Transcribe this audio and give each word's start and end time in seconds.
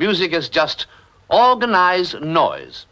Music 0.00 0.32
is 0.32 0.48
just 0.48 0.86
organized 1.28 2.18
noise, 2.22 2.86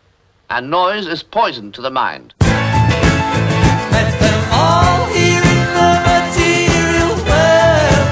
and 0.50 0.70
noise 0.70 1.06
is 1.06 1.22
poison 1.22 1.72
to 1.72 1.80
the 1.80 1.88
mind. 1.88 2.34
Met 2.40 4.20
them 4.20 4.44
all 4.52 5.06
here 5.06 5.40
in 5.40 5.64
the 5.72 6.02
material 6.04 7.16
world. 7.24 8.08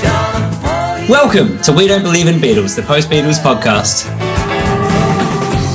Don't 0.00 0.48
pour 0.62 0.98
your 0.98 1.10
Welcome 1.10 1.60
to 1.60 1.72
We 1.74 1.86
Don't 1.88 2.02
Believe 2.02 2.26
in 2.26 2.36
Beatles, 2.36 2.74
the 2.74 2.80
post 2.80 3.10
Beatles 3.10 3.38
podcast. 3.38 4.06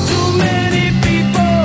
too 0.07 0.37
many 0.39 0.89
people 1.05 1.61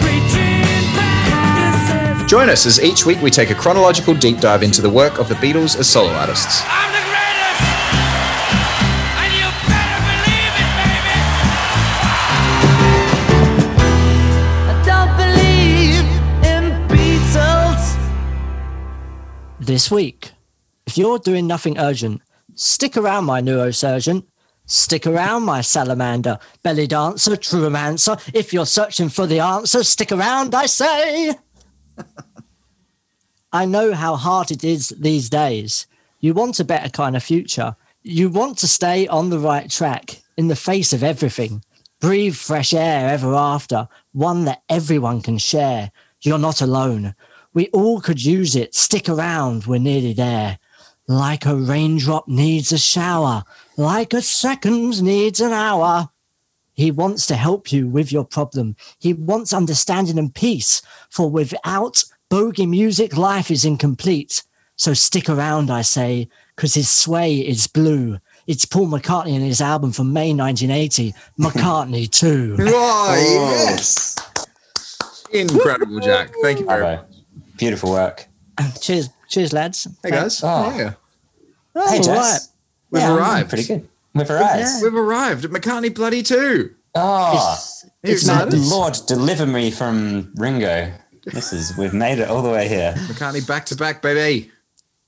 preaching 0.00 0.94
practices. 0.96 2.24
Join 2.26 2.48
us 2.48 2.64
as 2.64 2.80
each 2.82 3.04
week 3.04 3.20
we 3.20 3.30
take 3.30 3.50
a 3.50 3.54
chronological 3.54 4.14
deep 4.14 4.38
dive 4.40 4.62
into 4.62 4.80
the 4.80 4.88
work 4.88 5.18
of 5.18 5.28
the 5.28 5.34
Beatles 5.34 5.78
as 5.78 5.86
solo 5.86 6.08
artists. 6.12 6.62
This 19.70 19.88
week. 19.88 20.32
If 20.84 20.98
you're 20.98 21.20
doing 21.20 21.46
nothing 21.46 21.78
urgent, 21.78 22.22
stick 22.56 22.96
around, 22.96 23.24
my 23.26 23.40
neurosurgeon. 23.40 24.24
Stick 24.66 25.06
around, 25.06 25.44
my 25.44 25.60
salamander, 25.60 26.40
belly 26.64 26.88
dancer, 26.88 27.36
true 27.36 27.62
romancer. 27.62 28.16
If 28.34 28.52
you're 28.52 28.66
searching 28.66 29.08
for 29.08 29.28
the 29.28 29.38
answer, 29.38 29.84
stick 29.84 30.10
around, 30.10 30.56
I 30.56 30.66
say. 30.66 31.36
I 33.52 33.64
know 33.64 33.94
how 33.94 34.16
hard 34.16 34.50
it 34.50 34.64
is 34.64 34.88
these 34.88 35.30
days. 35.30 35.86
You 36.18 36.34
want 36.34 36.58
a 36.58 36.64
better 36.64 36.88
kind 36.88 37.14
of 37.14 37.22
future. 37.22 37.76
You 38.02 38.28
want 38.28 38.58
to 38.58 38.68
stay 38.68 39.06
on 39.06 39.30
the 39.30 39.38
right 39.38 39.70
track 39.70 40.20
in 40.36 40.48
the 40.48 40.56
face 40.56 40.92
of 40.92 41.04
everything. 41.04 41.62
Breathe 42.00 42.34
fresh 42.34 42.74
air 42.74 43.08
ever 43.08 43.36
after, 43.36 43.86
one 44.10 44.46
that 44.46 44.62
everyone 44.68 45.20
can 45.20 45.38
share. 45.38 45.92
You're 46.22 46.38
not 46.38 46.60
alone. 46.60 47.14
We 47.52 47.68
all 47.68 48.00
could 48.00 48.24
use 48.24 48.54
it. 48.54 48.74
Stick 48.74 49.08
around, 49.08 49.66
we're 49.66 49.78
nearly 49.78 50.12
there. 50.12 50.58
Like 51.08 51.46
a 51.46 51.56
raindrop 51.56 52.28
needs 52.28 52.70
a 52.70 52.78
shower, 52.78 53.42
like 53.76 54.12
a 54.14 54.22
second 54.22 55.02
needs 55.02 55.40
an 55.40 55.52
hour. 55.52 56.10
He 56.74 56.90
wants 56.90 57.26
to 57.26 57.34
help 57.34 57.72
you 57.72 57.88
with 57.88 58.12
your 58.12 58.24
problem. 58.24 58.76
He 58.98 59.12
wants 59.12 59.52
understanding 59.52 60.18
and 60.18 60.34
peace, 60.34 60.80
for 61.10 61.28
without 61.28 62.04
bogey 62.28 62.66
music, 62.66 63.16
life 63.16 63.50
is 63.50 63.64
incomplete. 63.64 64.44
So 64.76 64.94
stick 64.94 65.28
around, 65.28 65.70
I 65.70 65.82
say, 65.82 66.28
because 66.56 66.74
his 66.74 66.88
sway 66.88 67.36
is 67.36 67.66
blue. 67.66 68.18
It's 68.46 68.64
Paul 68.64 68.86
McCartney 68.86 69.34
and 69.34 69.44
his 69.44 69.60
album 69.60 69.92
from 69.92 70.12
May 70.12 70.32
1980, 70.32 71.12
McCartney 71.38 72.10
2. 72.10 72.56
Oh, 72.60 73.14
yes! 73.18 74.16
Incredible, 75.32 76.00
Jack. 76.00 76.32
Thank 76.42 76.60
you 76.60 76.66
very 76.66 76.96
much. 76.96 77.09
Bravo. 77.60 77.70
Beautiful 77.70 77.90
work. 77.92 78.26
Um, 78.58 78.72
cheers, 78.80 79.08
cheers, 79.28 79.52
lads. 79.52 79.86
Hey, 80.02 80.10
guys. 80.10 80.40
Oh. 80.42 80.76
Yeah. 80.76 80.92
Oh, 81.74 81.90
hey, 81.90 81.98
all 81.98 82.02
Jess. 82.02 82.48
We've 82.90 83.02
Yeah, 83.02 83.16
arrived. 83.16 83.48
Pretty 83.50 83.64
good. 83.64 83.88
We've 84.14 84.28
arrived. 84.30 84.60
Yeah. 84.60 84.80
We've 84.82 84.94
arrived 84.94 85.44
at 85.44 85.50
McCartney 85.52 85.94
Bloody 85.94 86.22
2. 86.22 86.70
Oh, 86.96 87.32
It's- 87.32 87.84
Are 87.84 87.90
it's 88.02 88.22
excited? 88.22 88.58
Lord, 88.58 88.96
deliver 89.06 89.46
me 89.46 89.70
from 89.70 90.32
Ringo. 90.34 90.92
This 91.26 91.52
is, 91.52 91.76
we've 91.76 91.92
made 91.94 92.18
it 92.18 92.28
all 92.28 92.42
the 92.42 92.50
way 92.50 92.66
here. 92.66 92.94
McCartney 92.96 93.46
back 93.46 93.66
to 93.66 93.76
back, 93.76 94.02
baby. 94.02 94.50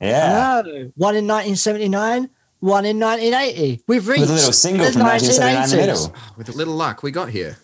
Yeah. 0.01 0.63
No, 0.65 0.91
one 0.97 1.17
in 1.17 1.27
1979, 1.27 2.29
one 2.61 2.85
in 2.85 3.01
1980. 3.01 3.83
We've 3.89 4.07
reached 4.07 4.21
With 4.21 4.31
a 4.31 4.35
little 4.35 4.53
single 4.53 4.91
from 4.93 5.03
1979 5.03 5.65
in 5.65 5.71
the 5.71 5.77
1980s. 5.77 5.81
middle. 6.11 6.13
Ah, 6.17 6.35
with 6.37 6.49
a 6.49 6.53
little 6.53 6.75
luck, 6.75 7.03
we 7.03 7.11
got 7.11 7.31
here. 7.31 7.57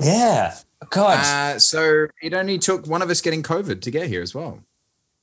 Yeah. 0.00 0.54
God. 0.90 1.18
Uh, 1.18 1.58
so 1.58 2.06
it 2.22 2.34
only 2.34 2.58
took 2.58 2.86
one 2.86 3.02
of 3.02 3.10
us 3.10 3.20
getting 3.20 3.42
COVID 3.42 3.80
to 3.82 3.90
get 3.90 4.08
here 4.08 4.22
as 4.22 4.34
well. 4.34 4.60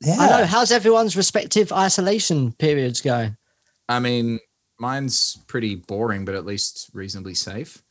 yeah. 0.02 0.16
I 0.20 0.30
know. 0.30 0.46
How's 0.46 0.72
everyone's 0.72 1.16
respective 1.16 1.72
isolation 1.72 2.52
periods 2.54 3.02
going? 3.02 3.38
I 3.88 4.00
mean, 4.00 4.40
mine's 4.80 5.38
pretty 5.48 5.76
boring, 5.76 6.26
but 6.26 6.36
at 6.36 6.46
least 6.46 6.90
reasonably 6.94 7.36
safe. 7.36 7.82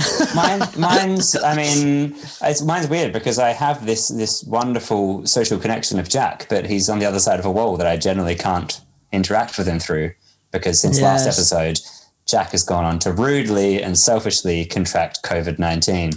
Mine, 0.34 0.62
mine's. 0.78 1.36
I 1.36 1.54
mean, 1.54 2.16
it's 2.42 2.62
mine's 2.62 2.88
weird 2.88 3.12
because 3.12 3.38
I 3.38 3.50
have 3.50 3.86
this 3.86 4.08
this 4.08 4.42
wonderful 4.42 5.26
social 5.26 5.58
connection 5.58 6.00
of 6.00 6.08
Jack, 6.08 6.46
but 6.48 6.66
he's 6.66 6.88
on 6.88 6.98
the 6.98 7.04
other 7.04 7.20
side 7.20 7.38
of 7.38 7.44
a 7.44 7.50
wall 7.52 7.76
that 7.76 7.86
I 7.86 7.98
generally 7.98 8.34
can't 8.34 8.80
interact 9.12 9.58
with 9.58 9.68
him 9.68 9.78
through 9.78 10.12
because 10.50 10.80
since 10.80 11.00
last 11.00 11.26
episode, 11.26 11.78
Jack 12.26 12.52
has 12.52 12.62
gone 12.62 12.84
on 12.84 12.98
to 13.00 13.12
rudely 13.12 13.82
and 13.82 13.98
selfishly 13.98 14.64
contract 14.64 15.22
COVID 15.22 15.58
nineteen. 15.58 16.12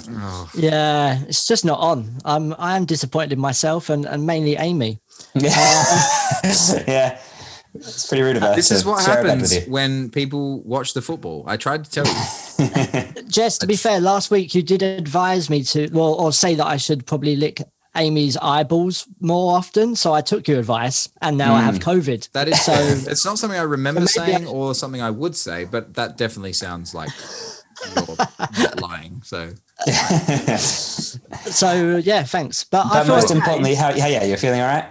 Yeah, 0.53 1.19
it's 1.27 1.47
just 1.47 1.65
not 1.65 1.79
on. 1.79 2.17
I'm 2.23 2.55
I 2.57 2.75
am 2.75 2.85
disappointed 2.85 3.33
in 3.33 3.39
myself 3.39 3.89
and, 3.89 4.05
and 4.05 4.25
mainly 4.25 4.55
Amy. 4.55 4.99
yeah, 5.35 7.19
it's 7.73 8.07
pretty 8.07 8.23
rude 8.23 8.37
of 8.37 8.43
her. 8.43 8.55
This 8.55 8.71
is 8.71 8.85
what 8.85 9.03
share 9.03 9.19
a 9.19 9.23
bed 9.23 9.41
with 9.41 9.51
happens 9.51 9.69
when 9.69 10.09
people 10.09 10.61
watch 10.61 10.93
the 10.93 11.01
football. 11.01 11.43
I 11.47 11.57
tried 11.57 11.85
to 11.85 11.91
tell 11.91 12.05
you. 12.05 13.23
Jess, 13.27 13.57
to 13.57 13.67
be 13.67 13.75
fair, 13.75 13.99
last 13.99 14.31
week 14.31 14.55
you 14.55 14.63
did 14.63 14.81
advise 14.81 15.49
me 15.49 15.63
to 15.63 15.89
well 15.91 16.13
or 16.13 16.31
say 16.31 16.55
that 16.55 16.65
I 16.65 16.77
should 16.77 17.05
probably 17.05 17.35
lick 17.35 17.61
Amy's 17.95 18.37
eyeballs 18.37 19.07
more 19.19 19.55
often. 19.57 19.95
So 19.95 20.13
I 20.13 20.21
took 20.21 20.47
your 20.47 20.59
advice 20.59 21.09
and 21.21 21.37
now 21.37 21.53
I 21.55 21.61
have 21.61 21.79
COVID. 21.79 22.31
That 22.31 22.47
is 22.47 22.61
so 22.61 22.73
it's 23.11 23.25
not 23.25 23.37
something 23.39 23.59
I 23.59 23.63
remember 23.63 24.05
saying 24.07 24.45
I- 24.47 24.49
or 24.49 24.75
something 24.75 25.01
I 25.01 25.11
would 25.11 25.35
say, 25.35 25.65
but 25.65 25.93
that 25.95 26.17
definitely 26.17 26.53
sounds 26.53 26.93
like 26.93 27.09
you're 27.95 28.71
lying. 28.81 29.21
So 29.23 29.51
so 30.57 31.97
yeah, 31.97 32.23
thanks. 32.23 32.63
But, 32.63 32.89
But 32.89 33.03
feel 33.05 33.15
most 33.15 33.25
okay. 33.25 33.35
importantly, 33.35 33.75
how 33.75 33.89
yeah, 33.89 34.07
yeah, 34.07 34.23
you're 34.23 34.37
feeling 34.37 34.61
all 34.61 34.67
right. 34.67 34.89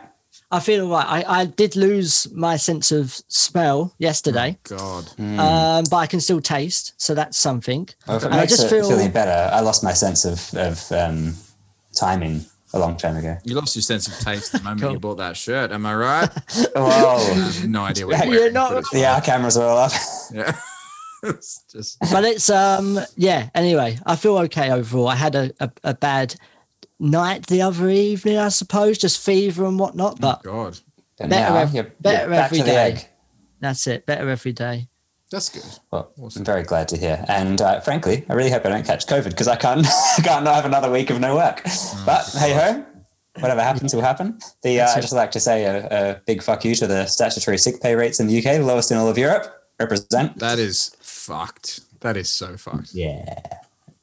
I 0.50 0.60
feel 0.60 0.84
all 0.84 0.93
right. 0.93 1.25
I, 1.26 1.41
I 1.41 1.44
did 1.47 1.75
lose 1.75 2.31
my 2.32 2.56
sense 2.56 2.93
of 2.93 3.12
smell 3.28 3.93
yesterday, 3.98 4.56
God. 4.64 5.09
um, 5.19 5.84
but 5.91 5.97
I 5.97 6.06
can 6.06 6.20
still 6.20 6.41
taste, 6.41 6.93
so 6.97 7.14
that's 7.14 7.37
something. 7.38 7.88
Well, 8.06 8.19
if 8.19 8.22
it 8.22 8.26
And 8.26 8.34
I 8.37 8.47
just 8.47 8.66
it 8.66 8.70
feel 8.70 8.88
feeling 8.88 9.10
better, 9.10 9.50
I 9.53 9.60
lost 9.60 9.82
my 9.82 9.93
sense 9.94 10.25
of 10.25 10.54
of 10.54 10.93
um, 10.93 11.34
timing 11.97 12.44
a 12.74 12.78
long 12.78 12.96
time 12.96 13.16
ago. 13.16 13.36
You 13.44 13.54
lost 13.54 13.74
your 13.76 13.82
sense 13.82 14.06
of 14.08 14.18
taste 14.18 14.52
the 14.52 14.60
moment 14.60 14.82
Cool. 14.82 14.92
you 14.92 14.98
bought 15.00 15.16
that 15.18 15.36
shirt. 15.36 15.70
Am 15.72 15.86
I 15.86 15.94
right? 15.94 16.30
I 16.76 17.18
have 17.34 17.68
no 17.68 17.82
idea 17.82 18.06
what 18.06 18.26
You're 18.26 18.34
you're 18.34 18.52
not- 18.52 18.84
yeah, 18.92 19.14
our 19.14 19.20
cameras 19.20 19.56
are 19.56 19.66
all 19.68 19.78
up. 19.78 19.92
Yeah. 20.32 20.56
It's 21.22 21.62
just 21.72 21.96
but 22.12 22.24
it's 22.24 22.50
um 22.50 23.00
yeah 23.16 23.48
anyway 23.54 23.96
i 24.04 24.14
feel 24.14 24.36
okay 24.40 24.70
overall 24.70 25.08
i 25.08 25.14
had 25.14 25.34
a, 25.34 25.50
a, 25.58 25.70
a 25.82 25.94
bad 25.94 26.34
night 27.00 27.46
the 27.46 27.62
other 27.62 27.88
evening 27.88 28.36
i 28.36 28.50
suppose 28.50 28.98
just 28.98 29.24
fever 29.24 29.64
and 29.64 29.78
whatnot 29.78 30.20
but 30.20 30.42
God. 30.42 30.78
Better 31.16 31.30
now 31.30 31.56
ev- 31.56 31.74
you're, 31.74 31.84
better 31.98 32.22
you're 32.24 32.30
back 32.30 32.44
every 32.52 32.58
to 32.58 32.64
the 32.64 32.74
egg. 32.78 33.08
that's 33.58 33.86
it 33.86 34.04
better 34.04 34.28
every 34.28 34.52
day 34.52 34.88
That's 35.34 35.48
good. 35.48 35.64
Well, 35.90 36.12
I'm 36.36 36.44
very 36.44 36.62
glad 36.62 36.86
to 36.90 36.96
hear. 36.96 37.24
And 37.26 37.60
uh, 37.60 37.80
frankly, 37.80 38.24
I 38.28 38.34
really 38.34 38.52
hope 38.52 38.64
I 38.66 38.68
don't 38.68 38.86
catch 38.86 39.04
COVID 39.08 39.30
because 39.30 39.48
I 39.48 39.56
can't, 39.56 39.84
can't 40.22 40.46
have 40.46 40.64
another 40.64 40.88
week 40.88 41.10
of 41.10 41.18
no 41.18 41.34
work. 41.34 41.60
But 42.06 42.24
hey 42.38 42.52
ho, 42.52 42.86
whatever 43.40 43.60
happens 43.60 43.92
will 43.92 44.02
happen. 44.02 44.38
The 44.62 44.82
uh, 44.82 44.94
I 44.94 45.00
just 45.00 45.12
like 45.12 45.32
to 45.32 45.40
say 45.40 45.64
a, 45.64 45.86
a 45.88 46.20
big 46.24 46.40
fuck 46.40 46.64
you 46.64 46.76
to 46.76 46.86
the 46.86 47.06
statutory 47.06 47.58
sick 47.58 47.82
pay 47.82 47.96
rates 47.96 48.20
in 48.20 48.28
the 48.28 48.38
UK, 48.38 48.58
the 48.58 48.60
lowest 48.60 48.92
in 48.92 48.96
all 48.96 49.08
of 49.08 49.18
Europe. 49.18 49.52
Represent. 49.80 50.38
That 50.38 50.60
is 50.60 50.96
fucked. 51.00 51.80
That 51.98 52.16
is 52.16 52.30
so 52.30 52.56
fucked. 52.56 52.94
Yeah, 52.94 53.34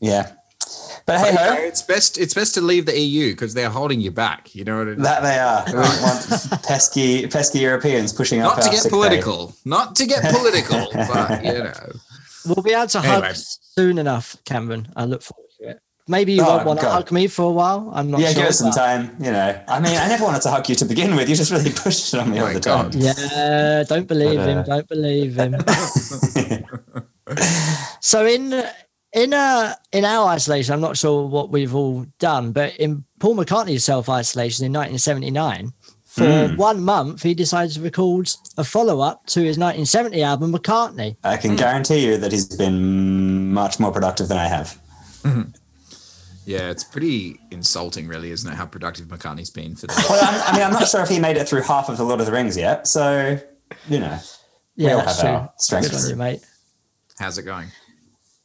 yeah. 0.01 0.33
But 1.05 1.19
hey 1.19 1.35
ho, 1.35 1.53
It's 1.59 1.81
best. 1.81 2.17
It's 2.17 2.33
best 2.33 2.53
to 2.55 2.61
leave 2.61 2.85
the 2.85 2.97
EU 2.99 3.31
because 3.31 3.53
they're 3.53 3.69
holding 3.69 3.99
you 4.01 4.11
back. 4.11 4.53
You 4.55 4.63
know 4.63 4.77
what 4.77 4.87
I 4.87 4.91
mean? 4.91 5.01
that 5.01 5.21
they 5.23 5.39
are. 5.39 5.63
We 5.65 5.71
don't 5.73 6.01
want 6.01 6.63
pesky, 6.63 7.27
pesky 7.27 7.59
Europeans 7.59 8.13
pushing 8.13 8.41
up 8.41 8.55
Not 8.55 8.61
to 8.63 8.67
our 8.67 8.71
get 8.73 8.81
sick 8.83 8.91
pay. 8.91 8.97
political. 8.97 9.55
Not 9.65 9.95
to 9.95 10.05
get 10.05 10.23
political. 10.33 10.87
but 10.93 11.43
you 11.43 11.53
know. 11.63 11.73
we'll 12.45 12.63
be 12.63 12.71
able 12.73 12.87
to 12.87 12.99
Anyway. 12.99 13.27
hug 13.27 13.35
soon 13.35 13.97
enough 13.99 14.35
cameron 14.45 14.87
i 14.95 15.05
look 15.05 15.21
forward 15.21 15.47
to 15.59 15.69
it 15.69 15.79
maybe 16.07 16.33
you 16.33 16.41
Oh, 16.43 16.55
won't 16.55 16.65
want 16.65 16.79
to 16.79 16.89
hug 16.89 17.11
me 17.11 17.27
for 17.27 17.43
a 17.43 17.51
while 17.51 17.91
i'm 17.93 18.09
not 18.09 18.19
Yeah, 18.19 18.29
sure 18.33 18.41
give 18.41 18.49
it 18.49 18.53
some 18.53 18.71
time. 18.71 19.15
You 19.19 19.31
know, 19.31 19.61
I 19.67 19.79
mean, 19.79 19.95
I 19.95 20.07
never 20.07 20.23
wanted 20.23 20.41
to 20.41 20.49
hug 20.49 20.67
you 20.67 20.73
to 20.75 20.85
begin 20.85 21.15
with. 21.15 21.29
You 21.29 21.35
just 21.35 21.51
really 21.51 21.71
pushed 21.71 22.11
it 22.15 22.19
on 22.19 22.31
me 22.31 22.39
Oh 22.39 22.41
all 22.41 22.47
my 22.47 22.53
the 22.55 22.59
time. 22.59 22.85
God. 22.89 22.95
yeah 22.95 23.83
don't 23.87 24.07
believe 24.07 24.37
But, 24.39 24.49
him 24.49 24.57
uh, 24.57 24.63
don't 24.63 24.87
believe 24.89 25.35
him 25.35 25.55
so 28.01 28.25
in 28.25 28.63
in 29.13 29.33
uh 29.33 29.73
in 29.91 30.05
our 30.05 30.29
isolation 30.29 30.73
i'm 30.73 30.81
not 30.81 30.95
sure 30.97 31.27
what 31.27 31.49
we've 31.49 31.75
all 31.75 32.05
done 32.19 32.51
but 32.51 32.75
in 32.77 33.03
paul 33.19 33.35
mccartney's 33.35 33.83
self-isolation 33.83 34.65
in 34.65 34.71
1979 34.71 35.73
for 36.05 36.23
Hmm. 36.47 36.55
one 36.57 36.81
month 36.83 37.23
he 37.23 37.33
decided 37.33 37.73
to 37.75 37.81
record 37.81 38.29
a 38.57 38.63
follow-up 38.63 39.25
to 39.27 39.39
his 39.41 39.57
1970 39.57 40.23
album 40.23 40.53
mccartney 40.53 41.15
I 41.23 41.37
can 41.37 41.55
guarantee 41.55 42.05
you 42.05 42.17
that 42.17 42.31
he's 42.31 42.45
been 42.55 43.51
much 43.53 43.79
more 43.79 43.91
productive 43.91 44.27
than 44.27 44.37
I 44.37 44.47
have. 44.47 44.77
Yeah, 46.45 46.71
it's 46.71 46.83
pretty 46.83 47.39
insulting, 47.51 48.07
really, 48.07 48.31
isn't 48.31 48.51
it? 48.51 48.55
How 48.55 48.65
productive 48.65 49.05
McCartney's 49.07 49.51
been 49.51 49.75
for 49.75 49.85
that. 49.87 50.05
Well, 50.09 50.19
I'm, 50.23 50.41
I 50.47 50.57
mean, 50.57 50.63
I'm 50.65 50.73
not 50.73 50.87
sure 50.87 51.01
if 51.03 51.07
he 51.09 51.19
made 51.19 51.37
it 51.37 51.47
through 51.47 51.61
half 51.61 51.87
of 51.87 51.97
the 51.97 52.03
Lord 52.03 52.19
of 52.19 52.25
the 52.25 52.31
Rings 52.31 52.57
yet. 52.57 52.87
So, 52.87 53.39
you 53.87 53.99
know, 53.99 54.17
yeah 54.75 54.93
all 54.93 54.97
that's 55.05 55.21
have 55.21 55.29
true 55.29 55.29
our 55.29 55.53
strengths. 55.57 55.89
Good 55.89 56.03
on 56.03 56.09
you, 56.09 56.15
mate 56.15 56.43
How's 57.19 57.37
it 57.37 57.43
going? 57.43 57.67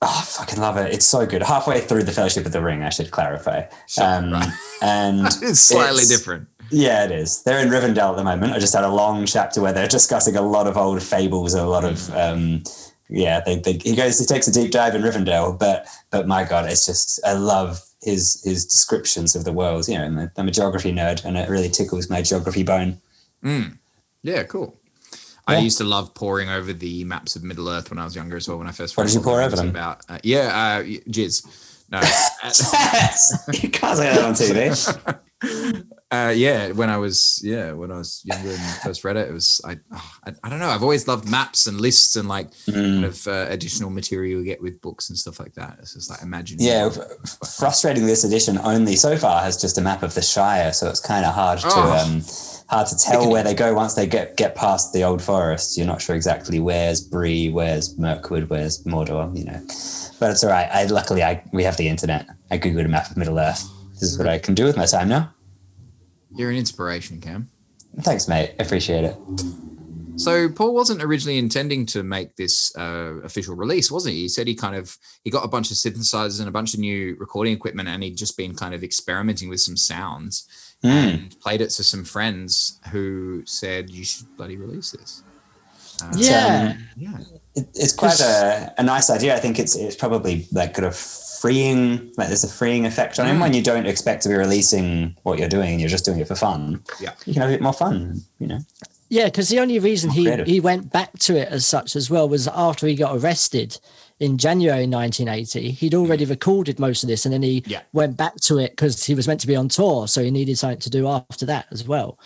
Oh, 0.03 0.19
I 0.21 0.25
fucking 0.25 0.61
love 0.61 0.77
it. 0.77 0.93
It's 0.93 1.07
so 1.07 1.25
good. 1.27 1.43
Halfway 1.43 1.81
through 1.81 2.03
the 2.03 2.13
Fellowship 2.13 2.45
of 2.45 2.53
the 2.53 2.61
Ring, 2.63 2.83
I 2.83 2.91
should 2.91 3.11
clarify. 3.11 3.63
Um, 4.01 4.33
right. 4.33 4.53
and 4.83 5.27
It's 5.43 5.61
slightly 5.61 6.03
it's- 6.03 6.09
different. 6.09 6.49
Yeah, 6.71 7.05
it 7.05 7.13
is. 7.13 7.45
They're 7.45 7.61
in 7.61 7.69
Rivendell 7.69 8.11
at 8.11 8.17
the 8.17 8.25
moment. 8.25 8.53
I 8.53 8.59
just 8.59 8.75
had 8.75 8.83
a 8.83 8.89
long 8.91 9.25
chapter 9.25 9.61
where 9.61 9.73
they're 9.73 9.87
discussing 9.99 10.35
a 10.37 10.43
lot 10.43 10.67
of 10.67 10.77
old 10.77 11.01
fables, 11.01 11.55
and 11.55 11.63
a 11.63 11.69
lot 11.69 11.85
of 11.85 12.13
um, 12.15 12.65
yeah. 13.09 13.41
They, 13.47 13.55
they, 13.61 13.75
he 13.75 13.95
goes, 13.95 14.19
he 14.19 14.27
takes 14.27 14.49
a 14.49 14.53
deep 14.53 14.73
dive 14.73 14.97
in 14.97 15.03
Rivendell, 15.03 15.57
but 15.57 15.87
but 16.11 16.27
my 16.27 16.43
god, 16.43 16.69
it's 16.69 16.85
just 16.85 17.21
I 17.25 17.35
love 17.35 17.81
his 18.03 18.43
his 18.45 18.65
descriptions 18.67 19.37
of 19.37 19.45
the 19.45 19.53
world. 19.53 19.87
You 19.87 19.97
know, 19.99 20.05
I'm 20.07 20.19
a, 20.19 20.33
I'm 20.37 20.49
a 20.49 20.51
geography 20.51 20.93
nerd, 20.93 21.25
and 21.25 21.37
it 21.37 21.49
really 21.49 21.69
tickles 21.69 22.11
my 22.11 22.21
geography 22.21 22.65
bone. 22.65 23.01
Yeah, 24.23 24.43
cool. 24.43 24.77
I 25.49 25.59
used 25.59 25.79
to 25.79 25.85
love 25.85 26.13
poring 26.15 26.49
over 26.49 26.73
the 26.73 27.05
maps 27.05 27.37
of 27.37 27.45
Middle 27.45 27.69
Earth 27.69 27.91
when 27.91 27.99
I 27.99 28.05
was 28.05 28.17
younger 28.17 28.37
as 28.37 28.49
well. 28.49 28.59
When 28.59 28.67
I 28.67 28.73
first 28.73 28.97
What 28.97 29.07
did 29.07 29.15
you 29.15 29.21
pour 29.21 29.41
over 29.41 29.55
them? 29.57 29.69
About 29.71 30.05
uh, 30.09 30.19
yeah, 30.25 30.81
uh, 30.81 30.83
jizz. 31.09 31.47
No, 31.89 32.01
you 33.63 33.69
can't 33.71 33.97
say 33.97 34.13
that 34.13 34.25
on 34.25 34.35
TV. 34.35 35.85
uh, 36.11 36.33
yeah. 36.35 36.73
When 36.73 36.91
I 36.91 36.97
was 36.97 37.41
yeah, 37.45 37.73
when 37.73 37.93
I 37.93 37.99
was 37.99 38.23
younger 38.25 38.51
and 38.51 38.61
first 38.83 39.05
read 39.05 39.17
it, 39.17 39.29
it 39.29 39.33
was 39.33 39.61
I, 39.65 39.79
oh, 39.93 40.11
I 40.27 40.33
I 40.43 40.49
don't 40.49 40.59
know. 40.59 40.69
I've 40.69 40.83
always 40.83 41.07
loved 41.07 41.29
maps 41.31 41.69
and 41.69 41.81
lists 41.81 42.17
and 42.17 42.29
like 42.29 42.51
Mm. 42.67 42.73
kind 42.75 43.05
of 43.05 43.27
uh, 43.29 43.47
additional 43.49 43.91
material 43.91 44.41
you 44.41 44.45
get 44.45 44.61
with 44.61 44.81
books 44.81 45.09
and 45.11 45.17
stuff 45.17 45.39
like 45.39 45.55
that. 45.55 45.77
It's 45.81 45.95
just 45.95 46.11
like 46.11 46.23
imagine. 46.23 46.57
Yeah, 46.61 46.91
frustrating. 47.57 48.07
This 48.07 48.25
edition 48.25 48.59
only 48.59 48.97
so 48.97 49.17
far 49.17 49.41
has 49.43 49.61
just 49.61 49.79
a 49.79 49.81
map 49.81 50.03
of 50.03 50.15
the 50.15 50.23
Shire, 50.23 50.73
so 50.73 50.89
it's 50.89 50.99
kind 51.01 51.25
of 51.25 51.35
hard 51.35 51.61
to 51.61 51.69
Oh. 51.71 52.05
um, 52.05 52.23
hard 52.69 52.87
to 52.89 52.99
tell 52.99 53.31
where 53.31 53.43
they 53.43 53.55
go 53.55 53.75
once 53.75 53.95
they 53.95 54.07
get 54.07 54.37
get 54.37 54.55
past 54.55 54.93
the 54.93 55.05
old 55.05 55.23
forest. 55.23 55.77
You're 55.77 55.87
not 55.87 56.03
sure 56.03 56.17
exactly 56.17 56.61
where's 56.61 57.01
Bree, 57.01 57.51
where's 57.51 57.97
Mirkwood, 57.99 58.49
where's 58.49 58.83
Mordor. 58.85 59.37
You 59.37 59.45
know, 59.45 59.61
but 60.19 60.31
it's 60.31 60.45
all 60.45 60.51
right. 60.51 60.69
I 60.73 60.85
luckily 60.85 61.23
I 61.23 61.43
we 61.53 61.65
have 61.65 61.77
the 61.77 61.89
internet. 61.89 62.29
I 62.51 62.59
googled 62.59 62.85
a 62.85 62.89
map 62.89 63.11
of 63.11 63.17
Middle 63.17 63.39
Earth. 63.39 63.69
This 63.95 64.05
is 64.05 64.19
what 64.19 64.29
I 64.29 64.39
can 64.39 64.55
do 64.55 64.65
with 64.65 64.77
my 64.77 64.87
time 64.87 65.09
now. 65.09 65.33
You're 66.35 66.51
an 66.51 66.57
inspiration, 66.57 67.21
Cam. 67.21 67.49
Thanks, 68.01 68.29
mate. 68.29 68.55
I 68.59 68.63
appreciate 68.63 69.05
it. 69.05 69.17
So 70.17 70.49
Paul 70.49 70.75
wasn't 70.75 71.03
originally 71.03 71.39
intending 71.39 71.85
to 71.87 72.03
make 72.03 72.37
this 72.37 72.75
uh, 72.77 73.21
official 73.23 73.55
release, 73.55 73.91
was 73.91 74.07
he? 74.07 74.13
He 74.13 74.29
said 74.29 74.47
he 74.47 74.55
kind 74.55 74.75
of 74.75 74.97
he 75.25 75.31
got 75.31 75.45
a 75.45 75.49
bunch 75.49 75.71
of 75.71 75.77
synthesizers 75.77 76.41
and 76.41 76.49
a 76.49 76.53
bunch 76.53 76.75
of 76.75 76.81
new 76.81 77.17
recording 77.19 77.55
equipment, 77.55 77.89
and 77.89 78.03
he'd 78.03 78.17
just 78.17 78.37
been 78.37 78.55
kind 78.55 78.75
of 78.75 78.83
experimenting 78.83 79.49
with 79.49 79.61
some 79.61 79.77
sounds 79.77 80.49
Hmm. 80.83 80.89
and 80.89 81.41
played 81.41 81.61
it 81.63 81.71
to 81.71 81.83
some 81.85 82.05
friends 82.05 82.81
who 82.93 83.43
said 83.47 83.89
you 83.91 84.05
should 84.05 84.27
bloody 84.37 84.57
release 84.57 84.91
this. 84.93 85.23
Uh, 86.03 86.13
Yeah. 86.17 86.75
um, 86.77 86.89
yeah, 86.97 87.19
It, 87.55 87.69
it's 87.75 87.93
quite 87.95 88.21
a, 88.21 88.75
a 88.79 88.83
nice 88.83 89.09
idea. 89.09 89.35
I 89.35 89.41
think 89.41 89.59
it's 89.59 89.75
it's 89.75 89.97
probably 89.97 90.47
like 90.53 90.75
kind 90.75 90.87
of 90.87 90.95
freeing. 91.41 92.13
Like 92.19 92.29
there's 92.29 92.45
a 92.45 92.49
freeing 92.49 92.85
effect 92.87 93.19
on 93.19 93.27
him 93.27 93.37
Mm. 93.37 93.41
when 93.41 93.53
you 93.55 93.63
don't 93.63 93.87
expect 93.87 94.23
to 94.25 94.29
be 94.29 94.35
releasing 94.35 95.17
what 95.23 95.39
you're 95.39 95.49
doing 95.49 95.81
you're 95.81 95.89
just 95.89 96.05
doing 96.05 96.19
it 96.21 96.29
for 96.29 96.35
fun. 96.35 96.83
Yeah. 97.01 97.13
you 97.25 97.33
can 97.33 97.43
have 97.43 97.51
a 97.51 97.55
bit 97.55 97.63
more 97.63 97.73
fun. 97.73 98.21
You 98.39 98.47
know. 98.49 98.59
Yeah, 99.09 99.27
because 99.27 99.49
the 99.49 99.61
only 99.61 99.79
reason 99.79 100.11
he, 100.11 100.31
he 100.43 100.59
went 100.61 100.91
back 100.93 101.17
to 101.21 101.37
it 101.37 101.49
as 101.49 101.65
such 101.65 101.95
as 101.95 102.11
well 102.11 102.29
was 102.29 102.49
after 102.49 102.87
he 102.89 102.97
got 102.97 103.17
arrested 103.17 103.79
in 104.21 104.39
January 104.39 104.87
1980. 104.87 105.71
He'd 105.73 105.95
already 105.95 106.25
recorded 106.25 106.79
most 106.79 107.03
of 107.03 107.09
this 107.09 107.25
and 107.27 107.33
then 107.35 107.43
he 107.43 107.63
Yeah. 107.67 107.81
went 107.93 108.17
back 108.17 108.37
to 108.43 108.59
it 108.59 108.71
because 108.73 109.05
he 109.05 109.15
was 109.15 109.27
meant 109.29 109.41
to 109.43 109.47
be 109.47 109.57
on 109.57 109.69
tour. 109.69 110.09
So 110.09 110.23
he 110.23 110.31
needed 110.31 110.59
something 110.59 110.79
to 110.81 110.91
do 110.91 111.07
after 111.09 111.45
that 111.47 111.67
as 111.71 111.85
well. 111.87 112.19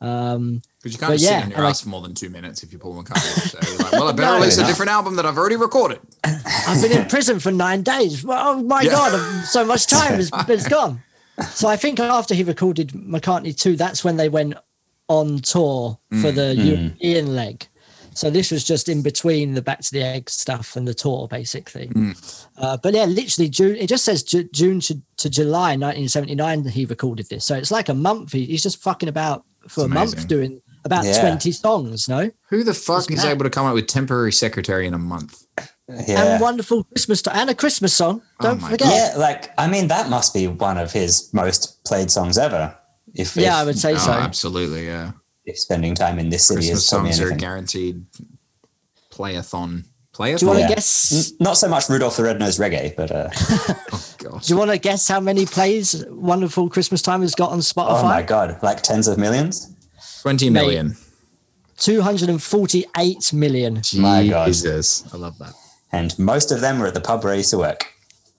Um, 0.00 0.62
because 0.82 0.92
you 0.92 0.98
can't 0.98 1.10
But 1.12 1.14
just 1.14 1.24
yeah, 1.24 1.38
sit 1.38 1.44
on 1.44 1.50
your 1.50 1.64
ass 1.66 1.80
for 1.80 1.88
more 1.88 2.02
than 2.02 2.14
two 2.14 2.28
minutes 2.28 2.62
if 2.62 2.70
you're 2.72 2.78
Paul 2.78 3.02
McCartney. 3.02 3.48
So 3.50 3.58
you're 3.70 3.78
like, 3.78 3.92
well, 3.92 4.08
I 4.08 4.12
better 4.12 4.32
No. 4.32 4.38
release 4.38 4.58
a 4.58 4.66
different 4.66 4.90
album 4.90 5.16
that 5.16 5.24
I've 5.26 5.38
already 5.38 5.56
recorded. 5.56 6.00
I've 6.24 6.82
been 6.82 6.92
in 6.92 7.06
prison 7.06 7.38
for 7.40 7.50
nine 7.50 7.82
days. 7.82 8.22
Well, 8.24 8.42
oh 8.58 8.62
my 8.62 8.82
Yeah. 8.82 8.90
God, 8.90 9.44
so 9.46 9.64
much 9.64 9.86
time 9.86 10.14
has 10.14 10.30
has 10.46 10.66
gone. 10.78 11.02
So 11.52 11.68
I 11.68 11.76
think 11.76 11.98
after 12.00 12.34
he 12.34 12.42
recorded 12.44 12.90
McCartney 12.90 13.58
2, 13.58 13.76
that's 13.76 14.04
when 14.04 14.16
they 14.16 14.28
went 14.28 14.54
on 15.08 15.38
tour 15.40 15.98
for 16.20 16.30
Mm. 16.30 16.34
the 16.34 16.54
European 16.54 17.34
leg. 17.34 17.66
So 18.14 18.30
this 18.30 18.50
was 18.50 18.64
just 18.64 18.88
in 18.88 19.02
between 19.02 19.54
the 19.54 19.62
Back 19.62 19.80
to 19.80 19.92
the 19.92 20.02
Egg 20.02 20.30
stuff 20.30 20.76
and 20.76 20.86
the 20.86 20.94
tour, 20.94 21.28
basically. 21.28 21.88
Mm. 21.88 22.46
Uh, 22.56 22.76
but 22.76 22.94
yeah, 22.94 23.04
literally 23.04 23.48
June. 23.48 23.76
It 23.76 23.88
just 23.88 24.04
says 24.04 24.22
Ju- 24.22 24.48
June 24.52 24.80
to, 24.80 25.00
to 25.18 25.28
July 25.30 25.76
1979 25.76 26.64
he 26.66 26.84
recorded 26.84 27.28
this. 27.28 27.44
So 27.44 27.56
it's 27.56 27.70
like 27.70 27.88
a 27.88 27.94
month. 27.94 28.32
He, 28.32 28.44
he's 28.46 28.62
just 28.62 28.82
fucking 28.82 29.08
about 29.08 29.44
for 29.68 29.82
It's 29.82 29.90
a 29.90 29.94
month 29.94 30.28
doing 30.28 30.60
about 30.84 31.04
Yeah. 31.04 31.20
20 31.20 31.50
songs. 31.52 32.08
No, 32.08 32.30
Who 32.50 32.62
the 32.62 32.74
fuck 32.74 33.04
It's 33.04 33.10
is 33.18 33.24
mad. 33.24 33.30
able 33.32 33.44
to 33.44 33.50
come 33.50 33.66
up 33.66 33.74
with 33.74 33.86
temporary 33.86 34.32
secretary 34.32 34.86
in 34.86 34.94
a 34.94 34.98
month? 34.98 35.42
Yeah. 35.88 36.32
and 36.34 36.40
wonderful 36.42 36.84
Christmas 36.84 37.20
to- 37.22 37.36
and 37.36 37.50
a 37.50 37.54
Christmas 37.54 37.92
song. 37.92 38.22
Oh 38.40 38.44
Don't 38.44 38.60
my 38.62 38.70
forget. 38.70 38.88
yeah, 38.88 39.18
like 39.18 39.50
I 39.58 39.66
mean, 39.68 39.88
that 39.88 40.08
must 40.08 40.32
be 40.32 40.46
one 40.46 40.78
of 40.78 40.92
his 40.92 41.28
most 41.34 41.84
played 41.84 42.10
songs 42.10 42.38
ever. 42.38 42.74
If 43.14 43.36
Yeah, 43.36 43.48
if, 43.48 43.54
I 43.54 43.64
would 43.64 43.78
say 43.78 43.94
Oh, 43.94 43.98
so. 43.98 44.12
absolutely, 44.12 44.86
yeah. 44.86 45.12
If 45.46 45.58
spending 45.58 45.94
time 45.94 46.18
in 46.18 46.28
this 46.30 46.46
city 46.46 46.58
Christmas 46.60 46.78
has 46.84 46.90
told 46.90 47.04
me 47.04 47.12
songs 47.12 47.30
are 47.30 47.36
guaranteed 47.36 48.04
playathon. 49.10 49.84
Playathon? 50.14 50.38
Do 50.38 50.46
you 50.46 50.48
want 50.48 50.58
to 50.60 50.68
Yeah. 50.68 50.74
guess? 50.74 51.30
N- 51.32 51.36
Not 51.40 51.54
so 51.58 51.68
much 51.68 51.88
Rudolph 51.88 52.16
the 52.16 52.22
Red-Nosed 52.22 52.60
Reggae, 52.60 52.94
but 52.96 53.10
uh, 53.10 53.28
oh. 53.92 54.38
Do 54.38 54.52
you 54.52 54.56
want 54.56 54.70
to 54.70 54.78
guess 54.78 55.08
how 55.08 55.20
many 55.20 55.44
plays 55.44 56.04
Wonderful 56.08 56.70
Christmas 56.70 57.02
Time 57.02 57.20
has 57.22 57.34
got 57.34 57.50
on 57.50 57.58
Spotify? 57.58 58.02
oh 58.02 58.04
my 58.04 58.22
god, 58.22 58.58
like 58.62 58.82
tens 58.82 59.08
of 59.08 59.18
millions. 59.18 59.70
20 60.22 60.50
million. 60.50 60.96
248 61.76 63.32
million. 63.32 63.82
My 63.96 64.26
God. 64.28 64.46
Jesus. 64.46 65.04
I 65.12 65.16
love 65.16 65.36
that. 65.38 65.52
And 65.92 66.16
most 66.18 66.50
of 66.52 66.60
them 66.60 66.78
were 66.78 66.86
at 66.86 66.94
the 66.94 67.00
pub 67.00 67.24
where 67.24 67.32
I 67.32 67.36
used 67.36 67.50
to 67.50 67.58
work. 67.58 67.92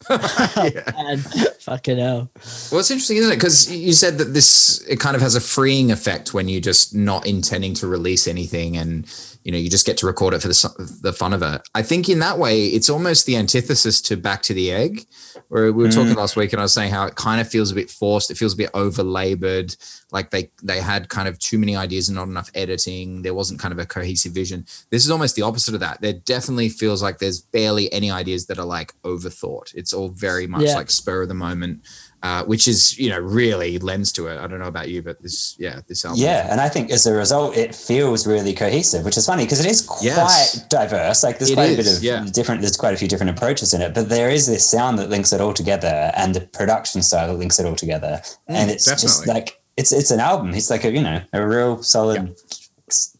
And 0.97 1.23
fucking 1.59 1.97
hell. 1.97 2.29
Well, 2.71 2.79
it's 2.79 2.91
interesting, 2.91 3.17
isn't 3.17 3.31
it? 3.31 3.35
Because 3.35 3.71
you 3.71 3.93
said 3.93 4.17
that 4.19 4.33
this 4.33 4.83
it 4.87 4.99
kind 4.99 5.15
of 5.15 5.21
has 5.21 5.35
a 5.35 5.41
freeing 5.41 5.91
effect 5.91 6.33
when 6.33 6.47
you're 6.47 6.61
just 6.61 6.93
not 6.95 7.25
intending 7.25 7.73
to 7.75 7.87
release 7.87 8.27
anything, 8.27 8.77
and 8.77 9.05
you 9.45 9.51
know 9.51 9.59
you 9.59 9.69
just 9.69 9.85
get 9.85 9.95
to 9.97 10.07
record 10.07 10.33
it 10.33 10.41
for 10.41 10.47
the 10.47 10.99
the 11.03 11.13
fun 11.13 11.31
of 11.31 11.43
it. 11.43 11.61
I 11.75 11.83
think 11.83 12.09
in 12.09 12.17
that 12.19 12.39
way, 12.39 12.65
it's 12.65 12.89
almost 12.89 13.27
the 13.27 13.37
antithesis 13.37 14.01
to 14.01 14.17
Back 14.17 14.41
to 14.43 14.55
the 14.55 14.71
Egg, 14.71 15.05
where 15.49 15.71
we 15.71 15.83
were 15.83 15.91
talking 15.91 16.13
mm. 16.13 16.17
last 16.17 16.35
week, 16.35 16.51
and 16.51 16.59
I 16.59 16.63
was 16.63 16.73
saying 16.73 16.91
how 16.91 17.05
it 17.05 17.13
kind 17.13 17.39
of 17.39 17.47
feels 17.47 17.71
a 17.71 17.75
bit 17.75 17.91
forced. 17.91 18.31
It 18.31 18.37
feels 18.37 18.55
a 18.55 18.57
bit 18.57 18.71
over 18.73 19.03
labored. 19.03 19.75
Like 20.11 20.31
they 20.31 20.49
they 20.63 20.81
had 20.81 21.09
kind 21.09 21.27
of 21.27 21.37
too 21.37 21.59
many 21.59 21.75
ideas 21.75 22.09
and 22.09 22.15
not 22.15 22.27
enough 22.27 22.49
editing. 22.55 23.21
There 23.21 23.35
wasn't 23.35 23.59
kind 23.59 23.71
of 23.71 23.77
a 23.77 23.85
cohesive 23.85 24.33
vision. 24.33 24.65
This 24.89 25.05
is 25.05 25.11
almost 25.11 25.35
the 25.35 25.43
opposite 25.43 25.75
of 25.75 25.79
that. 25.79 26.01
There 26.01 26.13
definitely 26.13 26.69
feels 26.69 27.03
like 27.03 27.19
there's 27.19 27.39
barely 27.39 27.93
any 27.93 28.09
ideas 28.09 28.47
that 28.47 28.57
are 28.57 28.65
like 28.65 28.99
overthought. 29.03 29.75
It's 29.75 29.93
all 29.93 30.09
very 30.09 30.47
much 30.47 30.63
Yeah. 30.63 30.75
like 30.75 30.89
spur 30.89 31.21
of 31.21 31.27
the 31.27 31.35
moment, 31.35 31.81
uh, 32.23 32.43
which 32.45 32.67
is 32.67 32.97
you 32.97 33.09
know 33.09 33.19
really 33.19 33.77
lends 33.79 34.11
to 34.13 34.27
it. 34.27 34.37
I 34.39 34.47
don't 34.47 34.59
know 34.59 34.67
about 34.67 34.89
you, 34.89 35.01
but 35.01 35.21
this 35.21 35.55
yeah 35.59 35.81
this 35.87 36.03
album 36.05 36.21
Yeah, 36.21 36.47
and 36.51 36.59
I 36.59 36.69
think 36.69 36.91
as 36.91 37.05
a 37.05 37.13
result, 37.13 37.55
it 37.55 37.75
feels 37.75 38.25
really 38.25 38.53
cohesive, 38.53 39.05
which 39.05 39.17
is 39.17 39.25
funny 39.25 39.43
because 39.43 39.59
it 39.59 39.69
is 39.69 39.81
quite 39.81 40.03
Yes. 40.03 40.67
diverse. 40.67 41.23
Like 41.23 41.37
there's 41.39 41.51
It 41.51 41.55
quite 41.55 41.73
a 41.73 41.75
bit 41.75 41.87
of 41.97 42.03
yeah. 42.03 42.25
different. 42.31 42.61
There's 42.61 42.77
quite 42.77 42.93
a 42.93 42.97
few 42.97 43.07
different 43.07 43.31
approaches 43.37 43.73
in 43.73 43.81
it, 43.81 43.93
but 43.93 44.09
there 44.09 44.29
is 44.29 44.47
this 44.47 44.67
sound 44.69 44.97
that 44.99 45.09
links 45.09 45.31
it 45.33 45.41
all 45.41 45.53
together, 45.53 46.11
and 46.15 46.33
the 46.33 46.41
production 46.41 47.01
style 47.03 47.27
that 47.27 47.37
links 47.37 47.59
it 47.59 47.65
all 47.65 47.75
together, 47.75 48.21
and 48.47 48.71
it's 48.71 48.85
just 48.85 49.23
Mm, 49.23 49.27
like 49.27 49.61
it's 49.77 49.91
it's 49.91 50.11
an 50.11 50.19
album. 50.19 50.53
It's 50.53 50.69
like 50.69 50.83
a 50.85 50.91
you 50.91 51.01
know 51.01 51.21
a 51.33 51.45
real 51.45 51.83
solid, 51.83 52.35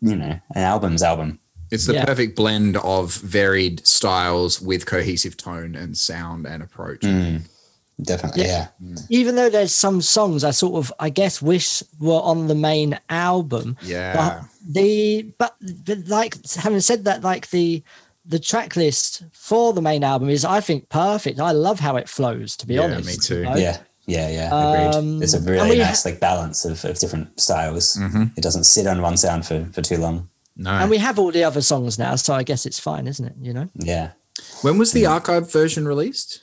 you 0.01 0.15
know, 0.15 0.39
an 0.55 0.61
album's 0.63 1.03
album. 1.03 1.39
It's 1.71 1.87
the 1.87 1.93
Yeah. 1.95 2.05
perfect 2.05 2.35
blend 2.35 2.77
of 2.77 3.13
varied 3.15 3.85
styles 3.85 4.61
with 4.61 4.85
cohesive 4.85 5.35
tone 5.35 5.75
and 5.75 5.97
sound 5.97 6.45
and 6.45 6.61
approach. 6.63 7.01
Mm. 7.01 7.41
Definitely, 8.01 8.43
Yeah. 8.43 8.67
yeah. 8.81 8.95
Even 9.09 9.35
though 9.35 9.49
there's 9.49 9.73
some 9.73 10.01
songs 10.01 10.43
I 10.43 10.51
sort 10.51 10.75
of, 10.75 10.91
I 10.99 11.09
guess, 11.09 11.41
wish 11.41 11.81
were 11.99 12.19
on 12.21 12.47
the 12.47 12.55
main 12.55 12.99
album. 13.09 13.77
Yeah. 13.81 14.13
But 14.15 14.49
the, 14.73 15.33
but, 15.37 15.55
but 15.85 16.07
like, 16.07 16.35
having 16.55 16.81
said 16.81 17.05
that, 17.05 17.23
like 17.23 17.49
the, 17.51 17.81
the 18.25 18.39
track 18.39 18.75
list 18.75 19.23
for 19.31 19.71
the 19.71 19.81
main 19.81 20.03
album 20.03 20.29
is, 20.29 20.43
I 20.43 20.59
think, 20.59 20.89
perfect. 20.89 21.39
I 21.39 21.51
love 21.51 21.79
how 21.79 21.95
it 21.95 22.09
flows, 22.09 22.57
to 22.57 22.67
be 22.67 22.73
Yeah, 22.75 22.81
honest. 22.83 23.07
me 23.07 23.15
too. 23.15 23.37
you 23.39 23.43
know? 23.45 23.55
Yeah, 23.55 23.77
yeah, 24.07 24.29
yeah. 24.29 24.47
Agreed. 24.47 24.95
Um, 24.97 25.23
It's 25.23 25.33
a 25.33 25.39
really 25.39 25.77
nice 25.77 26.03
ha- 26.03 26.09
like 26.09 26.19
balance 26.19 26.65
of, 26.65 26.83
of 26.83 26.99
different 26.99 27.39
styles. 27.39 27.95
Mhm. 27.95 28.37
It 28.37 28.41
doesn't 28.41 28.65
sit 28.65 28.87
on 28.87 29.01
one 29.01 29.15
sound 29.17 29.45
for, 29.45 29.65
for 29.71 29.81
too 29.81 29.97
long. 29.97 30.27
No. 30.57 30.71
And 30.71 30.89
we 30.89 30.97
have 30.97 31.17
all 31.19 31.31
the 31.31 31.43
other 31.45 31.61
songs 31.61 31.97
now, 31.97 32.15
so 32.15 32.33
I 32.33 32.43
guess 32.43 32.65
it's 32.65 32.79
fine, 32.79 33.07
isn't 33.07 33.25
it? 33.25 33.35
You 33.41 33.53
know? 33.53 33.69
Yeah. 33.75 34.11
when 34.63 34.77
was 34.77 34.91
the 34.91 35.05
archive 35.05 35.49
version 35.51 35.87
released? 35.87 36.41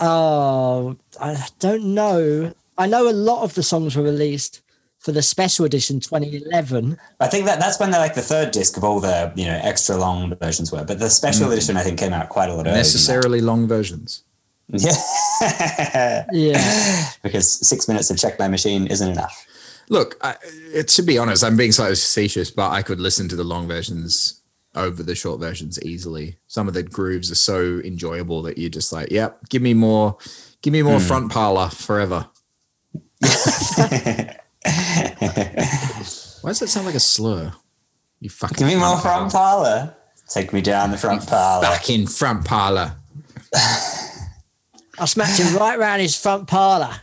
Oh, 0.00 0.96
I 1.20 1.46
don't 1.58 1.94
know. 1.94 2.54
I 2.78 2.86
know 2.86 3.08
a 3.08 3.12
lot 3.12 3.42
of 3.42 3.54
the 3.54 3.62
songs 3.62 3.96
were 3.96 4.02
released 4.02 4.62
for 4.98 5.12
the 5.12 5.22
special 5.22 5.66
edition 5.66 6.00
2011. 6.00 6.98
I 7.20 7.28
think 7.28 7.44
that 7.44 7.60
that's 7.60 7.78
when 7.78 7.90
the 7.90 7.98
like 7.98 8.14
the 8.14 8.22
third 8.22 8.52
disc 8.52 8.76
of 8.76 8.84
all 8.84 9.00
the 9.00 9.32
you 9.36 9.44
know 9.44 9.60
extra 9.62 9.96
long 9.96 10.34
versions 10.36 10.72
were, 10.72 10.84
but 10.84 10.98
the 10.98 11.10
special 11.10 11.48
mm. 11.48 11.52
edition 11.52 11.76
I 11.76 11.82
think 11.82 11.98
came 11.98 12.12
out 12.12 12.30
quite 12.30 12.48
a 12.48 12.54
lot 12.54 12.60
earlier. 12.60 12.72
than. 12.72 12.78
Necessarily 12.78 13.40
long 13.40 13.68
versions. 13.68 14.24
Yeah, 14.68 16.24
Yeah. 16.32 17.10
because 17.22 17.50
six 17.50 17.86
minutes 17.86 18.10
of 18.10 18.16
check 18.16 18.38
my 18.38 18.48
machine 18.48 18.86
isn't 18.86 19.10
enough. 19.10 19.46
Look, 19.90 20.16
I, 20.22 20.36
it, 20.72 20.88
to 20.88 21.02
be 21.02 21.18
honest, 21.18 21.44
I'm 21.44 21.58
being 21.58 21.72
slightly 21.72 21.96
facetious, 21.96 22.50
but 22.50 22.70
I 22.70 22.80
could 22.80 22.98
listen 22.98 23.28
to 23.28 23.36
the 23.36 23.44
long 23.44 23.68
versions 23.68 24.40
over 24.74 25.02
the 25.02 25.14
short 25.14 25.40
versions 25.40 25.80
easily. 25.82 26.38
Some 26.46 26.68
of 26.68 26.74
the 26.74 26.82
grooves 26.82 27.30
are 27.30 27.36
so 27.36 27.80
enjoyable 27.84 28.42
that 28.42 28.58
you're 28.58 28.70
just 28.70 28.92
like, 28.92 29.10
yep, 29.10 29.48
give 29.48 29.62
me 29.62 29.74
more, 29.74 30.16
give 30.62 30.72
me 30.72 30.82
more 30.82 30.98
hmm. 30.98 31.06
front 31.06 31.32
parlor 31.32 31.70
forever. 31.70 32.28
Why 33.20 34.38
does 36.50 36.60
that 36.60 36.68
sound 36.68 36.86
like 36.86 36.94
a 36.94 37.00
slur? 37.00 37.52
You 38.20 38.30
fucking 38.30 38.56
Give 38.56 38.68
me 38.68 38.76
more 38.76 38.98
front 38.98 39.30
front 39.30 39.32
parlor. 39.32 39.94
Take 40.28 40.52
me 40.52 40.62
down 40.62 40.90
the 40.90 40.96
front 40.96 41.26
parlor. 41.26 41.62
Back 41.62 41.90
in 41.90 42.06
front 42.06 42.44
parlor. 42.44 42.96
I 44.98 45.04
smacked 45.06 45.38
him 45.38 45.56
right 45.56 45.78
round 45.78 46.00
his 46.00 46.16
front 46.16 46.48
parlour. 46.48 46.94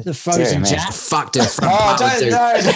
The 0.00 0.14
frozen 0.14 0.62
me. 0.62 0.68
jab. 0.68 0.92
Fucked 0.92 1.36
in 1.36 1.44
front 1.44 1.72
Oh, 1.72 1.76
parlor. 1.76 1.98
don't, 1.98 2.20
dude. 2.20 2.30
don't. 2.30 2.74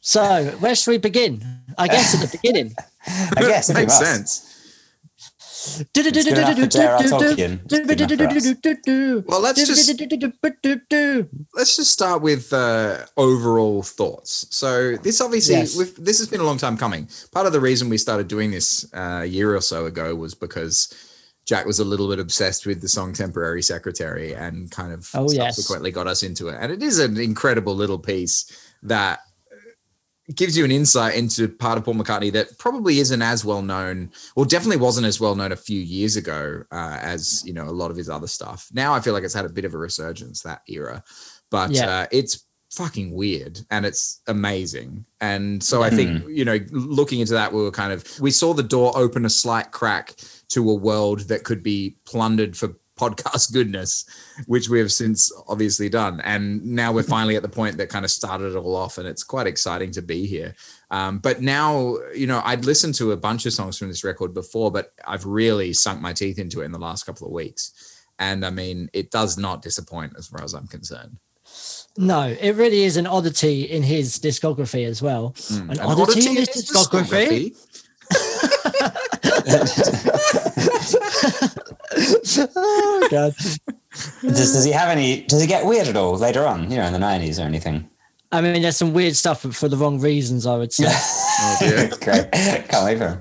So 0.00 0.44
where 0.58 0.74
should 0.74 0.90
we 0.90 0.98
begin? 0.98 1.42
I 1.78 1.86
guess 1.88 2.14
at 2.14 2.28
the 2.28 2.36
beginning. 2.38 2.74
I 3.36 3.40
guess 3.42 3.70
if 3.70 3.76
we 3.76 3.82
Makes 3.82 3.98
sense. 3.98 4.48
good 5.94 6.16
enough 6.16 6.58
for 6.58 6.66
J.R.R. 6.66 7.02
Tolkien. 7.02 7.60
It's 7.64 7.86
good 7.86 8.10
enough 8.10 9.24
Well, 9.28 9.40
let's 9.40 9.64
just 9.64 9.88
let's 11.54 11.76
just 11.76 11.92
start 11.92 12.20
with 12.20 12.52
uh, 12.52 13.06
overall 13.16 13.82
thoughts. 13.84 14.46
So 14.50 14.96
this 14.96 15.20
obviously 15.20 15.54
Yes. 15.54 15.76
we've, 15.76 15.94
this 16.04 16.18
has 16.18 16.26
been 16.28 16.40
a 16.40 16.44
long 16.44 16.58
time 16.58 16.76
coming. 16.76 17.08
Part 17.30 17.46
of 17.46 17.52
the 17.52 17.60
reason 17.60 17.88
we 17.88 17.96
started 17.98 18.26
doing 18.26 18.50
this 18.50 18.92
uh, 18.92 19.20
a 19.22 19.26
year 19.26 19.54
or 19.54 19.60
so 19.60 19.86
ago 19.86 20.16
was 20.16 20.34
because 20.34 20.92
Jack 21.44 21.66
was 21.66 21.80
a 21.80 21.84
little 21.84 22.08
bit 22.08 22.18
obsessed 22.20 22.66
with 22.66 22.80
the 22.80 22.88
song 22.88 23.12
"Temporary 23.12 23.62
Secretary" 23.62 24.34
and 24.34 24.70
kind 24.70 24.92
of 24.92 25.08
Oh, 25.14 25.30
yes. 25.30 25.56
subsequently 25.56 25.90
got 25.90 26.06
us 26.06 26.22
into 26.22 26.48
it. 26.48 26.56
And 26.60 26.70
it 26.70 26.82
is 26.82 26.98
an 26.98 27.16
incredible 27.18 27.74
little 27.74 27.98
piece 27.98 28.46
that 28.84 29.20
gives 30.36 30.56
you 30.56 30.64
an 30.64 30.70
insight 30.70 31.16
into 31.16 31.48
part 31.48 31.76
of 31.76 31.84
Paul 31.84 31.94
McCartney 31.94 32.32
that 32.32 32.56
probably 32.58 33.00
isn't 33.00 33.20
as 33.22 33.44
well 33.44 33.60
known, 33.60 34.12
or 34.36 34.46
definitely 34.46 34.76
wasn't 34.76 35.06
as 35.06 35.18
well 35.20 35.34
known 35.34 35.50
a 35.52 35.56
few 35.56 35.80
years 35.80 36.16
ago 36.16 36.62
uh, 36.70 36.98
as 37.02 37.42
you 37.44 37.52
know 37.52 37.64
a 37.64 37.70
lot 37.74 37.90
of 37.90 37.96
his 37.96 38.08
other 38.08 38.28
stuff. 38.28 38.68
Now 38.72 38.94
I 38.94 39.00
feel 39.00 39.12
like 39.12 39.24
it's 39.24 39.34
had 39.34 39.44
a 39.44 39.48
bit 39.50 39.64
of 39.64 39.74
a 39.74 39.78
resurgence 39.78 40.42
that 40.42 40.62
era, 40.68 41.02
but 41.50 41.72
Yeah. 41.72 41.90
uh, 42.02 42.06
it's 42.12 42.46
fucking 42.70 43.12
weird 43.12 43.60
and 43.70 43.84
it's 43.84 44.22
amazing. 44.28 45.04
And 45.20 45.62
so 45.62 45.82
I 45.82 45.90
think 45.90 46.26
you 46.28 46.44
know, 46.44 46.58
looking 46.70 47.20
into 47.20 47.34
that, 47.34 47.52
we 47.52 47.60
were 47.60 47.70
kind 47.72 47.92
of 47.92 48.04
we 48.20 48.30
saw 48.30 48.54
the 48.54 48.62
door 48.62 48.92
open 48.96 49.26
a 49.26 49.30
slight 49.30 49.72
crack 49.72 50.14
to 50.52 50.70
a 50.70 50.74
world 50.74 51.20
that 51.28 51.44
could 51.44 51.62
be 51.62 51.96
plundered 52.04 52.56
for 52.56 52.74
podcast 52.98 53.52
goodness 53.52 54.04
which 54.46 54.68
we 54.68 54.78
have 54.78 54.92
since 54.92 55.32
obviously 55.48 55.88
done. 55.88 56.20
And 56.20 56.64
now 56.64 56.92
we're 56.92 57.02
finally 57.02 57.36
at 57.36 57.42
the 57.42 57.48
point 57.48 57.76
that 57.78 57.88
kind 57.88 58.04
of 58.04 58.10
started 58.10 58.54
it 58.54 58.56
all 58.56 58.76
off, 58.76 58.98
and 58.98 59.06
it's 59.06 59.24
quite 59.24 59.46
exciting 59.46 59.90
to 59.92 60.02
be 60.02 60.26
here. 60.26 60.54
Um, 60.90 61.18
but 61.18 61.40
now, 61.40 61.96
you 62.14 62.26
know, 62.26 62.42
I'd 62.44 62.64
listened 62.64 62.94
to 62.96 63.12
a 63.12 63.16
bunch 63.16 63.46
of 63.46 63.52
songs 63.52 63.78
from 63.78 63.88
this 63.88 64.04
record 64.04 64.34
before, 64.34 64.70
but 64.70 64.92
I've 65.06 65.26
really 65.26 65.72
sunk 65.72 66.00
my 66.00 66.12
teeth 66.12 66.38
into 66.38 66.62
it 66.62 66.66
in 66.66 66.72
the 66.72 66.78
last 66.78 67.04
couple 67.04 67.26
of 67.26 67.32
weeks. 67.32 68.02
And 68.18 68.44
I 68.44 68.50
mean, 68.50 68.88
it 68.92 69.10
does 69.10 69.38
not 69.38 69.62
disappoint 69.62 70.14
as 70.18 70.28
far 70.28 70.42
as 70.44 70.54
I'm 70.54 70.68
concerned. 70.68 71.16
No, 71.98 72.22
it 72.22 72.54
really 72.56 72.82
is 72.82 72.96
an 72.96 73.06
oddity 73.06 73.62
in 73.64 73.82
his 73.82 74.18
discography 74.18 74.86
as 74.86 75.02
well. 75.02 75.34
An, 75.50 75.70
An 75.72 75.80
oddity, 75.80 76.26
in 76.26 76.36
his 76.36 76.48
his 76.48 76.70
discography. 76.70 77.56
oh 82.56 83.08
god. 83.10 83.34
Does, 84.22 84.52
does 84.52 84.64
he 84.64 84.72
have 84.72 84.88
any? 84.88 85.22
Does 85.22 85.40
he 85.40 85.46
get 85.46 85.64
weird 85.64 85.88
at 85.88 85.96
all 85.96 86.16
later 86.16 86.46
on? 86.46 86.70
You 86.70 86.78
know, 86.78 86.86
in 86.86 86.92
the 86.92 86.98
nineties 86.98 87.38
or 87.38 87.42
anything? 87.42 87.88
I 88.32 88.40
mean, 88.40 88.62
there's 88.62 88.78
some 88.78 88.94
weird 88.94 89.14
stuff 89.14 89.42
for 89.42 89.68
the 89.68 89.76
wrong 89.76 90.00
reasons, 90.00 90.46
I 90.46 90.56
would 90.56 90.72
say. 90.72 90.86
Oh, 91.44 91.56
dear. 91.58 91.88
Great, 92.00 92.30
can't 92.30 92.84
wait 92.84 92.98
for 92.98 93.08
him. 93.08 93.20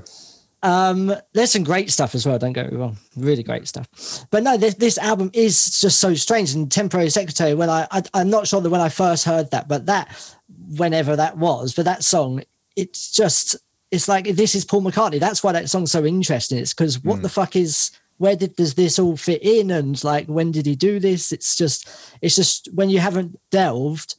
Um, 0.63 1.15
there's 1.33 1.51
some 1.51 1.63
great 1.63 1.89
stuff 1.89 2.13
as 2.13 2.25
well. 2.25 2.37
Don't 2.37 2.53
get 2.53 2.71
me 2.71 2.77
wrong, 2.77 2.97
really 3.15 3.41
great 3.41 3.67
stuff. 3.67 3.87
But 4.29 4.43
no, 4.43 4.57
this 4.57 4.75
this 4.75 4.97
album 4.99 5.31
is 5.33 5.79
just 5.79 5.99
so 5.99 6.13
strange. 6.13 6.53
And 6.53 6.71
temporary 6.71 7.09
secretary. 7.09 7.55
When 7.55 7.69
I, 7.69 7.87
I 7.89 8.03
I'm 8.13 8.29
not 8.29 8.47
sure 8.47 8.61
that 8.61 8.69
when 8.69 8.81
I 8.81 8.89
first 8.89 9.25
heard 9.25 9.49
that, 9.51 9.67
but 9.67 9.87
that 9.87 10.35
whenever 10.77 11.15
that 11.15 11.37
was, 11.37 11.73
but 11.73 11.85
that 11.85 12.03
song, 12.03 12.43
it's 12.75 13.11
just 13.11 13.55
it's 13.91 14.07
like 14.07 14.25
this 14.35 14.55
is 14.55 14.65
Paul 14.65 14.81
McCartney. 14.81 15.19
That's 15.19 15.43
why 15.43 15.51
that 15.51 15.69
song's 15.69 15.91
so 15.91 16.05
interesting. 16.05 16.57
It's 16.59 16.73
because 16.73 17.03
what 17.03 17.21
the 17.21 17.29
fuck 17.29 17.55
is 17.55 17.91
where 18.17 18.35
did 18.35 18.55
does 18.55 18.75
this 18.75 18.99
all 18.99 19.17
fit 19.17 19.43
in 19.43 19.71
and 19.71 20.01
like 20.03 20.27
when 20.27 20.51
did 20.51 20.65
he 20.65 20.75
do 20.75 20.99
this? 20.99 21.31
It's 21.31 21.55
just 21.55 21.89
it's 22.21 22.35
just 22.35 22.69
when 22.73 22.89
you 22.89 22.99
haven't 22.99 23.39
delved 23.51 24.15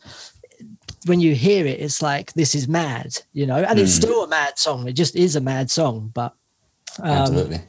when 1.07 1.21
you 1.21 1.35
hear 1.35 1.67
it, 1.67 1.81
it's 1.81 2.01
like 2.01 2.33
this 2.35 2.55
is 2.55 2.69
mad, 2.69 3.17
you 3.33 3.45
know, 3.47 3.57
and 3.57 3.79
it's 3.79 3.93
still 3.93 4.23
a 4.23 4.29
mad 4.29 4.59
song. 4.59 4.87
It 4.87 4.93
just 4.93 5.17
is 5.17 5.35
a 5.37 5.41
mad 5.41 5.69
song, 5.71 6.13
but 6.15 6.33
um, 7.01 7.09
Absolutely. 7.11 7.61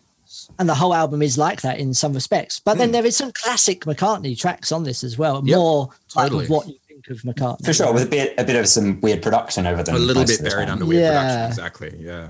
and 0.59 0.69
the 0.69 0.75
whole 0.75 0.93
album 0.93 1.21
is 1.23 1.37
like 1.37 1.61
that 1.61 1.79
in 1.79 1.93
some 1.95 2.13
respects. 2.13 2.59
But 2.59 2.77
then 2.77 2.91
there 2.91 3.05
is 3.05 3.17
some 3.17 3.31
classic 3.31 3.85
McCartney 3.85 4.37
tracks 4.37 4.71
on 4.71 4.83
this 4.83 5.03
as 5.03 5.17
well, 5.17 5.39
Hmm. 5.41 5.47
Yep, 5.47 5.57
more 5.57 5.89
like 6.15 6.25
totally. 6.27 6.43
of 6.45 6.49
what 6.51 6.67
you 6.67 6.75
think 7.05 7.17
of 7.17 7.23
McCartney. 7.23 7.65
For 7.65 7.73
sure, 7.73 7.93
with 7.93 8.03
a 8.03 8.07
bit 8.07 8.33
a 8.37 8.43
bit 8.43 8.55
of 8.55 8.67
some 8.67 8.99
weird 9.01 9.21
production 9.21 9.65
over 9.67 9.83
them. 9.83 9.95
A 9.95 9.99
little 9.99 10.25
bit 10.25 10.41
buried 10.43 10.69
under 10.69 10.85
weird 10.85 11.07
production. 11.07 11.37
Yeah. 11.39 11.47
Exactly. 11.47 11.95
Yeah. 11.99 12.27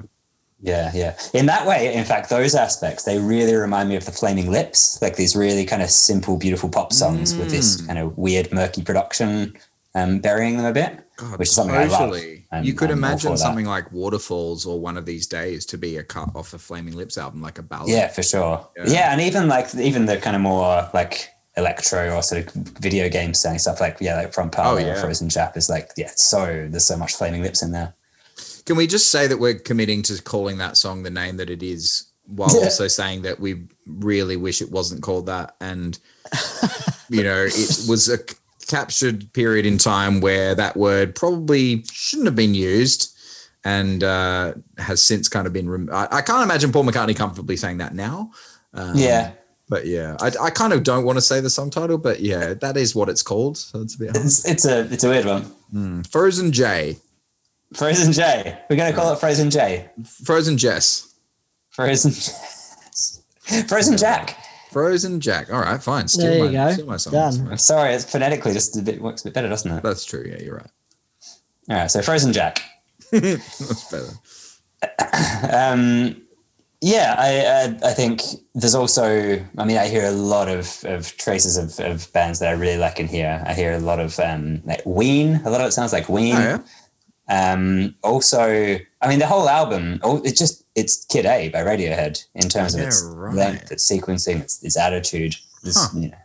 Yeah, 0.66 0.92
yeah. 0.94 1.18
In 1.34 1.48
that 1.48 1.68
way, 1.68 1.94
in 1.94 2.06
fact, 2.06 2.30
those 2.30 2.56
aspects 2.56 3.04
they 3.04 3.20
really 3.20 3.54
remind 3.54 3.90
me 3.90 3.98
of 3.98 4.06
the 4.06 4.14
Flaming 4.14 4.50
Lips, 4.50 4.98
like 5.02 5.18
these 5.18 5.36
really 5.36 5.66
kind 5.66 5.82
of 5.82 5.90
simple, 5.90 6.38
beautiful 6.38 6.70
pop 6.70 6.94
songs 6.94 7.36
with 7.36 7.50
this 7.50 7.82
Mm. 7.82 7.88
kind 7.88 8.00
of 8.00 8.18
weird, 8.18 8.50
murky 8.54 8.82
production, 8.82 9.58
um, 9.94 10.20
burying 10.20 10.56
them 10.56 10.66
a 10.66 10.72
bit, 10.72 11.00
God, 11.18 11.38
which 11.38 11.50
is 11.50 11.54
something 11.56 11.76
I 11.76 11.84
love. 11.84 12.16
and 12.54 12.66
you 12.66 12.74
could 12.74 12.92
I'm 12.92 12.98
imagine 13.00 13.32
for 13.32 13.36
that. 13.36 13.40
something 13.44 13.66
like 13.66 13.92
Waterfalls 13.92 14.66
or 14.66 14.80
One 14.80 14.96
of 14.96 15.06
These 15.06 15.28
Days 15.28 15.66
to 15.66 15.78
be 15.78 15.98
a 15.98 16.04
cut 16.04 16.30
off 16.34 16.54
a 16.54 16.58
Flaming 16.58 16.96
Lips 16.96 17.18
album, 17.18 17.42
like 17.42 17.60
a 17.60 17.62
ballad. 17.64 17.90
Yeah, 17.90 18.08
for 18.08 18.24
sure. 18.24 18.66
Yeah. 18.78 18.84
Yeah. 18.88 19.12
and 19.12 19.20
even 19.20 19.50
like 19.50 19.76
even 19.76 20.06
the 20.06 20.16
kind 20.16 20.34
of 20.38 20.42
more 20.42 20.90
like 20.94 21.28
electro 21.56 22.16
or 22.16 22.24
sort 22.24 22.46
of 22.48 22.54
video 22.54 23.10
game 23.10 23.34
sounding 23.34 23.60
stuff, 23.60 23.80
like 23.80 23.98
yeah, 24.02 24.16
like 24.16 24.34
from 24.34 24.50
Parlor 24.50 24.82
Oh, 24.82 24.86
yeah. 24.86 24.94
or 24.94 24.96
Frozen 25.02 25.30
Jap 25.30 25.56
is 25.58 25.70
like 25.70 25.92
yeah, 25.98 26.12
so 26.16 26.68
there's 26.70 26.86
so 26.86 26.98
much 26.98 27.16
Flaming 27.16 27.42
Lips 27.44 27.62
in 27.62 27.72
there. 27.72 27.94
Can 28.66 28.76
we 28.78 28.88
just 28.88 29.12
say 29.12 29.28
that 29.28 29.40
we're 29.40 29.56
committing 29.56 30.02
to 30.04 30.22
calling 30.22 30.58
that 30.60 30.78
song 30.78 31.04
the 31.04 31.10
name 31.10 31.38
that 31.38 31.50
it 31.50 31.62
is, 31.62 32.06
while 32.26 32.56
also 32.56 32.88
saying 32.88 33.24
that 33.24 33.40
we 33.40 33.64
really 33.86 34.38
wish 34.38 34.62
it 34.62 34.72
wasn't 34.72 35.04
called 35.04 35.26
that, 35.26 35.56
and 35.60 36.00
you 37.10 37.24
know, 37.24 37.44
it 37.46 37.80
was 37.90 38.10
a 38.10 38.18
captured 38.68 39.32
period 39.34 39.66
in 39.66 39.78
time 39.78 40.22
where 40.22 40.56
that 40.56 40.78
word 40.78 41.14
probably 41.16 41.84
shouldn't 41.92 42.26
have 42.28 42.36
been 42.38 42.54
used, 42.56 43.16
and 43.66 44.04
uh, 44.04 44.54
has 44.78 45.04
since 45.04 45.28
kind 45.28 45.46
of 45.46 45.54
been. 45.54 45.70
Rem- 45.70 45.90
I, 45.92 46.08
I 46.10 46.22
can't 46.22 46.44
imagine 46.44 46.72
Paul 46.72 46.86
McCartney 46.86 47.16
comfortably 47.16 47.58
saying 47.58 47.78
that 47.80 47.94
now. 47.94 48.32
Um, 48.74 48.94
yeah, 48.96 49.34
but 49.74 49.88
yeah, 49.88 50.16
I, 50.22 50.32
I 50.40 50.50
kind 50.52 50.72
of 50.72 50.84
don't 50.84 51.04
want 51.04 51.18
to 51.18 51.22
say 51.22 51.42
the 51.42 51.50
song 51.50 51.72
title, 51.72 51.98
but 51.98 52.20
yeah, 52.20 52.54
that 52.54 52.78
is 52.78 52.94
what 52.94 53.10
it's 53.10 53.24
called. 53.24 53.58
So 53.58 53.82
it's 53.82 53.96
a 53.96 53.98
bit 53.98 54.12
hard. 54.12 54.24
it's 54.24 54.46
it's 54.48 54.66
a 54.66 54.82
it's 54.94 55.04
a 55.04 55.10
weird 55.10 55.26
one. 55.26 56.04
Frozen 56.04 56.52
J, 56.52 56.98
Frozen 57.74 58.14
J. 58.14 58.60
We're 58.70 58.76
gonna 58.76 58.94
call 58.94 59.12
it 59.12 59.20
Frozen 59.20 59.50
J. 59.50 59.90
Frozen 60.26 60.60
Jess, 60.60 61.16
Frozen. 61.72 62.12
Frozen 63.68 63.98
Jack. 63.98 64.38
Frozen 64.72 65.20
Jack. 65.20 65.52
All 65.52 65.60
right, 65.62 65.82
fine. 65.82 66.08
Steal 66.08 66.26
There 66.28 66.38
you 66.38 66.44
my, 66.46 66.52
go. 66.52 66.74
steal 66.74 66.86
my 66.86 66.98
song. 66.98 67.14
Done. 67.14 67.48
I'm 67.54 67.58
sorry, 67.58 67.96
it's 67.96 68.06
phonetically 68.06 68.54
just 68.54 68.78
a 68.78 68.84
bit 68.84 69.02
works 69.02 69.22
a 69.22 69.24
bit 69.26 69.34
better, 69.34 69.50
doesn't 69.50 69.72
it? 69.72 69.82
That's 69.82 70.06
true. 70.06 70.24
Yeah, 70.24 70.40
you're 70.40 70.58
right. 70.58 70.72
All 71.70 71.76
right, 71.78 71.90
so 71.90 72.04
Frozen 72.04 72.34
Jack. 72.34 72.62
That's 73.12 73.92
better. 73.92 74.14
Um, 75.52 76.23
yeah, 76.84 77.16
I, 77.18 77.32
I 77.86 77.90
I 77.92 77.94
think 77.94 78.22
there's 78.54 78.76
also. 78.76 79.06
I 79.58 79.64
mean, 79.66 79.78
I 79.78 79.88
hear 79.88 80.06
a 80.06 80.12
lot 80.36 80.50
of, 80.50 80.84
of 80.84 81.16
traces 81.18 81.56
of, 81.58 81.80
of 81.92 82.12
bands 82.12 82.40
that 82.40 82.50
I 82.50 82.52
really 82.64 82.78
like 82.78 83.00
in 83.00 83.08
here. 83.08 83.42
I 83.48 83.54
hear 83.54 83.72
a 83.74 83.80
lot 83.80 84.00
of 84.02 84.20
um, 84.20 84.62
like 84.66 84.82
Ween. 84.86 85.30
A 85.46 85.50
lot 85.50 85.62
of 85.62 85.68
it 85.68 85.72
sounds 85.72 85.94
like 85.94 86.10
Ween. 86.10 86.36
Oh, 86.36 86.40
yeah. 86.40 86.60
Um, 87.30 87.96
also, 88.04 88.78
I 89.02 89.08
mean, 89.08 89.20
the 89.20 89.28
whole 89.28 89.48
album. 89.48 90.00
Oh, 90.04 90.22
it's 90.26 90.38
just 90.38 90.66
it's 90.76 91.06
Kid 91.06 91.26
A 91.26 91.48
by 91.50 91.60
Radiohead 91.60 92.26
in 92.36 92.50
terms 92.50 92.74
of 92.76 92.82
Yeah, 92.82 92.88
its 92.88 93.02
right. 93.16 93.34
length, 93.34 93.72
its 93.72 93.90
sequencing, 93.90 94.42
its, 94.42 94.62
its 94.64 94.78
attitude. 94.78 95.36
This, 95.64 95.78
Huh. 95.78 95.88
you 95.98 96.10
know, 96.10 96.18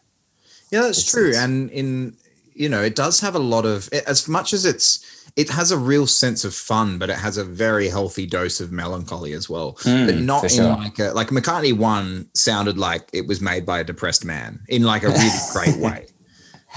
Yeah, 0.73 0.83
that's 0.83 0.99
It's- 0.99 1.11
true. 1.13 1.29
it's- 1.29 1.45
And 1.45 1.71
in 1.71 2.17
you 2.55 2.69
know, 2.69 2.83
it 2.83 2.97
does 2.97 3.21
have 3.21 3.37
a 3.37 3.45
lot 3.55 3.65
of 3.65 3.89
as 4.09 4.27
much 4.27 4.53
as 4.53 4.65
it's 4.65 4.99
it 5.39 5.49
has 5.51 5.71
a 5.71 5.79
real 5.79 6.05
sense 6.09 6.45
of 6.45 6.53
fun, 6.53 6.99
but 6.99 7.09
it 7.11 7.17
has 7.17 7.37
a 7.37 7.45
very 7.45 7.89
healthy 7.89 8.27
dose 8.27 8.61
of 8.61 8.73
melancholy 8.73 9.33
as 9.35 9.49
well. 9.49 9.75
Mm, 9.85 10.07
but 10.07 10.17
not 10.17 10.43
in 10.43 10.51
sure. 10.51 10.77
like 10.77 10.99
a 10.99 11.13
like 11.15 11.29
McCartney 11.29 11.73
one 11.73 12.29
sounded 12.35 12.77
like 12.77 13.09
it 13.13 13.29
was 13.29 13.41
made 13.41 13.65
by 13.65 13.79
a 13.79 13.85
depressed 13.85 14.25
man 14.25 14.59
in 14.69 14.83
like 14.83 15.05
a 15.05 15.11
really 15.11 15.39
great 15.53 15.77
way. 15.77 16.07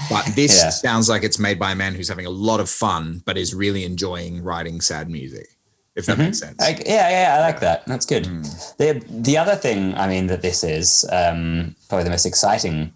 But 0.08 0.24
this 0.36 0.56
Yeah. 0.56 0.70
sounds 0.70 1.08
like 1.08 1.24
it's 1.24 1.40
made 1.40 1.58
by 1.58 1.72
a 1.72 1.74
man 1.74 1.96
who's 1.96 2.08
having 2.08 2.24
a 2.24 2.30
lot 2.30 2.60
of 2.60 2.70
fun, 2.70 3.22
but 3.26 3.36
is 3.36 3.52
really 3.52 3.84
enjoying 3.84 4.44
writing 4.44 4.80
sad 4.80 5.10
music. 5.10 5.48
If 5.96 6.06
that 6.06 6.16
makes 6.16 6.38
sense. 6.38 6.58
Like, 6.60 6.84
yeah, 6.86 7.10
yeah, 7.10 7.36
I 7.36 7.40
like 7.40 7.58
that. 7.60 7.84
That's 7.86 8.06
good. 8.06 8.26
Hmm. 8.26 8.42
The 8.78 9.04
the 9.10 9.36
other 9.36 9.56
thing, 9.56 9.94
I 9.96 10.06
mean, 10.06 10.28
that 10.28 10.40
this 10.40 10.62
is 10.62 11.04
um, 11.10 11.74
probably 11.88 12.04
the 12.04 12.10
most 12.10 12.26
exciting 12.26 12.92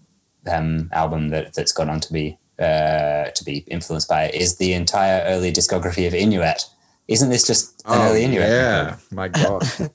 um, 0.49 0.89
album 0.93 1.27
that 1.29 1.53
that's 1.53 1.73
gone 1.73 1.89
on 1.89 1.99
to 1.99 2.13
be 2.13 2.37
uh, 2.59 3.29
to 3.31 3.43
be 3.43 3.59
influenced 3.67 4.07
by 4.09 4.29
is 4.29 4.57
the 4.57 4.73
entire 4.73 5.23
early 5.25 5.51
discography 5.51 6.07
of 6.07 6.13
Inuit. 6.13 6.63
Isn't 7.07 7.29
this 7.29 7.45
just 7.47 7.81
an 7.85 8.01
early 8.01 8.23
Inuit? 8.23 8.45
Oh, 8.45 8.53
yeah, 8.53 8.85
record? 8.85 9.01
my 9.11 9.27
god. 9.29 9.63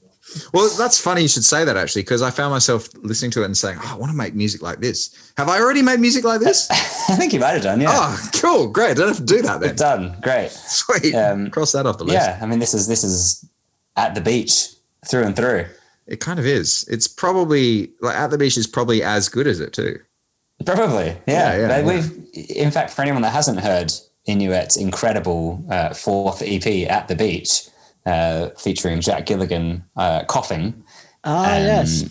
well, 0.54 0.70
that's 0.78 0.98
funny 0.98 1.22
you 1.22 1.28
should 1.28 1.44
say 1.44 1.64
that 1.64 1.76
actually, 1.76 2.02
because 2.02 2.22
I 2.22 2.30
found 2.30 2.52
myself 2.52 2.88
listening 3.02 3.30
to 3.32 3.42
it 3.42 3.46
and 3.46 3.56
saying, 3.56 3.78
"Oh, 3.82 3.90
I 3.92 3.96
want 3.96 4.10
to 4.10 4.16
make 4.16 4.34
music 4.34 4.62
like 4.62 4.80
this." 4.80 5.32
Have 5.36 5.48
I 5.48 5.60
already 5.60 5.82
made 5.82 6.00
music 6.00 6.24
like 6.24 6.40
this? 6.40 6.70
I 6.70 7.16
think 7.16 7.32
you 7.32 7.40
might 7.40 7.50
have 7.50 7.62
done. 7.62 7.80
Yeah, 7.80 7.90
Oh, 7.92 8.30
cool, 8.34 8.68
great! 8.68 8.92
I 8.92 8.94
don't 8.94 9.08
have 9.08 9.16
to 9.18 9.24
do 9.24 9.42
that 9.42 9.60
then. 9.60 9.76
Done. 9.76 10.16
Great. 10.22 10.50
Sweet. 10.50 11.14
Um, 11.14 11.50
Cross 11.50 11.72
that 11.72 11.86
off 11.86 11.98
the 11.98 12.04
list. 12.04 12.14
Yeah, 12.14 12.38
I 12.40 12.46
mean, 12.46 12.60
this 12.60 12.72
is 12.74 12.86
this 12.86 13.04
is 13.04 13.44
at 13.96 14.14
the 14.14 14.20
beach 14.20 14.68
through 15.06 15.24
and 15.24 15.36
through. 15.36 15.66
It 16.06 16.20
kind 16.20 16.38
of 16.38 16.46
is. 16.46 16.86
It's 16.88 17.06
probably 17.08 17.90
like 18.00 18.16
at 18.16 18.30
the 18.30 18.38
beach 18.38 18.56
is 18.56 18.66
probably 18.66 19.02
as 19.02 19.28
good 19.28 19.46
as 19.46 19.60
it 19.60 19.72
too. 19.72 19.98
Probably, 20.64 21.16
Yeah, 21.26 21.54
yeah. 21.54 21.56
yeah, 21.56 21.68
But 21.68 21.84
yeah. 21.84 22.00
we've, 22.00 22.50
in 22.50 22.70
fact, 22.70 22.90
for 22.90 23.02
anyone 23.02 23.22
that 23.22 23.32
hasn't 23.32 23.60
heard 23.60 23.92
Inuit's 24.26 24.76
incredible 24.76 25.64
uh, 25.70 25.92
fourth 25.94 26.42
EP 26.42 26.66
at 26.90 27.08
the 27.08 27.14
beach, 27.16 27.64
uh, 28.06 28.48
featuring 28.58 29.00
Jack 29.00 29.26
Gilligan 29.26 29.84
uh, 29.96 30.24
coughing. 30.24 30.82
Ah, 31.24 31.56
um, 31.56 31.62
yes. 31.62 32.04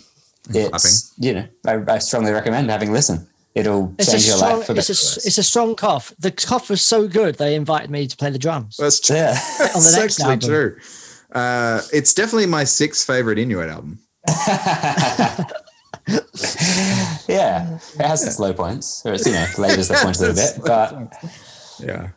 It's 0.50 1.12
you 1.18 1.34
know, 1.34 1.46
I, 1.66 1.78
I 1.88 1.98
strongly 1.98 2.32
recommend 2.32 2.68
having 2.70 2.88
a 2.88 2.92
listen. 2.92 3.28
It'll 3.54 3.94
It's 3.98 4.10
change 4.10 4.26
your 4.26 4.36
strong. 4.38 4.58
life 4.58 4.66
for 4.66 4.72
It's 4.72 4.88
a, 4.88 5.26
it's 5.26 5.38
a 5.38 5.42
strong 5.42 5.74
cough. 5.76 6.12
The 6.18 6.30
cough 6.30 6.70
was 6.70 6.80
so 6.80 7.06
good 7.06 7.36
they 7.36 7.54
invited 7.54 7.90
me 7.90 8.06
to 8.08 8.16
play 8.16 8.30
the 8.30 8.38
drums. 8.38 8.76
That's 8.78 8.98
true. 8.98 9.16
yeah, 9.16 9.30
On 9.60 9.66
the 9.66 9.72
That's 9.74 9.96
next 9.96 10.20
actually 10.20 10.32
album. 10.32 10.48
true. 10.48 10.76
Uh, 11.32 11.82
it's 11.92 12.14
definitely 12.14 12.46
my 12.46 12.64
sixth 12.64 13.06
favorite 13.06 13.38
Inuit 13.38 13.68
album. 13.68 13.98
yeah. 17.28 17.78
It 17.98 18.04
has 18.06 18.26
its 18.26 18.38
low 18.38 18.52
points, 18.52 19.02
or 19.04 19.12
it's 19.14 19.26
you 19.26 19.32
know 19.32 19.46
labors 19.58 19.88
the 19.88 19.94
point 19.94 20.16
a 20.18 20.20
little 20.20 20.34
bit, 20.34 20.58
but 20.64 21.28
Yeah, 21.80 22.08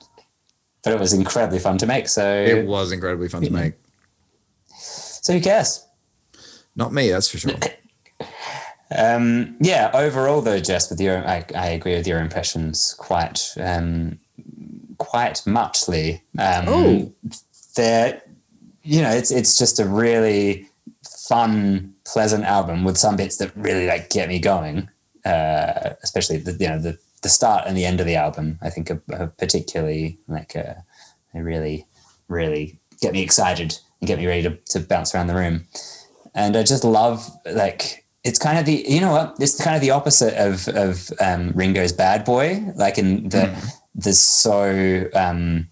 but 0.83 0.93
it 0.93 0.99
was 0.99 1.13
incredibly 1.13 1.59
fun 1.59 1.77
to 1.79 1.85
make. 1.85 2.07
So 2.09 2.25
it 2.43 2.65
was 2.65 2.91
incredibly 2.91 3.29
fun 3.29 3.43
to 3.43 3.51
make. 3.51 3.73
so 4.77 5.33
who 5.33 5.41
cares? 5.41 5.85
Not 6.75 6.93
me, 6.93 7.09
that's 7.09 7.29
for 7.29 7.37
sure. 7.37 7.53
Um, 8.95 9.57
yeah, 9.59 9.89
overall 9.95 10.41
though, 10.41 10.59
Jess, 10.59 10.91
with 10.91 11.01
your, 11.01 11.27
I, 11.27 11.43
I 11.55 11.69
agree 11.69 11.95
with 11.95 12.05
your 12.05 12.19
impressions 12.19 12.93
quite, 12.99 13.51
um, 13.59 14.19
quite 14.99 15.41
muchly. 15.47 16.21
Um, 16.37 16.65
Oh. 16.67 17.11
they're, 17.75 18.21
you 18.83 19.01
know, 19.01 19.09
it's 19.09 19.31
it's 19.31 19.57
just 19.57 19.79
a 19.79 19.85
really 19.87 20.69
fun, 21.27 21.94
pleasant 22.05 22.43
album 22.45 22.83
with 22.83 22.97
some 22.97 23.15
bits 23.15 23.37
that 23.37 23.55
really 23.55 23.87
like 23.87 24.09
get 24.09 24.29
me 24.29 24.39
going. 24.39 24.89
Uh, 25.25 25.95
especially 26.03 26.37
the 26.37 26.51
you 26.53 26.69
know 26.69 26.79
the 26.79 26.97
the 27.23 27.29
start 27.29 27.65
and 27.65 27.75
the 27.75 27.85
end 27.85 27.99
of 27.99 28.05
the 28.05 28.15
album. 28.15 28.59
I 28.61 28.69
think 28.69 28.91
are, 28.91 29.01
are 29.13 29.27
particularly 29.27 30.19
like 30.27 30.55
uh, 30.55 30.75
they 31.33 31.41
really, 31.41 31.85
really 32.27 32.79
get 33.01 33.13
me 33.13 33.21
excited 33.21 33.79
and 33.99 34.07
get 34.07 34.19
me 34.19 34.27
ready 34.27 34.43
to, 34.43 34.55
to 34.67 34.79
bounce 34.79 35.13
around 35.13 35.27
the 35.27 35.35
room 35.35 35.65
and 36.35 36.55
I 36.57 36.63
just 36.63 36.83
love 36.83 37.27
like 37.45 38.05
it's 38.23 38.37
kind 38.37 38.59
of 38.59 38.65
the 38.65 38.85
you 38.87 39.01
know 39.01 39.13
what 39.13 39.35
it's 39.39 39.61
kind 39.61 39.75
of 39.75 39.81
the 39.81 39.91
opposite 39.91 40.35
of 40.35 40.67
of 40.67 41.11
um, 41.19 41.51
Ringo's 41.55 41.93
Bad 41.93 42.25
Boy 42.25 42.63
like 42.75 42.97
in 42.97 43.29
the 43.29 43.73
there's 43.95 44.19
so 44.19 45.05
um, 45.15 45.69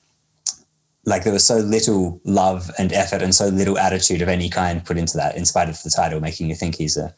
like 1.06 1.24
there 1.24 1.34
was 1.34 1.46
so 1.46 1.58
little 1.58 2.22
love 2.24 2.72
and 2.78 2.94
effort 2.94 3.22
and 3.22 3.36
so 3.36 3.48
little 3.48 3.78
attitude 3.78 4.22
of 4.22 4.30
any 4.30 4.50
kind 4.50 4.86
put 4.86 4.98
into 4.98 5.18
that 5.18 5.36
in 5.36 5.46
spite 5.46 5.70
of 5.70 5.82
the 5.84 5.90
title 5.90 6.20
making 6.20 6.50
you 6.50 6.56
think 6.56 6.76
he's 6.76 6.96
a, 6.98 7.14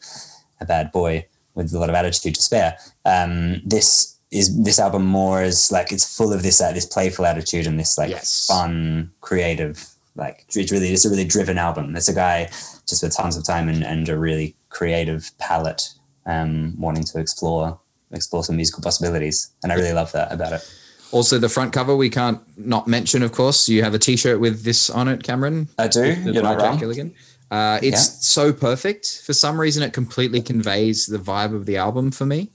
a 0.60 0.66
bad 0.66 0.90
boy 0.90 1.24
with 1.54 1.72
a 1.72 1.78
lot 1.78 1.88
of 1.88 1.94
attitude 1.94 2.34
to 2.34 2.42
spare. 2.42 2.76
Um, 3.04 3.62
this 3.64 4.18
is 4.32 4.62
this 4.64 4.80
album 4.80 5.06
more 5.06 5.42
is 5.42 5.70
like 5.70 5.92
it's 5.92 6.16
full 6.16 6.32
of 6.32 6.42
this 6.42 6.60
uh, 6.60 6.72
this 6.72 6.84
playful 6.84 7.24
attitude 7.24 7.66
and 7.66 7.78
this 7.78 7.96
like 7.96 8.10
Yes. 8.10 8.46
fun 8.46 9.12
creative 9.20 9.88
like 10.16 10.44
it's 10.48 10.72
really 10.72 10.88
it's 10.88 11.04
a 11.04 11.10
really 11.10 11.24
driven 11.24 11.58
album. 11.58 11.94
It's 11.94 12.08
a 12.08 12.14
guy 12.14 12.46
just 12.88 13.02
with 13.02 13.16
tons 13.16 13.36
of 13.36 13.44
time 13.44 13.68
and, 13.68 13.84
and 13.84 14.08
a 14.08 14.18
really 14.18 14.56
creative 14.68 15.30
palette 15.38 15.90
um, 16.26 16.74
wanting 16.78 17.04
to 17.04 17.20
explore 17.20 17.78
explore 18.10 18.42
some 18.42 18.56
musical 18.56 18.82
possibilities. 18.82 19.50
And 19.62 19.72
i 19.72 19.74
really 19.76 19.92
love 19.92 20.12
that 20.12 20.32
about 20.32 20.52
it 20.52 20.85
Also, 21.12 21.38
the 21.38 21.48
front 21.48 21.72
cover 21.72 21.94
we 21.94 22.10
can't 22.10 22.40
not 22.58 22.88
mention, 22.88 23.22
of 23.22 23.32
course. 23.32 23.68
You 23.68 23.82
have 23.82 23.94
a 23.94 23.98
T-shirt 23.98 24.40
with 24.40 24.64
this 24.64 24.90
on 24.90 25.08
it, 25.08 25.22
Cameron. 25.22 25.68
i 25.78 25.86
do 25.88 26.04
you're 26.24 26.42
not 26.42 26.58
Jack 26.58 26.62
wrong 26.62 26.78
Gilligan. 26.78 27.14
Uh, 27.50 27.78
it's 27.82 28.06
Yeah. 28.08 28.16
so 28.20 28.52
perfect. 28.52 29.22
For 29.24 29.32
some 29.32 29.60
reason, 29.60 29.82
it 29.82 29.92
completely 29.92 30.40
conveys 30.42 31.06
the 31.06 31.18
vibe 31.18 31.54
of 31.54 31.64
the 31.66 31.76
album 31.76 32.10
for 32.10 32.26
me. 32.26 32.50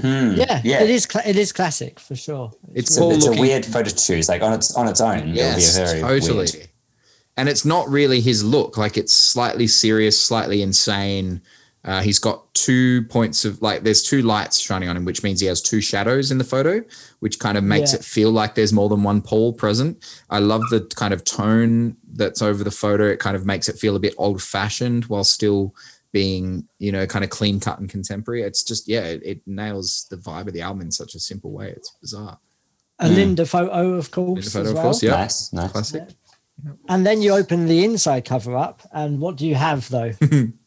Hmm, 0.00 0.32
Yeah, 0.36 0.62
yeah 0.64 0.82
it 0.82 0.88
is. 0.88 1.04
Cla- 1.04 1.22
it 1.26 1.36
is 1.36 1.52
classic 1.52 2.00
for 2.00 2.16
sure. 2.16 2.50
It's, 2.74 2.88
it's, 2.90 2.96
a, 2.96 3.00
Paul 3.00 3.12
it's 3.12 3.26
a 3.26 3.32
weird 3.32 3.66
photo 3.66 3.90
to 3.90 3.94
choose 3.94 4.26
like 4.28 4.40
on 4.40 4.54
its 4.54 4.74
on 4.74 4.88
its 4.88 5.02
own 5.02 5.28
Yes, 5.34 5.76
it'll 5.76 5.84
be 5.84 5.98
a 5.98 6.02
very 6.02 6.20
totally. 6.20 6.46
weird 6.54 6.68
And 7.36 7.48
it's 7.48 7.66
not 7.66 7.88
really 7.90 8.22
his 8.22 8.42
look. 8.42 8.78
Like 8.78 8.96
it's 8.96 9.14
slightly 9.14 9.66
serious, 9.66 10.18
slightly 10.18 10.62
insane. 10.62 11.42
Uh, 11.84 12.00
he's 12.00 12.20
got 12.20 12.52
two 12.54 13.02
points 13.04 13.44
of 13.44 13.60
like 13.60 13.82
there's 13.82 14.02
two 14.04 14.22
lights 14.22 14.58
shining 14.58 14.88
on 14.88 14.96
him, 14.96 15.04
which 15.04 15.22
means 15.24 15.40
he 15.40 15.46
has 15.48 15.60
two 15.60 15.80
shadows 15.80 16.30
in 16.30 16.38
the 16.38 16.44
photo, 16.44 16.80
which 17.18 17.40
kind 17.40 17.58
of 17.58 17.64
makes 17.64 17.92
Yeah. 17.92 17.98
it 17.98 18.04
feel 18.04 18.30
like 18.30 18.54
there's 18.54 18.72
more 18.72 18.88
than 18.88 19.02
one 19.02 19.20
Paul 19.20 19.52
present. 19.52 19.98
I 20.30 20.38
love 20.38 20.62
the 20.70 20.80
kind 20.94 21.12
of 21.12 21.24
tone 21.24 21.96
that's 22.12 22.40
over 22.40 22.62
the 22.62 22.70
photo. 22.70 23.06
It 23.08 23.18
kind 23.18 23.34
of 23.34 23.44
makes 23.46 23.68
it 23.68 23.78
feel 23.78 23.96
a 23.96 24.00
bit 24.00 24.14
old 24.16 24.40
fashioned 24.40 25.06
while 25.06 25.24
still 25.24 25.74
being, 26.12 26.68
you 26.78 26.92
know, 26.92 27.04
kind 27.06 27.24
of 27.24 27.30
clean 27.30 27.58
cut 27.58 27.80
and 27.80 27.88
contemporary. 27.88 28.42
It's 28.42 28.62
just, 28.62 28.86
yeah, 28.86 29.04
it, 29.04 29.22
it 29.24 29.40
nails 29.46 30.06
the 30.10 30.16
vibe 30.18 30.46
of 30.46 30.52
the 30.52 30.60
album 30.60 30.82
in 30.82 30.90
such 30.92 31.14
a 31.16 31.18
simple 31.18 31.50
way. 31.50 31.70
It's 31.70 31.90
bizarre. 32.00 32.38
A 32.98 33.08
Linda 33.08 33.44
photo, 33.44 33.94
of 33.94 34.10
course. 34.12 34.44
The 34.44 34.50
photo, 34.50 34.70
as 34.70 34.76
of 34.76 34.82
course, 34.82 35.02
yeah. 35.02 35.10
nice 35.12 35.52
nice 35.52 35.72
Classic. 35.72 36.02
And 36.88 37.06
then 37.06 37.22
you 37.22 37.32
open 37.32 37.66
the 37.66 37.84
inside 37.84 38.24
cover 38.24 38.56
up, 38.56 38.82
and 38.92 39.20
what 39.20 39.36
do 39.36 39.46
you 39.46 39.54
have 39.54 39.88
though? 39.88 40.12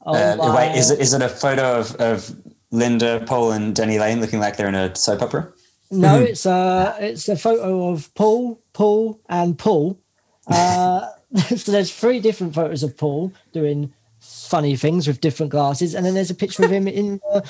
oh, 0.05 0.13
uh, 0.15 0.55
wait 0.55 0.77
is 0.77 0.91
it 0.91 0.99
is 0.99 1.13
it 1.13 1.21
a 1.21 1.29
photo 1.29 1.79
of, 1.79 1.95
of 1.95 2.35
linda 2.71 3.23
paul 3.27 3.51
and 3.51 3.75
denny 3.75 3.97
laine 3.99 4.19
looking 4.19 4.39
like 4.39 4.57
they're 4.57 4.67
in 4.67 4.75
a 4.75 4.93
soap 4.95 5.21
opera 5.21 5.53
No, 5.91 6.19
it's 6.19 6.45
a 6.45 6.95
it's 6.99 7.29
a 7.29 7.37
photo 7.37 7.89
of 7.89 8.13
Paul, 8.15 8.59
Paul, 8.73 9.19
and 9.29 9.57
Paul. 9.57 9.99
Uh, 10.47 11.09
so 11.55 11.71
there's 11.71 11.91
three 11.91 12.19
different 12.19 12.53
photos 12.53 12.83
of 12.83 12.95
Paul 12.95 13.33
doing 13.51 13.91
funny 14.19 14.75
things 14.75 15.07
with 15.07 15.19
different 15.19 15.51
glasses, 15.51 15.95
and 15.95 16.05
then 16.05 16.13
there's 16.13 16.29
a 16.29 16.35
picture 16.35 16.63
of 16.63 16.71
him 16.71 16.87
in 16.87 17.17
the 17.31 17.43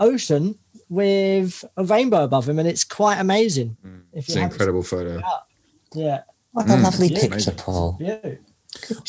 ocean 0.00 0.58
with 0.90 1.64
a 1.78 1.84
rainbow 1.84 2.24
above 2.24 2.46
him, 2.46 2.58
and 2.58 2.68
it's 2.68 2.84
quite 2.84 3.18
amazing. 3.18 3.76
If 3.82 3.88
Mm. 3.88 4.02
It's 4.12 4.36
an 4.36 4.42
incredible 4.42 4.82
photo. 4.82 5.22
yeah. 5.94 6.22
What 6.52 6.68
a 6.70 6.76
lovely 6.76 7.08
Yeah. 7.08 7.20
picture 7.20 7.34
Amazing. 7.34 7.54
paul 7.56 7.96
Yeah. 8.00 8.18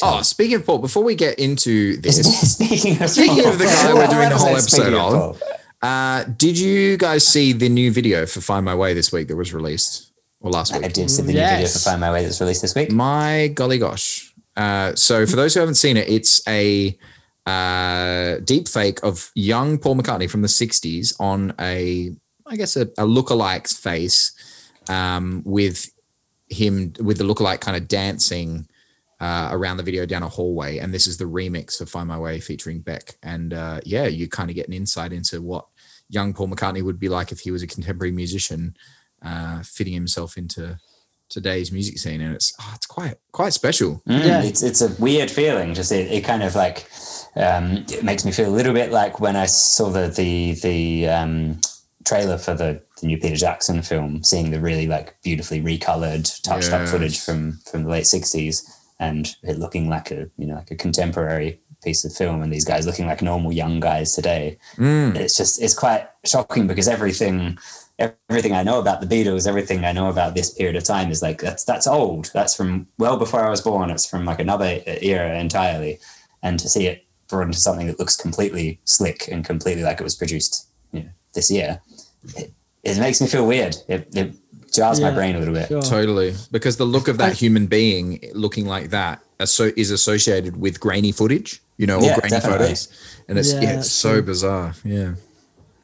Oh, 0.01 0.21
speaking 0.23 0.56
of 0.58 0.65
Paul, 0.65 0.79
before 0.79 1.03
we 1.03 1.15
get 1.15 1.39
into 1.39 1.95
this, 1.97 2.17
speaking 2.53 3.01
of 3.01 3.10
Speaking 3.10 3.45
of 3.45 3.58
the 3.58 3.63
guy 3.65 3.93
we're 3.93 4.08
doing 4.08 4.29
the 4.29 4.38
whole 4.38 4.49
episode 4.58 4.93
on. 4.93 5.36
Uh, 5.82 6.25
did 6.38 6.58
you 6.60 6.97
guys 6.97 7.25
see 7.25 7.53
the 7.53 7.69
new 7.69 7.89
video 7.91 8.25
for 8.25 8.41
Find 8.41 8.65
My 8.65 8.75
Way 8.75 8.93
this 8.93 9.12
week 9.13 9.29
that 9.29 9.38
was 9.38 9.53
released 9.53 10.12
or 10.41 10.51
last 10.51 10.73
week? 10.73 10.84
I 10.84 10.89
did 10.89 11.10
see 11.10 11.21
the 11.21 11.34
new 11.34 11.39
video 11.39 11.67
for 11.67 11.79
Find 11.79 12.01
My 12.01 12.12
Way 12.12 12.23
that's 12.23 12.41
released 12.41 12.62
this 12.62 12.75
week. 12.75 12.91
My 12.91 13.47
golly 13.53 13.77
gosh. 13.77 14.34
Uh, 14.58 14.95
so 14.95 15.25
for 15.25 15.38
those 15.38 15.53
who 15.53 15.62
haven't 15.62 15.75
seen 15.75 15.95
it, 15.97 16.10
it's 16.10 16.45
a 16.47 16.97
uh, 17.45 18.38
deep 18.43 18.67
fake 18.67 18.99
of 19.03 19.32
young 19.34 19.77
Paul 19.77 19.95
McCartney 19.95 20.29
from 20.29 20.41
the 20.41 20.47
60s 20.49 21.15
on 21.19 21.53
a, 21.60 22.12
I 22.45 22.56
guess, 22.58 22.75
a, 22.75 22.82
a 22.84 23.06
lookalike's 23.06 23.77
face 23.77 24.34
um, 24.89 25.41
with 25.45 25.89
him, 26.53 26.93
with 26.99 27.17
the 27.17 27.23
lookalike 27.23 27.59
kind 27.61 27.75
of 27.75 27.87
dancing 27.87 28.67
uh, 29.19 29.49
around 29.51 29.77
the 29.77 29.83
video 29.83 30.05
down 30.05 30.23
a 30.23 30.29
hallway. 30.29 30.77
And 30.79 30.93
this 30.93 31.07
is 31.07 31.17
the 31.17 31.25
remix 31.25 31.79
of 31.81 31.89
Find 31.89 32.07
My 32.07 32.17
Way 32.19 32.39
featuring 32.39 32.81
Beck. 32.81 33.15
And 33.23 33.53
uh, 33.53 33.79
yeah, 33.85 34.05
you 34.05 34.27
kind 34.27 34.49
of 34.49 34.55
get 34.55 34.67
an 34.67 34.73
insight 34.73 35.13
into 35.13 35.41
what 35.41 35.65
young 36.09 36.33
Paul 36.33 36.49
McCartney 36.49 36.83
would 36.83 36.99
be 36.99 37.09
like 37.09 37.31
if 37.31 37.39
he 37.41 37.51
was 37.51 37.63
a 37.63 37.67
contemporary 37.67 38.11
musician, 38.11 38.75
uh, 39.21 39.61
fitting 39.63 39.93
himself 39.93 40.37
into 40.37 40.77
today's 41.29 41.71
music 41.71 41.97
scene. 41.97 42.21
And 42.21 42.35
it's 42.35 42.53
oh, 42.59 42.71
it's 42.75 42.85
quite 42.85 43.15
quite 43.31 43.53
special. 43.53 44.01
Mm, 44.07 44.25
Yeah. 44.25 44.43
It's 44.43 44.61
it's 44.61 44.81
a 44.81 44.93
weird 45.01 45.31
feeling. 45.31 45.73
Just 45.73 45.91
it, 45.91 46.11
it 46.11 46.21
kind 46.25 46.43
of 46.43 46.55
like 46.55 46.87
um, 47.35 47.85
it 47.89 48.03
makes 48.03 48.25
me 48.25 48.31
feel 48.31 48.49
a 48.49 48.55
little 48.55 48.73
bit 48.73 48.91
like 48.91 49.19
when 49.19 49.35
I 49.35 49.45
saw 49.45 49.89
the 49.89 50.07
the 50.07 50.53
the 50.61 51.07
um, 51.07 51.61
trailer 52.05 52.37
for 52.37 52.53
the, 52.53 52.81
the 52.99 53.08
new 53.08 53.17
Peter 53.17 53.36
Jackson 53.36 53.82
film, 53.82 54.23
seeing 54.23 54.51
the 54.51 54.60
really 54.60 54.88
like 54.88 55.21
beautifully 55.23 55.62
recolored, 55.62 56.41
touched 56.41 56.71
up 56.71 56.88
footage 56.88 57.19
from 57.19 57.60
from 57.69 57.84
the 57.84 57.89
late 57.89 58.08
sixties, 58.08 58.63
and 58.99 59.36
it 59.43 59.60
looking 59.60 59.89
like 59.89 60.12
a 60.12 60.29
you 60.38 60.45
know 60.45 60.56
like 60.56 60.71
a 60.71 60.75
contemporary 60.75 61.60
piece 61.84 62.06
of 62.06 62.13
film, 62.13 62.41
and 62.41 62.51
these 62.51 62.65
guys 62.65 62.86
looking 62.86 63.08
like 63.08 63.21
normal 63.21 63.51
young 63.51 63.79
guys 63.79 64.13
today. 64.13 64.58
Mm. 64.77 65.15
It's 65.15 65.36
just 65.36 65.62
it's 65.62 65.73
quite 65.73 66.08
shocking 66.25 66.67
because 66.67 66.88
everything 66.88 67.58
everything 67.99 68.53
I 68.53 68.63
know 68.63 68.79
about 68.79 69.01
the 69.01 69.08
Beatles, 69.08 69.47
everything 69.47 69.86
I 69.86 69.91
know 69.91 70.10
about 70.10 70.36
this 70.36 70.53
period 70.53 70.75
of 70.75 70.84
time 70.84 71.12
is 71.12 71.21
like 71.21 71.41
that's 71.41 71.63
that's 71.63 71.88
old. 71.88 72.32
That's 72.34 72.56
from 72.56 72.88
well 72.97 73.17
before 73.17 73.45
I 73.45 73.49
was 73.49 73.62
born. 73.62 73.89
It's 73.89 74.10
from 74.10 74.25
like 74.25 74.39
another 74.39 74.82
era 74.86 75.39
entirely, 75.39 75.99
and 76.41 76.60
to 76.60 76.69
see 76.69 76.88
it 76.88 77.06
brought 77.27 77.47
into 77.47 77.60
something 77.60 77.88
that 77.88 77.99
looks 77.99 78.15
completely 78.15 78.79
slick 78.84 79.27
and 79.32 79.45
completely 79.45 79.84
like 79.84 79.99
it 79.99 80.03
was 80.03 80.15
produced 80.15 80.67
you 80.91 81.03
know, 81.03 81.10
this 81.34 81.49
year, 81.49 81.82
it, 82.36 82.53
it 82.84 82.98
makes 83.00 83.22
me 83.22 83.28
feel 83.28 83.46
weird. 83.48 83.76
It, 83.88 84.08
it 84.15 84.34
jars 84.72 85.00
my 85.00 85.12
brain 85.12 85.36
a 85.36 85.39
little 85.39 85.54
bit. 85.54 85.67
Sure. 85.67 85.82
Totally, 85.82 86.34
because 86.52 86.78
the 86.78 86.86
look 86.86 87.08
of 87.08 87.17
that 87.19 87.34
human 87.34 87.67
being 87.67 88.19
looking 88.34 88.65
like 88.65 88.89
that 88.89 89.22
asso- 89.39 89.72
is 89.78 89.91
associated 89.91 90.58
with 90.58 90.80
grainy 90.80 91.12
footage, 91.12 91.62
you 91.78 91.86
know, 91.88 91.98
or 91.98 92.04
Yeah, 92.04 92.15
grainy 92.19 92.30
definitely. 92.32 92.65
photos, 92.67 92.88
and 93.28 93.38
it's 93.39 93.54
yeah, 93.54 93.62
Yeah, 93.62 93.78
it's 93.80 93.91
so 93.91 94.13
true. 94.13 94.22
bizarre. 94.24 94.74
Yeah, 94.84 95.13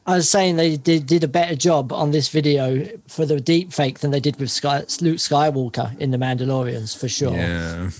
I 0.06 0.16
was 0.16 0.28
saying 0.28 0.56
they 0.56 0.76
did, 0.76 1.06
did 1.06 1.22
a 1.24 1.28
better 1.28 1.54
job 1.54 1.92
on 1.92 2.10
this 2.10 2.28
video 2.28 2.86
for 3.06 3.24
the 3.26 3.40
deep 3.40 3.72
fake 3.72 4.00
than 4.00 4.10
they 4.10 4.20
did 4.20 4.36
with 4.40 4.50
Sky, 4.50 4.78
Luke 5.00 5.18
Skywalker 5.18 5.96
in 5.98 6.10
The 6.10 6.18
Mandalorians, 6.18 6.96
for 6.98 7.08
sure. 7.08 7.32
yeah. 7.34 7.90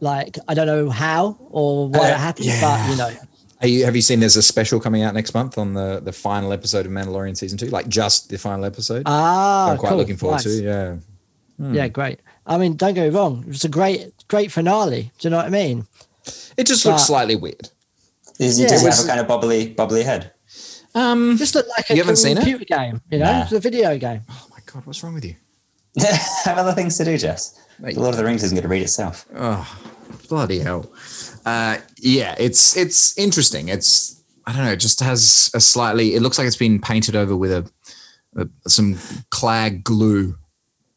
Like, 0.00 0.36
I 0.48 0.54
don't 0.54 0.66
know 0.66 0.90
how 0.90 1.38
or 1.50 1.88
why 1.88 2.10
Uh, 2.10 2.14
it 2.14 2.18
happened, 2.18 2.46
yeah. 2.46 2.60
but 2.60 2.90
you 2.90 2.96
know, 2.96 3.06
Are 3.08 3.28
you, 3.62 3.84
have 3.84 3.96
you 3.96 4.02
seen 4.02 4.20
there's 4.20 4.36
a 4.36 4.42
special 4.42 4.78
coming 4.80 5.02
out 5.02 5.14
next 5.14 5.32
month 5.34 5.56
on 5.58 5.74
the 5.74 6.00
the 6.00 6.12
final 6.12 6.52
episode 6.52 6.84
of 6.86 6.92
Mandalorian 6.92 7.36
season 7.36 7.56
two, 7.58 7.66
like 7.66 7.88
just 7.88 8.28
the 8.28 8.38
final 8.38 8.64
episode? 8.64 9.02
ah, 9.06 9.70
I'm 9.70 9.78
quite 9.78 9.90
cool, 9.90 9.98
looking 9.98 10.16
forward 10.16 10.36
nice. 10.36 10.44
to. 10.44 10.62
Yeah, 10.62 10.96
Yeah, 11.58 11.88
great. 11.88 12.20
I 12.46 12.58
mean, 12.58 12.76
don't 12.76 12.94
go 12.94 13.08
wrong, 13.08 13.40
it 13.42 13.48
was 13.48 13.64
a 13.64 13.68
great, 13.68 14.12
great 14.28 14.52
finale. 14.52 15.10
Do 15.18 15.28
you 15.28 15.30
know 15.30 15.38
what 15.38 15.46
I 15.46 15.50
mean? 15.50 15.86
it 16.56 16.66
just 16.66 16.84
looks 16.84 17.04
slightly 17.06 17.36
weird. 17.36 17.68
Is 18.38 18.56
he 18.56 18.64
Yeah. 18.64 18.70
just 18.70 18.84
have 18.84 19.04
a 19.04 19.08
kind 19.08 19.20
of 19.20 19.28
bubbly, 19.28 19.68
bubbly 19.68 20.02
head? 20.02 20.32
Um, 20.96 21.36
Just 21.38 21.54
look 21.56 21.66
like 21.76 21.90
a 21.90 21.94
You 21.94 22.02
haven't 22.02 22.16
seen 22.16 22.36
it? 22.36 22.42
computer 22.42 22.64
game, 22.66 23.00
you 23.10 23.18
know, 23.18 23.24
Nah. 23.24 23.42
it's 23.42 23.52
a 23.52 23.58
video 23.60 23.96
game. 23.98 24.22
oh 24.30 24.46
my 24.50 24.58
god, 24.66 24.86
what's 24.86 25.02
wrong 25.02 25.14
with 25.14 25.24
you? 25.24 25.34
I 26.00 26.04
have 26.44 26.58
other 26.58 26.72
things 26.72 26.96
to 26.98 27.04
do, 27.04 27.16
Jess. 27.18 27.58
Mate. 27.80 27.94
The 27.94 28.00
Lord 28.00 28.14
of 28.14 28.18
the 28.18 28.24
Rings 28.24 28.42
isn't 28.44 28.54
going 28.54 28.62
to 28.62 28.68
read 28.68 28.82
itself. 28.82 29.26
Oh, 29.36 29.66
bloody 30.28 30.58
hell. 30.60 30.90
Uh, 31.46 31.78
yeah, 31.98 32.34
it's 32.38 32.76
it's 32.76 33.16
interesting. 33.18 33.68
It's 33.68 34.22
I 34.46 34.52
don't 34.52 34.64
know, 34.64 34.72
it 34.72 34.76
just 34.80 35.00
has 35.00 35.50
a 35.54 35.60
slightly. 35.60 36.14
It 36.14 36.20
looks 36.22 36.38
like 36.38 36.46
it's 36.46 36.56
been 36.56 36.80
painted 36.80 37.16
over 37.16 37.36
with 37.36 37.52
a, 37.52 37.70
a 38.36 38.70
some 38.70 38.98
clag 39.30 39.84
glue. 39.84 40.36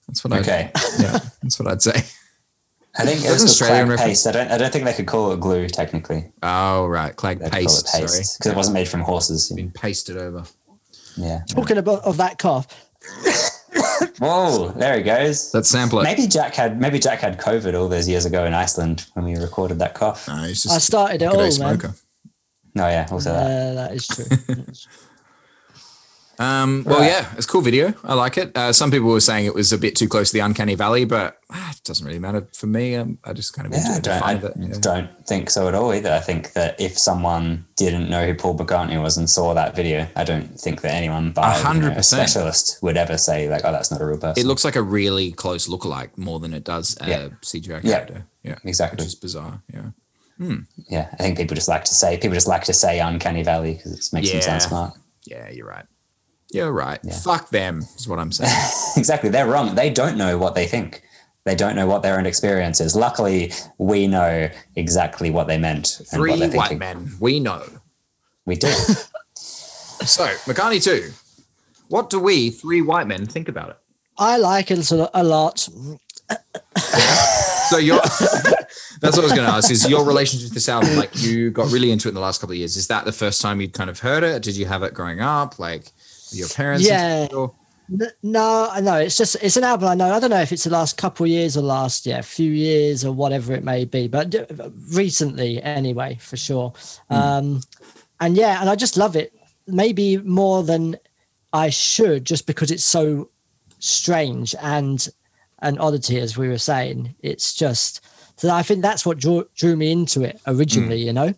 That's 0.07 0.23
what 0.23 0.33
Okay. 0.33 0.71
I. 0.73 0.81
Yeah, 0.99 1.19
that's 1.43 1.59
what 1.59 1.67
I'd 1.67 1.81
say. 1.81 2.03
I 2.99 3.05
think 3.05 3.19
That's 3.21 3.43
it's 3.43 3.59
called 3.59 3.71
Australian 3.71 3.87
clag 3.97 3.99
paste. 3.99 4.25
I 4.27 4.31
don't. 4.31 4.51
I 4.51 4.57
don't 4.57 4.71
think 4.73 4.85
they 4.85 4.93
could 4.93 5.05
call 5.05 5.31
it 5.31 5.39
glue 5.39 5.67
technically. 5.67 6.31
Oh 6.41 6.87
right, 6.87 7.15
clag 7.15 7.39
They'd 7.39 7.51
paste. 7.51 7.67
call 7.87 8.01
it 8.03 8.07
Sorry, 8.07 8.19
paste 8.19 8.39
because 8.39 8.51
it 8.51 8.55
wasn't 8.55 8.73
made 8.73 8.87
from 8.87 9.01
horses. 9.01 9.45
It's 9.45 9.55
been 9.55 9.69
pasted 9.71 10.17
over. 10.17 10.43
Yeah. 11.15 11.41
Talking 11.49 11.77
about 11.77 12.03
of 12.03 12.17
that 12.17 12.37
cough, 12.39 12.67
Whoa! 14.19 14.69
There 14.69 14.97
he 14.97 15.03
goes. 15.03 15.53
Let's 15.53 15.69
sample 15.69 15.99
it. 15.99 16.03
Maybe 16.03 16.27
Jack 16.27 16.55
had. 16.55 16.79
Maybe 16.79 16.99
Jack 16.99 17.19
had 17.19 17.39
COVID 17.39 17.79
all 17.79 17.87
those 17.87 18.07
years 18.07 18.25
ago 18.25 18.45
in 18.45 18.53
Iceland 18.53 19.05
when 19.13 19.25
we 19.25 19.35
recorded 19.35 19.79
that 19.79 19.93
cough. 19.93 20.27
No, 20.27 20.35
he's 20.43 20.65
I 20.67 20.77
started 20.79 21.21
it 21.21 21.25
a 21.25 21.29
good 21.29 21.35
all, 21.35 21.41
old 21.45 21.59
man. 21.59 21.79
smoker. 21.79 21.95
No, 22.75 22.87
yeah. 22.87 23.07
Also 23.11 23.31
that. 23.31 23.45
Uh, 23.45 23.73
that 23.73 23.93
is 23.93 24.07
true. 24.07 24.25
Um, 26.39 26.83
well, 26.85 26.99
Right. 26.99 27.07
yeah, 27.09 27.25
it's 27.35 27.45
a 27.45 27.49
cool 27.49 27.61
video. 27.61 27.93
I 28.03 28.13
like 28.13 28.37
it. 28.37 28.55
Uh, 28.55 28.71
some 28.71 28.91
people 28.91 29.07
were 29.09 29.19
saying 29.19 29.45
it 29.45 29.55
was 29.55 29.73
a 29.73 29.77
bit 29.77 29.95
too 29.95 30.07
close 30.07 30.29
to 30.29 30.33
the 30.33 30.39
uncanny 30.41 30.75
valley, 30.75 31.03
but 31.05 31.37
ah, 31.51 31.71
it 31.71 31.83
doesn't 31.83 32.05
really 32.05 32.19
matter 32.19 32.47
for 32.53 32.67
me. 32.67 32.95
Um, 32.95 33.17
I 33.23 33.33
just 33.33 33.53
kind 33.53 33.67
of 33.67 33.73
Yeah, 33.73 33.95
I 33.95 33.99
don't, 33.99 34.23
I. 34.23 34.31
Yeah. 34.67 34.75
don't 34.79 35.27
think 35.27 35.49
so 35.49 35.67
at 35.67 35.73
all 35.73 35.93
either. 35.93 36.11
I 36.13 36.19
think 36.19 36.53
that 36.53 36.79
if 36.79 36.97
someone 36.97 37.65
didn't 37.75 38.09
know 38.09 38.25
who 38.25 38.35
Paul 38.35 38.55
McCartney 38.57 39.01
was 39.01 39.17
and 39.17 39.27
saw 39.29 39.53
that 39.55 39.75
video, 39.75 40.07
I 40.15 40.23
don't 40.23 40.59
think 40.59 40.81
that 40.81 40.93
anyone, 40.93 41.31
by 41.31 41.57
you 41.57 41.79
know, 41.81 41.87
a 41.89 42.03
specialist, 42.03 42.77
would 42.83 42.97
ever 42.97 43.17
say 43.17 43.49
like, 43.49 43.61
"Oh, 43.65 43.71
that's 43.71 43.89
not 43.91 44.01
a 44.01 44.05
real 44.05 44.17
person." 44.19 44.39
It 44.39 44.45
looks 44.47 44.63
like 44.63 44.75
a 44.75 44.81
really 44.83 45.31
close 45.31 45.67
lookalike 45.67 46.17
more 46.17 46.39
than 46.39 46.53
it 46.53 46.63
does 46.63 46.95
a 47.01 47.09
Yeah. 47.09 47.27
CGI 47.41 47.79
Yeah. 47.83 47.91
character. 47.91 48.25
Yeah, 48.43 48.55
Exactly. 48.63 48.97
Which 48.97 49.07
is 49.07 49.15
bizarre. 49.15 49.63
Yeah. 49.73 49.89
yeah, 50.87 51.07
I 51.13 51.17
think 51.23 51.37
people 51.37 51.55
just 51.55 51.67
like 51.67 51.83
to 51.85 51.95
say 51.95 52.15
people 52.17 52.35
just 52.35 52.47
like 52.47 52.63
to 52.65 52.73
say 52.73 52.99
"uncanny 52.99 53.41
valley" 53.41 53.73
because 53.73 53.91
it 53.93 54.13
makes 54.13 54.31
them 54.31 54.41
sound 54.43 54.61
smart. 54.61 54.93
Yeah, 55.25 55.49
you're 55.49 55.65
right. 55.67 55.85
You're 56.51 56.71
right. 56.71 56.99
Yeah. 57.03 57.17
Fuck 57.19 57.49
them 57.49 57.79
is 57.97 58.07
what 58.07 58.19
I'm 58.19 58.31
saying. 58.31 58.51
exactly, 58.97 59.29
they're 59.29 59.47
wrong. 59.47 59.75
They 59.75 59.89
don't 59.89 60.17
know 60.17 60.37
what 60.37 60.55
they 60.55 60.67
think. 60.67 61.03
They 61.45 61.55
don't 61.55 61.75
know 61.75 61.87
what 61.87 62.03
their 62.03 62.17
own 62.17 62.25
experience 62.25 62.81
is. 62.81 62.95
Luckily, 62.95 63.53
we 63.77 64.07
know 64.07 64.49
exactly 64.75 65.29
what 65.29 65.47
they 65.47 65.57
meant 65.57 65.99
and 65.99 66.07
Three 66.09 66.31
what 66.31 66.39
they're 66.39 66.49
white 66.51 66.69
thinking. 66.69 66.79
men. 66.79 67.11
We 67.19 67.39
know. 67.39 67.63
We 68.45 68.55
do. 68.55 68.73
So, 70.07 70.25
McCartney 70.45 70.81
2. 70.81 71.11
What 71.89 72.09
do 72.09 72.19
we, 72.19 72.51
three 72.51 72.81
white 72.81 73.07
men, 73.07 73.25
think 73.25 73.49
about 73.49 73.71
it? 73.71 73.77
I 74.17 74.37
like 74.37 74.71
it 74.71 74.91
a 74.91 75.19
a 75.19 75.23
lot. 75.23 75.67
So 77.69 77.77
your 77.77 77.99
that's 79.01 79.17
what 79.17 79.19
I 79.19 79.23
was 79.23 79.33
going 79.33 79.47
to 79.47 79.53
ask 79.53 79.69
is 79.69 79.89
your 79.89 80.05
relationship 80.05 80.45
with 80.45 80.53
this 80.53 80.69
album 80.69 80.95
like 80.95 81.09
you 81.21 81.51
got 81.51 81.71
really 81.71 81.91
into 81.91 82.07
it 82.07 82.11
in 82.11 82.15
the 82.15 82.21
last 82.21 82.39
couple 82.39 82.53
of 82.53 82.57
years 82.57 82.77
is 82.77 82.87
that 82.87 83.03
the 83.05 83.11
first 83.11 83.41
time 83.41 83.59
you'd 83.59 83.73
kind 83.73 83.89
of 83.89 83.99
heard 83.99 84.23
it 84.23 84.41
did 84.41 84.55
you 84.55 84.65
have 84.65 84.83
it 84.83 84.93
growing 84.93 85.19
up 85.19 85.59
like 85.59 85.83
were 85.83 85.91
your 86.31 86.49
parents 86.49 86.85
Yeah. 86.87 87.23
it, 87.25 87.33
or- 87.33 87.53
N- 87.89 88.11
No, 88.21 88.69
no, 88.81 88.95
it's 88.97 89.15
just 89.17 89.37
it's 89.41 89.55
an 89.55 89.63
album 89.63 89.87
I 89.87 89.95
know. 89.95 90.11
I 90.13 90.19
don't 90.19 90.29
know 90.29 90.41
if 90.41 90.51
it's 90.51 90.65
the 90.65 90.69
last 90.69 90.97
couple 90.97 91.23
of 91.23 91.29
years 91.29 91.55
or 91.55 91.61
last 91.61 92.05
yeah, 92.05 92.19
few 92.21 92.51
years 92.51 93.05
or 93.05 93.13
whatever 93.13 93.53
it 93.53 93.63
may 93.63 93.85
be, 93.85 94.09
but 94.09 94.35
recently 94.91 95.61
anyway, 95.63 96.17
for 96.19 96.35
sure. 96.35 96.73
Um, 97.09 97.61
and 98.19 98.35
yeah, 98.35 98.59
and 98.59 98.69
I 98.69 98.75
just 98.75 98.97
love 98.97 99.15
it. 99.15 99.33
Maybe 99.67 100.17
more 100.17 100.63
than 100.63 100.97
I 101.53 101.69
should, 101.69 102.25
just 102.25 102.45
because 102.45 102.71
it's 102.71 102.83
so 102.83 103.29
strange 103.79 104.53
and 104.61 105.07
an 105.59 105.77
oddity, 105.77 106.19
as 106.19 106.37
we 106.37 106.49
were 106.49 106.57
saying. 106.57 107.15
It's 107.21 107.53
just 107.53 108.01
so 108.37 108.49
I 108.49 108.63
think 108.63 108.81
that's 108.81 109.05
what 109.05 109.17
drew, 109.17 109.47
drew 109.55 109.75
me 109.75 109.91
into 109.91 110.23
it 110.23 110.39
originally. 110.47 111.01
You 111.01 111.13
know, 111.13 111.33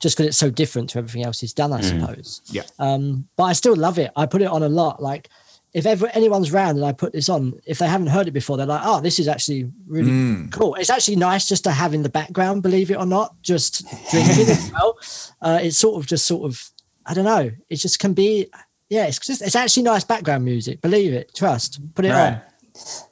just 0.00 0.16
because 0.16 0.26
it's 0.26 0.38
so 0.38 0.50
different 0.50 0.90
to 0.90 0.98
everything 0.98 1.24
else 1.24 1.40
he's 1.40 1.52
done, 1.52 1.72
I 1.72 1.80
suppose. 1.80 2.42
Yeah. 2.46 2.62
Um, 2.78 3.26
but 3.36 3.44
I 3.44 3.52
still 3.54 3.74
love 3.76 3.98
it. 3.98 4.10
I 4.16 4.26
put 4.26 4.42
it 4.42 4.48
on 4.48 4.62
a 4.62 4.68
lot. 4.68 5.02
Like 5.02 5.28
if 5.72 5.86
ever 5.86 6.06
anyone's 6.14 6.52
round 6.52 6.76
and 6.78 6.86
I 6.86 6.92
put 6.92 7.12
this 7.12 7.28
on, 7.28 7.54
if 7.66 7.78
they 7.78 7.88
haven't 7.88 8.06
heard 8.06 8.28
it 8.28 8.32
before, 8.32 8.56
they're 8.56 8.64
like, 8.66 8.82
"Oh, 8.84 9.00
this 9.00 9.18
is 9.18 9.26
actually 9.26 9.70
really 9.88 10.10
Mm. 10.10 10.52
cool." 10.52 10.74
It's 10.76 10.90
actually 10.90 11.16
nice 11.16 11.48
just 11.48 11.64
to 11.64 11.72
have 11.72 11.94
in 11.94 12.02
the 12.04 12.08
background, 12.08 12.62
believe 12.62 12.90
it 12.92 12.96
or 12.96 13.06
not, 13.06 13.34
just 13.42 13.84
drinking 14.10 14.50
as 14.50 14.70
well. 14.74 14.96
Uh, 15.42 15.58
it's 15.62 15.76
sort 15.78 15.98
of 16.00 16.06
just 16.06 16.26
sort 16.26 16.44
of, 16.48 16.70
I 17.06 17.12
don't 17.14 17.24
know. 17.24 17.50
It 17.68 17.76
just 17.76 17.98
can 17.98 18.12
be, 18.14 18.46
yeah. 18.88 19.06
It's 19.06 19.18
just 19.18 19.42
it's 19.42 19.56
actually 19.56 19.82
nice 19.82 20.04
background 20.04 20.44
music. 20.44 20.80
Believe 20.80 21.12
it, 21.12 21.34
trust, 21.34 21.80
put 21.96 22.04
it 22.04 22.10
Right. 22.10 22.34
on. 22.34 22.40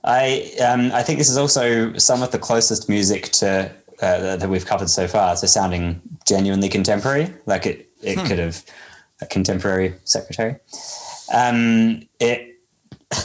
I 0.05 0.53
um, 0.66 0.90
I 0.92 1.03
think 1.03 1.18
this 1.18 1.31
is 1.31 1.37
also 1.37 1.96
some 1.96 2.22
of 2.22 2.31
the 2.33 2.38
closest 2.38 2.88
music 2.88 3.31
to 3.33 3.70
uh, 4.01 4.37
that 4.37 4.48
we've 4.48 4.66
covered 4.66 4.90
so 4.90 5.07
far 5.07 5.37
to 5.37 5.46
sounding 5.48 6.01
genuinely 6.27 6.68
contemporary. 6.68 7.33
Like 7.46 7.66
it, 7.66 7.88
it 8.03 8.16
could 8.27 8.38
have 8.38 8.64
a 9.20 9.27
contemporary 9.27 9.94
secretary. 10.05 10.57
Um, 11.33 12.09
it 12.18 12.57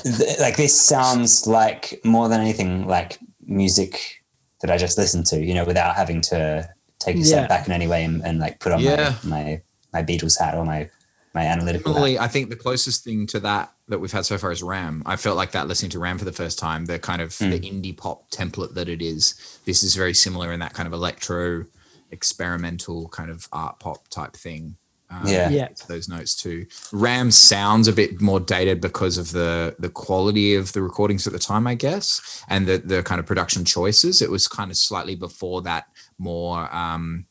th- 0.03 0.39
like 0.39 0.57
this 0.57 0.79
sounds 0.79 1.47
like 1.47 1.99
more 2.03 2.29
than 2.29 2.39
anything 2.41 2.87
like 2.87 3.17
music 3.45 4.23
that 4.61 4.69
I 4.69 4.77
just 4.77 4.97
listened 4.97 5.25
to. 5.27 5.43
You 5.43 5.55
know, 5.55 5.65
without 5.65 5.95
having 5.95 6.21
to 6.21 6.69
take 6.99 7.15
a 7.15 7.19
Yeah. 7.19 7.25
step 7.25 7.49
back 7.49 7.65
in 7.67 7.73
any 7.73 7.87
way 7.87 8.03
and, 8.03 8.23
and 8.23 8.39
like 8.39 8.59
put 8.59 8.71
on 8.71 8.79
Yeah. 8.81 9.15
my, 9.23 9.29
my 9.29 9.61
my 9.93 10.03
Beatles 10.03 10.39
hat 10.39 10.53
or 10.55 10.65
my 10.65 10.89
my 11.37 11.45
analytical 11.45 11.93
hat. 11.93 11.99
Definitely, 11.99 12.19
I 12.19 12.27
think 12.27 12.49
the 12.49 12.55
closest 12.55 13.03
thing 13.03 13.27
to 13.27 13.39
that 13.41 13.73
that 13.87 13.99
we've 13.99 14.11
had 14.11 14.25
so 14.25 14.37
far 14.37 14.51
is 14.51 14.61
Ram. 14.63 15.03
I 15.05 15.15
felt 15.15 15.37
like 15.37 15.51
that 15.51 15.67
listening 15.67 15.91
to 15.91 15.99
Ram 15.99 16.17
for 16.17 16.25
the 16.25 16.31
first 16.33 16.59
time, 16.59 16.85
the 16.85 16.99
kind 16.99 17.21
of 17.21 17.37
the 17.37 17.59
indie 17.59 17.95
pop 17.95 18.29
template 18.31 18.73
that 18.73 18.89
it 18.89 19.01
is. 19.01 19.59
This 19.65 19.83
is 19.83 19.95
very 19.95 20.13
similar 20.13 20.51
in 20.51 20.59
that 20.59 20.73
kind 20.73 20.87
of 20.87 20.93
electro, 20.93 21.65
experimental 22.11 23.07
kind 23.09 23.29
of 23.29 23.47
art 23.51 23.79
pop 23.79 24.07
type 24.09 24.33
thing. 24.33 24.75
Um, 25.09 25.25
Yeah. 25.25 25.49
Yeah. 25.49 25.69
those 25.87 26.09
notes 26.09 26.35
too. 26.35 26.65
Ram 26.91 27.31
sounds 27.31 27.87
a 27.87 27.93
bit 27.93 28.19
more 28.19 28.41
dated 28.41 28.81
because 28.81 29.17
of 29.17 29.31
the 29.31 29.73
the 29.79 29.89
quality 29.89 30.55
of 30.55 30.73
the 30.73 30.81
recordings 30.81 31.25
at 31.27 31.31
the 31.33 31.39
time, 31.39 31.65
I 31.65 31.75
guess, 31.75 32.43
and 32.49 32.67
the 32.67 32.77
the 32.79 33.03
kind 33.03 33.19
of 33.19 33.25
production 33.25 33.63
choices. 33.63 34.21
It 34.21 34.29
was 34.29 34.47
kind 34.49 34.69
of 34.69 34.75
slightly 34.75 35.15
before 35.15 35.61
that 35.61 35.85
more 36.17 36.67
um, 36.75 37.25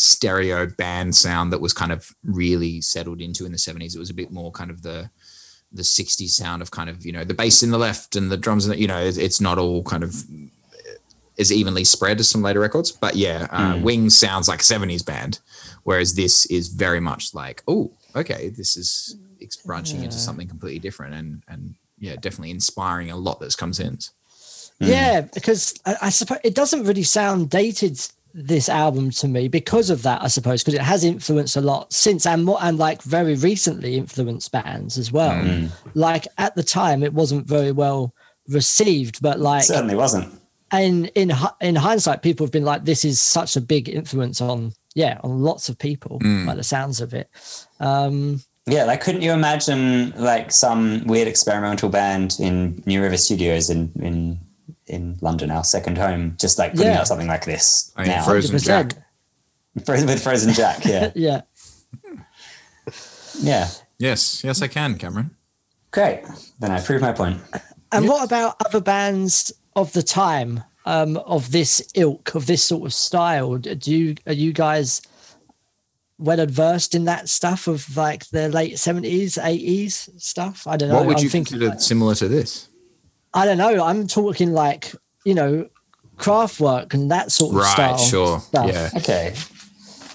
stereo 0.00 0.64
band 0.64 1.12
sound 1.16 1.52
that 1.52 1.60
was 1.60 1.72
kind 1.72 1.90
of 1.90 2.08
really 2.22 2.80
settled 2.80 3.20
into 3.20 3.44
in 3.44 3.50
the 3.50 3.58
70s. 3.58 3.96
It 3.96 3.98
was 3.98 4.10
a 4.10 4.14
bit 4.14 4.30
more 4.30 4.52
kind 4.52 4.70
of 4.70 4.82
the 4.82 5.10
the 5.72 5.82
60s 5.82 6.30
sound 6.30 6.62
of 6.62 6.70
kind 6.70 6.88
of 6.88 7.04
you 7.04 7.12
know 7.12 7.24
the 7.24 7.34
bass 7.34 7.64
in 7.64 7.72
the 7.72 7.78
left 7.78 8.14
and 8.16 8.30
the 8.30 8.36
drums 8.38 8.64
in 8.64 8.70
the, 8.70 8.78
you 8.78 8.86
know 8.86 8.96
it's, 8.96 9.18
it's 9.18 9.40
not 9.40 9.58
all 9.58 9.82
kind 9.82 10.04
of 10.04 10.14
as 11.38 11.52
evenly 11.52 11.84
spread 11.84 12.20
as 12.20 12.28
some 12.28 12.42
later 12.42 12.60
records. 12.60 12.92
But 12.92 13.16
yeah 13.16 13.48
uh, 13.50 13.76
wings 13.82 14.16
sounds 14.16 14.46
like 14.46 14.60
a 14.60 14.64
70s 14.64 15.04
band 15.04 15.40
whereas 15.82 16.14
this 16.14 16.46
is 16.46 16.68
very 16.68 17.00
much 17.00 17.34
like 17.34 17.64
oh 17.66 17.90
okay 18.14 18.50
this 18.50 18.76
is 18.76 19.16
it's 19.40 19.56
branching 19.56 20.04
into 20.04 20.16
something 20.16 20.46
completely 20.46 20.78
different 20.78 21.14
and 21.14 21.42
and 21.48 21.74
yeah 21.98 22.14
definitely 22.14 22.52
inspiring 22.52 23.10
a 23.10 23.16
lot 23.16 23.40
that 23.40 23.56
comes 23.56 23.80
in 23.80 23.98
Yeah, 24.80 25.22
because 25.22 25.74
I, 25.84 25.96
I 26.02 26.10
suppose 26.10 26.38
it 26.44 26.54
doesn't 26.54 26.84
really 26.84 27.02
sound 27.02 27.50
dated 27.50 28.00
this 28.46 28.68
album 28.68 29.10
to 29.10 29.28
me 29.28 29.48
because 29.48 29.90
of 29.90 30.02
that. 30.02 30.22
I 30.22 30.28
suppose 30.28 30.62
because 30.62 30.74
it 30.74 30.80
has 30.82 31.02
influenced 31.04 31.56
a 31.56 31.60
lot 31.60 31.92
since 31.92 32.24
and 32.26 32.44
more 32.44 32.58
and 32.60 32.78
like 32.78 33.02
very 33.02 33.34
recently 33.34 33.96
influenced 33.96 34.52
bands 34.52 34.96
as 34.96 35.10
well. 35.10 35.32
Mm. 35.32 35.70
Like 35.94 36.26
at 36.38 36.54
the 36.54 36.62
time, 36.62 37.02
it 37.02 37.12
wasn't 37.12 37.46
very 37.46 37.72
well 37.72 38.14
received, 38.48 39.20
but 39.20 39.40
like 39.40 39.64
Certainly 39.64 39.96
wasn't. 39.96 40.32
and 40.70 41.06
in 41.14 41.32
in 41.60 41.74
hindsight, 41.76 42.22
people 42.22 42.46
have 42.46 42.52
been 42.52 42.64
like, 42.64 42.84
"This 42.84 43.04
is 43.04 43.20
such 43.20 43.56
a 43.56 43.60
big 43.60 43.88
influence 43.88 44.40
on 44.40 44.72
yeah 44.94 45.18
on 45.24 45.42
lots 45.42 45.68
of 45.68 45.78
people." 45.78 46.18
Mm. 46.20 46.46
By 46.46 46.54
the 46.54 46.62
sounds 46.64 47.00
of 47.00 47.12
it, 47.14 47.28
um, 47.80 48.40
Yeah, 48.66 48.84
like 48.84 49.00
couldn't 49.00 49.22
you 49.22 49.32
imagine 49.32 50.12
like 50.16 50.52
some 50.52 51.06
weird 51.06 51.26
experimental 51.28 51.88
band 51.88 52.36
in 52.38 52.82
New 52.86 53.02
River 53.02 53.16
Studios 53.16 53.68
in 53.70 53.90
in 54.00 54.38
in 54.88 55.16
London, 55.20 55.50
our 55.50 55.64
second 55.64 55.98
home, 55.98 56.36
just 56.40 56.58
like 56.58 56.72
putting 56.72 56.86
Yeah. 56.88 57.00
out 57.00 57.06
something 57.08 57.28
like 57.28 57.44
this 57.44 57.92
I 57.96 58.02
mean, 58.02 58.10
now 58.10 58.24
Frozen 58.24 58.58
Jack. 58.58 58.94
100%. 59.76 59.86
Frozen- 59.86 60.06
with 60.08 60.22
Frozen 60.22 60.52
Jack? 60.54 60.84
Yeah, 60.84 61.10
Yeah. 61.14 61.42
yeah, 63.40 63.68
Yes, 63.98 64.42
yes, 64.44 64.62
I 64.62 64.68
can, 64.68 64.96
Cameron. 64.96 65.30
great. 65.90 66.22
Then 66.60 66.70
I 66.70 66.80
prove 66.80 67.00
my 67.02 67.12
point. 67.12 67.40
And 67.92 68.08
what 68.08 68.24
about 68.24 68.56
other 68.66 68.80
bands 68.80 69.52
of 69.74 69.92
the 69.92 70.02
time, 70.02 70.62
um, 70.86 71.16
of 71.18 71.50
this 71.52 71.82
ilk, 71.94 72.34
of 72.34 72.46
this 72.46 72.62
sort 72.62 72.86
of 72.86 72.94
style? 72.94 73.56
Do 73.56 73.90
you 73.90 74.14
are 74.26 74.32
you 74.32 74.52
guys 74.52 75.02
well 76.18 76.40
adversed 76.40 76.94
in 76.94 77.04
that 77.06 77.28
stuff 77.28 77.66
of 77.68 77.96
like 77.96 78.26
the 78.30 78.48
late 78.50 78.78
seventies, 78.78 79.38
eighties 79.38 80.08
stuff? 80.18 80.66
I 80.66 80.76
don't 80.76 80.90
know. 80.90 80.96
What 80.96 81.06
would 81.06 81.16
I'm 81.18 81.24
you 81.24 81.30
thinking, 81.30 81.58
consider 81.58 81.80
similar 81.80 82.14
to 82.16 82.28
this? 82.28 82.67
I 83.34 83.44
don't 83.44 83.58
know. 83.58 83.84
I'm 83.84 84.06
talking 84.06 84.52
like 84.52 84.92
you 85.24 85.34
know, 85.34 85.68
Kraftwerk 86.16 86.94
and 86.94 87.10
that 87.10 87.30
sort 87.32 87.54
of 87.54 87.62
stuff. 87.62 87.78
Right, 87.78 87.98
style. 88.00 88.08
sure. 88.08 88.40
stuff. 88.40 88.66
Yeah. 88.66 88.90
Okay. 88.96 89.34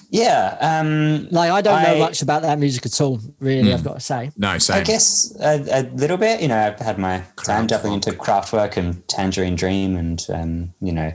Yeah. 0.10 0.58
Um, 0.62 1.28
Like 1.32 1.52
I 1.52 1.62
don't 1.62 1.82
know 1.84 1.98
much 2.00 2.22
about 2.22 2.44
that 2.44 2.60
music 2.60 2.86
at 2.86 3.02
all. 3.02 3.20
Really, 3.40 3.70
Hmm. 3.70 3.76
I've 3.76 3.84
got 3.84 3.94
to 3.96 4.00
say. 4.00 4.32
No, 4.38 4.58
same. 4.60 4.78
I 4.78 4.82
guess 4.82 5.36
a, 5.40 5.66
a 5.72 5.82
little 5.96 6.18
bit. 6.18 6.42
You 6.42 6.48
know, 6.50 6.58
I've 6.58 6.80
had 6.80 6.98
my 7.00 7.24
time 7.44 7.68
dabbling 7.68 7.94
into 7.94 8.12
Kraftwerk 8.12 8.78
and 8.78 9.08
Tangerine 9.08 9.56
Dream 9.56 9.96
and 9.98 10.24
um, 10.34 10.74
you 10.82 10.92
know, 10.92 11.14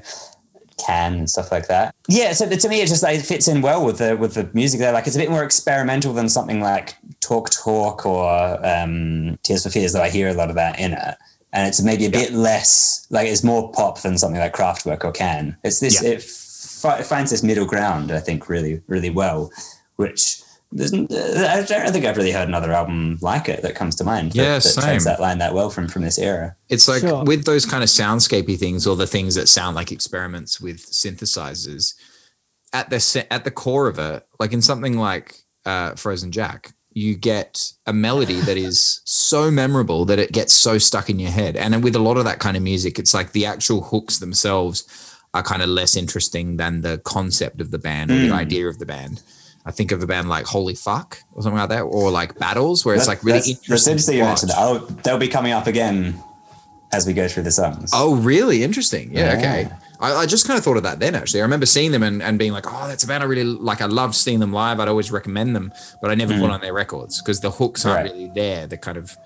Can 0.84 1.14
and 1.14 1.30
stuff 1.30 1.52
like 1.52 1.68
that. 1.68 1.94
Yeah, 2.08 2.32
so 2.32 2.48
to 2.48 2.68
me, 2.68 2.80
it 2.80 2.88
just 2.88 3.02
like 3.02 3.18
it 3.18 3.22
fits 3.26 3.46
in 3.48 3.62
well 3.62 3.84
with 3.84 3.98
the 3.98 4.16
with 4.16 4.34
the 4.34 4.48
music 4.52 4.80
there. 4.80 4.92
Like 4.92 5.06
it's 5.06 5.16
a 5.16 5.20
bit 5.20 5.30
more 5.30 5.44
experimental 5.44 6.12
than 6.12 6.28
something 6.28 6.61
like 6.61 6.96
Talk 7.20 7.50
Talk 7.50 8.04
or 8.06 8.64
um, 8.66 9.38
Tears 9.44 9.62
for 9.64 9.70
Fears, 9.70 9.92
though 9.92 10.02
I 10.02 10.11
hear 10.11 10.28
a 10.28 10.34
lot 10.34 10.50
of 10.50 10.56
that 10.56 10.78
in 10.78 10.92
it. 10.92 11.14
And 11.52 11.66
it's 11.66 11.80
maybe 11.82 12.04
a 12.06 12.11
bit 12.11 12.32
less 12.32 13.06
like 13.11 13.26
it's 13.26 13.42
more 13.44 13.72
pop 13.72 14.02
than 14.02 14.18
something 14.18 14.38
like 14.40 14.54
Kraftwerk 14.54 15.04
or 15.04 15.12
Can. 15.12 15.56
It's 15.64 15.80
this 15.80 16.02
Yeah. 16.02 16.11
it, 16.11 16.22
fi- 16.22 16.98
it 16.98 17.06
finds 17.06 17.30
this 17.30 17.42
middle 17.42 17.66
ground, 17.66 18.11
I 18.12 18.20
think, 18.20 18.48
really 18.48 18.82
really 18.87 19.11
well, 19.11 19.50
which. 19.96 20.42
There's, 20.70 20.92
I 20.92 21.62
don't 21.66 21.92
think 21.94 22.04
I've 22.04 22.18
really 22.18 22.30
heard 22.30 22.46
another 22.46 22.72
album 22.72 23.16
like 23.22 23.48
it 23.48 23.62
that 23.62 23.74
comes 23.74 23.96
to 23.96 24.04
mind. 24.04 24.32
that- 24.32 24.37
Yeah, 24.37 24.54
that, 24.56 24.61
same. 24.61 24.84
treads 24.84 25.04
that 25.06 25.18
line 25.18 25.38
that 25.38 25.54
well 25.54 25.70
from 25.70 25.88
from 25.88 26.02
this 26.02 26.18
era. 26.18 26.56
It's 26.68 26.87
like 26.87 27.00
Sure. 27.00 27.24
with 27.24 27.46
those 27.46 27.64
kind 27.64 27.82
of 27.82 27.88
soundscapey 27.88 28.58
things 28.58 28.87
or 28.87 28.94
the 28.94 29.06
things 29.06 29.34
that 29.37 29.48
sound 29.48 29.76
like 29.76 29.90
experiments 29.90 30.61
with 30.61 30.84
synthesizers 30.90 31.94
at 32.74 32.90
the 32.90 33.26
at 33.32 33.44
the 33.44 33.50
core 33.50 33.88
of 33.88 33.98
it, 33.98 34.26
like 34.38 34.52
in 34.52 34.61
something 34.61 34.98
like 34.98 35.37
uh, 35.64 35.94
Frozen 35.94 36.32
Jack, 36.32 36.74
you 37.02 37.14
get 37.32 37.50
a 37.87 37.92
melody 37.92 38.40
that 38.48 38.56
is 38.56 39.00
so 39.04 39.50
memorable 39.50 40.04
that 40.06 40.18
it 40.18 40.30
gets 40.32 40.52
so 40.66 40.78
stuck 40.78 41.06
in 41.08 41.18
your 41.24 41.30
head. 41.40 41.54
And 41.56 41.82
with 41.84 41.94
a 41.96 42.04
lot 42.08 42.16
of 42.20 42.24
that 42.24 42.38
kind 42.40 42.56
of 42.56 42.62
music, 42.62 42.98
it's 42.98 43.14
like 43.18 43.32
the 43.32 43.46
actual 43.46 43.80
hooks 43.90 44.18
themselves 44.18 44.78
are 45.34 45.42
kind 45.42 45.62
of 45.62 45.68
less 45.68 45.94
interesting 45.96 46.56
than 46.56 46.80
the 46.80 46.98
concept 47.04 47.61
of 47.61 47.70
the 47.70 47.78
band 47.78 48.11
or 48.11 48.14
the 48.18 48.28
Mm. 48.34 48.44
idea 48.46 48.66
of 48.68 48.78
the 48.78 48.87
band. 48.87 49.20
I 49.66 49.70
think 49.70 49.92
of 49.92 50.02
a 50.02 50.06
band 50.06 50.28
like 50.28 50.46
Holy 50.46 50.74
Fuck 50.74 51.18
or 51.34 51.42
something 51.42 51.58
like 51.58 51.68
that, 51.68 51.82
or 51.82 52.11
like 52.11 52.38
Battles, 52.38 52.84
where 52.84 52.94
it's 52.96 53.06
like 53.06 53.22
really 53.22 53.38
that's, 53.38 53.48
interesting. 53.48 53.72
that's 53.74 53.87
interesting 53.87 54.16
you 54.18 54.24
mentioned 54.24 54.50
that. 54.52 54.58
Oh, 54.58 54.78
they'll 55.04 55.18
be 55.18 55.28
coming 55.28 55.52
up 55.52 55.66
again 55.66 56.14
as 56.92 57.06
we 57.06 57.12
go 57.12 57.28
through 57.28 57.42
the 57.44 57.50
songs. 57.50 57.90
Oh, 57.92 58.14
really? 58.16 58.62
Interesting. 58.64 59.11
Yeah, 59.12 59.32
Yeah. 59.32 59.38
okay. 59.38 59.61
I, 60.00 60.14
I 60.14 60.26
just 60.26 60.46
kind 60.46 60.56
of 60.58 60.64
thought 60.64 60.76
of 60.76 60.82
that 60.84 61.00
then, 61.00 61.14
actually. 61.14 61.40
I 61.40 61.44
remember 61.44 61.66
seeing 61.66 61.90
them 61.92 62.02
and, 62.02 62.22
and 62.22 62.38
being 62.38 62.52
like, 62.52 62.66
oh, 62.66 62.87
that's 62.88 63.04
a 63.04 63.06
band 63.06 63.22
I 63.22 63.26
really 63.26 63.44
like. 63.44 63.80
I 63.80 63.87
love 63.87 64.14
seeing 64.14 64.38
them 64.38 64.52
live. 64.52 64.80
I'd 64.80 64.88
always 64.88 65.11
recommend 65.11 65.56
them, 65.56 65.72
but 66.00 66.11
I 66.11 66.14
never 66.14 66.34
put 66.34 66.46
hmm. 66.46 66.50
on 66.50 66.61
their 66.61 66.72
records 66.72 67.20
because 67.20 67.40
the 67.40 67.50
hooks 67.50 67.84
aren't 67.84 68.04
Right. 68.06 68.12
really 68.12 68.30
there. 68.34 68.66
The 68.66 68.78
kind 68.78 68.96
of 68.96 69.16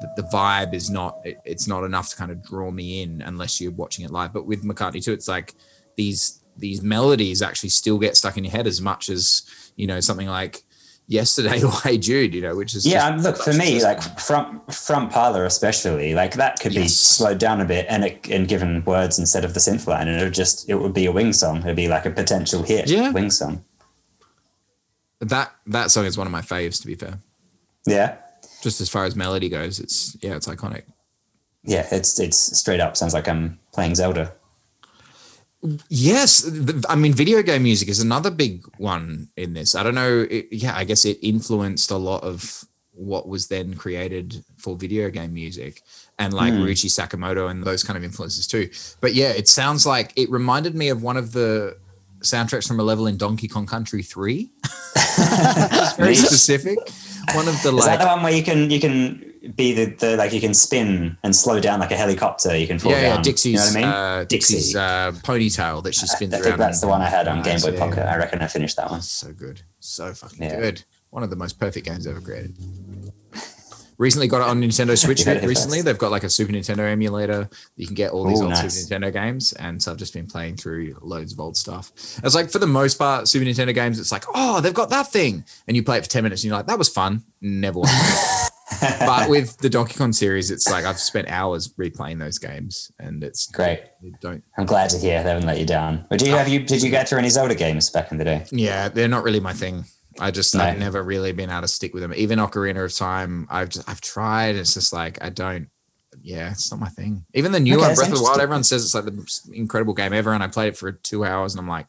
the, 0.00 0.12
the 0.16 0.22
vibe 0.24 0.74
is 0.74 0.90
not, 0.90 1.20
it- 1.24 1.40
it's 1.44 1.66
not 1.66 1.84
enough 1.84 2.10
to 2.10 2.16
kind 2.16 2.30
of 2.30 2.42
draw 2.42 2.70
me 2.70 3.02
in 3.02 3.22
unless 3.22 3.60
you're 3.60 3.72
watching 3.72 4.04
it 4.04 4.10
live. 4.10 4.32
But 4.32 4.46
with 4.46 4.64
McCartney 4.64 5.02
too, 5.02 5.12
it's 5.12 5.28
like 5.28 5.54
these, 5.96 6.40
these 6.56 6.82
melodies 6.82 7.40
actually 7.40 7.70
still 7.70 7.98
get 7.98 8.16
stuck 8.16 8.36
in 8.36 8.44
your 8.44 8.52
head 8.52 8.66
as 8.66 8.80
much 8.80 9.08
as, 9.08 9.42
you 9.76 9.86
know, 9.86 10.00
something 10.00 10.28
like 10.28 10.64
yesterday 11.10 11.62
or 11.62 11.70
Hey 11.72 11.98
Jude, 11.98 12.34
you 12.34 12.40
know, 12.40 12.56
which 12.56 12.74
is 12.74 12.86
yeah, 12.86 13.10
just 13.10 13.24
look 13.24 13.36
for 13.36 13.52
me, 13.52 13.82
like 13.82 14.00
front 14.18 14.72
front 14.72 15.10
parlor 15.12 15.44
especially, 15.44 16.14
like 16.14 16.34
that 16.34 16.58
could 16.60 16.72
be 16.74 16.88
slowed 16.88 17.38
down 17.38 17.60
a 17.60 17.64
bit 17.66 17.84
and 17.90 18.04
it, 18.04 18.28
and 18.30 18.48
given 18.48 18.82
words 18.84 19.18
instead 19.18 19.44
of 19.44 19.52
the 19.52 19.60
synth 19.60 19.86
line, 19.86 20.08
and 20.08 20.20
it 20.20 20.24
would 20.24 20.32
just 20.34 20.68
it 20.70 20.76
would 20.76 20.94
be 20.94 21.04
a 21.06 21.12
wing 21.12 21.32
song. 21.34 21.58
It'd 21.58 21.76
be 21.76 21.88
like 21.88 22.06
a 22.06 22.10
potential 22.10 22.62
hit 22.62 22.88
Yeah. 22.88 23.10
wing 23.10 23.30
song. 23.30 23.64
that, 25.20 25.52
that 25.66 25.90
song 25.90 26.06
is 26.06 26.16
one 26.16 26.26
of 26.26 26.30
my 26.32 26.40
faves, 26.40 26.80
to 26.80 26.86
be 26.86 26.94
fair. 26.94 27.18
Yeah, 27.86 28.16
Just 28.62 28.80
as 28.80 28.88
far 28.88 29.04
as 29.04 29.14
melody 29.16 29.48
goes, 29.50 29.78
it's, 29.80 30.16
yeah, 30.22 30.34
it's 30.36 30.46
iconic. 30.46 30.82
yeah, 31.64 31.86
it's 31.90 32.18
it's 32.20 32.38
straight 32.58 32.80
up 32.80 32.96
sounds 32.96 33.12
like 33.14 33.28
I'm 33.28 33.58
playing 33.72 33.94
Zelda. 33.96 34.32
Yes, 35.88 36.48
I 36.88 36.94
mean, 36.94 37.12
video 37.12 37.42
game 37.42 37.64
music 37.64 37.88
is 37.88 38.00
another 38.00 38.30
big 38.30 38.64
one 38.78 39.28
in 39.36 39.52
this. 39.52 39.74
I 39.74 39.82
don't 39.82 39.94
know. 39.94 40.26
It, 40.30 40.48
yeah, 40.50 40.74
I 40.74 40.84
guess 40.84 41.04
it 41.04 41.18
influenced 41.22 41.90
a 41.90 41.96
lot 41.96 42.22
of 42.22 42.64
what 42.92 43.28
was 43.28 43.48
then 43.48 43.74
created 43.74 44.42
for 44.58 44.76
video 44.76 45.10
game 45.10 45.32
music 45.32 45.82
and 46.18 46.34
like 46.34 46.52
Hmm. 46.52 46.60
Ryuichi 46.60 46.88
Sakamoto 46.90 47.50
and 47.50 47.62
those 47.62 47.82
kind 47.82 47.96
of 47.96 48.04
influences 48.04 48.46
too. 48.46 48.68
But 49.00 49.14
yeah, 49.14 49.30
it 49.30 49.48
sounds 49.48 49.86
like 49.86 50.12
it 50.16 50.30
reminded 50.30 50.74
me 50.74 50.88
of 50.88 51.02
one 51.02 51.16
of 51.16 51.32
the 51.32 51.76
soundtracks 52.20 52.66
from 52.68 52.80
a 52.80 52.82
level 52.82 53.06
in 53.06 53.16
Donkey 53.16 53.48
Kong 53.48 53.66
Country 53.66 54.02
3. 54.02 54.50
Very 55.96 56.14
specific. 56.14 56.78
One 57.34 57.48
of 57.48 57.62
the 57.62 57.68
Is 57.68 57.86
like 57.86 57.98
that 57.98 58.00
the 58.00 58.06
one 58.06 58.22
where 58.22 58.32
you 58.32 58.42
can 58.42 58.70
you 58.70 58.80
can 58.80 59.29
be 59.56 59.72
the, 59.72 59.86
the 59.86 60.16
like 60.16 60.32
you 60.32 60.40
can 60.40 60.52
spin 60.54 61.16
and 61.22 61.34
slow 61.34 61.60
down 61.60 61.80
like 61.80 61.90
a 61.90 61.96
helicopter? 61.96 62.56
You 62.56 62.66
can 62.66 62.78
fall 62.78 62.92
yeah, 62.92 63.00
down. 63.02 63.16
yeah, 63.16 63.22
Dixie's 63.22 63.52
you 63.52 63.58
know 63.58 63.64
what 63.64 63.76
I 63.76 63.80
mean? 63.80 64.20
uh, 64.20 64.24
Dixie's 64.28 64.76
uh, 64.76 65.12
ponytail 65.22 65.82
that 65.84 65.94
she 65.94 66.06
spins 66.06 66.34
I 66.34 66.38
around. 66.38 66.44
think 66.44 66.56
that's 66.58 66.80
the 66.80 66.88
one 66.88 67.00
I 67.02 67.08
had 67.08 67.26
on 67.28 67.42
Game 67.42 67.60
Boy 67.60 67.70
yeah, 67.72 67.78
Pocket. 67.78 68.06
I 68.06 68.16
reckon 68.16 68.40
I 68.42 68.46
finished 68.46 68.76
that 68.76 68.90
one. 68.90 69.02
So 69.02 69.32
good. 69.32 69.62
So 69.80 70.12
fucking 70.12 70.42
Yeah. 70.42 70.60
good. 70.60 70.84
One 71.10 71.22
of 71.22 71.30
the 71.30 71.36
most 71.36 71.58
perfect 71.58 71.86
games 71.86 72.06
ever 72.06 72.20
created. 72.20 72.54
Recently 73.98 74.28
got 74.28 74.40
it 74.40 74.48
on 74.48 74.62
Nintendo 74.62 74.96
Switch. 75.04 75.20
You 75.20 75.26
heard 75.26 75.36
it 75.38 75.40
here 75.40 75.48
recently, 75.48 75.78
first. 75.78 75.84
they've 75.84 75.98
got 75.98 76.10
like 76.10 76.24
a 76.24 76.30
Super 76.30 76.52
Nintendo 76.52 76.90
emulator. 76.90 77.50
You 77.76 77.86
can 77.86 77.94
get 77.94 78.12
all 78.12 78.24
these 78.24 78.40
Ooh, 78.40 78.44
old 78.44 78.52
nice. 78.52 78.86
Super 78.86 78.94
Nintendo 79.04 79.12
games, 79.12 79.52
and 79.54 79.82
so 79.82 79.90
I've 79.92 79.98
just 79.98 80.14
been 80.14 80.26
playing 80.26 80.56
through 80.56 80.96
loads 81.02 81.34
of 81.34 81.40
old 81.40 81.54
stuff. 81.56 81.92
It's 82.24 82.34
like 82.34 82.50
for 82.50 82.58
the 82.60 82.66
most 82.66 82.94
part, 82.98 83.28
Super 83.28 83.44
Nintendo 83.44 83.74
games. 83.74 84.00
It's 84.00 84.10
like, 84.12 84.24
oh, 84.34 84.60
they've 84.62 84.72
got 84.72 84.88
that 84.88 85.08
thing, 85.12 85.44
and 85.66 85.76
you 85.76 85.82
play 85.82 85.98
it 85.98 86.04
for 86.04 86.08
ten 86.08 86.22
minutes, 86.22 86.42
and 86.42 86.48
you're 86.48 86.56
like, 86.56 86.66
that 86.68 86.78
was 86.78 86.88
fun. 86.88 87.24
Never. 87.42 87.80
Want 88.70 88.80
to 88.80 88.86
play 88.86 89.06
it. 89.06 89.06
but 89.06 89.30
with 89.30 89.56
the 89.58 89.70
Donkey 89.70 89.94
Kong 89.94 90.12
series, 90.12 90.50
it's 90.50 90.68
like 90.70 90.84
I've 90.84 91.00
spent 91.00 91.28
hours 91.28 91.68
replaying 91.74 92.18
those 92.18 92.38
games, 92.38 92.90
and 92.98 93.22
it's 93.24 93.46
Great. 93.48 93.82
don't. 94.20 94.42
I'm 94.56 94.66
glad 94.66 94.90
to 94.90 94.98
hear 94.98 95.22
they 95.22 95.28
haven't 95.28 95.46
let 95.46 95.58
you 95.58 95.66
down. 95.66 96.06
But 96.08 96.18
do 96.20 96.26
you 96.26 96.32
have 96.32 96.48
you 96.48 96.60
did 96.60 96.82
you 96.82 96.90
get 96.90 97.08
through 97.08 97.18
any 97.18 97.28
Zelda 97.28 97.54
games 97.54 97.90
back 97.90 98.12
in 98.12 98.18
the 98.18 98.24
day? 98.24 98.44
Yeah, 98.50 98.88
they're 98.88 99.08
not 99.08 99.24
really 99.24 99.40
my 99.40 99.52
thing. 99.52 99.84
I 100.18 100.30
just 100.30 100.54
No. 100.54 100.64
I've 100.64 100.78
never 100.78 101.02
really 101.02 101.32
been 101.32 101.50
able 101.50 101.62
to 101.62 101.68
stick 101.68 101.94
with 101.94 102.02
them. 102.02 102.12
Even 102.14 102.38
Ocarina 102.38 102.84
of 102.84 102.94
Time, 102.94 103.46
I've 103.50 103.68
just, 103.68 103.88
I've 103.88 104.00
tried. 104.00 104.56
It's 104.56 104.74
just 104.74 104.92
like 104.92 105.22
I 105.22 105.30
don't. 105.30 105.68
Yeah, 106.22 106.50
it's 106.50 106.70
not 106.70 106.80
my 106.80 106.88
thing. 106.88 107.24
Even 107.34 107.52
the 107.52 107.60
new 107.60 107.74
Okay, 107.76 107.86
one, 107.86 107.94
Breath 107.94 108.12
of 108.12 108.18
the 108.18 108.22
Wild, 108.22 108.40
everyone 108.40 108.64
says 108.64 108.84
it's 108.84 108.94
like 108.94 109.04
the 109.04 109.12
most 109.12 109.48
incredible 109.52 109.94
game 109.94 110.12
ever, 110.12 110.32
and 110.32 110.42
I 110.42 110.48
played 110.48 110.68
it 110.68 110.76
for 110.76 110.92
two 110.92 111.24
hours, 111.24 111.54
and 111.54 111.60
I'm 111.60 111.68
like, 111.68 111.86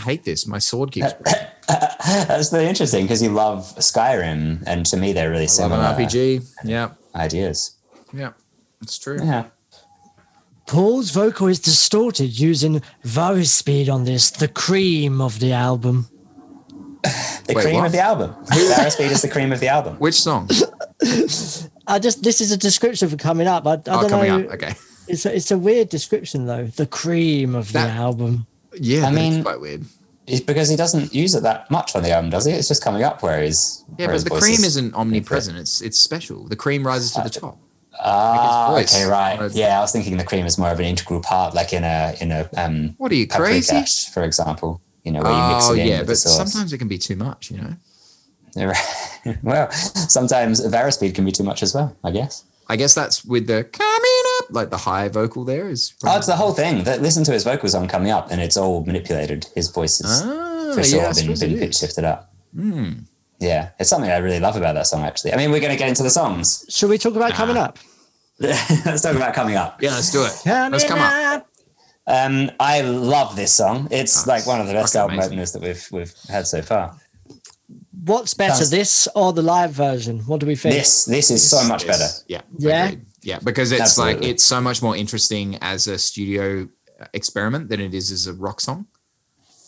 I 0.00 0.02
hate 0.04 0.24
this. 0.24 0.46
My 0.46 0.58
sword 0.58 0.92
keeps. 0.92 1.12
breaking. 1.12 1.42
That's 1.68 2.52
really 2.52 2.66
interesting 2.66 3.04
because 3.04 3.22
you 3.22 3.28
love 3.30 3.60
Skyrim, 3.76 4.64
and 4.66 4.86
to 4.86 4.96
me 4.96 5.12
they're 5.12 5.30
really 5.30 5.42
I 5.42 5.46
love 5.46 5.50
similar 5.50 5.82
an 5.84 5.94
RPG. 5.94 6.50
Yeah, 6.64 6.90
ideas. 7.14 7.76
yeah, 8.12 8.32
it's 8.82 8.98
true. 8.98 9.18
Yeah. 9.22 9.46
Paul's 10.66 11.10
vocal 11.10 11.48
is 11.48 11.58
distorted 11.58 12.38
using 12.38 12.80
Varispeed 13.04 13.92
on 13.92 14.04
this, 14.04 14.30
the 14.30 14.48
cream 14.48 15.20
of 15.20 15.38
the 15.40 15.52
album. 15.52 16.08
The 17.46 17.54
Wait, 17.56 17.62
cream 17.64 17.76
what? 17.76 17.86
of 17.86 17.92
the 17.92 18.00
album. 18.00 18.36
Speed 18.90 19.10
is 19.10 19.22
the 19.22 19.28
cream 19.28 19.50
of 19.50 19.58
the 19.58 19.66
album. 19.66 19.96
Which 19.96 20.14
song? 20.14 20.48
I 21.88 21.98
just 21.98 22.22
this 22.22 22.40
is 22.40 22.52
a 22.52 22.56
description 22.56 23.08
for 23.08 23.16
coming 23.16 23.48
up. 23.48 23.66
I, 23.66 23.72
I 23.72 23.74
oh, 23.74 23.80
don't 24.02 24.10
coming 24.10 24.28
know. 24.28 24.40
up. 24.44 24.54
Okay. 24.54 24.74
It's 25.08 25.26
a, 25.26 25.34
it's 25.34 25.50
a 25.50 25.58
weird 25.58 25.88
description 25.88 26.46
though. 26.46 26.66
The 26.66 26.86
cream 26.86 27.56
of 27.56 27.72
That- 27.72 27.86
the 27.86 27.92
album. 27.92 28.46
Yeah, 28.78 28.98
I 29.08 29.12
that 29.12 29.20
is 29.20 29.34
mean- 29.34 29.42
quite 29.42 29.60
weird. 29.60 29.84
It's 30.26 30.40
because 30.40 30.68
he 30.68 30.76
doesn't 30.76 31.12
use 31.12 31.34
it 31.34 31.42
that 31.42 31.68
much 31.72 31.96
on 31.96 32.04
the 32.04 32.12
album, 32.12 32.30
does 32.30 32.44
he? 32.44 32.52
It's 32.52 32.68
just 32.68 32.84
coming 32.84 33.02
up 33.02 33.20
where 33.22 33.42
he's 33.42 33.84
Yeah, 33.98 34.06
where 34.06 34.08
but 34.08 34.12
his 34.14 34.24
the 34.24 34.30
voice 34.30 34.42
cream 34.44 34.54
is- 34.54 34.76
isn't 34.76 34.94
omnipresent. 34.94 35.58
It's 35.58 35.80
it's 35.80 35.98
special. 35.98 36.44
The 36.46 36.54
cream 36.56 36.86
rises 36.86 37.10
to 37.12 37.22
the 37.22 37.30
top. 37.30 37.58
Ah, 38.02 38.70
Like 38.72 38.86
okay, 38.86 39.04
right. 39.06 39.50
Yeah, 39.52 39.78
I 39.78 39.80
was 39.80 39.90
thinking 39.90 40.16
the 40.18 40.24
cream 40.24 40.46
is 40.46 40.56
more 40.56 40.70
of 40.70 40.78
an 40.78 40.86
integral 40.86 41.20
part, 41.20 41.52
like 41.54 41.72
in 41.72 41.82
a 41.82 42.14
in 42.20 42.30
a 42.30 42.48
um 42.56 42.94
What 42.98 43.10
are 43.10 43.16
you 43.16 43.26
crazy? 43.26 43.72
paprika, 43.72 43.90
for 44.14 44.22
example. 44.22 44.80
You 45.04 45.12
know, 45.12 45.22
where 45.22 45.32
you 45.32 45.54
mix 45.54 45.66
Oh 45.68 45.72
it 45.74 45.78
in 45.80 45.86
yeah, 45.88 45.98
with 45.98 46.06
but 46.06 46.12
the 46.12 46.16
sauce. 46.16 46.36
sometimes 46.52 46.72
it 46.72 46.78
can 46.78 46.86
be 46.88 46.98
too 46.98 47.16
much. 47.16 47.50
You 47.50 47.58
know. 47.62 47.74
well, 49.42 49.70
sometimes 49.72 50.60
Varispeed 50.66 51.14
can 51.14 51.24
be 51.24 51.32
too 51.32 51.44
much 51.44 51.62
as 51.62 51.74
well, 51.74 51.96
I 52.04 52.10
guess. 52.10 52.44
I 52.70 52.76
guess 52.76 52.94
that's 52.94 53.24
with 53.24 53.46
the 53.48 53.64
coming 53.64 54.22
up, 54.38 54.46
like 54.50 54.70
the 54.70 54.76
high 54.76 55.08
vocal 55.08 55.44
there 55.44 55.68
is. 55.68 55.92
Oh, 56.04 56.16
it's 56.16 56.26
the 56.28 56.36
whole 56.36 56.52
thing. 56.52 56.84
That 56.84 57.02
listen 57.02 57.24
to 57.24 57.32
his 57.32 57.42
vocals 57.44 57.74
on 57.74 57.88
coming 57.88 58.12
up, 58.12 58.30
and 58.30 58.40
it's 58.40 58.56
all 58.56 58.84
manipulated. 58.84 59.46
His 59.56 59.68
voice 59.68 60.00
is 60.00 60.22
Ah, 60.24 60.72
for 60.74 60.84
sure 60.84 61.00
yeah, 61.00 61.04
I 61.04 61.08
been, 61.08 61.14
suppose 61.14 61.40
been 61.40 61.54
it 61.56 61.58
pitch 61.58 61.76
shifted 61.76 62.04
up. 62.04 62.32
Hmm. 62.54 62.90
Yeah, 63.40 63.70
it's 63.80 63.90
something 63.90 64.10
I 64.10 64.18
really 64.18 64.38
love 64.38 64.56
about 64.56 64.74
that 64.74 64.86
song. 64.86 65.02
Actually, 65.02 65.32
I 65.32 65.36
mean, 65.36 65.50
we're 65.50 65.60
going 65.60 65.72
to 65.72 65.78
get 65.78 65.88
into 65.88 66.02
the 66.04 66.10
songs. 66.10 66.64
Should 66.68 66.90
we 66.90 66.98
talk 66.98 67.16
about 67.16 67.32
coming 67.32 67.56
up? 67.56 67.78
let's 68.38 69.02
talk 69.02 69.16
about 69.16 69.34
coming 69.34 69.56
up. 69.56 69.82
Yeah, 69.82 69.90
let's 69.90 70.12
do 70.12 70.22
it. 70.24 70.32
Let's 70.46 70.84
come 70.84 70.98
up. 71.00 71.46
Um, 72.06 72.50
I 72.60 72.82
love 72.82 73.34
this 73.36 73.52
song. 73.52 73.88
It's 73.90 74.26
Oh, 74.26 74.30
like 74.30 74.46
one 74.46 74.60
of 74.60 74.66
the 74.66 74.72
best 74.74 74.92
fucking 74.94 75.00
album 75.00 75.14
amazing. 75.18 75.32
openers 75.32 75.52
that 75.52 75.62
we've 75.62 75.88
we've 75.92 76.14
had 76.28 76.46
so 76.46 76.60
far. 76.62 76.96
What's 77.92 78.34
better, 78.34 78.54
Sounds- 78.54 78.70
this 78.70 79.08
or 79.14 79.32
the 79.32 79.42
live 79.42 79.72
version? 79.72 80.20
What 80.20 80.40
do 80.40 80.46
we 80.46 80.54
think? 80.56 80.74
This 80.74 81.04
this 81.06 81.30
is 81.30 81.48
so 81.48 81.62
much 81.66 81.86
better. 81.86 82.06
Yeah. 82.28 82.42
Yeah? 82.58 82.84
agreed. 82.86 83.06
Yeah, 83.22 83.38
because 83.42 83.72
it's 83.72 83.98
like 83.98 84.22
it's 84.22 84.44
so 84.44 84.60
much 84.60 84.80
more 84.82 84.96
interesting 84.96 85.58
as 85.60 85.86
a 85.88 85.98
studio 85.98 86.68
experiment 87.12 87.68
than 87.68 87.80
it 87.80 87.92
is 87.94 88.10
as 88.10 88.26
a 88.26 88.32
rock 88.32 88.60
song. 88.60 88.86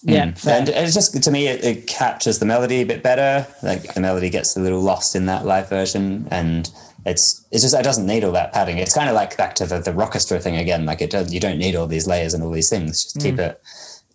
Yeah, 0.05 0.27
Mm. 0.33 0.47
and 0.51 0.69
it's 0.69 0.95
just 0.95 1.23
to 1.23 1.31
me 1.31 1.47
it, 1.49 1.63
it 1.65 1.87
captures 1.87 2.39
the 2.39 2.47
melody 2.47 2.81
a 2.81 2.87
bit 2.87 3.03
better. 3.03 3.47
Like 3.63 3.95
the 3.95 4.01
melody 4.01 4.31
gets 4.31 4.57
a 4.57 4.61
little 4.61 4.81
lost 4.81 5.15
in 5.15 5.27
that 5.27 5.45
live 5.47 5.69
version, 5.69 6.27
and 6.31 6.71
it's 7.07 7.45
it's 7.51 7.63
just 7.63 7.75
it 7.75 7.83
doesn't 7.85 8.07
need 8.07 8.25
all 8.25 8.33
that 8.33 8.53
padding. 8.53 8.79
It's 8.79 8.95
kind 8.95 9.09
of 9.09 9.15
like 9.15 9.37
back 9.37 9.55
to 9.57 9.67
the 9.67 9.79
the 9.81 9.93
rockestra 9.93 10.41
thing 10.43 10.57
again. 10.57 10.87
Like 10.87 11.01
it 11.03 11.11
does, 11.11 11.33
you 11.33 11.39
don't 11.41 11.59
need 11.59 11.77
all 11.77 11.87
these 11.87 12.07
layers 12.07 12.35
and 12.35 12.43
all 12.43 12.51
these 12.51 12.69
things. 12.71 13.05
Just 13.05 13.21
keep 13.21 13.39
it 13.39 13.61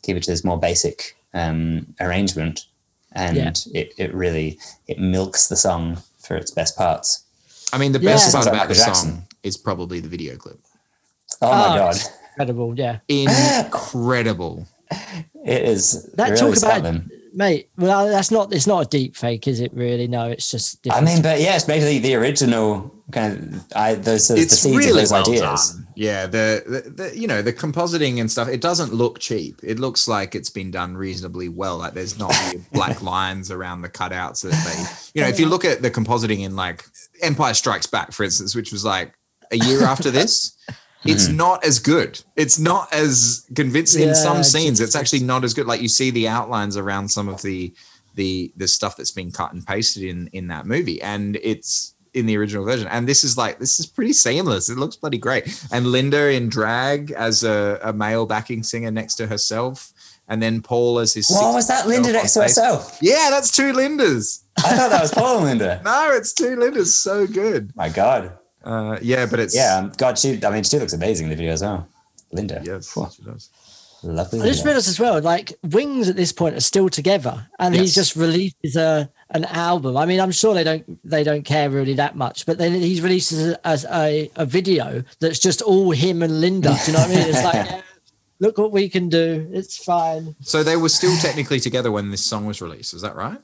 keep 0.01 0.17
it 0.17 0.23
to 0.23 0.31
this 0.31 0.43
more 0.43 0.59
basic 0.59 1.15
um, 1.33 1.93
arrangement, 2.01 2.65
and 3.17 3.35
Yeah. 3.37 3.51
it 3.81 3.93
it 3.97 4.13
really 4.13 4.57
it 4.87 4.99
milks 4.99 5.47
the 5.49 5.55
song 5.57 5.97
for 6.19 6.35
its 6.37 6.51
best 6.51 6.77
parts. 6.77 7.23
I 7.73 7.77
mean, 7.77 7.91
the 7.91 7.99
best 7.99 8.31
Sounds 8.31 8.45
part 8.45 8.45
like 8.45 8.53
about 8.53 8.73
the 8.73 8.79
Michael 8.79 8.95
song 8.95 9.27
is 9.43 9.57
probably 9.57 9.99
the 9.99 10.07
video 10.09 10.37
clip. 10.37 10.59
Oh 11.41 11.51
my 11.51 11.75
Oh, 11.75 11.77
god, 11.77 11.95
Incredible, 12.31 12.73
yeah. 12.77 12.99
Incredible. 13.09 14.67
it 15.45 15.61
is 15.63 16.09
That 16.13 16.29
really 16.29 16.39
talk 16.53 16.57
about 16.57 16.83
something. 16.85 17.09
mate. 17.33 17.69
Well, 17.77 18.07
that's 18.07 18.31
not. 18.31 18.53
It's 18.53 18.67
not 18.67 18.85
a 18.85 18.89
deep 18.89 19.15
fake, 19.15 19.47
is 19.47 19.59
it? 19.59 19.73
Really? 19.73 20.07
No, 20.07 20.29
it's 20.29 20.49
just. 20.49 20.81
Different. 20.83 21.07
I 21.07 21.13
mean, 21.13 21.21
but 21.21 21.41
yeah, 21.41 21.55
it's 21.55 21.65
basically 21.65 21.99
the 21.99 22.15
original 22.15 22.93
kind 23.11 23.33
of 23.55 23.63
I 23.75 23.95
those 23.95 24.27
the, 24.27 24.35
the 24.35 24.41
seeds 24.49 24.77
really 24.77 24.89
of 24.91 24.95
those 24.95 25.11
well 25.11 25.21
ideas. 25.21 25.71
done. 25.71 25.86
Yeah, 25.97 26.27
the, 26.27 26.63
the, 26.67 26.89
the 26.91 27.17
you 27.17 27.25
know 27.25 27.41
the 27.41 27.51
compositing 27.51 28.19
and 28.19 28.29
stuff. 28.29 28.47
It 28.47 28.61
doesn't 28.61 28.93
look 28.93 29.17
cheap. 29.17 29.59
It 29.63 29.79
looks 29.79 30.07
like 30.07 30.35
it's 30.35 30.51
been 30.51 30.69
done 30.69 30.95
reasonably 30.95 31.49
well. 31.49 31.79
Like 31.79 31.95
there's 31.95 32.19
not 32.19 32.35
black 32.71 33.01
lines 33.01 33.49
around 33.49 33.81
the 33.81 33.89
cutouts 33.89 34.43
that 34.43 34.51
they. 34.51 35.19
You 35.19 35.23
know, 35.23 35.27
if 35.27 35.39
you 35.39 35.47
look 35.47 35.65
at 35.65 35.81
the 35.81 35.89
compositing 35.89 36.41
in 36.41 36.55
like 36.55 36.85
Empire 37.23 37.55
Strikes 37.55 37.87
Back, 37.87 38.11
for 38.11 38.23
instance, 38.23 38.53
which 38.53 38.71
was 38.71 38.85
like 38.85 39.17
a 39.51 39.57
year 39.57 39.83
after 39.83 40.11
this. 40.11 40.55
It's 41.05 41.27
hmm. 41.27 41.37
not 41.37 41.63
as 41.63 41.77
good. 41.77 42.21
It's 42.35 42.57
not 42.57 42.91
as 42.91 43.45
convincing 43.55 44.09
in 44.09 44.15
some 44.15 44.43
scenes. 44.43 44.81
It's 44.81 44.95
actually 44.95 45.19
not 45.19 45.43
as 45.43 45.53
good. 45.53 45.67
Like 45.67 45.79
you 45.79 45.87
see 45.87 46.09
the 46.09 46.27
outlines 46.27 46.75
around 46.75 47.07
some 47.07 47.29
of 47.29 47.43
the 47.43 47.71
the 48.15 48.51
the 48.57 48.67
stuff 48.67 48.97
that's 48.97 49.11
been 49.11 49.31
cut 49.31 49.53
and 49.53 49.65
pasted 49.65 50.03
in 50.03 50.27
in 50.33 50.47
that 50.47 50.65
movie, 50.65 50.99
and 51.01 51.37
it's 51.43 51.93
in 52.17 52.25
the 52.25 52.37
original 52.37 52.65
version. 52.65 52.87
And 52.87 53.07
this 53.07 53.23
is 53.23 53.37
like 53.37 53.59
this 53.59 53.79
is 53.79 53.85
pretty 53.85 54.13
seamless. 54.13 54.69
It 54.69 54.77
looks 54.77 54.95
bloody 54.95 55.17
great. 55.17 55.43
And 55.71 55.87
Linda 55.87 56.31
in 56.31 56.49
drag 56.49 57.11
as 57.11 57.43
a, 57.43 57.79
a 57.83 57.93
male 57.93 58.25
backing 58.25 58.63
singer 58.63 58.91
next 58.91 59.15
to 59.15 59.27
herself, 59.27 59.93
and 60.27 60.41
then 60.41 60.61
Paul 60.61 60.99
as 60.99 61.13
his. 61.13 61.29
What 61.29 61.53
was 61.53 61.67
that 61.67 61.87
Linda 61.87 62.11
next 62.11 62.33
to 62.33 62.41
herself? 62.41 62.97
Yeah, 63.01 63.29
that's 63.29 63.51
two 63.51 63.71
Lindas. 63.73 64.43
I 64.57 64.75
thought 64.75 64.89
that 64.89 65.01
was 65.01 65.13
Paul 65.13 65.37
and 65.37 65.45
Linda. 65.45 65.81
No, 65.85 66.09
it's 66.13 66.33
two 66.33 66.55
Lindas. 66.57 66.87
So 66.87 67.27
good. 67.27 67.75
My 67.75 67.89
God. 67.89 68.37
Uh, 68.63 68.97
yeah, 69.01 69.25
but 69.25 69.39
it's 69.39 69.55
Yeah, 69.55 69.77
um, 69.77 69.93
God, 69.97 70.17
she. 70.19 70.43
I 70.43 70.49
mean, 70.49 70.63
she 70.63 70.77
looks 70.79 70.93
amazing 70.93 71.25
in 71.27 71.29
the 71.29 71.35
video 71.37 71.53
as 71.53 71.61
well. 71.61 71.87
Linda. 72.33 72.61
Yes, 72.65 72.91
Phew, 72.91 73.07
she 73.15 73.23
does. 73.23 73.49
lovely. 74.03 74.41
I 74.41 74.47
just 74.47 74.65
realized 74.65 74.89
as 74.89 74.99
well, 74.99 75.21
like 75.21 75.53
Wings 75.63 76.09
at 76.09 76.17
this 76.17 76.33
point 76.33 76.55
are 76.55 76.59
still 76.61 76.89
together, 76.89 77.47
and 77.59 77.73
Yes. 77.73 77.81
he's 77.81 77.95
just 77.95 78.15
released 78.17 78.75
a 78.75 79.09
an 79.31 79.45
album. 79.45 79.97
I 79.97 80.05
mean, 80.05 80.19
I'm 80.19 80.31
sure 80.31 80.53
they 80.53 80.63
don't 80.63 80.99
they 81.03 81.23
don't 81.23 81.43
care 81.43 81.69
really 81.69 81.93
that 81.95 82.15
much, 82.15 82.45
but 82.45 82.57
then 82.57 82.73
he's 82.73 83.01
released 83.01 83.31
as, 83.33 83.47
a, 83.49 83.67
as 83.67 83.85
a, 83.85 84.31
a 84.35 84.45
video 84.45 85.03
that's 85.19 85.39
just 85.39 85.61
all 85.61 85.91
him 85.91 86.21
and 86.23 86.39
Linda. 86.41 86.75
Do 86.85 86.91
you 86.91 86.97
know 86.97 87.03
what 87.03 87.11
I 87.11 87.15
mean? 87.15 87.27
It's 87.27 87.43
like, 87.43 87.53
yeah, 87.69 87.81
look 88.39 88.57
what 88.57 88.71
we 88.71 88.87
can 88.89 89.09
do. 89.09 89.49
It's 89.51 89.83
fine. 89.83 90.35
So 90.41 90.63
they 90.63 90.77
were 90.77 90.89
still 90.89 91.15
technically 91.17 91.59
together 91.59 91.91
when 91.91 92.11
this 92.11 92.25
song 92.25 92.45
was 92.45 92.61
released. 92.61 92.93
Is 92.93 93.01
that 93.01 93.15
right? 93.15 93.39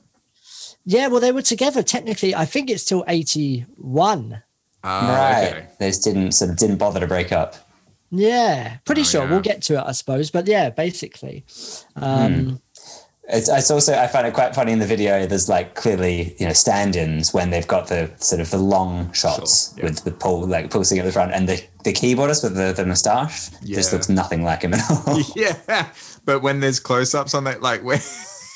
Yeah, 0.86 1.08
well, 1.08 1.20
they 1.20 1.32
were 1.32 1.42
together 1.42 1.82
technically. 1.82 2.34
I 2.34 2.44
think 2.44 2.70
it's 2.70 2.84
till 2.84 3.04
'81. 3.08 4.42
Uh, 4.82 4.86
right. 4.86 5.48
okay. 5.48 5.66
They 5.78 5.88
just 5.88 6.04
didn't 6.04 6.32
sort 6.32 6.50
of 6.50 6.56
didn't 6.56 6.76
bother 6.76 7.00
to 7.00 7.06
break 7.06 7.32
up. 7.32 7.56
Yeah, 8.10 8.76
pretty 8.84 9.00
Oh, 9.00 9.04
sure 9.04 9.24
yeah. 9.24 9.30
we'll 9.30 9.40
get 9.40 9.62
to 9.62 9.74
it, 9.78 9.82
I 9.84 9.92
suppose. 9.92 10.30
But 10.30 10.46
yeah, 10.46 10.70
basically, 10.70 11.44
um, 11.96 12.60
It's, 13.26 13.48
it's 13.48 13.70
also 13.70 13.94
I 13.94 14.06
find 14.06 14.26
it 14.26 14.34
quite 14.34 14.54
funny 14.54 14.72
in 14.72 14.80
the 14.80 14.86
video. 14.86 15.26
There's 15.26 15.48
like 15.48 15.74
clearly 15.74 16.36
you 16.38 16.46
know 16.46 16.52
stand-ins 16.52 17.32
when 17.32 17.50
they've 17.50 17.66
got 17.66 17.88
the 17.88 18.10
sort 18.18 18.40
of 18.40 18.50
the 18.50 18.58
long 18.58 19.12
shots 19.12 19.70
Sure, 19.70 19.78
yeah. 19.78 19.84
with 19.90 20.04
the 20.04 20.10
Paul 20.10 20.46
like 20.46 20.70
Paul 20.70 20.84
sitting 20.84 21.00
at 21.00 21.06
the 21.06 21.12
front 21.12 21.32
and 21.32 21.48
the 21.48 21.62
the 21.84 21.92
keyboardist 21.92 22.42
with 22.44 22.54
the 22.54 22.72
the 22.72 22.84
moustache 22.84 23.48
just 23.62 23.92
looks 23.94 24.08
nothing 24.10 24.42
like 24.42 24.62
him 24.62 24.74
at 24.74 24.82
all. 24.90 25.20
Yeah, 25.36 25.88
but 26.26 26.40
when 26.42 26.60
there's 26.60 26.80
close-ups 26.80 27.34
on 27.34 27.44
that, 27.44 27.62
like 27.62 27.82
where 27.82 27.98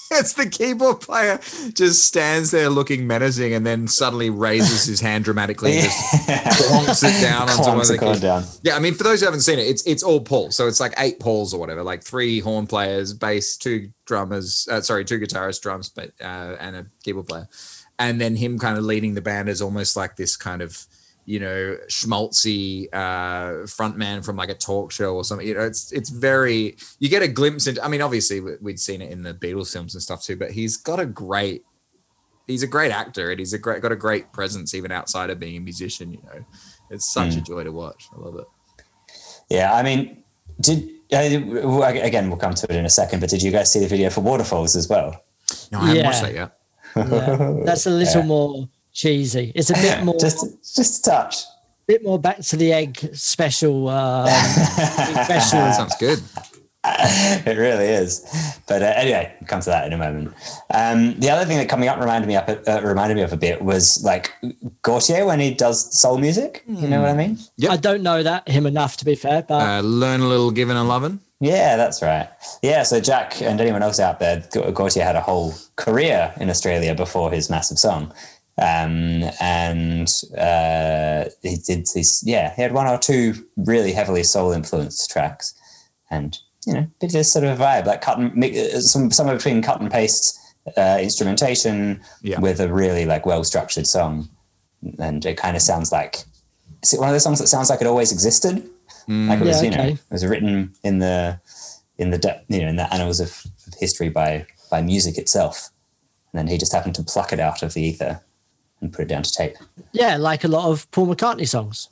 it's 0.13 0.33
the 0.33 0.49
keyboard 0.49 1.01
player 1.01 1.39
just 1.75 2.05
stands 2.05 2.51
there 2.51 2.71
looking 2.71 3.07
menacing, 3.07 3.53
and 3.53 3.67
then 3.67 3.89
suddenly 3.89 4.31
raises 4.31 4.85
his 4.85 5.01
hand 5.01 5.25
dramatically, 5.25 5.73
and 5.79 5.85
just 5.85 5.99
plonks 6.71 7.05
it 7.05 7.21
down 7.23 7.49
onto 7.49 7.63
one 7.63 7.81
of 7.81 7.87
the 7.87 7.95
the 7.95 7.99
keys. 7.99 8.21
down. 8.21 8.45
Yeah, 8.63 8.77
I 8.77 8.79
mean, 8.79 8.95
for 8.95 9.05
those 9.05 9.21
who 9.21 9.27
haven't 9.27 9.43
seen 9.43 9.59
it, 9.59 9.67
it's 9.67 9.87
it's 9.87 10.03
all 10.03 10.21
Paul. 10.21 10.51
So 10.51 10.67
it's 10.67 10.81
like 10.81 10.95
eight 10.99 11.21
Pauls 11.21 11.53
or 11.53 11.61
whatever, 11.61 11.83
like 11.83 12.03
three 12.03 12.41
horn 12.41 12.67
players, 12.67 13.13
bass, 13.13 13.57
two 13.57 13.91
drummers, 14.07 14.67
uh, 14.71 14.81
sorry, 14.81 15.05
two 15.05 15.19
guitarists, 15.19 15.61
drums, 15.61 15.89
but 15.89 16.13
uh, 16.21 16.57
and 16.59 16.77
a 16.77 16.87
keyboard 17.03 17.29
player, 17.29 17.49
and 17.99 18.21
then 18.21 18.37
him 18.37 18.59
kind 18.59 18.79
of 18.79 18.85
leading 18.85 19.15
the 19.15 19.23
band 19.23 19.49
as 19.49 19.61
almost 19.61 19.97
like 19.97 20.17
this 20.17 20.37
kind 20.37 20.63
of 20.63 20.87
you 21.29 21.39
know 21.39 21.77
schmaltzy 21.91 22.89
uh, 22.95 23.67
front 23.67 23.99
man 23.99 24.23
from 24.23 24.35
like 24.37 24.49
a 24.49 24.55
talk 24.55 24.91
show 24.91 25.15
or 25.15 25.25
something. 25.25 25.47
You 25.47 25.55
know, 25.55 25.61
it's 25.73 25.93
it's 25.93 26.09
very 26.09 26.77
you 27.01 27.09
get 27.11 27.23
a 27.23 27.29
glimpse 27.29 27.67
into. 27.67 27.85
I 27.85 27.89
mean, 27.89 28.01
obviously 28.01 28.41
we- 28.41 28.57
we'd 28.63 28.81
seen 28.81 29.03
it 29.03 29.11
in 29.13 29.23
the 29.23 29.35
Beatles 29.35 29.71
films 29.73 29.95
and 29.95 30.03
stuff 30.03 30.23
too, 30.25 30.37
but 30.37 30.51
he's 30.53 30.79
got 30.79 30.99
a 30.99 31.05
great. 31.07 31.65
He's 32.47 32.63
a 32.63 32.67
great 32.67 32.91
actor, 32.93 33.31
and 33.31 33.39
he's 33.39 33.53
a 33.53 33.59
great 33.59 33.83
got 33.83 33.93
a 33.93 33.97
great 33.97 34.33
presence 34.33 34.73
even 34.75 34.91
outside 34.91 35.29
of 35.29 35.39
being 35.39 35.57
a 35.59 35.61
musician. 35.61 36.13
You 36.15 36.23
know, 36.25 36.45
it's 36.91 37.13
such 37.13 37.37
a 37.37 37.43
joy 37.43 37.63
to 37.65 37.73
watch. 37.73 38.09
I 38.17 38.21
love 38.25 38.37
it. 38.37 38.47
Yeah, 39.51 39.75
I 39.75 39.83
mean, 39.83 40.23
did 40.59 40.89
uh, 41.13 41.19
again 41.19 42.29
we'll 42.31 42.39
come 42.39 42.55
to 42.55 42.67
it 42.71 42.75
in 42.77 42.87
a 42.87 42.91
second, 42.91 43.21
but 43.21 43.29
did 43.29 43.43
you 43.43 43.51
guys 43.51 43.71
see 43.71 43.81
the 43.81 43.87
video 43.87 44.09
for 44.09 44.23
Waterfalls 44.23 44.77
as 44.77 44.89
well? 44.89 45.23
No, 45.71 45.79
I 45.81 45.89
haven't 45.89 45.97
Yeah. 45.97 46.07
watched 46.07 46.23
that 46.23 46.35
yet. 46.35 46.51
yeah, 46.97 47.65
that's 47.67 47.85
a 47.85 47.91
little 47.91 48.23
Yeah. 48.23 48.27
more 48.27 48.69
cheesy. 49.03 49.53
It's 49.55 49.71
a 49.71 49.75
bit 49.75 50.03
more, 50.03 50.19
Just 50.19 50.45
just 50.75 51.07
a 51.07 51.11
touch. 51.11 51.37
bit 51.87 52.03
more 52.05 52.19
back 52.19 52.41
to 52.41 52.57
the 52.57 52.73
egg 52.73 52.99
special. 53.15 53.89
Um, 53.89 54.27
special. 55.25 55.73
Sounds 55.73 55.97
good. 55.99 56.21
it 56.85 57.57
really 57.59 57.87
is. 57.87 58.25
But 58.67 58.83
uh, 58.83 58.93
anyway, 58.97 59.35
we'll 59.41 59.47
come 59.49 59.61
to 59.61 59.71
that 59.71 59.87
in 59.87 59.93
a 59.93 59.99
moment. 59.99 60.35
Um, 60.73 61.19
the 61.21 61.31
other 61.31 61.45
thing 61.45 61.59
that 61.59 61.69
coming 61.69 61.89
up 61.89 61.99
reminded 62.01 62.27
me 62.29 62.37
up 62.37 62.49
uh, 62.49 62.81
reminded 62.83 63.17
me 63.17 63.23
of 63.23 63.33
a 63.33 63.37
bit 63.37 63.63
was 63.63 64.03
like 64.05 64.33
Gotye 64.83 65.27
when 65.27 65.39
he 65.41 65.53
does 65.55 65.79
soul 65.99 66.19
music. 66.19 66.63
You 66.67 66.89
know 66.89 67.01
what 67.03 67.11
I 67.11 67.15
mean? 67.15 67.39
Yep. 67.57 67.71
I 67.71 67.77
don't 67.77 68.03
know 68.03 68.23
that 68.23 68.49
him 68.49 68.67
enough 68.67 68.97
to 68.99 69.05
be 69.05 69.15
fair, 69.15 69.43
but 69.43 69.61
Uh, 69.61 69.81
learn 69.81 70.21
a 70.21 70.29
little 70.29 70.51
giving 70.51 70.77
and 70.77 70.89
loving. 70.89 71.21
Yeah, 71.41 71.77
that's 71.77 72.03
right. 72.03 72.29
Yeah, 72.63 72.83
so 72.83 73.01
Jack 73.01 73.41
and 73.43 73.61
anyone 73.61 73.83
else 73.83 74.01
out 74.01 74.19
there, 74.19 74.43
Ga- 74.53 74.73
Gotye 74.73 75.03
had 75.03 75.15
a 75.15 75.21
whole 75.21 75.55
career 75.77 76.33
in 76.41 76.51
Australia 76.51 76.95
before 76.97 77.31
his 77.31 77.49
massive 77.49 77.79
song. 77.79 78.13
Um, 78.61 79.23
and 79.41 80.09
uh, 80.37 81.25
he 81.43 81.57
did 81.57 81.87
this, 81.95 82.23
yeah, 82.27 82.55
he 82.55 82.63
had 82.63 82.73
one 82.73 82.89
or 82.89 82.99
two 82.99 83.35
really 83.57 83.93
heavily 83.93 84.25
soul 84.25 84.53
influenced 84.53 85.11
tracks. 85.11 85.55
And, 86.11 86.37
you 86.67 86.75
know, 86.75 86.87
did 86.99 87.11
this 87.11 87.33
sort 87.33 87.45
of 87.45 87.59
vibe, 87.59 87.87
like 87.87 88.01
cut 88.01 88.19
and, 88.19 88.43
uh, 88.45 88.81
some, 88.81 89.11
somewhere 89.11 89.37
between 89.37 89.63
cut 89.63 89.81
and 89.81 89.91
paste 89.91 90.37
uh, 90.77 90.99
instrumentation 91.01 92.01
Yeah. 92.23 92.41
with 92.41 92.61
a 92.61 92.73
really 92.73 93.05
like 93.05 93.27
well 93.27 93.45
structured 93.45 93.87
song. 93.87 94.29
And 94.99 95.25
it 95.25 95.37
kind 95.37 95.57
of 95.57 95.63
sounds 95.63 95.93
like, 95.93 96.25
is 96.83 96.93
it 96.95 97.01
one 97.01 97.09
of 97.09 97.15
those 97.15 97.23
songs 97.25 97.39
that 97.39 97.47
sounds 97.49 97.71
like 97.71 97.81
it 97.81 97.87
always 97.87 98.13
existed? 98.13 98.69
like 99.09 99.41
it 99.41 99.45
was, 99.47 99.63
Yeah, 99.63 99.71
you 99.71 99.77
know, 99.77 99.85
it 99.95 99.99
was 100.11 100.27
written 100.27 100.75
in 100.85 100.99
the 100.99 101.41
in 101.97 102.11
the 102.11 102.19
de- 102.19 102.43
you 102.49 102.61
know 102.61 102.69
in 102.69 102.77
the 102.77 102.93
annals 102.93 103.21
of, 103.21 103.43
of 103.67 103.75
history 103.81 104.11
by 104.11 104.47
by 104.71 104.83
music 104.83 105.17
itself, 105.17 105.71
and 106.33 106.39
then 106.39 106.47
he 106.47 106.59
just 106.59 106.73
happened 106.73 106.95
to 106.97 107.03
pluck 107.03 107.33
it 107.33 107.41
out 107.41 107.63
of 107.63 107.73
the 107.73 107.81
ether 107.83 108.21
and 108.81 108.93
put 108.93 109.03
it 109.03 109.09
down 109.09 109.23
to 109.23 109.33
tape. 109.33 109.57
yeah, 109.93 110.17
like 110.17 110.45
a 110.45 110.49
lot 110.49 110.71
of 110.71 110.91
Paul 110.91 111.07
McCartney 111.09 111.49
songs. 111.49 111.89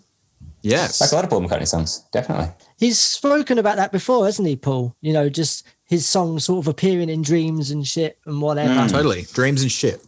Yes. 0.63 1.01
Like 1.01 1.13
a 1.13 1.15
lot 1.15 1.25
of 1.25 1.31
Paul 1.31 1.43
McCartney 1.43 1.69
songs, 1.69 2.05
definitely. 2.13 2.49
He's 2.79 2.99
spoken 2.99 3.59
about 3.59 3.77
that 3.77 3.93
before, 3.93 4.25
hasn't 4.25 4.49
he, 4.49 4.57
Paul? 4.57 4.97
You 5.01 5.13
know, 5.13 5.29
just 5.29 5.67
his 5.85 6.07
songs 6.07 6.45
sort 6.47 6.65
of 6.65 6.69
appearing 6.69 7.09
in 7.09 7.23
dreams 7.23 7.71
and 7.71 7.87
shit 7.87 8.19
and 8.27 8.41
whatever. 8.43 8.73
Mm. 8.75 8.91
Totally. 8.91 9.23
Dreams 9.33 9.63
and 9.63 9.71
shit. 9.71 10.05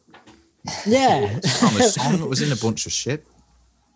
Yeah. 0.87 1.29
From 1.41 1.77
a 1.77 1.83
song 1.89 2.19
that 2.19 2.27
was 2.27 2.43
in 2.43 2.51
a 2.53 2.57
bunch 2.57 2.87
of 2.87 2.93
shit. 2.93 3.25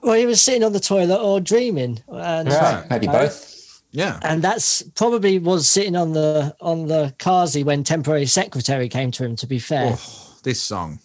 well, 0.02 0.14
he 0.14 0.26
was 0.26 0.40
sitting 0.40 0.62
on 0.64 0.72
the 0.72 0.80
toilet 0.80 1.20
or 1.20 1.40
dreaming. 1.40 2.00
And, 2.08 2.48
Right, 2.48 2.84
maybe 2.88 3.06
both. 3.08 3.82
Yeah. 3.90 4.20
and 4.22 4.40
that's 4.42 4.82
probably 4.94 5.38
was 5.38 5.68
sitting 5.68 5.96
on 5.96 6.12
the 6.12 6.54
on 6.62 6.86
the 6.86 7.14
Kazi 7.18 7.62
when 7.62 7.84
temporary 7.84 8.24
secretary 8.26 8.88
came 8.88 9.10
to 9.12 9.24
him. 9.24 9.36
To 9.36 9.46
be 9.46 9.58
fair, 9.58 9.94
Oh, 9.96 10.36
this 10.44 10.62
song. 10.62 10.98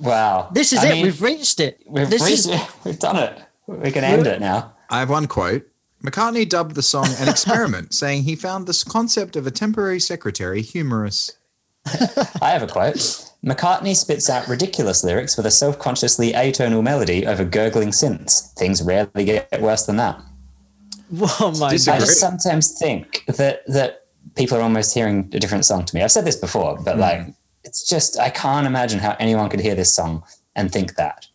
Wow. 0.00 0.48
This 0.52 0.72
is 0.72 0.80
I 0.80 0.88
it. 0.88 0.92
mean, 0.92 1.04
We've 1.04 1.22
reached 1.22 1.60
it. 1.60 1.82
we've 1.86 2.08
this 2.08 2.22
reached 2.22 2.38
is 2.38 2.46
it. 2.48 2.70
We've 2.84 2.98
done 2.98 3.16
it. 3.16 3.42
We 3.66 3.90
can 3.92 4.02
end 4.02 4.26
it 4.26 4.40
now. 4.40 4.74
I 4.88 4.98
have 5.00 5.10
one 5.10 5.28
quote. 5.28 5.66
McCartney 6.02 6.48
dubbed 6.48 6.74
the 6.74 6.82
song 6.82 7.06
an 7.18 7.28
experiment, 7.28 7.92
saying 8.02 8.22
he 8.22 8.34
found 8.34 8.66
this 8.66 8.82
concept 8.82 9.36
of 9.36 9.46
a 9.46 9.50
temporary 9.50 10.00
secretary 10.00 10.62
humorous. 10.62 11.36
I 12.40 12.50
have 12.50 12.62
a 12.62 12.66
quote. 12.66 12.96
McCartney 13.44 13.94
spits 13.94 14.28
out 14.28 14.48
ridiculous 14.48 15.04
lyrics 15.04 15.36
with 15.36 15.46
a 15.46 15.50
self-consciously 15.50 16.32
atonal 16.32 16.82
melody 16.82 17.26
over 17.26 17.44
gurgling 17.44 17.90
synths. 17.90 18.52
Things 18.54 18.82
rarely 18.82 19.24
get 19.24 19.60
worse 19.60 19.86
than 19.86 19.96
that. 19.96 20.20
oh 21.20 21.54
my 21.58 21.70
Disagree. 21.70 21.96
I 21.96 22.00
just 22.00 22.20
sometimes 22.20 22.78
think 22.78 23.24
that 23.26 23.62
that 23.66 24.06
people 24.36 24.58
are 24.58 24.62
almost 24.62 24.94
hearing 24.94 25.30
a 25.32 25.38
different 25.38 25.64
song 25.64 25.84
to 25.84 25.94
me. 25.94 26.02
I've 26.02 26.12
said 26.12 26.24
this 26.24 26.36
before, 26.36 26.78
but 26.82 26.94
hmm. 26.94 27.00
like 27.00 27.34
it's 27.70 27.88
just 27.88 28.18
I 28.18 28.30
can't 28.30 28.66
imagine 28.66 28.98
how 28.98 29.16
anyone 29.20 29.48
could 29.48 29.60
hear 29.60 29.76
this 29.76 29.94
song 29.94 30.24
and 30.56 30.72
think 30.72 30.96
that. 30.96 31.26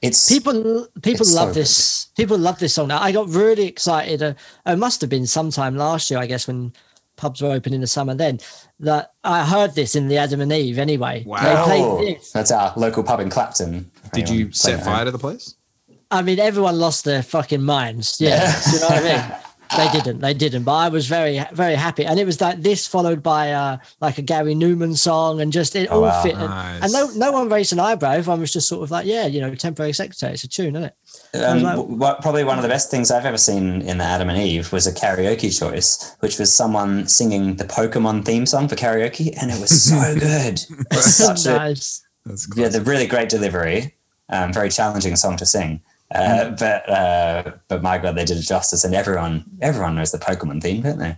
It's 0.00 0.26
People, 0.28 0.88
people 1.02 1.20
It's 1.26 1.34
love 1.34 1.48
so 1.50 1.54
this. 1.60 2.06
People 2.16 2.38
love 2.38 2.58
this 2.58 2.74
song. 2.74 2.88
Now, 2.88 3.00
I 3.00 3.12
got 3.12 3.28
really 3.28 3.66
excited. 3.66 4.22
Uh, 4.22 4.34
it 4.66 4.76
must 4.78 5.00
have 5.02 5.10
been 5.10 5.26
sometime 5.26 5.76
last 5.76 6.10
year, 6.10 6.18
I 6.18 6.26
guess, 6.26 6.48
when 6.48 6.72
pubs 7.16 7.40
were 7.42 7.50
open 7.52 7.72
in 7.74 7.80
the 7.82 7.86
summer. 7.86 8.14
Then 8.14 8.40
that 8.80 9.12
I 9.22 9.44
heard 9.44 9.74
this 9.74 9.94
in 9.94 10.08
the 10.08 10.16
Adam 10.16 10.40
and 10.40 10.50
Eve. 10.52 10.78
Anyway, 10.78 11.22
Wow. 11.26 11.42
they 11.42 11.62
played 11.62 12.16
this. 12.16 12.32
that's 12.32 12.50
our 12.50 12.72
local 12.76 13.04
pub 13.04 13.20
in 13.20 13.28
Clapton. 13.30 13.90
Did 14.14 14.28
Anyone 14.28 14.38
you 14.38 14.52
set 14.52 14.82
fire 14.82 15.04
to 15.04 15.10
the 15.10 15.18
place? 15.18 15.54
I 16.10 16.22
mean, 16.22 16.38
everyone 16.40 16.78
lost 16.78 17.04
their 17.04 17.22
fucking 17.22 17.62
minds. 17.62 18.16
Yeah, 18.18 18.60
Do 18.64 18.70
you 18.72 18.80
know 18.80 18.88
what 18.88 19.04
I 19.04 19.28
mean. 19.28 19.36
They 19.76 19.88
didn't. 19.90 20.20
They 20.20 20.34
didn't. 20.34 20.64
But 20.64 20.74
I 20.74 20.88
was 20.88 21.06
very, 21.06 21.42
very 21.52 21.74
happy, 21.74 22.04
and 22.04 22.18
it 22.18 22.24
was 22.26 22.40
like 22.40 22.60
this 22.62 22.86
followed 22.86 23.22
by 23.22 23.52
uh, 23.52 23.78
like 24.00 24.18
a 24.18 24.22
Gary 24.22 24.54
Numan 24.54 24.96
song, 24.96 25.40
and 25.40 25.52
just 25.52 25.74
it 25.76 25.88
all 25.90 25.98
Oh, 25.98 26.02
wow. 26.02 26.22
fit. 26.22 26.34
And, 26.34 26.48
Nice. 26.48 26.82
and 26.84 26.92
no, 26.92 27.10
no 27.16 27.32
one 27.32 27.48
raised 27.48 27.72
an 27.72 27.80
eyebrow. 27.80 28.10
Everyone 28.12 28.40
was 28.40 28.52
just 28.52 28.68
sort 28.68 28.82
of 28.82 28.90
like, 28.90 29.06
yeah, 29.06 29.26
you 29.26 29.40
know, 29.40 29.54
temporary 29.54 29.92
secretary. 29.92 30.32
It's 30.34 30.44
a 30.44 30.48
tune, 30.48 30.76
isn't 30.76 30.92
it? 31.34 31.38
Um, 31.42 31.62
like- 31.62 31.78
what, 31.78 32.20
probably 32.22 32.44
one 32.44 32.58
of 32.58 32.62
the 32.62 32.68
best 32.68 32.90
things 32.90 33.10
I've 33.10 33.24
ever 33.24 33.38
seen 33.38 33.82
in 33.82 33.98
the 33.98 34.04
Adam 34.04 34.28
and 34.28 34.38
Eve 34.38 34.72
was 34.72 34.86
a 34.86 34.92
karaoke 34.92 35.56
choice, 35.58 36.16
which 36.20 36.38
was 36.38 36.52
someone 36.52 37.06
singing 37.08 37.56
the 37.56 37.64
Pokemon 37.64 38.24
theme 38.24 38.46
song 38.46 38.68
for 38.68 38.76
karaoke, 38.76 39.34
and 39.40 39.50
it 39.50 39.60
was 39.60 39.82
so 39.88 40.14
good. 40.18 40.58
Such 41.00 41.46
a, 41.46 41.50
nice. 41.56 42.04
That's 42.26 42.46
yeah, 42.56 42.68
the 42.68 42.80
really 42.82 43.06
great 43.06 43.28
delivery, 43.28 43.94
um, 44.28 44.52
very 44.52 44.70
challenging 44.70 45.16
song 45.16 45.36
to 45.38 45.46
sing. 45.46 45.80
Uh, 46.14 46.50
But 46.50 46.88
uh, 46.88 47.52
but 47.68 47.82
my 47.82 47.98
god, 47.98 48.14
they 48.16 48.24
did 48.24 48.38
it 48.38 48.42
justice, 48.42 48.84
and 48.84 48.94
everyone 48.94 49.44
everyone 49.60 49.94
knows 49.94 50.12
the 50.12 50.18
Pokemon 50.18 50.62
theme, 50.62 50.82
don't 50.82 50.98
they? 50.98 51.16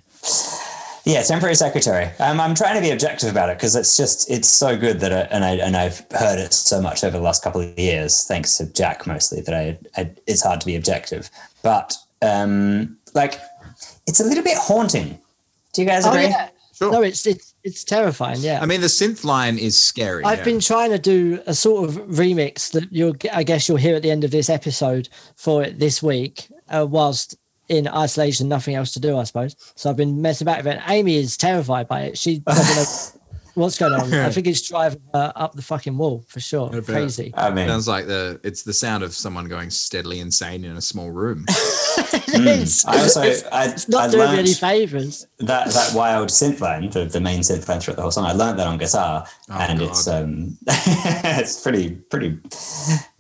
Yeah, 1.07 1.23
temporary 1.23 1.55
secretary. 1.55 2.07
Um, 2.19 2.41
I'm 2.41 2.55
trying 2.55 2.77
to 2.77 2.81
be 2.81 2.91
objective 2.91 3.29
about 3.31 3.51
it 3.51 3.59
because 3.59 3.77
it's 3.77 3.95
just 3.97 4.31
it's 4.31 4.49
so 4.49 4.75
good 4.79 5.01
that 5.01 5.13
I, 5.13 5.21
and 5.35 5.45
I 5.45 5.51
and 5.57 5.77
I've 5.77 6.07
heard 6.13 6.39
it 6.39 6.55
so 6.55 6.81
much 6.81 7.05
over 7.05 7.19
the 7.19 7.23
last 7.23 7.43
couple 7.43 7.61
of 7.61 7.79
years, 7.79 8.25
thanks 8.25 8.57
to 8.57 8.67
Jack 8.73 9.07
mostly, 9.07 9.43
that 9.43 9.55
I, 9.55 9.79
I 10.01 10.11
it's 10.27 10.43
hard 10.43 10.61
to 10.61 10.67
be 10.67 10.77
objective. 10.77 11.29
But 11.63 11.95
um, 12.23 12.97
like, 13.15 13.39
it's 14.07 14.21
a 14.21 14.25
little 14.25 14.45
bit 14.45 14.57
haunting. 14.57 15.19
Do 15.75 15.83
you 15.83 15.89
guys 15.89 16.07
Oh 16.07 16.11
agree? 16.11 16.29
yeah. 16.29 16.49
Sure. 16.75 16.91
No, 16.91 17.03
it's 17.03 17.27
it's 17.27 17.55
it's 17.63 17.85
terrifying. 17.85 18.41
Yeah. 18.41 18.61
I 18.61 18.67
mean, 18.67 18.81
the 18.81 18.89
synth 18.89 19.25
line 19.25 19.59
is 19.59 19.81
scary. 19.81 20.25
I've 20.25 20.39
yeah. 20.39 20.45
been 20.45 20.61
trying 20.61 20.91
to 20.91 20.99
do 20.99 21.41
a 21.47 21.55
sort 21.55 21.89
of 21.89 21.97
remix 22.07 22.73
that 22.73 22.93
you'll, 22.93 23.15
I 23.33 23.45
guess 23.45 23.69
you'll 23.69 23.79
hear 23.79 23.95
at 23.95 24.03
the 24.03 24.11
end 24.11 24.25
of 24.25 24.31
this 24.31 24.51
episode 24.51 25.09
for 25.37 25.63
it 25.63 25.79
this 25.79 26.03
week, 26.03 26.49
uh, 26.69 26.87
whilst 26.89 27.37
in 27.69 27.89
isolation, 27.89 28.49
nothing 28.49 28.75
else 28.75 28.93
to 28.93 29.01
do, 29.01 29.17
I 29.17 29.25
suppose. 29.25 29.57
So 29.77 29.89
I've 29.89 29.97
been 29.97 30.21
messing 30.21 30.47
about 30.47 30.65
with 30.65 30.75
it. 30.75 30.83
Amy 30.89 31.17
is 31.17 31.37
terrified 31.37 31.89
by 31.89 32.03
it. 32.03 32.19
She 32.19 32.39
doesn't 32.47 32.77
know 32.77 33.21
what's 33.55 33.79
going 33.79 33.93
on. 33.93 34.13
I 34.13 34.31
think 34.31 34.47
it's 34.47 34.67
driving 34.69 35.01
her 35.13 35.33
up 35.37 35.55
the 35.55 35.63
fucking 35.63 35.97
wall 35.97 36.25
for 36.29 36.41
sure. 36.41 36.71
bet. 36.71 36.85
Crazy. 36.87 37.33
I 37.37 37.51
mean, 37.51 37.69
Sounds 37.69 37.89
like 37.89 38.07
the 38.07 38.41
it's 38.45 38.63
the 38.63 38.73
sound 38.73 39.03
of 39.03 39.15
someone 39.15 39.47
going 39.49 39.71
steadily 39.71 40.21
insane 40.21 40.65
in 40.65 40.77
a 40.77 40.83
small 40.83 41.11
room. 41.11 41.47
It 42.27 42.47
is. 42.47 42.85
I 42.85 42.99
also 43.01 43.23
it's, 43.23 43.45
I, 43.53 43.67
it's 43.67 43.89
not 43.89 44.09
I 44.09 44.11
doing 44.13 44.33
me 44.33 44.39
any 44.41 44.55
favors. 44.55 45.27
that 45.39 45.69
that 45.71 45.93
wild 45.95 46.31
synth 46.31 46.61
line, 46.61 46.91
the, 46.91 47.05
the 47.05 47.21
main 47.21 47.41
synth 47.41 47.69
line 47.69 47.79
throughout 47.81 47.97
the 47.97 48.03
whole 48.03 48.11
song. 48.11 48.25
I 48.27 48.33
learned 48.33 48.59
that 48.59 48.67
on 48.67 48.77
guitar, 48.79 49.25
Oh, 49.51 49.55
and 49.55 49.79
God. 49.79 49.89
it's 49.89 50.09
um, 50.09 50.59
it's 50.67 51.61
pretty 51.63 51.91
pretty. 51.95 52.39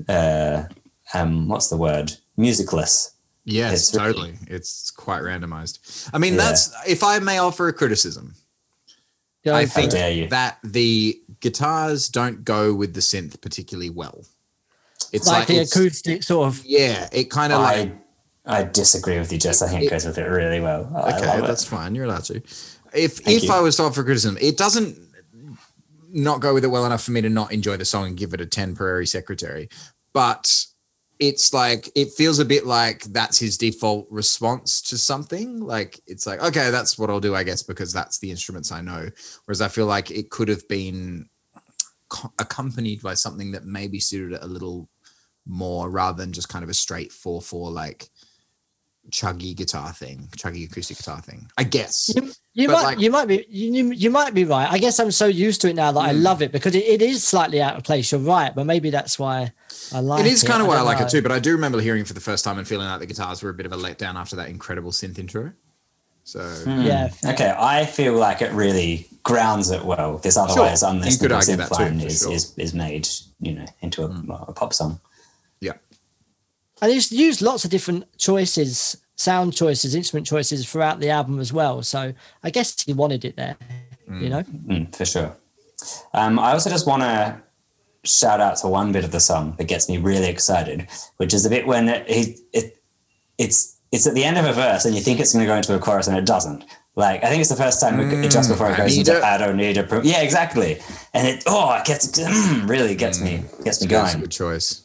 Uh, 0.08 0.64
um, 1.12 1.48
what's 1.48 1.68
the 1.68 1.76
word? 1.76 2.12
Musicless. 2.36 3.12
Yes, 3.44 3.72
It's 3.90 3.94
really- 3.94 4.12
totally. 4.12 4.38
It's 4.48 4.90
quite 4.90 5.22
randomized. 5.22 6.10
I 6.12 6.18
mean, 6.18 6.34
Yeah. 6.34 6.38
that's 6.40 6.72
if 6.86 7.04
I 7.04 7.18
may 7.20 7.38
offer 7.38 7.68
a 7.68 7.72
criticism. 7.72 8.34
Go 9.44 9.54
I 9.54 9.66
think 9.66 9.88
it. 9.92 9.96
dare 9.96 10.10
you. 10.10 10.28
that 10.28 10.58
the 10.64 11.20
guitars 11.40 12.08
don't 12.08 12.44
go 12.44 12.74
with 12.74 12.94
the 12.94 13.00
synth 13.00 13.40
particularly 13.40 13.90
well. 13.90 14.24
It's 15.12 15.26
like, 15.26 15.40
like, 15.40 15.48
the 15.48 15.54
it's- 15.56 15.76
acoustic 15.76 16.22
sort 16.22 16.48
of. 16.48 16.64
Yeah, 16.64 17.08
it 17.12 17.30
kind 17.30 17.52
of 17.52 17.60
like 17.60 17.92
I 18.46 18.60
I 18.60 18.64
disagree 18.64 19.18
with 19.18 19.32
you, 19.32 19.38
Jess. 19.38 19.62
I 19.62 19.68
think 19.68 19.84
it 19.84 19.90
goes 19.90 20.04
with 20.06 20.18
it 20.18 20.24
really 20.24 20.60
well. 20.60 20.90
I 20.96 21.16
okay, 21.16 21.26
love 21.26 21.38
it. 21.40 21.46
that's 21.46 21.64
fine. 21.64 21.94
You're 21.94 22.04
allowed 22.06 22.24
to. 22.24 22.36
If 22.36 23.18
Thank 23.18 23.36
if 23.38 23.44
you. 23.44 23.52
I 23.52 23.60
was 23.60 23.76
to 23.76 23.84
offer 23.84 24.02
criticism, 24.04 24.36
it 24.40 24.56
doesn't 24.56 24.98
not 26.10 26.40
go 26.40 26.54
with 26.54 26.64
it 26.64 26.68
well 26.68 26.86
enough 26.86 27.02
for 27.02 27.10
me 27.10 27.20
to 27.20 27.28
not 27.28 27.52
enjoy 27.52 27.76
the 27.76 27.84
song 27.84 28.06
and 28.06 28.16
give 28.16 28.34
it 28.34 28.40
a 28.40 28.46
10 28.46 28.76
prairie 28.76 29.06
secretary. 29.06 29.68
But 30.12 30.64
it's 31.18 31.54
like 31.54 31.88
it 31.94 32.12
feels 32.12 32.38
a 32.38 32.44
bit 32.44 32.66
like 32.66 33.02
that's 33.04 33.38
his 33.38 33.56
default 33.56 34.06
response 34.10 34.82
to 34.82 34.98
something. 34.98 35.60
Like 35.60 36.00
it's 36.06 36.26
like, 36.26 36.42
okay, 36.42 36.70
that's 36.70 36.98
what 36.98 37.10
I'll 37.10 37.20
do, 37.20 37.34
I 37.34 37.44
guess, 37.44 37.62
because 37.62 37.92
that's 37.92 38.18
the 38.18 38.30
instruments 38.30 38.72
I 38.72 38.80
know. 38.80 39.08
Whereas 39.44 39.60
I 39.60 39.68
feel 39.68 39.86
like 39.86 40.10
it 40.10 40.30
could 40.30 40.48
have 40.48 40.66
been 40.68 41.28
co- 42.08 42.32
accompanied 42.38 43.02
by 43.02 43.14
something 43.14 43.52
that 43.52 43.64
maybe 43.64 44.00
suited 44.00 44.36
it 44.36 44.42
a 44.42 44.48
little 44.48 44.88
more 45.46 45.90
rather 45.90 46.16
than 46.16 46.32
just 46.32 46.48
kind 46.48 46.62
of 46.62 46.70
a 46.70 46.74
straight 46.74 47.10
4-4 47.10 47.70
like 47.70 48.08
chuggy 49.10 49.54
guitar 49.54 49.92
thing, 49.92 50.28
chuggy 50.36 50.64
acoustic 50.68 50.96
guitar 50.96 51.20
thing. 51.20 51.48
I 51.58 51.64
guess. 51.64 52.10
You, 52.14 52.32
you 52.54 52.68
might, 52.68 52.82
like- 52.82 52.98
you 53.00 53.10
might 53.10 53.26
be, 53.28 53.44
you, 53.48 53.72
you- 53.72 53.92
you 53.92 54.10
might 54.10 54.32
be 54.34 54.44
right. 54.44 54.70
I 54.70 54.78
guess 54.78 54.98
I'm 54.98 55.10
so 55.10 55.26
used 55.26 55.60
to 55.62 55.68
it 55.70 55.74
now 55.76 55.92
that 55.92 56.00
I 56.00 56.12
Mm. 56.14 56.22
love 56.22 56.42
it 56.42 56.52
because 56.52 56.74
it, 56.74 56.84
it 56.84 57.02
is 57.02 57.22
slightly 57.22 57.60
out 57.62 57.76
of 57.76 57.84
place. 57.84 58.10
You're 58.12 58.20
right, 58.20 58.54
but 58.54 58.64
maybe 58.66 58.90
that's 58.90 59.18
why 59.18 59.52
I 59.92 60.00
like 60.00 60.20
it. 60.20 60.26
it 60.26 60.32
is 60.32 60.42
kind 60.42 60.60
of 60.62 60.68
why 60.68 60.74
I 60.74 60.76
don't 60.78 60.86
like 60.86 61.00
know. 61.00 61.06
it 61.06 61.10
too, 61.10 61.22
but 61.22 61.32
I 61.32 61.38
do 61.38 61.52
remember 61.52 61.80
hearing 61.80 62.00
it 62.02 62.06
for 62.06 62.14
the 62.14 62.20
first 62.20 62.44
time 62.44 62.58
and 62.58 62.66
feeling 62.66 62.86
like 62.86 63.00
the 63.00 63.06
guitars 63.06 63.42
were 63.42 63.50
a 63.50 63.54
bit 63.54 63.66
of 63.66 63.72
a 63.72 63.76
letdown 63.76 64.14
after 64.14 64.36
that 64.36 64.48
incredible 64.48 64.90
synth 64.90 65.18
intro. 65.18 65.52
So 66.24 66.40
Yeah. 66.66 67.10
Okay, 67.24 67.54
I 67.56 67.84
feel 67.84 68.14
like 68.14 68.40
it 68.40 68.50
really 68.52 69.06
grounds 69.24 69.70
it 69.70 69.84
well. 69.84 70.18
This 70.18 70.36
otherwise 70.38 70.80
Sure, 70.80 70.94
you 70.94 71.00
could 71.00 71.30
unlistenable 71.30 71.42
synth 71.42 71.56
that 71.58 71.68
too, 71.72 71.82
line 71.82 72.00
is, 72.00 72.20
sure. 72.20 72.32
is 72.32 72.54
is 72.56 72.72
made, 72.74 73.08
you 73.40 73.52
know, 73.52 73.66
into 73.82 74.04
a, 74.04 74.44
a 74.48 74.52
pop 74.54 74.72
song. 74.72 75.00
Yeah. 76.84 76.92
And 76.92 76.92
he's 76.92 77.12
used 77.12 77.42
lots 77.42 77.64
of 77.64 77.70
different 77.70 78.04
choices, 78.18 78.96
sound 79.16 79.54
choices, 79.54 79.94
instrument 79.94 80.26
choices 80.26 80.68
throughout 80.68 81.00
the 81.00 81.10
album 81.10 81.40
as 81.40 81.52
well. 81.52 81.82
So 81.82 82.12
I 82.42 82.50
guess 82.50 82.82
he 82.82 82.92
wanted 82.92 83.24
it 83.24 83.36
there, 83.36 83.56
you 84.20 84.28
know? 84.28 84.42
Mm, 84.42 84.94
for 84.94 85.04
sure. 85.04 85.36
Um, 86.12 86.38
I 86.38 86.52
also 86.52 86.70
just 86.70 86.86
want 86.86 87.02
to 87.02 87.40
shout 88.04 88.40
out 88.40 88.56
to 88.58 88.68
one 88.68 88.92
bit 88.92 89.04
of 89.04 89.10
the 89.12 89.20
song 89.20 89.54
that 89.58 89.64
gets 89.64 89.88
me 89.88 89.98
really 89.98 90.28
excited, 90.28 90.86
which 91.16 91.34
is 91.34 91.46
a 91.46 91.50
bit 91.50 91.66
when 91.66 91.88
it, 91.88 92.04
it, 92.08 92.38
it 92.52 92.82
it's 93.38 93.76
it's 93.90 94.06
at 94.06 94.14
the 94.14 94.24
end 94.24 94.38
of 94.38 94.44
a 94.44 94.52
verse 94.52 94.84
and 94.84 94.94
you 94.94 95.00
think 95.00 95.20
it's 95.20 95.32
going 95.32 95.44
to 95.44 95.46
go 95.46 95.56
into 95.56 95.74
a 95.74 95.78
chorus 95.78 96.06
and 96.06 96.16
it 96.16 96.26
doesn't. 96.26 96.64
Like 96.96 97.24
I 97.24 97.28
think 97.28 97.40
it's 97.40 97.50
the 97.50 97.56
first 97.56 97.80
time 97.80 97.98
it, 98.00 98.30
just 98.30 98.48
before 98.48 98.70
it 98.70 98.76
goes 98.76 98.96
need 98.96 99.08
into 99.08 99.18
it. 99.18 99.24
I 99.24 99.36
don't 99.38 99.56
need 99.56 99.76
a 99.76 99.82
pro-" 99.82 100.02
yeah 100.02 100.22
exactly, 100.22 100.78
and 101.12 101.26
it 101.26 101.42
oh 101.46 101.74
it 101.74 101.84
gets 101.84 102.06
mm, 102.18 102.68
really 102.68 102.94
gets 102.94 103.20
me 103.20 103.42
gets 103.64 103.80
me 103.80 103.88
That's 103.88 104.12
a 104.14 104.16
going. 104.16 104.20
good 104.20 104.30
choice. 104.30 104.84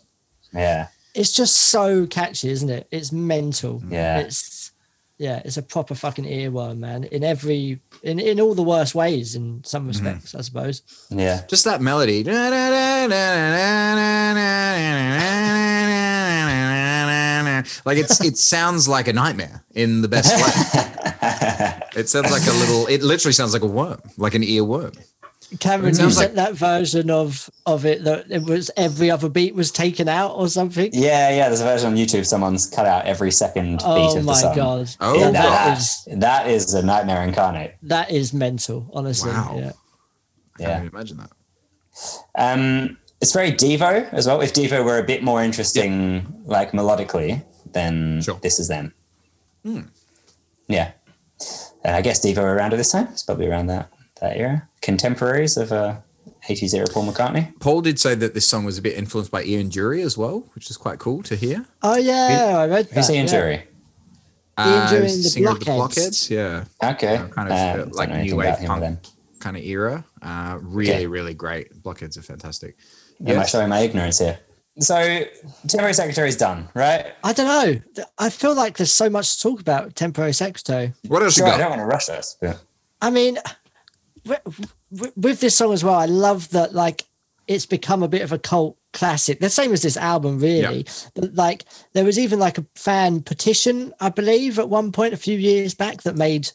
Yeah, 0.54 0.88
It's 1.16 1.32
just 1.32 1.56
so 1.56 2.06
catchy, 2.08 2.50
isn't 2.50 2.70
it? 2.70 2.88
It's 2.92 3.12
mental. 3.12 3.80
Mm. 3.80 3.92
Yeah. 3.92 4.20
It's, 4.20 4.72
yeah, 5.18 5.42
it's 5.44 5.58
a 5.58 5.62
proper 5.62 5.96
fucking 5.96 6.26
earworm, 6.26 6.78
man. 6.78 7.04
In 7.06 7.24
every, 7.24 7.80
in, 8.04 8.20
in 8.20 8.40
all 8.40 8.56
the 8.56 8.64
worst 8.64 8.96
ways, 8.96 9.36
in 9.36 9.64
some 9.64 9.86
mm. 9.86 9.90
respects, 9.90 10.34
I 10.34 10.42
suppose. 10.42 10.82
yeah. 11.10 11.46
Just 11.48 11.66
that 11.66 11.82
melody. 11.82 12.24
Like 17.86 17.98
it's 17.98 18.22
it 18.22 18.38
sounds 18.38 18.88
like 18.88 19.08
a 19.08 19.14
nightmare 19.14 19.64
in 19.74 20.02
the 20.02 20.08
best 20.08 20.36
way. 20.36 20.86
It 21.96 22.08
sounds 22.08 22.32
like 22.32 22.44
a 22.44 22.52
little 22.52 22.86
it 22.88 23.02
literally 23.02 23.34
sounds 23.34 23.52
like 23.52 23.64
a 23.64 23.68
worm, 23.68 24.00
like 24.16 24.36
an 24.36 24.44
earworm. 24.44 24.96
Cameron, 25.60 25.90
you 25.90 25.96
sounds 25.96 26.18
sent 26.18 26.36
that 26.36 26.54
version 26.54 27.10
of 27.10 27.50
of 27.66 27.86
it 27.86 28.04
that 28.04 28.30
it 28.30 28.44
was 28.44 28.70
every 28.78 29.10
other 29.10 29.30
beat 29.30 29.56
was 29.56 29.72
taken 29.72 30.08
out 30.08 30.34
or 30.36 30.48
something. 30.48 30.92
Yeah, 30.94 31.30
yeah. 31.32 31.48
There's 31.50 31.62
a 31.62 31.64
version 31.64 31.88
on 31.92 31.96
YouTube. 31.98 32.26
Someone's 32.26 32.68
cut 32.68 32.86
out 32.86 33.06
every 33.06 33.32
second 33.32 33.78
beat 33.78 33.84
Oh 33.86 34.18
of 34.18 34.26
the 34.26 34.34
song. 34.36 34.56
god! 34.56 34.90
Oh, 35.00 35.16
Yeah, 35.16 35.24
God. 35.32 35.34
that 35.34 35.50
that, 35.50 35.78
is 35.78 36.06
that 36.20 36.48
is 36.48 36.74
a 36.76 36.84
nightmare 36.86 37.24
incarnate. 37.24 37.78
that 37.84 38.12
is 38.12 38.32
mental. 38.34 38.88
Honestly, 38.94 39.32
Wow. 39.32 39.56
yeah. 39.58 39.72
I 40.60 40.62
Yeah. 40.62 40.80
can't 40.82 40.94
imagine 40.94 41.18
that. 41.18 41.32
Um, 42.36 42.98
it's 43.20 43.34
very 43.34 43.52
Devo 43.52 44.14
as 44.14 44.28
well. 44.28 44.42
If 44.42 44.54
Devo 44.54 44.84
were 44.86 45.00
a 45.00 45.04
bit 45.04 45.24
more 45.24 45.44
interesting, 45.44 46.44
like 46.46 46.72
melodically, 46.74 47.44
then 47.74 48.22
Sure. 48.22 48.38
this 48.42 48.60
is 48.60 48.68
them. 48.68 48.94
Yeah, 50.68 50.92
and 51.84 51.96
I 51.96 52.02
guess 52.02 52.24
Devo 52.24 52.38
were 52.44 52.54
around 52.54 52.74
at 52.74 52.78
this 52.78 52.92
time. 52.92 53.08
It's 53.12 53.24
probably 53.24 53.48
around 53.48 53.68
that 53.68 53.90
that 54.22 54.38
era. 54.38 54.68
Contemporaries 54.82 55.58
of 55.58 55.72
uh, 55.72 55.98
80s 56.48 56.74
era 56.74 56.88
Paul 56.92 57.12
McCartney. 57.12 57.58
Paul 57.60 57.82
did 57.82 58.00
say 58.00 58.16
that 58.16 58.34
this 58.34 58.48
song 58.48 58.66
was 58.66 58.78
a 58.78 58.82
bit 58.82 58.98
influenced 58.98 59.32
by 59.32 59.44
Ian 59.44 59.70
Dury 59.70 60.04
as 60.04 60.18
well, 60.18 60.48
which 60.56 60.70
is 60.70 60.78
quite 60.78 61.00
cool 61.00 61.22
to 61.24 61.36
hear. 61.36 61.66
Oh 61.82 61.98
yeah, 61.98 62.58
I 62.60 62.68
read 62.68 62.86
that. 62.90 62.94
Who's 62.96 63.10
Ian 63.10 63.28
yeah. 63.28 63.34
Dury? 63.34 63.54
Ian 64.60 64.88
Dury 64.88 64.92
Uh, 64.92 64.96
and 64.96 65.04
the 65.06 65.30
singer 65.30 65.50
of 65.52 65.60
the 65.60 65.66
Blockheads. 65.66 66.28
Blockheads, 66.28 66.30
yeah. 66.30 66.66
Okay. 66.92 67.16
Uh, 67.18 67.28
kind 67.28 67.50
of 67.50 67.54
Uh, 67.54 67.84
uh, 67.84 67.86
like 67.94 68.10
new 68.12 68.36
wave 68.36 68.56
punk 68.66 68.82
then. 68.82 69.00
kind 69.40 69.56
of 69.58 69.64
era. 69.64 70.04
Uh, 70.22 70.58
really, 70.62 70.92
Okay. 70.92 71.08
really 71.08 71.34
great. 71.34 71.82
Blockheads 71.82 72.18
are 72.18 72.22
fantastic. 72.22 72.76
Am 73.22 73.28
I 73.28 73.32
Yes. 73.42 73.50
showing 73.52 73.70
my 73.70 73.80
ignorance 73.80 74.20
here? 74.20 74.40
So, 74.82 75.24
temporary 75.68 75.94
secretary 75.94 76.30
is 76.30 76.38
done, 76.38 76.70
right? 76.74 77.08
I 77.24 77.34
don't 77.34 77.48
know. 77.48 78.04
I 78.18 78.30
feel 78.30 78.54
like 78.56 78.78
there's 78.78 78.92
so 78.94 79.10
much 79.10 79.36
to 79.36 79.42
talk 79.42 79.60
about 79.60 79.96
temporary 79.96 80.32
secretary. 80.34 80.94
What 81.08 81.22
else 81.22 81.34
Sure, 81.36 81.48
you 81.48 81.54
I 81.54 81.58
don't 81.58 81.70
want 81.70 81.82
to 81.82 81.86
rush 81.86 82.06
this, 82.08 82.38
but 82.42 82.62
I 83.02 83.10
mean, 83.10 83.38
with, 84.26 85.14
with 85.16 85.40
this 85.40 85.56
song 85.56 85.74
as 85.74 85.84
well, 85.84 85.96
I 85.96 86.06
love 86.06 86.50
that 86.52 86.74
like 86.74 87.06
it's 87.48 87.66
become 87.66 88.04
a 88.04 88.08
bit 88.08 88.22
of 88.22 88.32
a 88.32 88.40
cult 88.40 88.78
classic. 88.94 89.40
The 89.40 89.50
same 89.50 89.72
as 89.74 89.82
this 89.82 89.98
album, 89.98 90.40
really. 90.40 90.86
But 91.16 91.36
like 91.36 91.66
there 91.94 92.06
was 92.06 92.20
even 92.20 92.40
like 92.40 92.58
a 92.58 92.66
fan 92.76 93.22
petition, 93.22 93.94
I 94.00 94.10
believe, 94.10 94.60
at 94.60 94.70
one 94.70 94.92
point 94.92 95.14
a 95.14 95.18
few 95.18 95.38
years 95.38 95.74
back 95.74 96.04
that 96.04 96.16
made, 96.16 96.52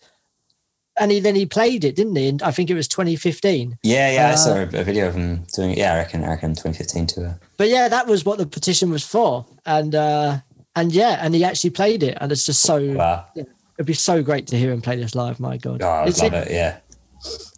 and 0.99 1.11
he 1.11 1.19
then 1.21 1.35
he 1.35 1.47
played 1.47 1.85
it, 1.85 1.97
didn't 1.97 2.15
he? 2.17 2.29
And 2.29 2.43
I 2.43 2.51
think 2.53 2.71
it 2.71 2.75
was 2.75 2.87
2015. 2.89 3.79
yeah, 3.83 4.11
yeah, 4.13 4.29
I 4.29 4.33
Uh, 4.33 4.37
saw 4.37 4.55
a, 4.55 4.63
a 4.63 4.85
video 4.85 5.09
of 5.09 5.15
him 5.15 5.45
doing 5.55 5.71
it. 5.73 5.79
Yeah, 5.79 5.95
I 5.95 5.97
reckon, 5.97 6.23
I 6.25 6.29
reckon 6.29 6.51
2015 6.55 7.07
too. 7.09 7.25
Uh, 7.25 7.35
But 7.57 7.69
yeah, 7.69 7.89
that 7.89 8.07
was 8.07 8.25
what 8.25 8.39
the 8.39 8.47
petition 8.47 8.91
was 8.91 9.05
for, 9.05 9.47
and 9.67 9.95
uh 9.95 10.39
and 10.77 10.93
yeah, 10.93 11.19
and 11.21 11.35
he 11.35 11.45
actually 11.45 11.71
played 11.71 12.03
it, 12.03 12.19
and 12.21 12.31
it's 12.33 12.47
just 12.47 12.61
so. 12.63 12.81
wow. 12.95 13.25
It'd 13.77 13.87
be 13.89 13.93
so 13.95 14.23
great 14.23 14.47
to 14.49 14.57
hear 14.57 14.71
him 14.71 14.81
play 14.81 14.95
this 14.95 15.17
live. 15.17 15.41
My 15.41 15.57
God, 15.57 15.83
Oh, 15.83 15.89
I 15.89 16.05
love 16.05 16.09
it. 16.23 16.49
Yeah. 16.53 16.77
it 16.77 16.83
seemed 16.84 16.84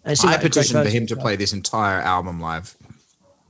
I 0.05 0.15
like 0.25 0.41
petitioned 0.41 0.85
for 0.85 0.91
him 0.91 1.07
to 1.09 1.17
play 1.17 1.37
this 1.37 1.53
entire 1.53 2.01
album 2.01 2.41
live. 2.41 2.77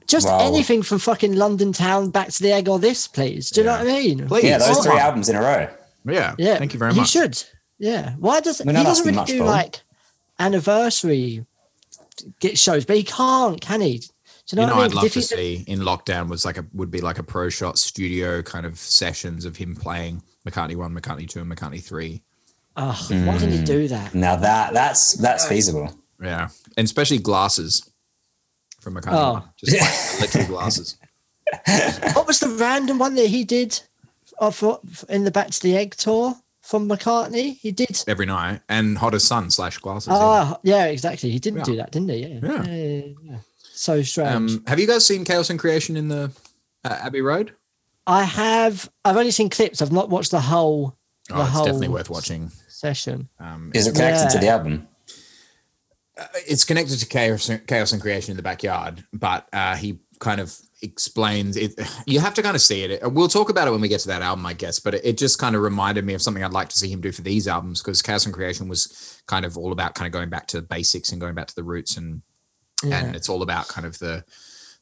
Just 0.06 0.26
Wow. 0.28 0.38
anything 0.46 0.82
from 0.82 0.98
fucking 1.00 1.34
London 1.34 1.72
Town, 1.72 2.10
Back 2.10 2.28
to 2.30 2.42
the 2.42 2.52
Egg, 2.52 2.68
or 2.68 2.78
this, 2.78 3.06
please. 3.08 3.50
Do 3.50 3.60
you 3.60 3.66
Yeah. 3.66 3.72
know 3.78 3.84
what 3.84 3.92
I 3.92 3.98
mean? 4.00 4.28
Please. 4.28 4.44
Yeah, 4.44 4.58
those 4.58 4.76
Come 4.76 4.84
three 4.84 4.98
albums 4.98 5.28
in 5.28 5.36
a 5.36 5.40
row. 5.42 5.68
Yeah. 6.08 6.34
Yeah, 6.38 6.58
Thank 6.58 6.72
you 6.72 6.78
very 6.78 6.94
much. 6.94 7.10
he 7.12 7.18
should. 7.18 7.42
Yeah. 7.78 8.14
Why 8.18 8.40
does 8.40 8.62
We're 8.64 8.72
he 8.72 8.82
doesn't 8.84 9.04
really 9.04 9.16
much, 9.16 9.26
do 9.28 9.38
Paul. 9.38 9.46
like 9.48 9.80
anniversary 10.38 11.44
get 12.40 12.56
shows, 12.58 12.84
but 12.84 12.96
he 12.96 13.02
can't, 13.02 13.60
can 13.60 13.80
he? 13.80 13.98
Do 13.98 14.06
you 14.52 14.56
know, 14.56 14.62
You 14.62 14.66
know, 14.68 14.74
what 14.76 14.80
I 14.80 14.84
I'd 14.84 14.88
mean? 14.90 14.94
love 14.96 15.12
'Cause 15.12 15.12
to 15.28 15.34
if 15.34 15.40
he- 15.40 15.56
see 15.56 15.64
in 15.66 15.80
lockdown 15.80 16.28
was 16.28 16.44
like 16.44 16.56
a 16.56 16.64
would 16.72 16.90
be 16.90 17.00
like 17.00 17.18
a 17.18 17.22
pro 17.24 17.48
shot 17.48 17.78
studio 17.78 18.42
kind 18.42 18.64
of 18.64 18.78
sessions 18.78 19.44
of 19.44 19.56
him 19.56 19.74
playing 19.74 20.22
McCartney 20.48 20.76
one, 20.76 20.94
McCartney 20.94 21.28
two, 21.28 21.40
and 21.40 21.50
McCartney 21.50 21.82
three. 21.82 22.22
Oh, 22.76 22.92
why 23.08 23.38
didn't 23.38 23.52
he 23.52 23.58
Mm. 23.58 23.66
do 23.66 23.88
that? 23.88 24.14
Now 24.14 24.36
that 24.36 24.72
that's 24.72 25.14
that's 25.14 25.46
feasible. 25.46 25.92
Yeah, 26.22 26.48
and 26.76 26.84
especially 26.84 27.18
glasses 27.18 27.90
from 28.80 28.94
McCartney. 28.94 29.12
Oh. 29.12 29.32
one. 29.34 29.42
Just 29.62 30.20
like 30.20 30.34
literal 30.34 30.56
glasses. 30.56 30.96
What 32.14 32.26
was 32.26 32.40
the 32.40 32.48
random 32.48 32.98
one 32.98 33.14
that 33.14 33.28
he 33.28 33.44
did 33.44 33.80
uh, 34.40 34.50
for, 34.50 34.80
in 35.08 35.24
the 35.24 35.30
Back 35.30 35.50
to 35.50 35.62
the 35.62 35.76
Egg 35.76 35.94
tour 35.94 36.34
from 36.62 36.88
McCartney? 36.88 37.56
He 37.58 37.70
did. 37.70 38.02
every 38.08 38.26
night 38.26 38.62
and 38.68 38.98
hot 38.98 39.14
as 39.14 39.24
sun 39.24 39.50
slash 39.50 39.78
glasses. 39.78 40.08
yeah. 40.08 40.16
Ah, 40.18 40.58
yeah, 40.64 40.86
exactly. 40.86 41.30
He 41.30 41.38
didn't 41.38 41.58
Yeah. 41.60 41.64
do 41.64 41.76
that, 41.76 41.92
didn't 41.92 42.08
he? 42.08 42.16
Yeah. 42.26 42.38
Yeah. 42.42 42.64
yeah, 42.64 43.02
yeah. 43.22 43.38
So 43.60 44.02
strange. 44.02 44.34
Um, 44.54 44.64
have 44.66 44.80
you 44.80 44.86
guys 44.88 45.06
seen 45.06 45.24
Chaos 45.24 45.50
and 45.50 45.58
Creation 45.58 45.96
in 45.96 46.08
the 46.08 46.32
uh, 46.84 46.98
Abbey 47.00 47.20
Road? 47.20 47.52
I 48.08 48.24
have. 48.24 48.90
I've 49.04 49.16
only 49.16 49.30
seen 49.30 49.48
clips. 49.50 49.80
I've 49.82 49.92
not 49.92 50.08
watched 50.08 50.30
the 50.32 50.40
whole. 50.40 50.96
The 51.28 51.34
Oh, 51.36 51.42
it's 51.42 51.50
whole 51.50 51.64
definitely 51.64 51.88
worth 51.88 52.08
watching. 52.10 52.50
session. 52.68 53.28
Um, 53.38 53.70
Is 53.74 53.86
it 53.86 53.94
connected 53.94 54.30
to 54.30 54.38
the 54.38 54.48
album? 54.48 54.88
It's 56.46 56.64
connected 56.64 56.98
to 56.98 57.06
chaos, 57.06 57.50
chaos 57.66 57.92
and 57.92 58.00
creation 58.00 58.30
in 58.32 58.36
the 58.36 58.42
backyard, 58.42 59.04
but 59.12 59.46
uh, 59.52 59.76
he 59.76 59.98
kind 60.18 60.40
of 60.40 60.56
explains 60.82 61.56
it. 61.56 61.74
You 62.06 62.20
have 62.20 62.34
to 62.34 62.42
kind 62.42 62.54
of 62.54 62.62
see 62.62 62.82
it. 62.84 63.12
We'll 63.12 63.28
talk 63.28 63.50
about 63.50 63.68
it 63.68 63.72
when 63.72 63.80
we 63.80 63.88
get 63.88 64.00
to 64.00 64.08
that 64.08 64.22
album, 64.22 64.46
I 64.46 64.52
guess. 64.54 64.78
But 64.78 64.94
it, 64.94 65.04
it 65.04 65.18
just 65.18 65.38
kind 65.38 65.54
of 65.56 65.62
reminded 65.62 66.04
me 66.04 66.14
of 66.14 66.22
something 66.22 66.42
I'd 66.42 66.52
like 66.52 66.68
to 66.70 66.78
see 66.78 66.88
him 66.90 67.00
do 67.00 67.12
for 67.12 67.22
these 67.22 67.48
albums 67.48 67.82
because 67.82 68.00
chaos 68.02 68.24
and 68.24 68.34
creation 68.34 68.68
was 68.68 69.20
kind 69.26 69.44
of 69.44 69.58
all 69.58 69.72
about 69.72 69.94
kind 69.94 70.06
of 70.06 70.12
going 70.12 70.30
back 70.30 70.46
to 70.48 70.60
the 70.60 70.66
basics 70.66 71.10
and 71.12 71.20
going 71.20 71.34
back 71.34 71.48
to 71.48 71.54
the 71.54 71.64
roots 71.64 71.96
and 71.96 72.22
Yeah. 72.84 73.04
and 73.04 73.16
it's 73.16 73.28
all 73.28 73.42
about 73.42 73.68
kind 73.68 73.86
of 73.86 73.98
the 73.98 74.24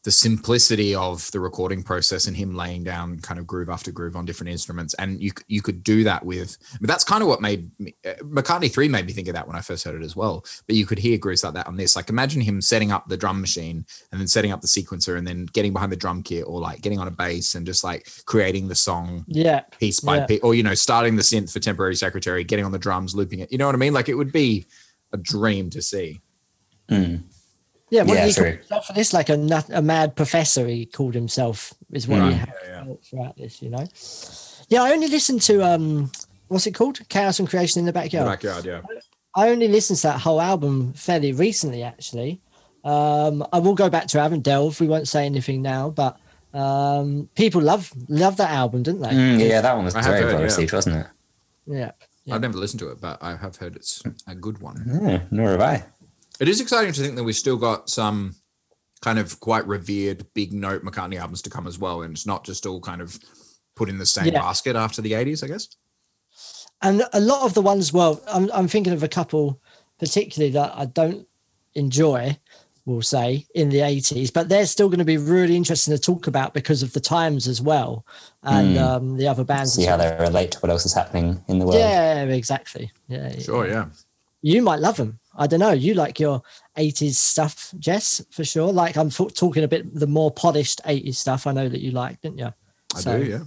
the 0.05 0.11
simplicity 0.11 0.95
of 0.95 1.31
the 1.33 1.41
recording 1.41 1.83
process 1.83 2.27
and 2.27 2.37
him 2.37 2.55
laying 2.55 2.85
down 2.85 3.19
kind 3.21 3.41
of 3.41 3.47
groove 3.47 3.71
after 3.71 3.91
groove 3.91 4.17
on 4.17 4.27
different 4.27 4.51
instruments 4.53 4.93
and 4.95 5.21
you 5.23 5.31
you 5.49 5.63
could 5.63 5.83
do 5.83 6.05
that 6.05 6.23
with 6.25 6.59
but 6.81 6.89
that's 6.89 7.05
kind 7.05 7.23
of 7.23 7.29
what 7.29 7.41
made 7.41 7.71
me, 7.81 7.95
uh, 8.07 8.13
McCartney 8.23 8.71
3 8.71 8.87
made 8.89 9.07
me 9.07 9.15
think 9.15 9.29
of 9.29 9.35
that 9.35 9.47
when 9.47 9.57
I 9.57 9.63
first 9.63 9.83
heard 9.85 9.95
it 10.01 10.05
as 10.05 10.15
well 10.15 10.45
but 10.67 10.77
you 10.77 10.85
could 10.85 10.99
hear 10.99 11.17
grooves 11.17 11.43
like 11.43 11.55
that 11.55 11.67
on 11.67 11.77
this 11.77 11.97
like 11.97 12.11
imagine 12.11 12.43
him 12.43 12.61
setting 12.61 12.93
up 12.93 13.09
the 13.09 13.17
drum 13.17 13.41
machine 13.41 13.87
and 14.13 14.21
then 14.21 14.29
setting 14.29 14.53
up 14.53 14.61
the 14.61 14.67
sequencer 14.69 15.17
and 15.17 15.27
then 15.27 15.47
getting 15.47 15.73
behind 15.73 15.91
the 15.91 15.97
drum 15.97 16.23
kit 16.23 16.45
or 16.47 16.61
like 16.61 16.83
getting 16.83 16.99
on 16.99 17.09
a 17.09 17.11
bass 17.11 17.55
and 17.55 17.65
just 17.65 17.83
like 17.83 18.07
creating 18.27 18.69
the 18.69 18.75
song 18.75 19.25
Yeah. 19.27 19.61
piece 19.81 20.01
by 20.01 20.19
Yeah. 20.19 20.27
piece 20.27 20.41
or 20.43 20.55
you 20.55 20.63
know 20.63 20.75
starting 20.75 21.17
the 21.17 21.23
synth 21.23 21.51
for 21.51 21.61
temporary 21.61 21.97
secretary 21.97 22.45
getting 22.45 22.67
on 22.67 22.73
the 22.73 22.79
drums 22.79 23.15
looping 23.15 23.39
it 23.41 23.51
you 23.51 23.57
know 23.59 23.67
what 23.67 23.75
I 23.75 23.79
mean 23.79 23.95
like 23.95 24.11
it 24.11 24.15
would 24.15 24.33
be 24.33 24.67
a 25.13 25.17
dream 25.17 25.71
to 25.71 25.81
see 25.81 26.21
Mm. 26.91 27.23
Yeah, 27.91 28.03
what 28.03 28.15
Yeah, 28.17 28.27
did 28.27 28.35
he 28.35 28.41
call 28.41 28.51
himself 28.53 28.87
for 28.87 28.93
this? 28.95 29.13
Like 29.13 29.29
a 29.29 29.37
nut, 29.37 29.67
a 29.73 29.83
mad 29.83 30.17
professor. 30.17 30.67
He 30.67 30.87
called 30.87 31.15
himself. 31.15 31.73
Is 31.93 32.09
what 32.09 32.21
Right. 32.21 32.33
he 32.33 32.39
had 32.39 33.03
throughout 33.05 33.37
this. 33.37 33.63
You 33.63 33.71
know. 33.71 33.87
Yeah, 34.69 34.83
I 34.83 34.93
only 34.93 35.09
listened 35.09 35.43
to 35.43 35.63
um, 35.65 36.11
what's 36.49 36.67
it 36.67 36.73
called? 36.75 37.01
Chaos 37.09 37.39
and 37.39 37.49
Creation 37.49 37.81
in 37.81 37.85
the 37.87 37.93
the 37.93 37.99
Backyard. 38.01 38.27
backyard 38.27 38.65
yeah 38.65 38.81
I 39.37 39.51
only 39.51 39.69
listened 39.69 39.99
to 39.99 40.07
that 40.09 40.21
whole 40.21 40.41
album 40.41 40.93
fairly 40.95 41.33
recently, 41.33 41.83
actually. 41.83 42.41
Um, 42.85 43.45
I 43.53 43.59
will 43.59 43.75
go 43.75 43.91
back 43.91 44.07
to 44.09 44.19
it. 44.19 44.21
I 44.21 44.25
haven't 44.25 44.43
delved. 44.45 44.81
We 44.81 44.87
won't 44.87 45.09
say 45.09 45.27
anything 45.27 45.61
now, 45.61 45.91
but 45.91 46.19
um, 46.53 47.29
people 47.35 47.61
love 47.61 47.91
love 48.09 48.37
that 48.37 48.51
album, 48.51 48.83
didn't 48.85 49.01
they? 49.03 49.09
Mm, 49.11 49.49
yeah, 49.49 49.61
that 49.61 49.75
one 49.75 49.85
was 49.87 49.95
I 49.97 50.03
have 50.03 50.13
very 50.13 50.23
heard, 50.25 50.35
well 50.35 50.43
received, 50.45 50.73
wasn't 50.73 50.97
it? 50.97 51.07
Yeah. 51.67 51.91
Yeah. 52.27 52.37
I've 52.37 52.41
never 52.41 52.57
listened 52.57 52.81
to 52.81 52.91
it, 52.91 53.01
but 53.01 53.23
I 53.23 53.37
have 53.37 53.57
heard 53.57 53.75
it's 53.77 54.03
a 54.27 54.35
good 54.35 54.59
one. 54.59 54.83
Yeah, 55.03 55.23
nor 55.31 55.51
have 55.51 55.61
I. 55.61 55.85
It 56.41 56.49
is 56.49 56.61
exciting 56.61 56.93
to 56.93 57.01
think 57.01 57.17
that 57.17 57.25
we've 57.25 57.35
still 57.37 57.57
got 57.57 57.89
some 57.89 58.35
kind 59.01 59.19
of 59.19 59.39
quite 59.41 59.67
revered 59.67 60.27
big 60.35 60.53
note 60.53 60.83
McCartney 60.83 61.19
albums 61.19 61.43
to 61.43 61.51
come 61.51 61.67
as 61.67 61.79
well. 61.79 62.03
And 62.03 62.13
it's 62.15 62.27
not 62.27 62.45
just 62.45 62.67
all 62.67 62.81
kind 62.81 63.01
of 63.01 63.19
put 63.77 63.89
in 63.89 63.99
the 63.99 64.07
same 64.07 64.27
Yeah. 64.27 64.41
basket 64.41 64.77
after 64.77 65.03
the 65.03 65.13
80s, 65.13 65.43
I 65.45 65.49
guess. 65.49 65.69
and 66.83 67.03
a 67.13 67.21
lot 67.21 67.45
of 67.47 67.55
the 67.55 67.63
ones 67.63 67.93
well 67.93 68.21
I'm, 68.27 68.51
I'm 68.53 68.67
thinking 68.69 68.93
of 68.93 69.03
a 69.05 69.09
couple 69.09 69.61
particularly 70.01 70.51
that 70.53 70.73
i 70.77 70.85
don't 70.85 71.27
enjoy 71.75 72.37
we'll 72.85 73.01
say 73.03 73.47
in 73.55 73.69
the 73.69 73.79
80s 73.79 74.33
but 74.33 74.49
they're 74.49 74.67
still 74.67 74.89
going 74.89 74.99
to 74.99 75.05
be 75.05 75.17
really 75.17 75.55
interesting 75.57 75.95
to 75.95 76.01
talk 76.01 76.27
about 76.27 76.53
because 76.53 76.83
of 76.83 76.93
the 76.93 77.01
times 77.01 77.47
as 77.47 77.61
well 77.63 78.05
and 78.43 78.77
Mm. 78.77 78.81
um, 78.83 79.17
the 79.17 79.29
other 79.29 79.45
bands 79.45 79.75
See 79.75 79.85
how 79.85 79.97
well. 79.97 80.17
they 80.19 80.25
relate 80.25 80.51
to 80.53 80.59
what 80.59 80.71
else 80.71 80.85
is 80.85 80.93
happening 80.95 81.43
in 81.49 81.61
the 81.61 81.65
world. 81.65 81.79
yeah 81.79 82.25
exactly 82.25 82.91
yeah 83.09 83.33
yeah. 83.33 83.41
Sure, 83.43 83.67
yeah. 83.69 83.87
You 84.53 84.61
might 84.63 84.79
love 84.81 84.97
them 84.99 85.19
i 85.37 85.47
don't 85.47 85.61
know 85.61 85.73
you 85.73 85.95
like 85.95 86.21
your 86.21 86.43
80s 86.77 87.15
stuff 87.15 87.73
jess 87.79 88.23
for 88.31 88.45
sure 88.45 88.71
like 88.73 88.97
i'm 88.97 89.07
f- 89.09 89.33
talking 89.35 89.65
a 89.65 89.69
bit 89.69 89.83
the 89.95 90.07
more 90.07 90.31
polished 90.31 90.81
80s 90.85 91.17
stuff 91.17 91.47
i 91.47 91.53
know 91.53 91.69
that 91.69 91.81
you 91.81 91.91
like 91.93 92.21
didn't 92.21 92.39
you 92.39 92.53
I 92.95 93.01
So- 93.01 93.19
do, 93.19 93.25
yeah. 93.31 93.43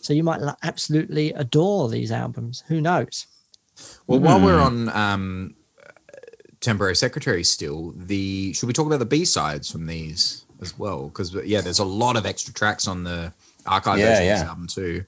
so 0.00 0.12
you 0.14 0.24
might 0.24 0.40
absolutely 0.62 1.32
adore 1.34 1.88
these 1.90 2.10
albums 2.10 2.64
who 2.68 2.80
knows 2.80 3.26
Well, 4.06 4.20
while 4.20 4.40
we're 4.40 4.58
Hmm. 4.58 4.88
on 4.88 4.96
um, 5.04 5.54
temporary 6.60 6.96
secretary 6.96 7.44
still, 7.44 7.92
the 7.96 8.52
should 8.54 8.66
we 8.66 8.72
talk 8.72 8.86
about 8.86 8.98
the 8.98 9.06
B 9.16 9.24
sides 9.24 9.70
from 9.70 9.86
these 9.86 10.44
as 10.60 10.78
well? 10.78 11.08
Because 11.08 11.32
yeah, 11.44 11.60
there's 11.62 11.78
a 11.78 11.84
lot 12.04 12.16
of 12.16 12.26
extra 12.26 12.52
tracks 12.52 12.86
on 12.86 13.04
the 13.04 13.32
archive 13.66 13.98
Yeah, 13.98 14.06
version 14.06 14.22
of 14.32 14.38
this 14.38 14.48
album 14.48 14.66
too. 14.66 15.04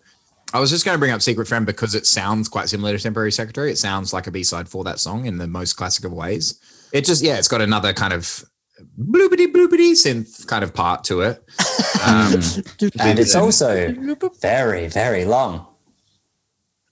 I 0.54 0.60
was 0.60 0.70
just 0.70 0.84
going 0.84 0.94
to 0.94 0.98
bring 0.98 1.12
up 1.12 1.22
Secret 1.22 1.48
Friend 1.48 1.64
because 1.64 1.94
it 1.94 2.06
sounds 2.06 2.48
quite 2.48 2.68
similar 2.68 2.96
to 2.96 3.02
Temporary 3.02 3.32
Secretary. 3.32 3.70
It 3.70 3.78
sounds 3.78 4.12
like 4.12 4.26
a 4.26 4.30
B 4.30 4.42
side 4.44 4.68
for 4.68 4.84
that 4.84 5.00
song 5.00 5.24
in 5.26 5.38
the 5.38 5.46
most 5.46 5.74
classic 5.74 6.04
of 6.04 6.12
ways. 6.12 6.60
It 6.92 7.04
just 7.04 7.22
yeah, 7.22 7.38
it's 7.38 7.48
got 7.48 7.62
another 7.62 7.92
kind 7.94 8.12
of 8.12 8.44
bloopity 9.00 9.46
bloopity 9.50 9.92
synth 9.92 10.46
kind 10.46 10.62
of 10.64 10.74
part 10.74 11.04
to 11.04 11.22
it. 11.22 11.42
Um, 12.04 12.32
And 12.98 13.20
it's 13.20 13.36
also 13.36 13.94
very, 14.40 14.88
very 14.88 15.24
long. 15.24 15.66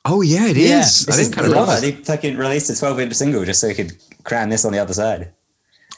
oh 0.05 0.21
yeah, 0.21 0.47
it 0.47 0.57
Yeah, 0.57 0.81
is. 0.83 1.09
I 1.09 1.17
didn't 1.17 1.33
kind 1.33 1.47
of 1.49 1.53
long. 1.53 1.65
realize. 1.67 1.83
He 1.83 1.91
fucking 1.93 2.37
released 2.37 2.71
a 2.71 2.77
12 2.79 3.01
inch 3.01 3.15
single 3.15 3.45
just 3.45 3.61
so 3.61 3.69
he 3.69 3.75
could 3.75 3.93
cram 4.23 4.51
this 4.51 4.65
on 4.65 4.71
the 4.73 4.79
other 4.79 4.93
side. 4.95 5.33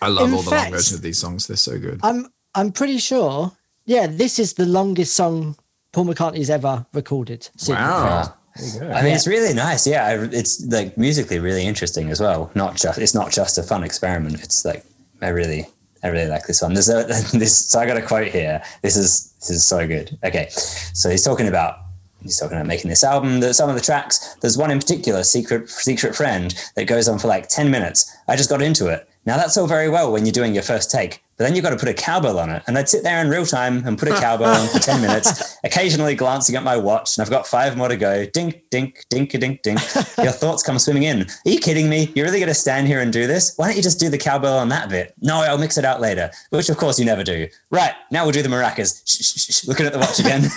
I 0.01 0.09
love 0.09 0.29
In 0.29 0.35
all 0.35 0.41
the 0.43 0.49
long 0.51 0.59
fact- 0.59 0.71
versions 0.73 0.95
of 0.97 1.03
these 1.03 1.19
songs. 1.19 1.47
They're 1.47 1.59
so 1.59 1.79
good. 1.79 2.01
I'm 2.03 2.27
I'm 2.55 2.73
pretty 2.73 2.97
sure. 2.99 3.53
Yeah, 3.85 4.07
this 4.07 4.39
is 4.39 4.55
the 4.55 4.65
longest 4.65 5.15
song 5.15 5.57
Paul 5.93 6.07
McCartney's 6.07 6.51
ever 6.51 6.87
recorded. 6.93 7.49
Wow. 7.69 8.35
I 8.57 9.03
mean, 9.03 9.15
it's 9.15 9.27
really 9.27 9.55
nice. 9.55 9.87
Yeah, 9.87 10.27
it's 10.31 10.65
like 10.67 10.97
musically 10.99 11.39
really 11.39 11.67
interesting 11.67 12.11
as 12.11 12.21
well. 12.21 12.51
Not 12.55 12.77
just 12.77 12.99
it's 12.99 13.15
not 13.15 13.31
just 13.31 13.57
a 13.57 13.63
fun 13.63 13.83
experiment. 13.83 14.43
It's 14.43 14.65
like 14.65 14.85
I 15.23 15.29
really, 15.29 15.67
I 16.03 16.09
really 16.09 16.29
like 16.29 16.47
this 16.47 16.61
one. 16.61 16.75
There's 16.75 16.89
a 16.91 17.05
this. 17.33 17.57
So 17.57 17.81
I 17.81 17.87
got 17.87 17.97
a 17.97 18.03
quote 18.03 18.29
here. 18.29 18.63
This 18.83 18.97
is 18.97 19.33
this 19.41 19.51
is 19.51 19.65
so 19.65 19.87
good. 19.87 20.19
Okay, 20.23 20.49
so 20.51 21.09
he's 21.09 21.25
talking 21.25 21.49
about 21.49 21.79
he's 22.23 22.39
talking 22.39 22.57
about 22.57 22.67
making 22.67 22.91
this 22.91 23.05
album. 23.05 23.41
That 23.41 23.55
some 23.55 23.71
of 23.71 23.75
the 23.75 23.81
tracks. 23.81 24.37
There's 24.43 24.59
one 24.59 24.71
in 24.71 24.79
particular, 24.79 25.23
secret 25.25 25.71
secret 25.71 26.15
friend, 26.15 26.55
that 26.77 26.85
goes 26.85 27.09
on 27.09 27.19
for 27.19 27.29
like 27.29 27.49
ten 27.49 27.71
minutes. 27.71 28.15
I 28.29 28.37
just 28.37 28.51
got 28.51 28.61
into 28.61 28.89
it. 28.89 29.09
Now 29.25 29.37
that's 29.37 29.57
all 29.57 29.67
very 29.67 29.89
well 29.89 30.13
when 30.13 30.27
you're 30.27 30.33
doing 30.33 30.53
your 30.53 30.63
first 30.63 30.91
take, 30.91 31.23
But 31.37 31.45
then 31.45 31.57
you've 31.57 31.65
got 31.65 31.71
to 31.71 31.77
put 31.77 31.89
a 31.89 31.95
cowbell 31.95 32.39
on 32.39 32.51
it. 32.51 32.63
And 32.67 32.77
I'd 32.77 32.89
sit 32.89 33.03
there 33.03 33.21
in 33.21 33.29
real 33.29 33.47
time 33.47 33.87
and 33.87 33.99
put 33.99 34.09
a 34.09 34.15
cowbell 34.21 34.55
on 34.55 34.69
for 34.69 34.79
10 34.79 35.01
minutes, 35.07 35.57
occasionally 35.65 36.15
glancing 36.15 36.57
at 36.57 36.63
my 36.63 36.77
watch. 36.77 37.17
And 37.17 37.23
I've 37.23 37.31
got 37.31 37.47
five 37.47 37.77
more 37.77 37.89
to 37.89 37.97
go. 37.97 38.27
Dink, 38.27 38.63
dink, 38.71 39.05
dink, 39.09 39.35
a 39.35 39.39
dink, 39.39 39.63
dink. 39.63 39.81
Your 40.19 40.33
thoughts 40.33 40.63
come 40.63 40.79
swimming 40.79 41.05
in. 41.05 41.23
Are 41.23 41.51
you 41.51 41.59
kidding 41.59 41.89
me? 41.89 42.13
You're 42.15 42.27
really 42.27 42.39
going 42.39 42.49
to 42.49 42.55
stand 42.55 42.87
here 42.87 43.01
and 43.01 43.13
do 43.13 43.27
this? 43.27 43.55
Why 43.57 43.67
don't 43.67 43.77
you 43.77 43.83
just 43.83 43.99
do 43.99 44.09
the 44.09 44.19
cowbell 44.19 44.59
on 44.59 44.69
that 44.69 44.89
bit? 44.89 45.15
No, 45.21 45.37
I'll 45.37 45.59
mix 45.59 45.79
it 45.79 45.85
out 45.85 46.01
later, 46.01 46.31
which 46.51 46.69
of 46.69 46.77
course 46.77 46.99
you 46.99 47.05
never 47.05 47.25
do. 47.25 47.49
Right, 47.71 47.95
now 48.11 48.25
we'll 48.25 48.33
do 48.33 48.43
the 48.43 48.49
maracas. 48.49 49.03
Shh, 49.07 49.25
shh, 49.25 49.55
shh, 49.55 49.67
looking 49.67 49.87
at 49.87 49.93
the 49.93 49.99
watch 49.99 50.19
again. 50.19 50.45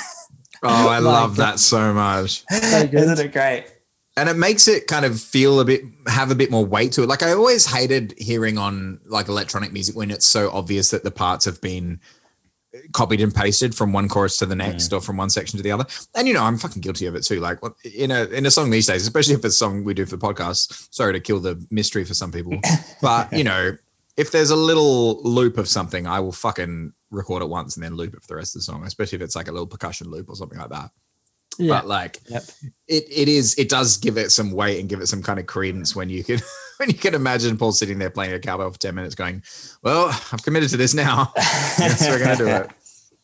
Oh, 0.67 0.89
I 0.89 0.97
love 0.97 1.35
that 1.35 1.59
so 1.59 1.93
much. 1.93 2.43
So 2.49 2.87
good. 2.87 2.95
Isn't 2.95 3.19
it 3.19 3.33
great? 3.33 3.65
And 4.17 4.29
it 4.29 4.37
makes 4.37 4.67
it 4.67 4.87
kind 4.87 5.05
of 5.05 5.19
feel 5.19 5.59
a 5.59 5.65
bit 5.65 5.83
have 6.07 6.31
a 6.31 6.35
bit 6.35 6.51
more 6.51 6.65
weight 6.65 6.91
to 6.93 7.03
it. 7.03 7.09
Like 7.09 7.23
i 7.23 7.31
always 7.31 7.65
hated 7.65 8.13
hearing 8.17 8.57
on 8.57 8.99
like 9.05 9.27
electronic 9.27 9.73
music 9.73 9.95
when 9.95 10.11
it's 10.11 10.25
so 10.25 10.49
obvious 10.51 10.91
that 10.91 11.03
the 11.03 11.11
parts 11.11 11.45
have 11.45 11.59
been 11.61 11.99
copied 12.91 13.21
and 13.21 13.33
pasted 13.33 13.73
from 13.73 13.93
one 13.93 14.09
chorus 14.09 14.37
to 14.37 14.45
the 14.45 14.55
next 14.55 14.91
or 14.91 14.99
from 14.99 15.15
one 15.17 15.29
section 15.29 15.57
to 15.57 15.63
the 15.63 15.71
other. 15.71 15.85
And 16.15 16.27
you 16.27 16.33
know 16.33 16.43
i'm 16.43 16.57
fucking 16.57 16.81
guilty 16.81 17.05
of 17.05 17.15
it 17.15 17.23
too. 17.23 17.39
Like 17.39 17.59
in 17.83 18.11
a 18.11 18.25
in 18.25 18.45
a 18.45 18.51
song 18.51 18.69
these 18.69 18.87
days 18.87 19.03
especially 19.03 19.33
if 19.33 19.43
it's 19.43 19.55
a 19.55 19.57
song 19.57 19.83
we 19.83 19.93
do 19.93 20.05
for 20.05 20.15
the 20.15 20.25
podcast 20.25 20.93
sorry 20.93 21.13
to 21.13 21.19
kill 21.19 21.39
the 21.39 21.65
mystery 21.71 22.05
for 22.05 22.13
some 22.13 22.31
people 22.31 22.57
but 23.01 23.31
you 23.33 23.43
know 23.43 23.77
if 24.17 24.31
there's 24.31 24.49
a 24.49 24.55
little 24.55 25.21
loop 25.23 25.57
of 25.57 25.67
something 25.67 26.07
i 26.07 26.19
will 26.19 26.31
fucking 26.31 26.93
record 27.11 27.41
it 27.41 27.49
once 27.49 27.75
and 27.75 27.83
then 27.83 27.95
loop 27.95 28.13
it 28.13 28.21
for 28.21 28.27
the 28.27 28.35
rest 28.35 28.55
of 28.55 28.59
the 28.59 28.63
song 28.63 28.85
especially 28.85 29.17
if 29.17 29.21
it's 29.21 29.35
like 29.35 29.47
a 29.47 29.51
little 29.51 29.67
percussion 29.67 30.09
loop 30.09 30.29
or 30.29 30.35
something 30.35 30.57
like 30.57 30.69
that 30.69 30.89
Yeah. 31.57 31.69
but 31.75 31.87
like 31.87 32.19
Yep. 32.27 32.43
it 32.87 33.03
it 33.09 33.27
is 33.29 33.55
it 33.57 33.69
does 33.69 33.97
give 33.97 34.17
it 34.17 34.31
some 34.31 34.51
weight 34.51 34.79
and 34.79 34.89
give 34.89 34.99
it 35.01 35.07
some 35.07 35.23
kind 35.23 35.39
of 35.39 35.45
credence 35.45 35.95
when 35.95 36.09
you 36.09 36.23
can 36.23 36.39
when 36.77 36.89
you 36.89 36.95
can 36.95 37.13
imagine 37.15 37.57
Paul 37.57 37.71
sitting 37.71 37.97
there 37.99 38.09
playing 38.09 38.33
a 38.33 38.39
cowbell 38.39 38.69
for 38.71 38.77
10 38.79 38.93
minutes 38.95 39.15
going, 39.15 39.41
Well, 39.81 40.07
I've 40.31 40.43
committed 40.43 40.69
to 40.71 40.77
this 40.77 40.93
now. 40.93 41.31
yes, 41.37 42.07
we're 42.07 42.19
gonna 42.19 42.35
do 42.35 42.47
it. 42.47 42.69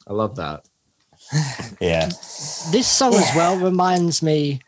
I 0.07 0.13
love 0.13 0.35
that. 0.37 0.65
Yeah. 1.79 2.07
this 2.71 2.87
song 2.87 3.13
as 3.13 3.35
well 3.35 3.57
reminds 3.57 4.21
me 4.21 4.59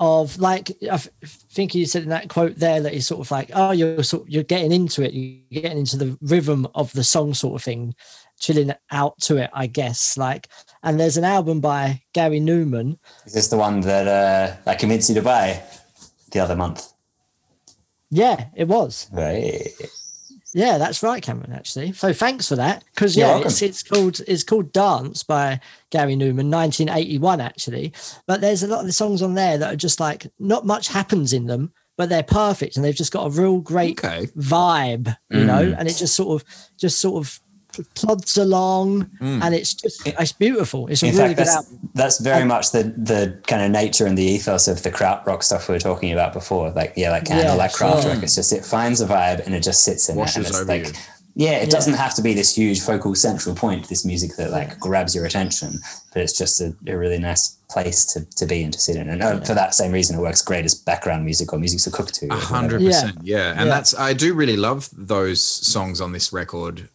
of 0.00 0.38
like 0.38 0.70
I 0.82 0.94
f- 0.94 1.08
think 1.22 1.74
you 1.74 1.86
said 1.86 2.02
in 2.04 2.08
that 2.10 2.28
quote 2.28 2.56
there 2.56 2.80
that 2.80 2.92
he's 2.92 3.06
sort 3.06 3.20
of 3.20 3.30
like, 3.30 3.50
oh, 3.54 3.70
you're 3.72 4.02
sort 4.02 4.28
you're 4.28 4.42
getting 4.42 4.72
into 4.72 5.02
it, 5.02 5.12
you're 5.12 5.62
getting 5.62 5.78
into 5.78 5.96
the 5.96 6.16
rhythm 6.20 6.66
of 6.74 6.92
the 6.92 7.04
song, 7.04 7.34
sort 7.34 7.54
of 7.60 7.64
thing, 7.64 7.94
chilling 8.38 8.72
out 8.90 9.18
to 9.22 9.36
it, 9.38 9.50
I 9.52 9.66
guess. 9.66 10.16
Like, 10.16 10.48
and 10.82 10.98
there's 10.98 11.16
an 11.16 11.24
album 11.24 11.60
by 11.60 12.02
Gary 12.12 12.40
Numan. 12.40 12.98
Is 13.26 13.32
this 13.34 13.48
the 13.48 13.56
one 13.56 13.80
that 13.82 14.08
uh, 14.08 14.70
I 14.70 14.74
convinced 14.74 15.08
you 15.08 15.14
to 15.16 15.22
buy 15.22 15.62
the 16.30 16.40
other 16.40 16.56
month? 16.56 16.92
Yeah, 18.10 18.46
it 18.54 18.68
was. 18.68 19.08
Right. 19.12 19.68
Yeah, 20.54 20.76
that's 20.76 21.02
right, 21.02 21.22
Cameron. 21.22 21.52
Actually, 21.52 21.92
so 21.92 22.12
thanks 22.12 22.46
for 22.46 22.56
that. 22.56 22.84
Because 22.94 23.16
yeah, 23.16 23.38
it's, 23.38 23.62
it's 23.62 23.82
called 23.82 24.20
it's 24.28 24.44
called 24.44 24.70
Dance 24.72 25.22
by 25.22 25.60
Gary 25.88 26.14
Numan, 26.14 26.50
1981, 26.50 27.40
actually. 27.40 27.92
But 28.26 28.42
there's 28.42 28.62
a 28.62 28.66
lot 28.66 28.80
of 28.80 28.86
the 28.86 28.92
songs 28.92 29.22
on 29.22 29.32
there 29.34 29.56
that 29.56 29.72
are 29.72 29.76
just 29.76 29.98
like 29.98 30.26
not 30.38 30.66
much 30.66 30.88
happens 30.88 31.32
in 31.32 31.46
them, 31.46 31.72
but 31.96 32.10
they're 32.10 32.22
perfect 32.22 32.76
and 32.76 32.84
they've 32.84 32.94
just 32.94 33.12
got 33.12 33.26
a 33.26 33.30
real 33.30 33.60
great 33.60 33.98
Okay. 34.04 34.26
vibe, 34.36 35.16
you 35.30 35.44
Mm. 35.44 35.46
know. 35.46 35.74
And 35.78 35.88
it 35.88 35.96
just 35.96 36.14
sort 36.14 36.42
of 36.42 36.46
just 36.76 36.98
sort 37.00 37.24
of 37.24 37.40
plods 37.94 38.36
along, 38.36 39.04
Mm. 39.20 39.42
and 39.42 39.54
it's 39.54 39.74
just 39.74 40.06
it's 40.06 40.32
beautiful. 40.32 40.86
It's 40.88 41.02
a 41.02 41.06
In 41.06 41.16
really 41.16 41.34
fact, 41.34 41.38
good 41.38 41.46
that's, 41.46 41.56
album. 41.56 41.90
that's 41.94 42.18
very 42.20 42.44
much 42.44 42.72
the 42.72 42.82
the 42.96 43.38
kind 43.46 43.62
of 43.62 43.70
nature 43.70 44.06
and 44.06 44.16
the 44.16 44.24
ethos 44.24 44.68
of 44.68 44.82
the 44.82 44.90
krautrock 44.90 45.42
stuff 45.42 45.68
we 45.68 45.74
were 45.74 45.80
talking 45.80 46.12
about 46.12 46.32
before. 46.32 46.70
Like 46.70 46.92
yeah, 46.96 47.10
like 47.10 47.24
candle, 47.26 47.46
Yeah, 47.54 47.64
like 47.64 47.76
sure. 47.76 47.88
krautrock. 47.88 48.22
It's 48.22 48.34
just 48.34 48.52
it 48.52 48.64
finds 48.64 49.00
a 49.00 49.06
vibe 49.06 49.44
and 49.46 49.54
it 49.54 49.62
just 49.62 49.84
sits 49.84 50.08
in 50.08 50.16
Washes 50.16 50.36
it. 50.36 50.38
And 50.38 50.46
it's 50.48 50.56
over 50.56 50.64
like 50.72 50.86
you. 50.86 50.92
yeah, 51.34 51.50
it 51.58 51.68
Yeah. 51.68 51.76
doesn't 51.76 51.94
have 51.94 52.14
to 52.16 52.22
be 52.22 52.34
this 52.34 52.54
huge 52.56 52.80
focal 52.80 53.14
central 53.14 53.54
point. 53.54 53.88
This 53.88 54.04
music 54.04 54.36
that 54.36 54.50
like 54.50 54.78
grabs 54.78 55.14
your 55.14 55.24
attention, 55.26 55.80
but 56.12 56.22
it's 56.22 56.36
just 56.36 56.60
a, 56.60 56.74
a 56.86 56.96
really 56.96 57.18
nice 57.18 57.56
place 57.70 58.04
to, 58.04 58.20
to 58.36 58.44
be 58.44 58.62
and 58.62 58.70
to 58.74 58.78
sit 58.78 58.96
in. 58.96 59.08
And 59.08 59.22
uh, 59.22 59.40
for 59.40 59.54
that 59.54 59.74
same 59.74 59.92
reason, 59.92 60.18
it 60.18 60.20
works 60.20 60.42
great 60.42 60.66
as 60.66 60.74
background 60.74 61.24
music 61.24 61.54
or 61.54 61.58
music 61.58 61.80
to 61.80 61.90
cook 61.90 62.12
to. 62.12 62.26
A 62.30 62.34
hundred 62.36 62.82
percent. 62.84 63.16
Yeah. 63.22 63.52
And 63.52 63.60
Yeah. 63.68 63.74
that's 63.74 63.94
I 63.98 64.12
do 64.12 64.34
really 64.34 64.58
love 64.58 64.90
those 64.92 65.40
songs 65.42 65.98
on 66.00 66.12
this 66.12 66.34
record 66.34 66.90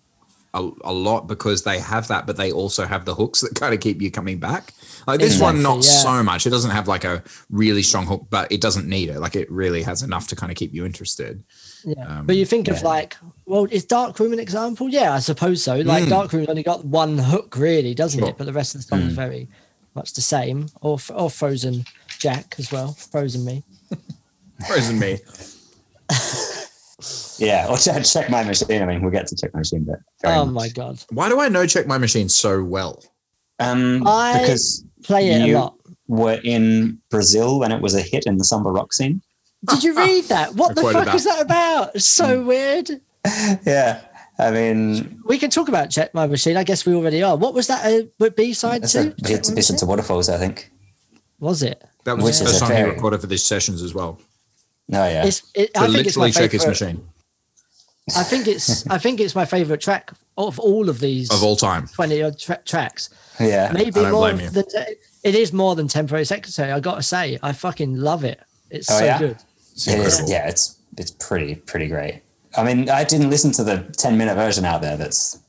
a, 0.54 0.70
a 0.84 0.94
lot 0.94 1.28
because 1.28 1.64
they 1.64 1.80
have 1.80 2.08
that, 2.08 2.26
but 2.26 2.38
they 2.38 2.52
also 2.52 2.86
have 2.86 3.06
the 3.06 3.14
hooks 3.16 3.42
that 3.42 3.56
kind 3.56 3.74
of 3.74 3.80
keep 3.80 4.02
you 4.02 4.10
coming 4.12 4.40
back. 4.40 4.74
Like 5.06 5.20
this 5.20 5.40
one, 5.40 5.62
not 5.62 5.78
yeah. 5.78 5.82
so 5.82 6.24
much. 6.24 6.46
It 6.46 6.50
doesn't 6.50 6.72
have 6.72 6.88
like 6.88 7.04
a 7.04 7.24
really 7.50 7.84
strong 7.84 8.06
hook, 8.06 8.28
but 8.30 8.52
it 8.52 8.60
doesn't 8.60 8.88
need 8.88 9.10
it. 9.10 9.20
Like 9.20 9.36
it 9.36 9.50
really 9.52 9.82
has 9.84 10.04
enough 10.04 10.28
to 10.30 10.36
kind 10.36 10.52
of 10.52 10.58
keep 10.58 10.74
you 10.74 10.86
interested. 10.86 11.44
Yeah. 11.86 12.06
Um, 12.06 12.26
but 12.26 12.36
you 12.36 12.46
think 12.46 12.68
of 12.68 12.82
like, 12.82 13.16
well, 13.46 13.66
is 13.72 13.86
Dark 13.86 14.20
Room 14.20 14.34
an 14.34 14.40
example? 14.40 14.90
Yeah, 14.90 15.14
I 15.14 15.20
suppose 15.20 15.64
so. 15.64 15.78
Like 15.78 16.04
Mm. 16.06 16.10
Dark 16.10 16.34
Room's 16.34 16.50
only 16.50 16.64
got 16.64 16.84
one 16.86 17.18
hook, 17.18 17.56
really, 17.58 17.94
doesn't 17.94 18.20
Sure. 18.20 18.30
it? 18.30 18.38
But 18.38 18.46
the 18.46 18.54
rest 18.54 18.76
of 18.76 18.82
the 18.82 18.88
song 18.88 19.02
is 19.02 19.14
very 19.14 19.48
much 19.96 20.14
the 20.14 20.22
same. 20.22 20.68
Or 20.82 20.98
or 21.14 21.30
Frozen 21.30 21.86
Jack 22.20 22.56
as 22.58 22.72
well. 22.72 22.94
Frozen 22.94 23.46
Me. 23.46 23.64
Frozen 24.68 25.00
me. 25.00 25.20
Yeah, 27.38 27.68
or 27.70 27.78
check, 27.78 28.04
check 28.06 28.30
my 28.30 28.44
machine. 28.44 28.82
I 28.82 28.86
mean, 28.86 29.02
we'll 29.02 29.12
get 29.12 29.28
to 29.28 29.36
check 29.36 29.54
my 29.54 29.60
machine, 29.60 29.84
but 29.86 30.00
oh 30.24 30.46
much. 30.46 30.54
my 30.54 30.70
god, 30.70 31.00
Why 31.10 31.30
do 31.30 31.40
I 31.40 31.50
know 31.50 31.66
Check 31.68 31.88
My 31.88 31.98
Machine 31.98 32.30
so 32.30 32.64
well? 32.64 33.04
Um, 33.60 34.06
I- 34.08 34.40
because 34.42 34.84
play 35.04 35.30
it 35.30 35.48
You- 35.48 35.58
a 35.58 35.60
lot. 35.60 35.76
were 36.08 36.40
in 36.44 37.00
Brazil 37.10 37.60
when 37.60 37.72
it 37.72 37.82
was 37.82 37.94
a 37.96 38.02
hit 38.02 38.26
in 38.26 38.38
the 38.38 38.44
samba 38.44 38.70
rock 38.72 38.94
scene. 38.94 39.22
Did 39.70 39.84
you 39.84 39.96
read 39.96 40.24
that? 40.30 40.56
What 40.56 40.76
the 40.76 40.82
quoted 40.82 40.98
fuck 41.00 41.06
that. 41.08 41.16
is 41.16 41.24
that 41.26 41.42
about? 41.42 41.96
It's 41.96 42.06
so 42.06 42.42
Hmm. 42.42 42.48
weird. 42.48 43.02
Yeah, 43.66 44.02
I 44.40 44.52
mean, 44.52 45.20
We 45.26 45.38
can 45.38 45.50
talk 45.50 45.68
about 45.68 45.90
Check 45.90 46.14
My 46.14 46.26
Machine. 46.28 46.56
I 46.58 46.64
guess 46.64 46.86
we 46.86 46.94
already 46.94 47.22
are. 47.24 47.36
What 47.36 47.54
was 47.54 47.68
that 47.68 47.86
a 47.86 48.30
B 48.32 48.54
side 48.54 48.84
it's 48.84 48.94
to? 48.94 49.00
a 49.00 49.04
Check 49.06 49.18
bit, 49.18 49.50
My 49.50 49.56
bit 49.56 49.66
to 49.66 49.86
waterfalls, 49.86 50.30
I 50.30 50.38
think. 50.38 50.72
Was 51.40 51.62
it? 51.62 51.84
That 52.06 52.16
was 52.16 52.26
Which 52.26 52.40
the 52.40 52.46
first 52.46 52.56
a 52.56 52.60
song 52.60 52.76
he 52.76 52.84
recorded 52.84 53.20
for 53.22 53.28
these 53.28 53.44
sessions 53.44 53.82
as 53.84 53.94
well. 53.94 54.20
No, 54.90 55.06
yeah, 55.08 55.26
It's. 55.26 55.44
It, 55.54 55.74
To 55.74 55.82
I 55.82 55.88
think 55.88 56.08
it's 56.08 56.18
my 56.18 56.32
check 56.32 56.52
his 56.52 56.62
favorite. 56.64 56.82
machine 56.82 57.08
I 58.16 58.24
think 58.24 58.48
it's. 58.48 58.88
I 58.88 58.98
think 58.98 59.20
it's 59.20 59.36
my 59.36 59.44
favorite 59.46 59.82
track 59.82 60.12
of 60.38 60.60
all 60.60 60.88
of 60.88 61.00
these 61.02 61.30
of 61.32 61.44
all 61.44 61.58
time. 61.58 61.88
twenty 61.88 62.22
odd 62.24 62.40
tra- 62.40 62.62
tracks. 62.66 63.10
yeah. 63.40 63.70
Maybe 63.74 64.00
I 64.00 64.04
don't 64.04 64.12
more 64.14 64.32
blame 64.32 64.40
you. 64.40 64.50
than 64.50 64.64
it 65.24 65.36
is 65.36 65.52
more 65.52 65.76
than 65.76 65.90
temporary 65.90 66.24
secretary. 66.24 66.72
I 66.72 66.80
gotta 66.80 67.04
say, 67.04 67.38
I 67.44 67.52
fucking 67.52 67.98
love 67.98 68.24
it. 68.24 68.40
It's 68.70 68.90
Oh, 68.90 69.00
so 69.00 69.04
yeah? 69.06 69.20
good. 69.20 69.38
It's 69.74 69.88
It 69.90 70.00
is. 70.00 70.30
Yeah, 70.30 70.48
it's 70.48 70.78
it's 70.98 71.12
pretty 71.12 71.56
pretty 71.56 71.88
great. 71.90 72.22
I 72.56 72.64
mean, 72.64 72.90
I 72.90 73.04
didn't 73.04 73.30
listen 73.30 73.52
to 73.54 73.64
the 73.66 73.80
ten 73.98 74.18
minute 74.18 74.36
version 74.36 74.64
out 74.64 74.82
there. 74.82 74.96
That's 74.96 75.40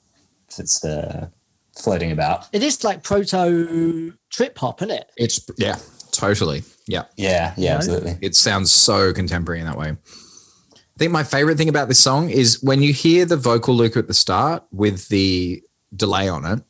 that's 0.57 0.84
uh, 0.84 1.28
floating 1.76 2.11
about. 2.11 2.49
It 2.53 2.64
is 2.64 2.82
like 2.82 3.05
proto 3.05 4.12
trip 4.30 4.59
hop, 4.59 4.82
isn't 4.82 4.97
it? 4.97 5.12
It's 5.16 5.41
yeah, 5.59 5.76
totally. 6.11 6.64
Yeah. 6.89 7.05
Yeah, 7.16 7.55
yeah, 7.57 7.70
know? 7.72 7.76
absolutely. 7.76 8.18
It 8.20 8.34
sounds 8.34 8.72
so 8.72 9.12
contemporary 9.12 9.61
in 9.61 9.66
that 9.66 9.76
way. 9.78 9.91
I 9.91 10.99
think 10.99 11.12
my 11.12 11.22
favorite 11.22 11.57
thing 11.57 11.68
about 11.68 11.86
this 11.89 12.01
song 12.01 12.28
is 12.30 12.61
when 12.62 12.82
you 12.82 12.93
hear 12.93 13.24
the 13.24 13.36
vocal 13.36 13.74
loop 13.74 13.97
at 13.97 14.09
the 14.09 14.14
start 14.14 14.64
with 14.72 15.07
the 15.09 15.62
delay 15.95 16.28
on 16.28 16.45
it. 16.45 16.61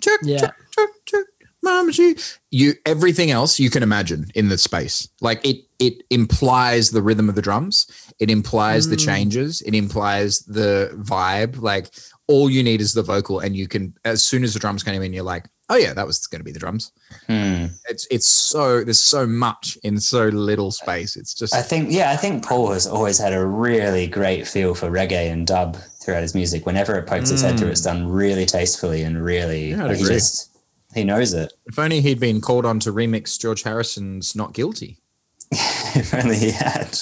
Check, 0.00 0.20
Yeah. 0.22 0.38
check, 0.38 0.54
check, 0.76 0.88
check, 1.06 1.24
mama, 1.62 1.92
she. 1.92 2.16
You 2.52 2.74
everything 2.86 3.30
else 3.32 3.58
you 3.58 3.70
can 3.70 3.82
imagine 3.82 4.26
in 4.36 4.48
the 4.48 4.58
space. 4.58 5.08
Like 5.20 5.44
it 5.44 5.64
it 5.80 6.04
implies 6.10 6.90
the 6.90 7.02
rhythm 7.02 7.28
of 7.28 7.34
the 7.34 7.42
drums. 7.42 7.86
It 8.20 8.30
implies 8.30 8.88
the 8.88 8.96
Mm. 8.96 9.04
changes. 9.04 9.60
It 9.62 9.74
implies 9.74 10.40
the 10.40 10.92
vibe. 11.02 11.60
Like 11.60 11.90
all 12.28 12.48
you 12.48 12.62
need 12.62 12.80
is 12.80 12.92
the 12.94 13.02
vocal, 13.02 13.40
and 13.40 13.56
you 13.56 13.66
can 13.66 13.94
as 14.04 14.22
soon 14.22 14.44
as 14.44 14.54
the 14.54 14.60
drums 14.60 14.82
came 14.84 15.02
in, 15.02 15.12
you're 15.12 15.24
like, 15.24 15.46
oh 15.74 15.76
yeah, 15.76 15.92
that 15.92 16.06
was 16.06 16.26
going 16.26 16.40
to 16.40 16.44
be 16.44 16.52
the 16.52 16.58
drums. 16.58 16.92
Hmm. 17.26 17.66
It's 17.88 18.06
it's 18.10 18.26
so 18.28 18.84
there's 18.84 19.00
so 19.00 19.26
much 19.26 19.76
in 19.82 19.98
so 19.98 20.28
little 20.28 20.70
space. 20.70 21.16
It's 21.16 21.34
just 21.34 21.54
I 21.54 21.62
think 21.62 21.90
yeah, 21.90 22.10
I 22.10 22.16
think 22.16 22.44
Paul 22.44 22.70
has 22.72 22.86
always 22.86 23.18
had 23.18 23.32
a 23.32 23.44
really 23.44 24.06
great 24.06 24.46
feel 24.46 24.74
for 24.74 24.90
reggae 24.90 25.30
and 25.30 25.46
dub 25.46 25.76
throughout 26.02 26.22
his 26.22 26.34
music. 26.34 26.64
Whenever 26.66 26.96
it 26.96 27.06
pokes 27.06 27.30
its 27.30 27.42
head 27.42 27.58
through, 27.58 27.68
it's 27.68 27.82
done 27.82 28.08
really 28.08 28.46
tastefully 28.46 29.02
and 29.02 29.22
really. 29.22 29.70
Yeah, 29.70 29.84
I'd 29.84 29.88
like, 29.88 29.96
he 29.96 30.02
agree. 30.04 30.14
just 30.14 30.56
he 30.94 31.04
knows 31.04 31.32
it. 31.32 31.52
if 31.66 31.78
only 31.78 32.00
he'd 32.00 32.20
been 32.20 32.40
called 32.40 32.64
on 32.64 32.78
to 32.80 32.92
remix 32.92 33.38
George 33.38 33.64
Harrison's 33.64 34.36
"Not 34.36 34.52
Guilty." 34.52 34.98
if 35.50 36.14
only 36.14 36.36
he 36.36 36.50
had. 36.52 36.98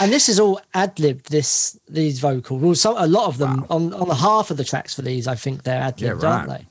And 0.00 0.12
this 0.12 0.28
is 0.28 0.38
all 0.38 0.60
ad 0.74 0.98
libbed. 1.00 1.30
This 1.30 1.78
these 1.88 2.20
vocals. 2.20 2.62
Well, 2.62 2.74
some 2.74 2.96
a 2.96 3.06
lot 3.06 3.26
of 3.26 3.38
them 3.38 3.66
on 3.70 3.92
on 3.94 4.08
the 4.08 4.14
half 4.14 4.50
of 4.50 4.56
the 4.56 4.64
tracks 4.64 4.94
for 4.94 5.02
these. 5.02 5.26
I 5.26 5.34
think 5.34 5.62
they're 5.62 5.80
ad 5.80 6.00
libbed, 6.00 6.22
Yeah, 6.22 6.28
aren't 6.28 6.48
right. 6.48 6.66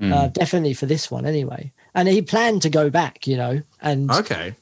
They? 0.00 0.10
Uh, 0.12 0.28
definitely 0.28 0.74
for 0.74 0.86
this 0.86 1.10
one, 1.10 1.26
anyway. 1.26 1.72
And 1.94 2.08
he 2.08 2.22
planned 2.22 2.62
to 2.62 2.70
go 2.70 2.88
back, 2.90 3.26
you 3.26 3.36
know, 3.36 3.62
and 3.80 4.10
Okay, 4.10 4.54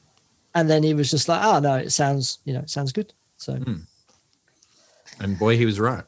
and 0.55 0.69
then 0.69 0.83
he 0.83 0.93
was 0.93 1.09
just 1.11 1.27
like, 1.29 1.41
oh 1.43 1.59
no, 1.59 1.75
it 1.75 1.91
sounds, 1.91 2.39
you 2.45 2.53
know, 2.53 2.59
it 2.59 2.69
sounds 2.69 2.91
good. 2.91 3.13
So 3.37 3.57
and 5.19 5.37
boy, 5.37 5.57
he 5.57 5.65
was 5.65 5.79
right. 5.79 6.03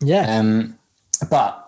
yeah, 0.00 0.38
Um, 0.38 0.78
but 1.30 1.58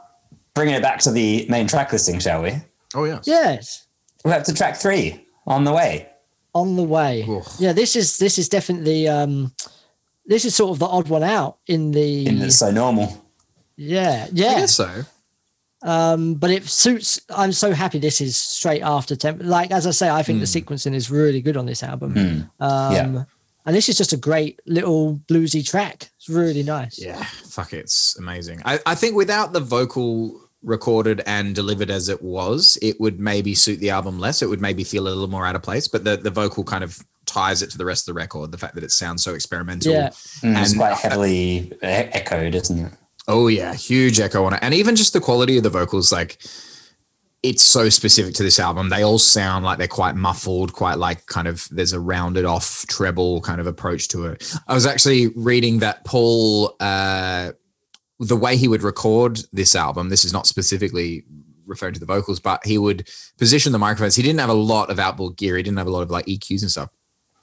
bringing 0.55 0.75
it 0.75 0.83
back 0.83 1.01
to 1.01 1.11
the 1.11 1.47
main 1.49 1.67
track 1.67 1.93
listing, 1.93 2.19
shall 2.21 2.43
we? 2.43 2.53
Oh 2.95 3.05
yes. 3.05 3.25
yes. 3.27 3.87
We're 4.25 4.33
up 4.35 4.45
to 4.45 4.55
track 4.55 4.77
three 4.77 5.27
on 5.47 5.65
the 5.65 5.73
way. 5.73 6.09
on 6.55 6.77
the 6.77 6.83
way. 6.85 7.25
Ugh. 7.29 7.47
Yeah, 7.59 7.73
this 7.73 7.97
is 7.97 8.19
this 8.19 8.39
is 8.39 8.49
definitely 8.49 9.09
um 9.09 9.53
this 10.27 10.45
is 10.45 10.55
sort 10.55 10.71
of 10.71 10.79
the 10.79 10.87
odd 10.87 11.09
one 11.09 11.23
out 11.23 11.59
in 11.67 11.91
the 11.91 12.27
In 12.27 12.39
the 12.39 12.51
so 12.51 12.71
normal. 12.71 13.23
Yeah, 13.77 14.27
I 14.27 14.31
yeah. 14.33 14.61
guess 14.61 14.75
so. 14.77 15.03
Um, 15.85 16.35
but 16.35 16.51
it 16.51 16.65
suits. 16.65 17.21
I'm 17.31 17.53
so 17.53 17.73
happy 17.73 17.99
this 17.99 18.21
is 18.21 18.37
straight 18.37 18.83
after 18.83 19.15
temp. 19.17 19.43
Like 19.43 19.71
as 19.71 19.87
I 19.87 19.91
say, 19.91 20.09
I 20.09 20.23
think 20.23 20.41
the 20.41 20.47
sequencing 20.47 20.95
is 20.95 21.11
really 21.11 21.41
good 21.43 21.57
on 21.57 21.67
this 21.67 21.83
album. 21.83 22.13
Hmm. 22.13 22.41
Um, 22.65 22.93
Yeah. 22.95 23.25
and 23.67 23.77
this 23.77 23.89
is 23.91 23.97
just 23.99 24.13
a 24.13 24.17
great 24.17 24.61
little 24.67 25.21
bluesy 25.29 25.65
track. 25.67 26.11
It's 26.17 26.29
really 26.31 26.63
nice. 26.63 26.99
Yeah, 26.99 27.23
fuck 27.51 27.73
it's 27.75 28.19
amazing. 28.19 28.63
I, 28.65 28.81
I 28.87 28.95
think 28.95 29.15
without 29.15 29.53
the 29.53 29.61
vocal 29.61 30.41
recorded 30.63 31.23
and 31.27 31.55
delivered 31.55 31.91
as 31.91 32.09
it 32.09 32.23
was, 32.23 32.79
it 32.81 32.99
would 32.99 33.21
maybe 33.21 33.55
suit 33.55 33.81
the 33.81 33.91
album 33.91 34.19
less. 34.19 34.41
It 34.41 34.49
would 34.49 34.63
maybe 34.63 34.83
feel 34.85 35.03
a 35.07 35.11
little 35.11 35.29
more 35.29 35.45
out 35.47 35.55
of 35.55 35.63
place, 35.63 35.87
but 35.89 36.05
the, 36.05 36.17
the 36.17 36.31
vocal 36.31 36.65
kind 36.65 36.83
of 36.83 36.99
ties 37.27 37.61
it 37.61 37.69
to 37.73 37.77
the 37.79 37.85
rest 37.85 38.09
of 38.09 38.15
the 38.15 38.19
record. 38.19 38.51
The 38.53 38.57
fact 38.59 38.75
that 38.77 38.85
it 38.85 38.91
sounds 38.91 39.23
so 39.23 39.35
experimental. 39.35 39.93
Yeah. 39.93 40.09
Mm, 40.43 40.63
it's 40.63 40.75
quite 40.75 40.95
heavily 40.97 41.71
e- 41.75 41.77
echoed, 41.83 42.55
isn't 42.55 42.79
it? 42.87 42.93
Oh 43.27 43.49
yeah, 43.49 43.75
huge 43.75 44.21
echo 44.21 44.45
on 44.45 44.55
it. 44.55 44.61
And 44.63 44.75
even 44.75 44.97
just 44.97 45.13
the 45.13 45.21
quality 45.21 45.57
of 45.57 45.63
the 45.63 45.71
vocals, 45.71 46.13
like 46.13 46.39
it's 47.43 47.63
so 47.63 47.89
specific 47.89 48.35
to 48.35 48.43
this 48.43 48.59
album. 48.59 48.89
They 48.89 49.03
all 49.03 49.19
sound 49.19 49.65
like 49.65 49.79
they're 49.79 49.87
quite 49.87 50.17
muffled, 50.17 50.73
quite 50.73 50.99
like 50.99 51.27
kind 51.27 51.47
of 51.47 51.69
there's 51.71 51.93
a 51.93 52.01
rounded 52.01 52.45
off 52.45 52.87
treble 52.87 53.41
kind 53.43 53.61
of 53.61 53.67
approach 53.67 54.09
to 54.09 54.27
it. 54.27 54.51
I 54.67 54.75
was 54.75 54.87
actually 54.87 55.29
reading 55.29 55.79
that 55.81 56.05
Paul 56.05 56.75
uh 56.81 57.53
the 58.21 58.37
way 58.37 58.57
he 58.57 58.69
would 58.69 58.83
record 58.83 59.41
this 59.53 59.75
album, 59.75 60.09
this 60.09 60.25
is 60.25 60.33
not 60.33 60.47
specifically 60.47 61.25
referring 61.67 61.95
to 61.95 62.01
the 62.01 62.07
vocals, 62.07 62.41
but 62.41 62.65
he 62.65 62.79
would 62.79 63.09
position 63.39 63.73
the 63.73 63.79
microphones. 63.79 64.17
He 64.17 64.23
didn't 64.23 64.41
have 64.41 64.51
a 64.51 64.55
lot 64.55 64.91
of 64.91 64.99
outboard 64.99 65.37
gear, 65.37 65.57
he 65.57 65.63
didn't 65.63 65.79
have 65.79 65.87
a 65.87 65.91
lot 65.91 66.03
of 66.03 66.11
like 66.11 66.27
EQs 66.27 66.63
and 66.63 66.71
stuff. 66.71 66.91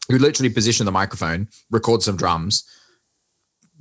He 0.07 0.13
would 0.13 0.21
literally 0.21 0.49
position 0.49 0.85
the 0.85 0.91
microphone, 0.91 1.47
record 1.69 2.01
some 2.01 2.17
drums, 2.17 2.63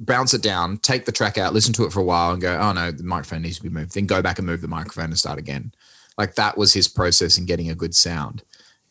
bounce 0.01 0.34
it 0.34 0.42
down, 0.42 0.78
take 0.78 1.05
the 1.05 1.12
track 1.12 1.38
out, 1.38 1.53
listen 1.53 1.72
to 1.74 1.84
it 1.84 1.92
for 1.92 2.01
a 2.01 2.05
while, 2.05 2.32
and 2.32 2.42
go, 2.42 2.59
oh 2.59 2.72
no, 2.72 2.90
the 2.90 3.05
microphone 3.05 3.42
needs 3.42 3.59
to 3.59 3.62
be 3.62 3.68
moved. 3.68 3.94
Then 3.94 4.07
go 4.07 4.22
back 4.22 4.38
and 4.38 4.46
move 4.46 4.61
the 4.62 4.68
microphone 4.68 5.05
and 5.07 5.18
start 5.18 5.38
again. 5.38 5.72
Like 6.18 6.34
that 6.34 6.57
was 6.59 6.72
his 6.72 6.88
process 6.88 7.38
in 7.38 7.46
getting 7.46 7.70
a 7.70 7.74
good 7.74 7.94
sound. 7.94 8.42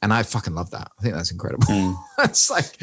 And 0.01 0.13
I 0.13 0.23
fucking 0.23 0.53
love 0.55 0.71
that. 0.71 0.91
I 0.97 1.01
think 1.01 1.15
that's 1.15 1.31
incredible. 1.31 1.65
Hmm. 1.67 1.93
it's 2.19 2.49
like, 2.49 2.81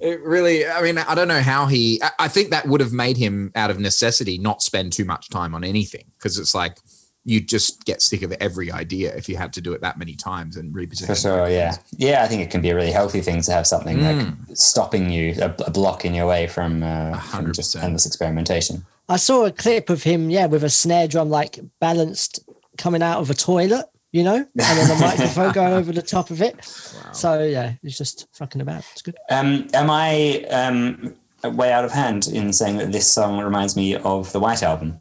it 0.00 0.20
really, 0.22 0.66
I 0.66 0.82
mean, 0.82 0.98
I 0.98 1.14
don't 1.14 1.28
know 1.28 1.40
how 1.40 1.66
he, 1.66 2.02
I- 2.02 2.10
I 2.20 2.28
think 2.28 2.50
that 2.50 2.66
would 2.66 2.80
have 2.80 2.92
made 2.92 3.16
him 3.16 3.52
out 3.54 3.70
of 3.70 3.78
necessity 3.78 4.36
not 4.38 4.62
spend 4.62 4.92
too 4.92 5.04
much 5.04 5.28
time 5.30 5.54
on 5.54 5.62
anything 5.62 6.04
because 6.18 6.38
it's 6.38 6.54
like, 6.54 6.78
you 7.26 7.40
just 7.40 7.84
get 7.84 8.00
sick 8.00 8.22
of 8.22 8.30
every 8.40 8.70
idea 8.70 9.14
if 9.16 9.28
you 9.28 9.36
had 9.36 9.52
to 9.52 9.60
do 9.60 9.72
it 9.72 9.80
that 9.80 9.98
many 9.98 10.14
times 10.14 10.56
and 10.56 10.72
reposition. 10.72 11.06
For 11.06 11.14
sure, 11.16 11.48
yeah, 11.48 11.76
yeah. 11.96 12.22
I 12.22 12.28
think 12.28 12.40
it 12.40 12.50
can 12.52 12.60
be 12.60 12.70
a 12.70 12.74
really 12.74 12.92
healthy 12.92 13.20
thing 13.20 13.42
to 13.42 13.52
have 13.52 13.66
something 13.66 14.00
like 14.00 14.28
stopping 14.54 15.10
you, 15.10 15.34
a, 15.42 15.52
a 15.66 15.70
block 15.72 16.04
in 16.04 16.14
your 16.14 16.28
way 16.28 16.46
from, 16.46 16.84
uh, 16.84 17.18
from 17.18 17.52
just 17.52 17.74
endless 17.74 18.06
experimentation. 18.06 18.86
I 19.08 19.16
saw 19.16 19.44
a 19.44 19.50
clip 19.50 19.90
of 19.90 20.04
him, 20.04 20.30
yeah, 20.30 20.46
with 20.46 20.62
a 20.62 20.70
snare 20.70 21.08
drum 21.08 21.28
like 21.28 21.58
balanced 21.80 22.48
coming 22.78 23.02
out 23.02 23.18
of 23.18 23.28
a 23.28 23.34
toilet, 23.34 23.86
you 24.12 24.22
know, 24.22 24.36
and 24.36 24.48
then 24.54 24.88
the 24.88 24.94
microphone 25.00 25.52
going 25.52 25.72
over 25.72 25.92
the 25.92 26.02
top 26.02 26.30
of 26.30 26.40
it. 26.40 26.64
So 27.12 27.42
yeah, 27.42 27.74
it's 27.82 27.98
just 27.98 28.28
fucking 28.34 28.60
about. 28.60 28.84
It's 28.92 29.02
good. 29.02 29.16
Um, 29.30 29.66
am 29.74 29.90
I 29.90 30.44
um, 30.50 31.16
way 31.42 31.72
out 31.72 31.84
of 31.84 31.90
hand 31.90 32.28
in 32.28 32.52
saying 32.52 32.76
that 32.76 32.92
this 32.92 33.10
song 33.10 33.40
reminds 33.40 33.74
me 33.74 33.96
of 33.96 34.32
the 34.32 34.38
White 34.38 34.62
Album? 34.62 35.00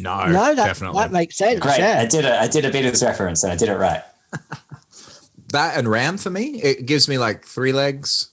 No, 0.00 0.26
no, 0.26 0.54
that, 0.54 0.64
definitely. 0.66 1.00
that 1.00 1.10
makes 1.12 1.36
sense. 1.36 1.58
Great, 1.60 1.78
Yeah. 1.80 2.00
I 2.00 2.06
did 2.06 2.24
a 2.24 2.40
I 2.40 2.46
did 2.46 2.64
a 2.64 2.70
Beatles 2.70 3.04
reference 3.04 3.42
and 3.42 3.52
I 3.52 3.56
did 3.56 3.68
it 3.68 3.76
right. 3.76 4.02
that 5.52 5.76
and 5.76 5.88
Ram 5.88 6.18
for 6.18 6.30
me, 6.30 6.60
it 6.62 6.86
gives 6.86 7.08
me 7.08 7.18
like 7.18 7.44
three 7.44 7.72
legs. 7.72 8.30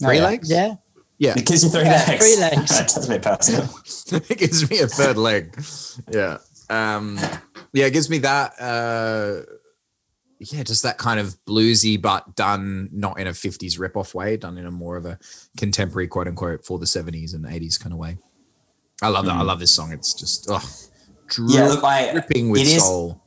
Three 0.00 0.08
Oh, 0.08 0.12
yeah. 0.20 0.24
legs? 0.24 0.50
yeah. 0.50 0.74
Yeah. 1.18 1.34
It 1.36 1.46
gives 1.46 1.64
you 1.64 1.70
three 1.70 1.82
Yeah, 1.82 2.04
legs. 2.08 2.24
three 2.26 2.40
legs. 2.40 2.70
That's 2.70 2.96
a 3.04 3.08
bit 3.08 3.22
personal. 3.22 3.68
it 4.28 4.38
gives 4.38 4.68
me 4.70 4.78
a 4.80 4.86
third 4.86 5.16
leg. 5.16 5.60
Yeah. 6.10 6.38
Um 6.70 7.18
yeah, 7.72 7.86
it 7.86 7.92
gives 7.92 8.10
me 8.10 8.18
that 8.18 8.52
uh 8.60 9.42
yeah, 10.40 10.62
just 10.62 10.84
that 10.84 10.98
kind 10.98 11.18
of 11.18 11.36
bluesy 11.46 12.00
but 12.00 12.36
done 12.36 12.88
not 12.92 13.18
in 13.18 13.26
a 13.26 13.30
50s 13.32 13.78
rip-off 13.78 14.14
way, 14.14 14.36
done 14.36 14.56
in 14.56 14.66
a 14.66 14.70
more 14.70 14.96
of 14.96 15.04
a 15.04 15.18
contemporary 15.56 16.06
quote 16.06 16.28
unquote 16.28 16.64
for 16.64 16.78
the 16.78 16.86
70s 16.86 17.34
and 17.34 17.44
80s 17.44 17.78
kind 17.80 17.92
of 17.92 17.98
way. 17.98 18.18
I 19.02 19.08
love 19.08 19.26
that. 19.26 19.36
I 19.36 19.42
love 19.42 19.60
this 19.60 19.70
song. 19.70 19.92
It's 19.92 20.14
just 20.14 20.46
oh 20.50 20.62
Hmm. 21.36 21.46
Yeah, 21.50 21.66
look, 21.68 21.84
I- 21.84 22.12
dripping 22.12 22.48
with 22.50 22.62
it 22.62 22.68
is- 22.68 22.82
soul. 22.84 23.20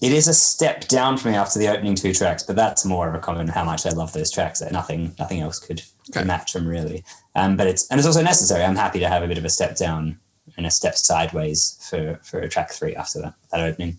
It 0.00 0.12
is 0.12 0.28
a 0.28 0.32
step 0.32 0.88
down 0.88 1.18
for 1.18 1.28
me 1.28 1.34
after 1.34 1.58
the 1.58 1.68
opening 1.68 1.94
two 1.94 2.14
tracks, 2.14 2.42
but 2.42 2.56
that's 2.56 2.86
more 2.86 3.06
of 3.06 3.14
a 3.14 3.18
comment 3.18 3.50
on 3.50 3.54
how 3.54 3.64
much 3.64 3.84
I 3.84 3.90
love 3.90 4.14
those 4.14 4.30
tracks. 4.30 4.60
That 4.60 4.72
nothing, 4.72 5.14
nothing 5.18 5.40
else 5.40 5.58
could, 5.58 5.82
could 6.06 6.16
Okay. 6.20 6.24
match 6.26 6.54
them 6.54 6.66
really. 6.66 7.04
Um, 7.34 7.54
but 7.58 7.66
it's 7.66 7.86
and 7.88 7.98
it's 7.98 8.06
also 8.06 8.22
necessary. 8.22 8.64
I'm 8.64 8.76
happy 8.76 8.98
to 9.00 9.08
have 9.08 9.22
a 9.22 9.28
bit 9.28 9.36
of 9.36 9.44
a 9.44 9.50
step 9.50 9.76
down 9.76 10.18
and 10.56 10.64
a 10.64 10.70
step 10.70 10.96
sideways 10.96 11.76
for 11.90 12.18
for 12.22 12.48
track 12.48 12.72
three 12.72 12.94
after 12.96 13.20
that 13.20 13.34
that 13.52 13.60
opening. 13.60 13.98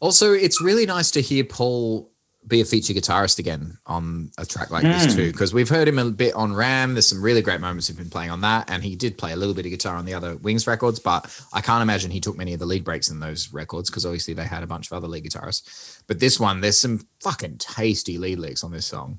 Also, 0.00 0.32
it's 0.32 0.60
really 0.60 0.86
nice 0.86 1.10
to 1.12 1.20
hear 1.20 1.42
Paul 1.42 2.11
be 2.46 2.60
a 2.60 2.64
feature 2.64 2.92
guitarist 2.92 3.38
again 3.38 3.78
on 3.86 4.30
a 4.38 4.44
track 4.44 4.70
like 4.70 4.82
this 4.82 5.14
too, 5.14 5.30
because 5.30 5.54
we've 5.54 5.68
heard 5.68 5.86
him 5.86 5.98
a 5.98 6.10
bit 6.10 6.34
on 6.34 6.52
Ram. 6.52 6.94
There's 6.94 7.06
some 7.06 7.22
really 7.22 7.42
great 7.42 7.60
moments 7.60 7.88
of 7.88 7.96
been 7.96 8.10
playing 8.10 8.30
on 8.30 8.40
that, 8.40 8.68
and 8.70 8.82
he 8.82 8.96
did 8.96 9.16
play 9.16 9.32
a 9.32 9.36
little 9.36 9.54
bit 9.54 9.64
of 9.64 9.70
guitar 9.70 9.96
on 9.96 10.04
the 10.04 10.14
other 10.14 10.36
Wings 10.36 10.66
records, 10.66 10.98
but 10.98 11.32
I 11.52 11.60
can't 11.60 11.82
imagine 11.82 12.10
he 12.10 12.20
took 12.20 12.36
many 12.36 12.52
of 12.52 12.58
the 12.58 12.66
lead 12.66 12.84
breaks 12.84 13.10
in 13.10 13.20
those 13.20 13.52
records 13.52 13.90
because 13.90 14.04
obviously 14.04 14.34
they 14.34 14.44
had 14.44 14.62
a 14.62 14.66
bunch 14.66 14.90
of 14.90 14.96
other 14.96 15.08
lead 15.08 15.24
guitarists. 15.24 16.02
But 16.06 16.20
this 16.20 16.40
one, 16.40 16.60
there's 16.60 16.78
some 16.78 17.06
fucking 17.20 17.58
tasty 17.58 18.18
lead 18.18 18.38
licks 18.38 18.64
on 18.64 18.72
this 18.72 18.86
song. 18.86 19.18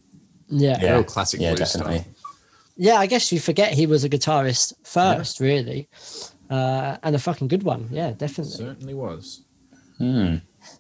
Yeah. 0.50 0.78
yeah. 0.82 0.94
Real 0.94 1.04
classic 1.04 1.40
yeah, 1.40 1.56
blues 1.56 1.72
definitely. 1.72 2.00
style. 2.00 2.98
I 2.98 3.08
guess 3.08 3.32
you 3.32 3.40
forget 3.40 3.74
he 3.74 3.88
was 3.88 4.04
a 4.04 4.10
guitarist 4.10 4.74
first, 4.84 5.40
really. 5.40 5.88
Uh, 6.50 6.98
and 7.04 7.16
a 7.16 7.20
fucking 7.20 7.48
good 7.48 7.64
one. 7.64 7.88
Yeah, 7.90 8.12
definitely. 8.12 8.54
Certainly 8.54 8.94
was. 8.94 9.44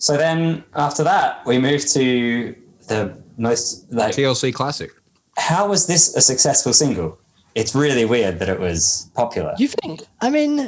So 0.03 0.17
then 0.17 0.65
after 0.75 1.01
that, 1.05 1.45
we 1.45 1.57
move 1.57 1.85
to 1.93 2.53
the 2.89 3.17
most 3.37 3.89
like 3.89 4.13
TLC 4.13 4.53
classic. 4.53 4.91
how 5.37 5.69
was 5.69 5.87
this 5.87 6.13
a 6.17 6.19
successful 6.19 6.73
single? 6.73 7.17
It's 7.55 7.73
really 7.73 8.03
weird 8.03 8.39
that 8.39 8.49
it 8.49 8.59
was 8.59 9.09
popular. 9.15 9.55
You 9.57 9.69
think? 9.69 10.01
I 10.19 10.29
mean, 10.29 10.59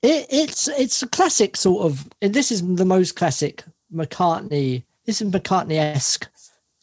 it, 0.00 0.26
it's 0.30 0.68
it's 0.68 1.02
a 1.02 1.06
classic 1.06 1.54
sort 1.58 1.84
of. 1.84 2.08
and 2.22 2.32
This 2.32 2.50
is 2.50 2.62
the 2.76 2.86
most 2.86 3.14
classic 3.14 3.62
McCartney. 3.94 4.84
This 5.04 5.20
is 5.20 5.30
McCartney 5.30 5.76
esque 5.76 6.26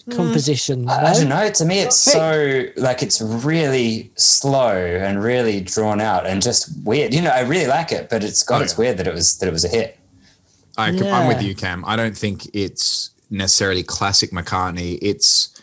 hmm. 0.06 0.12
composition. 0.12 0.88
I, 0.88 1.10
I 1.10 1.14
don't 1.16 1.30
know. 1.30 1.50
To 1.50 1.66
me, 1.66 1.80
it's 1.80 1.98
so 1.98 2.66
like 2.78 3.02
it's 3.02 3.20
really 3.20 4.12
slow 4.16 4.76
and 4.78 5.24
really 5.24 5.60
drawn 5.60 6.00
out 6.00 6.28
and 6.28 6.40
just 6.40 6.70
weird. 6.86 7.16
You 7.16 7.24
know, 7.24 7.32
I 7.32 7.40
really 7.40 7.66
like 7.66 7.92
it, 7.92 8.12
but 8.12 8.24
it's 8.24 8.44
God, 8.44 8.62
Oh, 8.62 8.64
it's 8.64 8.78
weird 8.78 8.98
that 9.00 9.08
it 9.08 9.14
was 9.16 9.40
that 9.40 9.48
it 9.48 9.54
was 9.54 9.66
a 9.66 9.70
hit. 9.70 9.98
I, 10.78 10.90
I'm 10.90 11.28
with 11.28 11.42
you, 11.42 11.56
Cam. 11.56 11.84
I 11.86 11.96
don't 11.96 12.18
think 12.18 12.48
it's 12.54 13.12
necessarily 13.30 13.84
classic 13.84 14.32
McCartney. 14.32 14.98
It's 15.02 15.62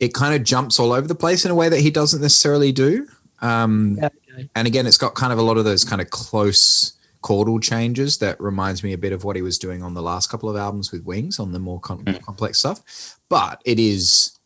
it 0.00 0.14
kind 0.14 0.34
of 0.34 0.42
jumps 0.42 0.80
all 0.80 0.92
over 0.92 1.06
the 1.06 1.14
place 1.14 1.44
in 1.44 1.50
a 1.50 1.54
way 1.54 1.68
that 1.68 1.80
he 1.80 1.90
doesn't 1.90 2.20
necessarily 2.20 2.72
do. 2.72 3.06
Um, 3.40 3.98
Yeah, 4.00 4.08
okay. 4.32 4.48
And 4.54 4.66
again, 4.66 4.86
it's 4.86 4.96
got 4.96 5.14
kind 5.14 5.32
of 5.32 5.38
a 5.38 5.42
lot 5.42 5.58
of 5.58 5.64
those 5.64 5.84
kind 5.84 6.00
of 6.00 6.10
close 6.10 6.94
chordal 7.22 7.62
changes 7.62 8.18
that 8.18 8.40
reminds 8.40 8.82
me 8.82 8.92
a 8.92 8.98
bit 8.98 9.12
of 9.12 9.22
what 9.22 9.36
he 9.36 9.42
was 9.42 9.58
doing 9.58 9.82
on 9.82 9.94
the 9.94 10.02
last 10.02 10.28
couple 10.28 10.50
of 10.50 10.56
albums 10.56 10.90
with 10.90 11.04
Wings 11.04 11.38
on 11.38 11.52
the 11.52 11.58
more 11.58 11.78
com- 11.78 12.04
complex 12.24 12.58
stuff. 12.58 13.18
But 13.28 13.62
it 13.64 13.78
is 13.78 14.38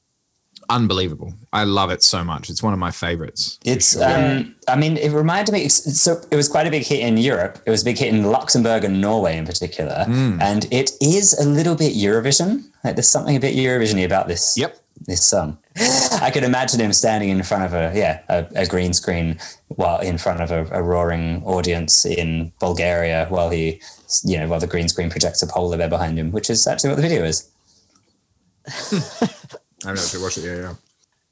unbelievable. 0.69 1.35
I 1.53 1.65
love 1.65 1.91
it 1.91 2.03
so 2.03 2.23
much. 2.25 2.51
It's 2.51 2.63
one 2.63 2.73
of 2.73 2.79
my 2.79 2.91
favorites. 2.91 3.59
It's, 3.65 3.97
um, 4.01 4.55
I 4.69 4.77
mean, 4.77 4.97
it 4.97 5.11
reminded 5.13 5.53
me. 5.53 5.61
it's- 5.61 5.81
it's- 5.81 6.01
So 6.01 6.21
it 6.31 6.37
was 6.37 6.49
quite 6.49 6.67
a 6.67 6.71
big 6.71 6.85
hit 6.85 7.01
in 7.01 7.17
Europe. 7.17 7.59
It 7.67 7.71
was 7.71 7.83
a 7.83 7.85
big 7.85 7.99
hit 7.99 8.09
in 8.15 8.25
Luxembourg 8.25 8.85
and 8.85 9.01
Norway 9.01 9.37
in 9.37 9.47
particular, 9.47 10.05
Hmm. 10.05 10.41
and 10.41 10.67
it 10.71 10.91
is 11.01 11.33
a 11.39 11.45
little 11.45 11.75
bit 11.75 11.95
Eurovision. 11.95 12.65
Like 12.85 12.97
there's 12.97 13.09
something 13.09 13.37
a 13.37 13.41
bit 13.41 13.55
Eurovisiony 13.57 14.05
about 14.05 14.29
this. 14.29 14.55
Yep. 14.57 14.77
This 15.07 15.25
song. 15.27 15.59
I 16.23 16.31
could 16.33 16.43
imagine 16.43 16.81
him 16.81 16.93
standing 16.95 17.29
in 17.29 17.43
front 17.43 17.65
of 17.65 17.75
a 17.75 17.93
yeah 17.95 18.21
a, 18.31 18.47
a 18.63 18.67
green 18.67 18.95
screen 18.95 19.39
while 19.69 20.01
in 20.01 20.17
front 20.17 20.41
of 20.41 20.51
a, 20.51 20.67
a 20.73 20.83
roaring 20.83 21.43
audience 21.45 22.07
in 22.07 22.51
Bulgaria 22.61 23.27
while 23.29 23.51
he 23.51 23.83
you 24.25 24.39
know 24.39 24.49
while 24.49 24.59
the 24.59 24.67
green 24.67 24.89
screen 24.89 25.11
projects 25.11 25.43
a 25.43 25.47
polar 25.47 25.77
bear 25.77 25.89
behind 25.91 26.19
him, 26.19 26.33
which 26.33 26.49
is 26.49 26.67
actually 26.67 26.89
what 26.91 26.97
the 26.97 27.03
video 27.03 27.25
is. 27.25 27.39
I 29.85 29.89
don't 29.89 29.97
know 29.97 30.03
if 30.03 30.13
you 30.13 30.23
watch 30.23 30.39
it. 30.39 30.45
Yeah, 30.45 30.57
yeah. 30.57 30.75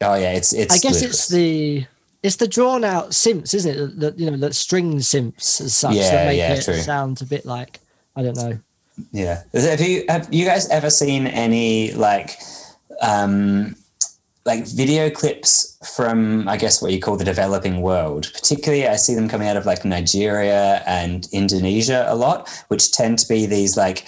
Oh 0.03 0.14
yeah, 0.14 0.32
it's 0.32 0.53
it's. 0.53 0.74
I 0.74 0.78
guess 0.78 0.95
ludicrous. 0.95 1.20
it's 1.20 1.28
the 1.28 1.86
it's 2.22 2.36
the 2.36 2.49
drawn 2.49 2.84
out 2.84 3.11
synths, 3.11 3.55
isn't 3.55 3.78
it? 3.78 4.01
That 4.01 4.18
you 4.18 4.30
know, 4.30 4.36
that 4.38 4.55
string 4.55 4.97
synths 4.97 5.61
as 5.61 5.76
such 5.76 5.95
Yeah, 5.95 6.11
that 6.11 6.26
make 6.26 6.38
yeah, 6.38 6.55
it 6.55 6.64
true. 6.64 6.76
sound 6.80 7.20
a 7.22 7.26
bit 7.26 7.45
like 7.47 7.80
I 8.16 8.22
don't 8.22 8.36
know. 8.36 8.59
Yeah. 9.12 9.42
Have 9.53 9.80
you 9.80 10.05
have 10.09 10.32
you 10.32 10.45
guys 10.47 10.68
ever 10.70 10.88
seen 10.90 11.26
any 11.26 11.92
like 11.92 12.38
um 13.03 13.76
like 14.47 14.66
video 14.66 15.11
clips 15.11 15.76
from 15.97 16.49
I 16.49 16.57
guess 16.57 16.80
what 16.80 16.92
you 16.92 17.01
call 17.01 17.16
the 17.16 17.24
developing 17.24 17.82
world? 17.82 18.30
Particularly 18.32 18.86
I 18.86 18.97
see 18.97 19.14
them 19.14 19.28
coming 19.28 19.49
out 19.49 19.57
of 19.57 19.66
like 19.66 19.84
Nigeria 19.84 20.82
and 20.86 21.28
Indonesia 21.32 22.07
a 22.09 22.14
lot, 22.14 22.49
which 22.68 22.92
tend 22.92 23.18
to 23.20 23.28
be 23.28 23.47
these 23.47 23.76
like 23.76 24.07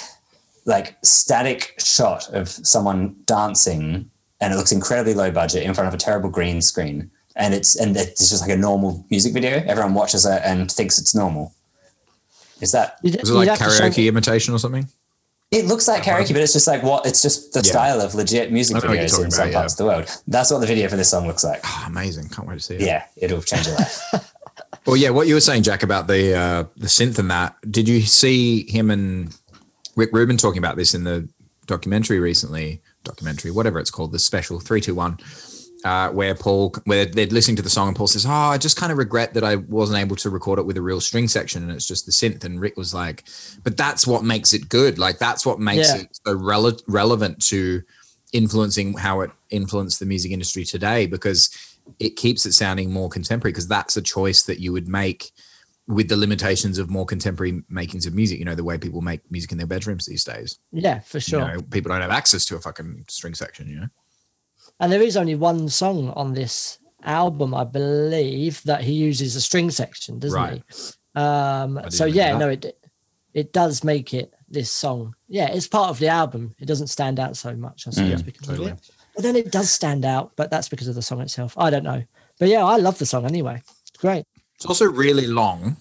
like 0.65 0.97
static 1.03 1.75
shot 1.79 2.29
of 2.33 2.49
someone 2.49 3.15
dancing 3.27 4.11
and 4.41 4.53
it 4.53 4.57
looks 4.57 4.73
incredibly 4.73 5.15
low 5.15 5.31
budget 5.31 5.63
in 5.65 5.75
front 5.75 5.89
of 5.89 5.95
a 5.95 5.99
terrible 5.99 6.31
green 6.31 6.61
screen. 6.63 7.11
and 7.37 7.53
it's 7.55 7.77
and 7.77 7.97
it's 7.97 8.31
just 8.31 8.41
like 8.43 8.51
a 8.51 8.57
normal 8.57 9.05
music 9.11 9.33
video. 9.35 9.63
Everyone 9.67 9.93
watches 9.95 10.25
it 10.25 10.41
and 10.45 10.71
thinks 10.71 10.99
it's 10.99 11.15
normal. 11.15 11.53
Is 12.61 12.73
that? 12.73 12.99
It 13.03 13.23
like 13.29 13.49
have 13.49 13.59
show- 13.59 13.67
karaoke 13.85 14.09
imitation 14.09 14.55
or 14.55 14.59
something? 14.59 14.89
It 15.53 15.67
looks 15.67 15.87
like 15.87 16.03
karaoke, 16.03 16.33
but 16.33 16.43
it's 16.43 16.55
just 16.55 16.67
like 16.67 16.83
what? 16.83 17.07
It's 17.07 17.23
just 17.23 17.53
the 17.53 17.61
Yeah. 17.61 17.71
style 17.71 18.01
of 18.01 18.15
legit 18.15 18.51
music 18.51 18.77
I 18.77 18.81
know 18.81 18.89
what 18.89 18.95
you're 18.99 19.05
videos 19.07 19.25
in 19.25 19.31
some 19.31 19.43
about, 19.43 19.53
yeah. 19.53 19.59
parts 19.59 19.75
of 19.75 19.79
the 19.79 19.85
world. 19.85 20.11
That's 20.27 20.51
what 20.51 20.59
the 20.61 20.67
video 20.67 20.89
for 20.89 20.97
this 20.97 21.11
song 21.11 21.27
looks 21.27 21.45
like. 21.45 21.61
Oh, 21.65 21.85
amazing! 21.87 22.29
Can't 22.31 22.49
wait 22.49 22.59
to 22.59 22.61
see 22.65 22.75
it. 22.77 22.81
Yeah, 22.81 23.05
it'll 23.17 23.43
change 23.43 23.67
your 23.67 23.77
life. 23.77 24.01
Well, 24.87 24.97
yeah, 24.97 25.11
what 25.11 25.27
you 25.27 25.35
were 25.35 25.41
saying, 25.41 25.65
Jack, 25.65 25.83
about 25.83 26.07
the 26.07 26.33
uh, 26.33 26.65
the 26.77 26.87
synth 26.87 27.19
and 27.19 27.29
that. 27.31 27.57
Did 27.71 27.89
you 27.89 28.03
see 28.03 28.71
him 28.71 28.91
and 28.93 29.37
Rick 29.97 30.11
Rubin 30.13 30.37
talking 30.37 30.59
about 30.59 30.77
this 30.77 30.95
in 30.95 31.03
the 31.03 31.29
documentary 31.67 32.21
recently? 32.21 32.81
Documentary, 33.07 33.51
whatever 33.51 33.79
it's 33.79 33.91
called, 33.91 34.13
the 34.13 34.19
special 34.19 34.61
three 34.61 34.81
two 34.81 34.95
one, 34.95 35.19
uh, 35.85 36.11
where 36.11 36.35
Paul, 36.35 36.75
where 36.85 37.07
they're 37.07 37.27
listening 37.27 37.57
to 37.57 37.63
the 37.63 37.71
song 37.71 37.89
and 37.89 37.97
Paul 37.97 38.07
says, 38.09 38.27
"Oh, 38.27 38.31
I 38.31 38.59
just 38.59 38.77
kind 38.77 38.93
of 38.93 38.99
regret 38.99 39.35
that 39.35 39.45
I 39.45 39.57
wasn't 39.57 39.99
able 40.01 40.17
to 40.17 40.31
record 40.31 40.59
it 40.59 40.67
with 40.67 40.77
a 40.77 40.83
real 40.83 41.01
string 41.01 41.29
section 41.29 41.63
and 41.63 41.73
it's 41.73 41.87
just 41.87 42.05
the 42.07 42.13
synth." 42.13 42.45
And 42.45 42.61
Rick 42.61 42.77
was 42.77 42.93
like, 42.93 43.25
"But 43.65 43.77
that's 43.77 44.07
what 44.07 44.25
makes 44.25 44.53
it 44.53 44.69
good. 44.69 44.99
Like 44.99 45.19
that's 45.19 45.47
what 45.47 45.59
makes 45.61 45.89
Yeah. 45.89 46.03
it 46.03 46.19
so 46.27 46.37
rele- 46.37 46.83
relevant 46.89 47.41
to 47.47 47.83
influencing 48.33 48.95
how 48.95 49.21
it 49.23 49.31
influenced 49.51 50.01
the 50.01 50.07
music 50.07 50.33
industry 50.33 50.65
today 50.65 51.07
because." 51.07 51.51
it 52.01 52.17
keeps 52.17 52.45
it 52.45 52.53
sounding 52.53 52.91
more 52.93 53.09
contemporary 53.09 53.53
because 53.53 53.69
that's 53.69 53.97
a 53.97 54.03
choice 54.03 54.43
that 54.43 54.59
you 54.59 54.73
would 54.73 54.89
make 54.89 55.31
with 55.89 56.09
the 56.09 56.17
limitations 56.17 56.79
of 56.79 56.91
more 56.91 57.07
contemporary 57.07 57.63
makings 57.69 58.07
of 58.07 58.15
music. 58.15 58.39
You 58.39 58.45
know, 58.45 58.55
the 58.55 58.65
way 58.65 58.77
people 58.79 59.01
make 59.03 59.21
music 59.31 59.53
in 59.53 59.59
their 59.59 59.67
bedrooms 59.67 60.07
these 60.07 60.25
days. 60.25 60.59
Yeah, 60.73 61.01
for 61.01 61.21
sure. 61.21 61.41
You 61.41 61.55
know, 61.57 61.63
people 61.63 61.91
don't 61.91 62.01
have 62.03 62.11
access 62.11 62.45
to 62.47 62.57
a 62.57 62.61
fucking 62.61 63.05
string 63.09 63.35
section. 63.35 63.69
You 63.69 63.81
know, 63.81 63.89
And 64.81 64.91
there 64.93 65.03
is 65.03 65.17
only 65.17 65.35
one 65.37 65.69
song 65.69 66.11
on 66.11 66.35
this 66.35 66.79
album, 67.05 67.55
I 67.55 67.65
believe, 67.65 68.63
that 68.65 68.83
he 68.83 68.93
uses 68.93 69.37
a 69.37 69.41
string 69.41 69.71
section, 69.71 70.19
doesn't 70.19 70.37
Right. 70.37 70.63
he? 70.69 71.21
Um, 71.21 71.81
so 71.89 72.05
yeah, 72.05 72.33
that. 72.33 72.39
no, 72.39 72.49
it 72.51 72.79
it 73.33 73.53
does 73.53 73.85
make 73.85 74.13
it 74.13 74.35
this 74.49 74.71
song. 74.71 75.15
Yeah, 75.29 75.49
it's 75.49 75.69
part 75.69 75.91
of 75.91 75.99
the 75.99 76.09
album. 76.09 76.55
It 76.59 76.67
doesn't 76.67 76.87
stand 76.89 77.19
out 77.21 77.37
so 77.37 77.55
much, 77.55 77.87
I 77.87 77.91
suppose, 77.91 78.23
because 78.23 78.47
totally. 78.49 78.71
of 78.73 78.79
it. 78.79 78.91
But 79.15 79.23
then 79.23 79.37
it 79.37 79.51
does 79.51 79.71
stand 79.71 80.05
out, 80.05 80.33
but 80.37 80.51
that's 80.51 80.69
because 80.69 80.89
of 80.89 80.95
the 80.95 81.01
song 81.03 81.21
itself. 81.21 81.55
I 81.57 81.71
don't 81.71 81.85
know. 81.85 82.03
But 82.39 82.49
yeah, 82.49 82.65
I 82.65 82.77
love 82.77 82.99
the 82.99 83.07
song 83.07 83.25
anyway. 83.25 83.63
It's 83.89 83.99
great. 83.99 84.25
It's 84.57 84.67
also 84.67 84.87
really 84.87 85.27
long. 85.27 85.77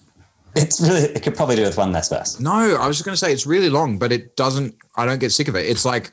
it's 0.54 0.80
really. 0.80 1.02
It 1.02 1.22
could 1.22 1.34
probably 1.34 1.56
do 1.56 1.62
with 1.62 1.76
one 1.76 1.92
less 1.92 2.08
verse. 2.08 2.38
No, 2.40 2.76
I 2.76 2.86
was 2.86 2.96
just 2.96 3.04
going 3.04 3.14
to 3.14 3.18
say 3.18 3.32
it's 3.32 3.46
really 3.46 3.70
long, 3.70 3.98
but 3.98 4.12
it 4.12 4.36
doesn't. 4.36 4.74
I 4.96 5.06
don't 5.06 5.18
get 5.18 5.32
sick 5.32 5.48
of 5.48 5.56
it. 5.56 5.66
It's 5.66 5.84
like 5.84 6.12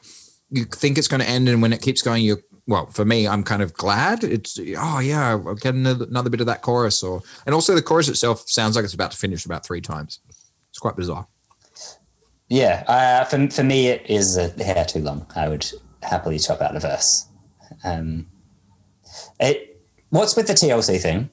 you 0.50 0.66
think 0.66 0.98
it's 0.98 1.08
going 1.08 1.22
to 1.22 1.28
end, 1.28 1.50
and 1.50 1.62
when 1.62 1.74
it 1.74 1.82
keeps 1.82 2.02
going, 2.02 2.24
you. 2.24 2.38
Well, 2.66 2.86
for 2.86 3.04
me, 3.04 3.28
I'm 3.28 3.44
kind 3.44 3.62
of 3.62 3.74
glad. 3.74 4.24
It's 4.24 4.58
oh 4.78 5.00
yeah, 5.00 5.32
I'll 5.32 5.56
get 5.56 5.76
another, 5.76 6.06
another 6.06 6.30
bit 6.30 6.40
of 6.40 6.48
that 6.48 6.62
chorus, 6.62 7.04
or 7.04 7.22
and 7.46 7.54
also 7.54 7.76
the 7.76 7.82
chorus 7.82 8.08
itself 8.08 8.44
sounds 8.48 8.76
like 8.78 8.86
it's 8.86 8.94
about 8.94 9.12
to 9.12 9.18
finish 9.18 9.46
about 9.46 9.66
three 9.66 9.82
times. 9.82 10.20
It's 10.70 10.80
quite 10.80 10.96
bizarre. 10.96 11.28
Yeah, 12.48 12.84
uh, 12.88 13.26
for 13.26 13.50
for 13.50 13.64
me, 13.64 13.88
it 13.88 14.06
is 14.10 14.38
a 14.38 14.48
hair 14.64 14.86
too 14.86 15.00
long. 15.00 15.26
I 15.36 15.50
would 15.50 15.70
happily 16.02 16.40
chop 16.40 16.62
out 16.62 16.76
a 16.76 16.80
verse. 16.80 17.28
Um, 17.84 18.28
it. 19.40 19.82
What's 20.10 20.36
with 20.36 20.48
the 20.48 20.54
TLC 20.54 21.02
thing? 21.02 21.30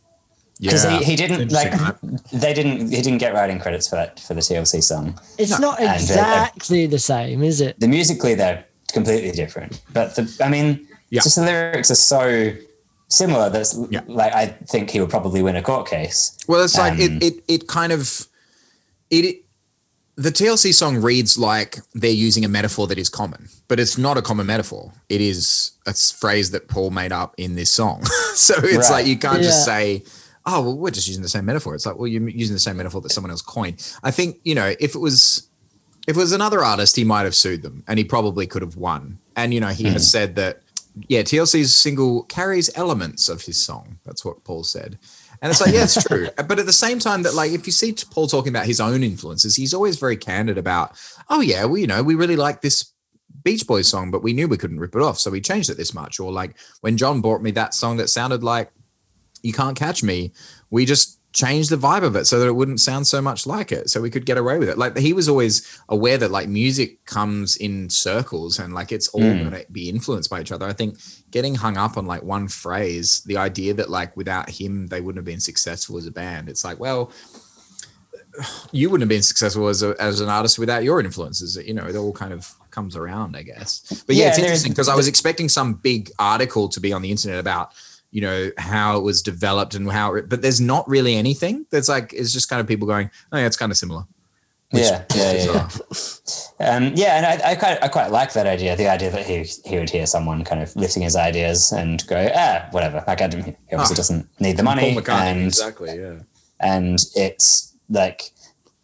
Because 0.61 0.85
he, 0.85 1.03
he 1.05 1.17
didn't 1.17 1.51
like 1.53 1.73
Interesting, 1.73 2.21
they 2.39 2.53
didn't 2.53 2.91
he 2.91 3.01
didn't 3.01 3.19
get 3.19 3.33
writing 3.33 3.59
credits 3.59 3.89
for 3.89 3.97
that 3.97 4.21
for 4.21 4.35
the 4.35 4.41
TLC 4.43 4.83
song. 4.83 5.19
It's 5.39 5.59
not 5.59 5.81
and, 5.81 5.89
uh, 5.89 5.93
exactly 5.95 6.87
the 6.87 6.99
same, 6.99 7.43
is 7.43 7.61
it? 7.61 7.81
The 7.81 7.89
musically 7.89 8.35
they're 8.35 8.65
completely 8.93 9.31
different, 9.33 9.81
but 9.93 10.15
the 10.17 10.31
I 10.45 10.49
mean, 10.51 10.87
Yeah. 11.09 11.23
just 11.23 11.37
the 11.37 11.43
lyrics 11.43 11.91
are 11.91 11.95
so 11.95 12.53
similar. 13.09 13.49
That's 13.49 13.79
Yeah. 13.91 14.03
like 14.07 14.35
I 14.35 14.47
think 14.69 14.91
he 14.91 15.01
would 15.01 15.09
probably 15.11 15.43
win 15.43 15.57
a 15.57 15.63
court 15.63 15.89
case. 15.89 16.37
Well, 16.47 16.63
it's 16.63 16.77
like 16.77 16.93
Um, 16.95 17.01
it, 17.01 17.23
it 17.23 17.45
it 17.49 17.67
kind 17.67 17.93
of 17.93 18.27
it, 19.11 19.25
it 19.25 19.37
the 20.17 20.31
TLC 20.31 20.75
song 20.75 20.99
reads 21.01 21.39
like 21.39 21.79
they're 21.95 22.11
using 22.11 22.45
a 22.45 22.49
metaphor 22.49 22.87
that 22.89 22.99
is 22.99 23.09
common, 23.09 23.49
but 23.69 23.81
it's 23.81 23.97
not 23.97 24.19
a 24.19 24.23
common 24.23 24.45
metaphor. 24.47 24.93
It 25.09 25.23
is 25.23 25.71
a 25.87 25.95
phrase 25.95 26.51
that 26.51 26.69
Paul 26.69 26.91
made 26.91 27.13
up 27.13 27.35
in 27.39 27.55
this 27.55 27.71
song. 27.71 28.05
so 28.35 28.55
it's 28.59 28.91
Right. 28.91 28.91
like 28.91 29.07
you 29.07 29.17
can't 29.17 29.43
just 29.43 29.65
say, 29.65 30.03
"Oh, 30.47 30.63
well, 30.63 30.77
we're 30.77 30.91
just 30.91 31.09
using 31.09 31.23
the 31.23 31.29
same 31.29 31.45
metaphor." 31.45 31.75
It's 31.75 31.87
like, 31.87 31.97
well, 31.97 32.07
you're 32.07 32.29
using 32.29 32.55
the 32.55 32.61
same 32.61 32.77
metaphor 32.77 33.01
that 33.01 33.11
someone 33.11 33.31
else 33.31 33.43
coined. 33.43 33.95
I 34.03 34.11
think 34.11 34.39
you 34.45 34.55
know 34.55 34.75
if 34.81 34.95
it 34.95 35.01
was 35.01 35.49
if 36.07 36.17
it 36.17 36.21
was 36.21 36.33
another 36.33 36.65
artist, 36.65 36.97
he 36.97 37.05
might 37.05 37.23
have 37.23 37.35
sued 37.35 37.63
them, 37.63 37.85
and 37.87 37.99
he 37.99 38.05
probably 38.05 38.47
could 38.47 38.63
have 38.63 38.77
won. 38.77 39.19
And 39.37 39.55
you 39.55 39.61
know, 39.61 39.69
he 39.69 39.85
has 39.85 40.03
hmm. 40.03 40.11
said 40.11 40.37
that 40.37 40.63
yeah, 41.09 41.23
TLC's 41.23 41.75
single 41.75 42.25
carries 42.25 42.71
elements 42.77 43.29
of 43.29 43.43
his 43.43 43.63
song. 43.63 43.99
That's 44.05 44.25
what 44.25 44.43
Paul 44.45 44.65
said. 44.65 44.99
And 45.43 45.51
it's 45.51 45.61
like, 45.61 45.73
yeah, 45.73 45.85
it's 45.85 46.03
true. 46.03 46.29
But 46.37 46.59
at 46.59 46.67
the 46.67 46.73
same 46.73 46.99
time, 46.99 47.23
that 47.23 47.35
like 47.35 47.53
if 47.53 47.67
you 47.67 47.73
see 47.73 47.95
Paul 48.11 48.27
talking 48.27 48.51
about 48.51 48.67
his 48.67 48.81
own 48.81 49.03
influences, 49.03 49.57
he's 49.57 49.73
always 49.73 49.99
very 49.99 50.17
candid 50.17 50.59
about, 50.59 50.99
oh 51.29 51.41
yeah, 51.41 51.65
well, 51.65 51.79
you 51.79 51.87
know, 51.87 52.03
we 52.03 52.15
really 52.15 52.37
like 52.37 52.61
this 52.61 52.93
Beach 53.45 53.67
Boys 53.67 53.89
song, 53.89 54.11
but 54.11 54.23
we 54.23 54.33
knew 54.33 54.49
we 54.49 54.59
couldn't 54.59 54.81
rip 54.81 54.95
it 54.95 55.03
off, 55.03 55.19
so 55.19 55.31
we 55.31 55.41
changed 55.41 55.71
it 55.71 55.77
this 55.77 55.95
much. 55.95 56.21
Or 56.21 56.33
like 56.33 56.57
when 56.81 56.97
John 56.97 57.21
brought 57.21 57.43
me 57.43 57.53
that 57.53 57.75
song 57.75 57.97
that 57.99 58.09
sounded 58.09 58.43
like 58.43 58.71
You 59.43 59.53
Can't 59.53 59.77
Catch 59.77 60.03
Me, 60.03 60.33
we 60.71 60.85
just 60.85 61.19
changed 61.33 61.71
the 61.71 61.77
vibe 61.77 62.03
of 62.03 62.17
it 62.17 62.25
so 62.25 62.41
that 62.41 62.47
it 62.49 62.57
wouldn't 62.57 62.81
sound 62.81 63.07
so 63.07 63.23
much 63.23 63.47
like 63.47 63.71
it, 63.71 63.89
so 63.89 64.01
we 64.01 64.11
could 64.11 64.27
get 64.27 64.37
away 64.37 64.59
with 64.59 64.69
it. 64.69 64.77
Like 64.77 64.97
he 64.99 65.13
was 65.13 65.29
always 65.29 65.81
aware 65.89 66.19
that 66.19 66.33
like 66.33 66.49
music 66.49 67.05
comes 67.05 67.57
in 67.57 67.89
circles 67.89 68.59
and 68.59 68.75
like 68.75 68.91
it's 68.91 69.07
all 69.09 69.21
Mm. 69.23 69.51
going 69.51 69.65
to 69.65 69.71
be 69.71 69.89
influenced 69.89 70.29
by 70.29 70.41
each 70.41 70.51
other. 70.51 70.67
I 70.67 70.73
think 70.73 70.99
getting 71.31 71.55
hung 71.55 71.77
up 71.77 71.97
on 71.97 72.05
like 72.07 72.25
one 72.25 72.49
phrase, 72.49 73.21
the 73.27 73.37
idea 73.37 73.75
that 73.75 73.91
like 73.91 74.17
without 74.17 74.51
him 74.51 74.89
they 74.89 75.01
wouldn't 75.01 75.19
have 75.19 75.25
been 75.33 75.39
successful 75.41 75.97
as 75.99 76.07
a 76.07 76.11
band. 76.11 76.49
It's 76.49 76.65
like, 76.65 76.81
well, 76.81 77.13
you 78.73 78.89
wouldn't 78.91 79.03
have 79.03 79.09
been 79.17 79.23
successful 79.23 79.69
as 79.69 79.83
a, 79.83 79.95
as 80.01 80.21
an 80.21 80.29
artist 80.29 80.59
without 80.59 80.85
your 80.85 81.01
influences. 81.01 81.57
You 81.57 81.75
know, 81.75 81.87
it 81.87 81.97
all 81.97 82.13
kind 82.13 82.33
of 82.33 82.53
comes 82.71 82.97
around, 82.97 83.37
I 83.37 83.43
guess. 83.43 84.03
But 84.07 84.15
yeah, 84.17 84.25
Yeah, 84.25 84.29
it's 84.31 84.39
interesting 84.39 84.73
because 84.73 84.89
I 84.89 84.95
was 84.95 85.09
expecting 85.09 85.49
some 85.49 85.75
big 85.75 86.11
article 86.19 86.69
to 86.71 86.81
be 86.81 86.93
on 86.93 87.03
the 87.03 87.11
internet 87.11 87.39
about 87.39 87.73
you 88.11 88.21
know 88.21 88.51
how 88.59 88.97
it 88.97 89.03
was 89.03 89.23
developed 89.23 89.75
and 89.75 89.91
how 89.91 90.15
it, 90.15 90.29
but 90.29 90.43
there's 90.43 90.61
not 90.61 90.89
really 90.89 91.17
anything 91.17 91.65
there's 91.71 91.89
like 91.89 92.13
it's 92.13 92.33
just 92.33 92.49
kind 92.49 92.61
of 92.61 92.67
people 92.67 92.87
going 92.87 93.11
oh 93.33 93.39
yeah 93.39 93.47
it's 93.47 93.57
kind 93.57 93.71
of 93.73 93.79
similar 93.79 94.03
yeah, 94.73 95.05
yeah, 95.17 95.33
yeah, 95.33 95.45
yeah. 95.45 95.69
Um, 96.61 96.93
yeah, 96.95 97.17
and 97.17 97.27
I, 97.27 97.53
I 97.53 97.55
quite 97.57 97.83
I 97.83 97.89
quite 97.89 98.11
like 98.13 98.35
that 98.35 98.47
idea. 98.47 98.77
The 98.77 98.87
idea 98.87 99.11
that 99.11 99.27
he 99.27 99.45
he 99.65 99.79
would 99.79 99.91
hear 99.91 100.07
someone 100.07 100.45
kind 100.45 100.63
of 100.63 100.77
lifting 100.77 101.03
his 101.03 101.17
ideas 101.17 101.73
and 101.73 102.07
go, 102.07 102.31
ah, 102.37 102.69
whatever. 102.71 103.03
Like 103.07 103.21
I 103.23 103.27
didn't, 103.29 103.47
he 103.47 103.57
obviously 103.73 103.95
Ah. 103.95 103.97
doesn't 103.97 104.29
need 104.39 104.59
the 104.59 104.63
money, 104.63 104.97
and 105.09 105.47
exactly 105.47 105.99
yeah 105.99 106.21
and 106.61 107.05
it's 107.17 107.75
like 107.89 108.31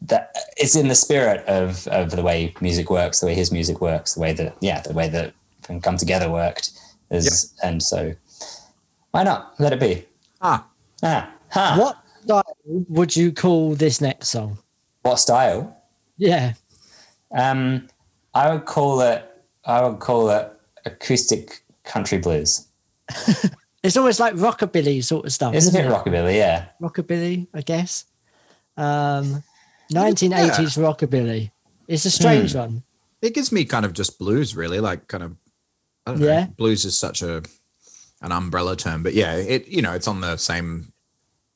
that. 0.03 0.35
It's 0.57 0.75
in 0.75 0.89
the 0.89 0.95
spirit 0.95 1.45
of 1.47 1.87
of 1.89 2.11
the 2.11 2.23
way 2.23 2.55
music 2.61 2.91
works, 2.91 3.21
the 3.21 3.27
way 3.27 3.35
his 3.35 3.53
music 3.53 3.81
works, 3.81 4.15
the 4.15 4.21
way 4.21 4.33
that 4.33 4.57
yeah, 4.61 4.81
the 4.81 4.95
way 4.95 5.09
that 5.11 5.35
can 5.63 5.81
come 5.81 5.99
together 5.99 6.31
worked 6.31 6.71
is, 7.11 7.53
and 7.63 7.83
so 7.83 8.15
why 9.11 9.23
not 9.23 9.55
let 9.59 9.73
it 9.73 9.81
be? 9.81 10.05
ah 10.41 10.67
Ah, 11.03 11.31
huh. 11.51 11.77
What 11.79 11.97
style 12.25 12.57
would 12.89 13.15
you 13.15 13.33
call 13.33 13.75
this 13.75 14.01
next 14.01 14.29
song? 14.29 14.59
What 15.03 15.17
style? 15.17 15.77
Yeah. 16.17 16.55
Um, 17.37 17.89
I 18.35 18.51
would 18.53 18.65
call 18.65 19.01
it. 19.03 19.25
I 19.65 19.87
would 19.87 19.99
call 20.01 20.31
it 20.31 20.51
acoustic 20.85 21.63
country 21.85 22.19
blues. 22.19 22.67
It's 23.83 23.97
almost 23.97 24.19
like 24.19 24.35
rockabilly 24.35 25.05
sort 25.05 25.27
of 25.27 25.33
stuff. 25.33 25.55
It's 25.55 25.67
a 25.67 25.69
isn't 25.69 25.81
bit 25.81 25.89
it? 25.89 25.95
rockabilly, 25.95 26.35
yeah. 26.37 26.67
rockabilly, 26.83 27.47
I 27.55 27.61
guess. 27.61 28.07
Um, 28.77 29.45
1980s 29.93 30.77
rockabilly. 30.77 31.53
It's 31.87 32.05
a 32.05 32.11
strange 32.11 32.53
Hmm. 32.53 32.59
one. 32.59 32.83
it 33.23 33.33
gives 33.33 33.53
me 33.53 33.65
kind 33.65 33.85
of 33.87 33.93
just 33.93 34.19
blues 34.19 34.57
really 34.57 34.81
like 34.81 35.07
kind 35.07 35.23
of 35.23 35.37
I 36.05 36.11
don't 36.13 36.21
know 36.21 36.27
Yeah. 36.27 36.47
blues 36.57 36.85
is 36.85 36.99
such 36.99 37.23
a 37.23 37.43
an 38.23 38.33
umbrella 38.33 38.75
term 38.77 39.03
but 39.03 39.15
yeah 39.15 39.35
it 39.37 39.67
you 39.69 39.83
know 39.83 39.93
it's 39.93 40.09
on 40.09 40.21
the 40.21 40.37
same 40.37 40.93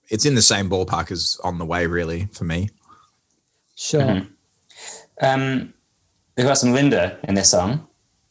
it's 0.09 0.25
in 0.27 0.35
the 0.35 0.43
same 0.43 0.69
ballpark 0.69 1.11
as 1.11 1.39
on 1.45 1.59
the 1.59 1.65
way 1.65 1.87
really 1.87 2.27
for 2.33 2.45
me 2.45 2.69
Sure. 3.77 4.03
Mm-hmm. 4.03 5.25
Um, 5.25 5.73
we've 6.37 6.45
got 6.47 6.59
some 6.59 6.73
Linda 6.73 7.19
in 7.25 7.35
this 7.35 7.51
song. 7.51 7.87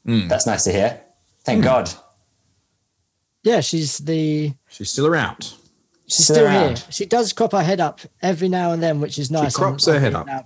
Mm. 0.05 0.29
That's 0.29 0.45
nice 0.45 0.63
to 0.65 0.71
hear. 0.71 1.01
Thank 1.43 1.63
God. 1.63 1.89
Yeah, 3.43 3.61
she's 3.61 3.97
the 3.97 4.53
she's 4.67 4.91
still 4.91 5.07
around 5.07 5.53
she's 6.05 6.23
Still 6.25 6.35
still, 6.35 6.45
around. 6.45 6.77
here. 6.79 6.87
She 6.91 7.05
does 7.07 7.33
crop 7.33 7.51
her 7.53 7.63
head 7.63 7.79
up 7.79 7.99
every 8.21 8.47
now 8.47 8.73
and 8.73 8.83
then, 8.83 8.99
which 9.01 9.17
is 9.17 9.31
nice. 9.31 9.55
on- 9.55 9.61
crops 9.71 9.85
her 9.87 9.95
on 9.95 10.01
head 10.01 10.13
up. 10.13 10.27
album. 10.27 10.45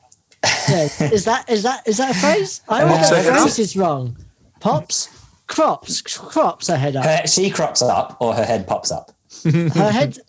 Yeah. 0.70 0.84
Is 1.12 1.26
that 1.26 1.50
is 1.50 1.64
that 1.64 1.86
is 1.86 1.98
that 1.98 2.12
a 2.16 2.20
phrase? 2.20 2.62
I 2.70 2.84
always 2.84 2.96
Crops 2.98 3.10
get 3.10 3.18
her 3.18 3.24
the 3.24 3.30
head 3.32 3.34
up. 3.34 3.42
phrases 3.44 3.76
wrong. 3.76 4.18
Pops, 4.62 5.10
crops, 5.54 6.02
crops 6.02 6.68
her 6.68 6.78
head 6.78 6.96
up. 6.96 7.06
Her, 7.06 7.28
she 7.28 7.50
crops 7.50 7.82
up 7.82 8.18
or 8.20 8.34
her 8.34 8.46
head 8.46 8.68
pops 8.68 8.92
up. 8.92 9.12
Her 9.44 9.92
head. 9.92 10.20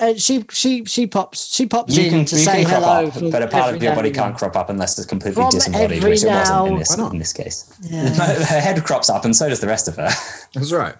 Uh, 0.00 0.14
she 0.16 0.44
she 0.50 0.84
she 0.86 1.06
pops 1.06 1.54
she 1.54 1.66
pops 1.66 1.96
You 1.96 2.06
in 2.06 2.10
can, 2.10 2.24
to 2.24 2.36
you 2.36 2.42
say 2.42 2.64
can 2.64 2.66
crop 2.66 2.82
hello. 2.82 3.26
up, 3.28 3.32
but 3.32 3.42
a 3.44 3.46
part 3.46 3.76
of 3.76 3.80
your 3.80 3.94
body 3.94 4.10
can't 4.10 4.32
then. 4.32 4.38
crop 4.38 4.56
up 4.56 4.70
unless 4.70 4.98
it's 4.98 5.06
completely 5.06 5.40
From 5.40 5.50
disembodied, 5.50 6.02
which 6.02 6.24
it 6.24 6.26
wasn't 6.26 6.66
in 6.72 6.78
this, 6.78 6.98
in 6.98 7.18
this 7.18 7.32
case. 7.32 7.72
Yeah. 7.80 8.08
her 8.08 8.60
head 8.60 8.82
crops 8.82 9.08
up 9.08 9.24
and 9.24 9.36
so 9.36 9.48
does 9.48 9.60
the 9.60 9.68
rest 9.68 9.86
of 9.86 9.94
her. 9.96 10.08
that's 10.52 10.72
right 10.72 10.96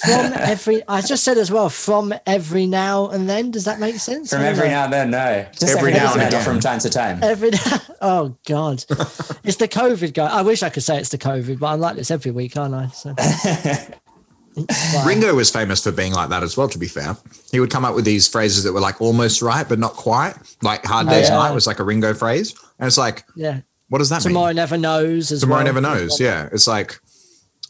from 0.00 0.32
every. 0.34 0.82
I 0.88 1.00
just 1.00 1.24
said 1.24 1.38
as 1.38 1.50
well. 1.50 1.68
From 1.68 2.14
every 2.26 2.66
now 2.66 3.08
and 3.08 3.28
then. 3.28 3.50
Does 3.50 3.64
that 3.64 3.80
make 3.80 3.96
sense? 3.96 4.30
From 4.30 4.42
every 4.42 4.68
know. 4.68 4.74
now 4.74 4.84
and 4.84 4.92
then, 4.92 5.10
no. 5.10 5.46
Just 5.52 5.62
Every 5.62 5.78
every, 5.78 5.92
now 5.92 5.98
now 5.98 6.12
and 6.14 6.22
and 6.22 6.32
then, 6.32 6.44
from 6.44 6.60
time 6.60 6.78
to 6.80 6.90
time. 6.90 7.22
Every 7.22 7.50
now 7.50 7.80
oh 8.00 8.36
god, 8.46 8.84
it's 9.44 9.56
the 9.56 9.68
COVID 9.68 10.14
guy. 10.14 10.26
I 10.26 10.42
wish 10.42 10.62
I 10.62 10.70
could 10.70 10.82
say 10.82 10.98
it's 10.98 11.10
the 11.10 11.18
COVID, 11.18 11.58
but 11.58 11.66
I'm 11.66 11.80
like 11.80 11.96
this 11.96 12.10
every 12.10 12.30
week, 12.30 12.56
aren't 12.56 12.74
I? 12.74 12.88
So. 12.88 13.14
It's 14.60 14.92
fine. 14.92 15.06
Ringo 15.06 15.32
was 15.36 15.50
famous 15.50 15.84
for 15.84 15.92
being 15.92 16.12
like 16.12 16.30
that 16.30 16.42
as 16.42 16.56
well. 16.56 16.68
To 16.68 16.78
be 16.78 16.88
fair, 16.88 17.16
he 17.52 17.60
would 17.60 17.70
come 17.70 17.84
up 17.84 17.94
with 17.94 18.04
these 18.04 18.26
phrases 18.26 18.64
that 18.64 18.72
were 18.72 18.80
like 18.80 19.00
almost 19.00 19.40
right 19.40 19.68
but 19.68 19.78
not 19.78 19.92
quite. 19.92 20.34
Like 20.62 20.84
"Hard 20.84 21.06
oh, 21.06 21.10
Day's 21.10 21.28
yeah. 21.28 21.36
Night" 21.36 21.52
was 21.52 21.68
like 21.68 21.78
a 21.78 21.84
Ringo 21.84 22.12
phrase, 22.12 22.56
and 22.80 22.88
it's 22.88 22.98
like, 22.98 23.24
yeah, 23.36 23.60
what 23.88 23.98
does 23.98 24.10
that 24.10 24.20
tomorrow 24.20 24.48
mean? 24.48 24.56
never 24.56 24.76
knows. 24.76 25.32
As 25.32 25.40
Tomorrow 25.40 25.60
well. 25.60 25.74
never 25.74 25.80
knows. 25.80 26.20
Yeah, 26.20 26.48
it's 26.52 26.66
like 26.66 27.00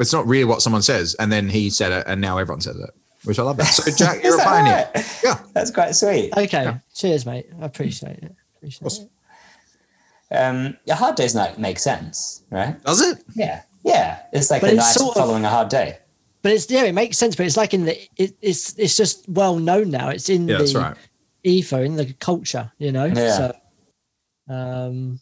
it's 0.01 0.13
not 0.13 0.27
really 0.27 0.45
what 0.45 0.63
someone 0.63 0.83
says, 0.83 1.15
and 1.19 1.31
then 1.33 1.49
he 1.49 1.71
said 1.71 1.93
it, 1.93 2.05
and 2.07 2.21
now 2.21 2.39
everyone 2.39 2.61
says 2.61 2.77
it, 2.77 2.91
which 3.25 3.39
I 3.39 3.43
love 3.43 3.57
that. 3.59 3.65
So 3.67 3.91
Jack, 3.97 4.23
you're 4.23 4.41
a 4.41 4.45
pioneer. 4.45 4.91
right? 4.95 5.21
Yeah, 5.25 5.41
That's 5.55 5.71
quite 5.71 5.93
sweet. 5.95 6.37
Okay, 6.37 6.77
cheers, 6.95 7.27
mate. 7.27 7.47
I 7.61 7.67
appreciate 7.67 8.19
it. 8.19 8.35
Appreciate 8.57 8.93
it. 8.93 9.11
Um, 10.31 10.77
a 10.89 10.95
hard 10.95 11.17
day's 11.17 11.35
night 11.35 11.59
makes 11.59 11.83
sense, 11.83 12.43
right? 12.51 12.83
does 12.85 13.01
it? 13.01 13.25
Yeah. 13.35 13.63
Yeah. 13.85 14.21
It's 14.33 14.51
like 14.51 14.61
But 14.61 14.69
the 14.69 14.77
it's 14.77 14.85
night 14.85 14.93
sort 14.93 15.17
of- 15.17 15.23
following 15.23 15.45
a 15.45 15.49
hard 15.49 15.69
day. 15.71 15.99
But 16.43 16.53
it's 16.53 16.71
yeah, 16.71 16.85
it 16.85 16.93
makes 16.93 17.19
sense. 17.19 17.35
But 17.35 17.47
it's 17.47 17.57
like 17.57 17.75
in 17.75 17.85
the 17.87 17.99
it, 18.17 18.37
it's 18.41 18.79
it's 18.79 18.97
just 18.97 19.29
well 19.29 19.59
known 19.59 19.91
now. 19.91 20.11
It's 20.11 20.29
in 20.29 20.47
Yeah, 20.47 20.59
the 20.59 20.63
that's 20.65 20.75
right. 20.75 20.97
ether 21.43 21.83
in 21.83 21.97
the 21.97 22.13
culture, 22.15 22.71
you 22.79 22.93
know. 22.93 23.07
Yeah. 23.07 23.37
So, 24.49 24.55
um, 24.55 25.19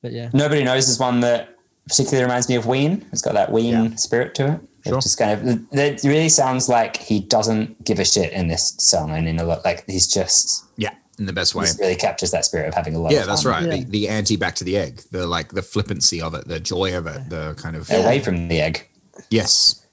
but 0.00 0.12
yeah, 0.12 0.30
Nobody 0.32 0.62
knows 0.62 0.88
is 0.88 0.98
one 0.98 1.20
that 1.20 1.56
particularly 1.90 2.22
reminds 2.24 2.48
me 2.48 2.54
of 2.54 2.66
Ween. 2.66 3.04
It's 3.12 3.20
got 3.22 3.34
that 3.34 3.52
Ween 3.52 3.72
Yeah. 3.90 3.94
spirit 3.96 4.34
to 4.36 4.46
it. 4.54 4.60
Sure. 4.86 4.98
It 4.98 5.02
just 5.02 5.18
kind 5.18 5.32
of 5.32 5.78
it 5.78 6.02
really 6.04 6.30
sounds 6.30 6.68
like 6.68 6.96
he 6.96 7.20
doesn't 7.20 7.84
give 7.84 7.98
a 7.98 8.04
shit 8.04 8.32
in 8.32 8.48
this 8.48 8.74
song 8.78 9.10
and 9.10 9.28
in 9.28 9.38
a 9.38 9.44
lot 9.44 9.62
like 9.64 9.84
he's 9.86 10.06
just 10.06 10.64
Yeah, 10.78 10.94
in 11.18 11.26
the 11.26 11.34
best 11.34 11.54
way. 11.54 11.66
just 11.66 11.78
really 11.78 11.96
captures 11.96 12.30
that 12.30 12.46
spirit 12.46 12.66
of 12.68 12.74
having 12.74 12.94
a 12.94 12.98
lot 12.98 13.12
Yeah, 13.12 13.20
of 13.20 13.26
that's 13.26 13.42
fun 13.42 13.52
right. 13.52 13.64
Yeah. 13.64 13.84
The, 13.84 13.90
the 13.90 14.08
anti 14.08 14.36
back 14.36 14.54
to 14.54 14.64
the 14.64 14.78
egg, 14.78 15.02
the 15.10 15.26
like 15.26 15.52
the 15.52 15.60
flippancy 15.62 16.22
of 16.22 16.34
it, 16.34 16.48
the 16.48 16.60
joy 16.60 16.96
of 16.96 17.06
it, 17.06 17.28
the 17.28 17.54
kind 17.58 17.76
of 17.76 17.90
away 17.90 18.20
from 18.20 18.48
the 18.48 18.60
egg. 18.62 18.88
yes, 19.28 19.84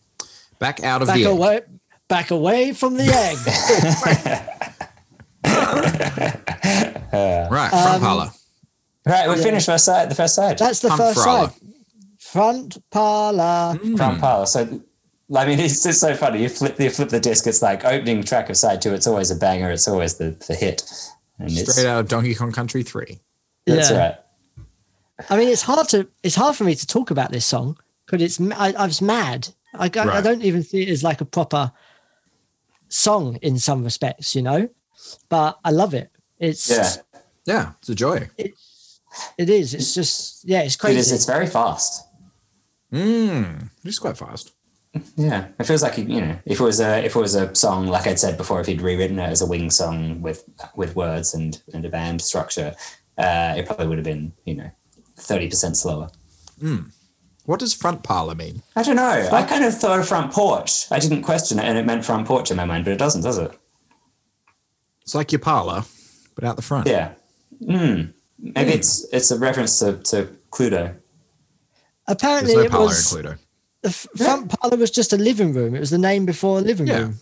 back 0.60 0.82
out 0.84 1.02
of 1.02 1.10
back 1.10 1.18
the 1.18 1.26
egg. 1.26 1.64
back 2.08 2.32
away 2.32 2.72
from 2.72 2.96
the 2.96 3.04
egg. 3.12 3.38
Right, 7.14 7.74
Um, 7.74 7.84
front 7.84 8.04
parlor. 8.04 8.32
Right, 9.06 9.28
we 9.30 9.36
Yeah. 9.38 9.42
finished 9.44 9.66
first 9.66 9.86
side, 9.86 10.10
the 10.10 10.16
first 10.16 10.36
side. 10.36 10.58
That's 10.58 10.80
the 10.80 10.90
Front 10.90 11.02
first 11.16 11.26
parlour. 11.26 11.48
side. 11.50 11.56
Front 12.32 12.78
parlor. 12.92 13.78
Mm. 13.80 13.98
front 13.98 14.20
parlor. 14.22 14.46
So 14.46 14.82
I 15.36 15.46
mean 15.46 15.60
it's 15.68 15.84
just 15.84 16.00
so 16.02 16.16
funny. 16.16 16.42
You 16.44 16.50
flip 16.50 16.80
you 16.80 16.90
flip 16.90 17.10
the 17.10 17.20
disc, 17.20 17.48
it's 17.48 17.62
like 17.62 17.86
opening 17.86 18.24
track 18.24 18.50
of 18.50 18.58
side 18.58 18.82
two, 18.82 18.94
it's 18.94 19.08
always 19.08 19.32
a 19.32 19.36
banger, 19.36 19.72
it's 19.72 19.88
always 19.88 20.16
the, 20.18 20.32
the 20.48 20.56
hit. 20.56 20.84
And 21.40 21.52
it's 21.52 21.72
Straight 21.72 21.88
out 21.88 22.00
of 22.02 22.08
Donkey 22.08 22.34
Kong 22.34 22.52
Country 22.52 22.82
3. 22.84 23.20
that's 23.66 23.92
Yeah. 23.92 23.98
right. 24.00 24.16
I 25.30 25.38
mean, 25.38 25.50
it's 25.50 25.62
hard 25.64 25.88
to 25.90 26.08
it's 26.24 26.36
hard 26.36 26.56
for 26.56 26.64
me 26.64 26.76
to 26.76 26.88
talk 26.88 27.12
about 27.12 27.32
this 27.32 27.46
song 27.46 27.78
because 28.06 28.22
it's 28.22 28.40
I, 28.60 28.74
I 28.74 28.86
was 28.86 29.02
mad. 29.02 29.48
I, 29.74 29.86
I, 29.96 30.18
I 30.18 30.22
don't 30.22 30.42
even 30.44 30.64
see 30.64 30.84
it 30.84 30.90
as 30.90 31.04
like 31.04 31.22
a 31.22 31.26
proper 31.26 31.72
song 32.90 33.36
in 33.42 33.58
some 33.60 33.84
respects, 33.84 34.36
you 34.36 34.42
know. 34.42 34.70
But 35.30 35.60
I 35.64 35.72
love 35.72 35.94
it. 35.94 36.12
It's 36.40 36.70
Yeah. 36.70 36.90
Yeah, 37.46 37.72
it's 37.80 37.90
a 37.90 37.96
joy. 37.96 38.30
It, 38.38 38.54
it 39.38 39.50
is. 39.50 39.74
It's 39.74 39.94
just 39.96 40.44
yeah, 40.46 40.62
it's 40.62 40.76
It 40.76 40.80
crazy. 40.80 41.00
is 41.00 41.12
it's 41.12 41.26
very 41.26 41.48
fast. 41.48 42.04
Mm, 42.92 43.70
it's 43.84 44.00
quite 44.00 44.18
fast. 44.18 44.54
Yeah, 45.16 45.48
it 45.60 45.66
feels 45.66 45.84
like 45.84 45.98
you 45.98 46.22
know, 46.22 46.40
if 46.46 46.60
it 46.60 46.64
was 46.64 46.80
a 46.80 47.04
if 47.04 47.16
it 47.16 47.20
was 47.20 47.36
a 47.36 47.54
song 47.54 47.88
like 47.88 48.08
I'd 48.08 48.20
said 48.20 48.38
before, 48.38 48.62
if 48.62 48.68
he'd 48.68 48.82
rewritten 48.82 49.20
it 49.20 49.30
as 49.30 49.42
a 49.42 49.46
wing 49.46 49.70
song 49.70 50.22
with 50.22 50.44
with 50.76 50.96
words 50.96 51.34
and 51.34 51.62
and 51.74 51.86
a 51.86 51.90
band 51.90 52.22
structure, 52.22 52.74
uh, 53.18 53.54
it 53.58 53.66
probably 53.66 53.88
would 53.88 53.98
have 53.98 54.06
been 54.06 54.34
you 54.46 54.56
know 54.56 54.72
thirty 55.18 55.50
percent 55.50 55.78
slower. 55.78 56.10
What 57.46 57.60
does 57.60 57.74
front 57.74 58.04
parlor 58.04 58.36
mean? 58.36 58.62
I 58.76 58.84
don't 58.84 58.98
know. 58.98 59.30
I 59.32 59.44
kind 59.44 59.64
of 59.64 59.78
thought 59.78 60.00
of 60.00 60.08
front 60.08 60.34
porch. 60.34 60.86
I 60.92 61.00
didn't 61.00 61.22
question 61.22 61.60
it, 61.60 61.66
and 61.66 61.78
it 61.78 61.86
meant 61.86 62.04
front 62.04 62.28
porch 62.28 62.52
in 62.52 62.58
my 62.58 62.66
mind, 62.66 62.84
but 62.84 62.92
it 62.92 63.00
doesn't, 63.00 63.22
does 63.22 63.38
it? 63.38 63.58
It's 65.04 65.16
like 65.16 65.32
your 65.32 65.40
parlor, 65.40 65.86
but 66.36 66.44
out 66.44 66.58
the 66.58 66.62
front. 66.62 66.88
Yeah. 66.88 67.14
Mm. 67.64 68.14
Maybe 68.40 68.72
it's 68.72 69.06
it's 69.14 69.32
a 69.32 69.40
reference 69.40 69.80
to 69.80 69.94
to 69.98 70.28
Cluedo. 70.52 70.96
Apparently, 72.08 72.56
no 72.56 72.62
it 72.62 72.72
parlor 72.72 72.86
was 72.88 73.14
in 73.14 73.22
Cluedo. 73.24 73.38
the 73.82 73.90
f- 73.90 74.08
front 74.16 74.60
parlor 74.60 74.78
was 74.78 74.92
just 74.92 75.14
a 75.14 75.18
living 75.18 75.54
room. 75.54 75.76
It 75.76 75.80
was 75.80 75.90
the 75.90 75.98
name 75.98 76.26
before 76.26 76.60
a 76.60 76.62
living 76.62 76.88
Yeah. 76.88 77.00
room. 77.00 77.20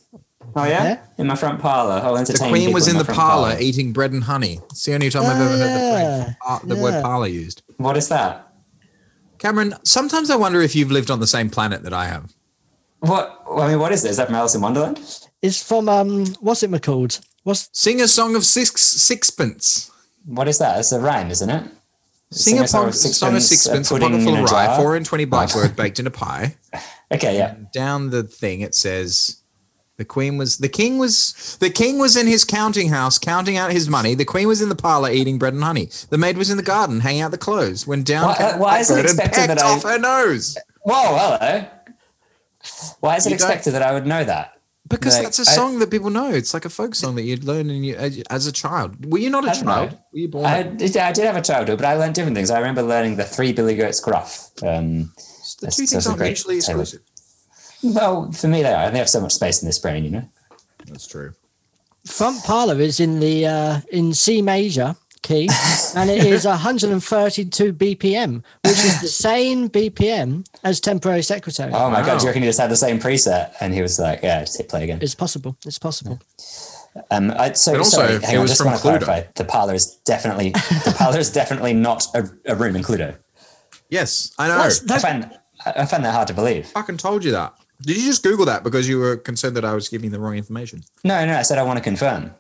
Oh 0.58 0.64
yeah, 0.64 0.84
Yeah. 0.84 1.00
in 1.18 1.28
my 1.28 1.36
front 1.36 1.60
parlor. 1.60 1.94
I'll 2.04 2.16
The 2.24 2.38
queen 2.38 2.72
was 2.72 2.88
in 2.88 2.94
my 2.94 3.00
the 3.00 3.06
front 3.06 3.20
parlor, 3.20 3.58
eating 3.60 3.92
bread 3.94 4.12
and 4.14 4.24
honey. 4.24 4.62
It's 4.72 4.84
the 4.86 4.94
only 4.94 5.10
time 5.10 5.24
I've 5.24 5.30
Oh, 5.42 5.44
ever 5.46 5.58
heard 5.58 5.60
the, 5.60 6.36
par- 6.42 6.62
the 6.64 6.76
Yeah. 6.76 6.82
word 6.82 7.04
parlor 7.04 7.28
used. 7.28 7.64
What 7.78 7.98
is 7.98 8.08
that? 8.10 8.54
Cameron, 9.40 9.74
sometimes 9.84 10.30
I 10.30 10.36
wonder 10.38 10.62
if 10.62 10.76
you've 10.76 10.92
lived 10.92 11.12
on 11.12 11.20
the 11.20 11.28
same 11.28 11.50
planet 11.50 11.84
that 11.84 11.94
I 11.94 12.06
have. 12.06 12.34
What? 13.00 13.42
I 13.52 13.68
mean, 13.68 13.80
what 13.80 13.92
is 13.92 14.02
this? 14.04 14.12
Is 14.12 14.18
that 14.18 14.28
from 14.28 14.36
Alice 14.36 14.56
in 14.56 14.62
Wonderland? 14.62 15.00
It's 15.42 15.62
from 15.62 15.90
um, 15.90 16.26
what's 16.40 16.64
it 16.64 16.82
called? 16.84 17.20
What's 17.44 17.70
Sing 17.74 18.02
a 18.02 18.08
song 18.08 18.36
of 18.36 18.46
six 18.46 18.82
sixpence. 18.82 19.92
What 20.26 20.48
is 20.48 20.58
that? 20.60 20.80
It's 20.80 20.92
a 20.92 21.00
rhyme, 21.00 21.30
isn't 21.30 21.50
it? 21.50 21.64
Sing, 22.36 22.60
a 22.60 22.68
song, 22.68 22.92
song 22.92 23.36
of 23.36 23.42
sixpence, 23.42 23.90
a 23.90 23.98
pocket 23.98 24.22
full 24.22 24.36
of 24.36 24.52
rye, 24.52 24.76
four 24.78 24.96
and 24.96 25.06
twenty 25.06 25.26
blackbird 25.26 25.76
baked 25.76 26.00
in 26.00 26.08
a 26.08 26.12
pie. 26.12 26.56
Okay, 27.14 27.38
yeah. 27.38 27.56
Down 27.72 28.10
the 28.10 28.24
thing 28.24 28.62
it 28.62 28.74
says 28.74 29.44
the 29.98 30.04
queen 30.06 30.38
was 30.40 30.58
the 30.58 30.68
king 30.68 30.98
was 30.98 31.56
the 31.60 31.70
king 31.70 32.00
was 32.00 32.18
in 32.18 32.26
his 32.26 32.44
counting 32.44 32.90
house 32.90 33.20
counting 33.20 33.58
out 33.58 33.72
his 33.72 33.88
money. 33.88 34.16
The 34.16 34.26
queen 34.26 34.48
was 34.48 34.60
in 34.60 34.70
the 34.70 34.76
parlor 34.76 35.12
eating 35.12 35.38
bread 35.38 35.54
and 35.54 35.64
honey. 35.64 35.90
The 36.10 36.18
maid 36.18 36.36
was 36.36 36.50
in 36.50 36.58
the 36.58 36.64
garden 36.64 37.02
hanging 37.02 37.22
out 37.22 37.30
the 37.30 37.38
clothes. 37.38 37.86
When 37.86 38.02
down 38.02 38.30
Why- 38.30 38.36
came 38.38 38.46
uh, 38.48 38.58
why 38.58 38.80
is 38.80 38.90
it 38.90 39.06
expected 39.06 39.50
that 39.52 39.62
I- 39.62 39.68
off 39.76 39.84
her 39.84 40.00
nose? 40.00 40.58
Whoa, 40.82 41.16
hello. 41.16 41.68
Why 43.02 43.18
is 43.18 43.28
it 43.28 43.30
You 43.30 43.36
expected 43.36 43.72
that 43.76 43.84
I 43.84 43.94
would 43.94 44.08
know 44.08 44.24
that? 44.24 44.55
Because 44.88 45.16
Like, 45.16 45.24
that's 45.24 45.40
a 45.40 45.46
song 45.46 45.80
that 45.80 45.90
people 45.90 46.12
know. 46.12 46.30
It's 46.30 46.54
like 46.54 46.66
a 46.66 46.70
folk 46.70 46.94
song 46.94 47.16
that 47.16 47.24
you'd 47.24 47.44
learn 47.44 47.70
in 47.72 47.84
you 47.84 47.96
as, 47.96 48.22
as 48.30 48.46
a 48.46 48.52
child. 48.52 49.04
Were 49.12 49.18
you 49.18 49.32
not 49.32 49.44
a 49.46 49.50
I 49.50 49.54
don't 49.54 49.64
child? 49.64 49.92
know. 49.92 49.98
Were 50.14 50.20
you 50.20 50.28
born? 50.28 50.46
I 50.46 50.64
did, 50.64 50.96
I 50.98 51.12
did 51.12 51.26
have 51.26 51.36
a 51.36 51.42
childhood, 51.42 51.80
but 51.80 51.86
I 51.86 51.96
learned 51.96 52.14
different 52.14 52.36
things. 52.36 52.52
I 52.52 52.60
remember 52.60 52.84
learning 52.84 53.16
the 53.16 53.24
three 53.24 53.52
Billy 53.52 53.76
Goats 53.76 54.00
Gruff. 54.00 54.52
Um, 54.62 55.12
the 55.60 55.72
two 55.72 55.86
that's 55.86 55.92
things 55.92 56.06
aren't 56.08 56.20
mutually 56.22 56.58
exclusive. 56.58 57.02
well, 57.84 58.32
for 58.32 58.48
me, 58.48 58.62
they 58.62 58.74
are. 58.74 58.92
They 58.92 59.00
have 59.00 59.10
so 59.10 59.22
much 59.22 59.34
space 59.34 59.62
in 59.64 59.68
this 59.68 59.80
brain, 59.80 60.04
you 60.04 60.12
know. 60.12 60.30
That's 60.86 61.08
true. 61.08 61.34
front 62.06 62.44
parlor 62.44 62.80
is 62.80 63.00
in 63.00 63.20
the 63.20 63.48
uh, 63.48 63.82
in 63.92 64.14
C 64.14 64.42
major 64.44 64.96
key, 65.26 65.50
and 65.96 66.10
it 66.10 66.24
is 66.24 66.46
132 66.54 67.74
BPM, 67.74 68.44
which 68.64 68.74
is 68.90 69.02
the 69.02 69.08
same 69.08 69.70
BPM 69.70 70.46
as 70.64 70.80
temporary 70.80 71.24
secretary. 71.24 71.72
Oh 71.74 71.90
my 71.90 72.00
Wow. 72.02 72.06
god, 72.06 72.20
do 72.20 72.24
you 72.24 72.28
reckon 72.30 72.44
he 72.44 72.48
just 72.48 72.60
had 72.60 72.70
the 72.72 72.76
same 72.78 73.00
preset? 73.00 73.54
And 73.60 73.74
he 73.74 73.82
was 73.82 74.00
like, 74.00 74.22
yeah, 74.24 74.42
just 74.42 74.58
hit 74.58 74.70
play 74.70 74.84
again. 74.84 75.00
It's 75.02 75.16
possible. 75.16 75.58
It's 75.66 75.80
possible. 75.80 76.20
Um, 77.12 77.32
I, 77.32 77.52
so 77.54 77.72
But 77.74 77.80
also, 77.80 77.98
sorry, 78.08 78.22
hang 78.24 78.38
on, 78.38 78.42
was 78.44 78.52
just 78.52 78.62
from 78.62 78.68
want 78.72 78.82
to 78.82 78.88
Cluedo. 78.88 79.04
clarify. 79.04 79.28
The 79.36 79.44
parlor 79.46 79.74
is 79.74 79.96
definitely 80.06 80.52
the 80.52 80.96
parlor 80.98 81.20
is 81.20 81.30
definitely 81.32 81.74
not 81.74 82.06
a, 82.16 82.30
a 82.46 82.56
room 82.56 82.76
in 82.78 82.84
Cluedo. 82.84 83.18
Yes, 83.90 84.32
I 84.40 84.48
know. 84.48 84.58
What's- 84.60 84.90
I 84.90 85.00
find 85.00 85.26
I 85.66 85.74
I 85.82 85.86
find 85.86 86.06
that 86.06 86.14
hard 86.14 86.28
to 86.30 86.34
believe. 86.34 86.68
I 86.76 86.80
fucking 86.82 86.98
told 86.98 87.24
you 87.26 87.32
that. 87.32 87.54
Did 87.82 87.98
you 87.98 88.04
just 88.06 88.24
Google 88.24 88.46
that 88.46 88.64
because 88.64 88.88
you 88.88 89.00
were 89.00 89.18
concerned 89.18 89.58
that 89.58 89.66
I 89.66 89.74
was 89.74 89.90
giving 89.90 90.12
the 90.12 90.20
wrong 90.20 90.36
information? 90.38 90.84
No, 91.04 91.26
no, 91.26 91.36
I 91.36 91.42
said 91.42 91.58
I 91.58 91.64
want 91.64 91.78
to 91.78 91.84
confirm. 91.84 92.34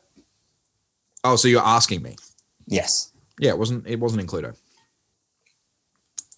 Oh, 1.25 1.35
so 1.35 1.47
you're 1.49 1.61
asking 1.65 2.01
me? 2.03 2.15
Yes, 2.67 3.11
Yeah, 3.39 3.51
it 3.51 3.57
wasn't. 3.57 3.85
It 3.87 3.99
wasn't 3.99 4.21
in 4.21 4.27
Cluedo. 4.27 4.55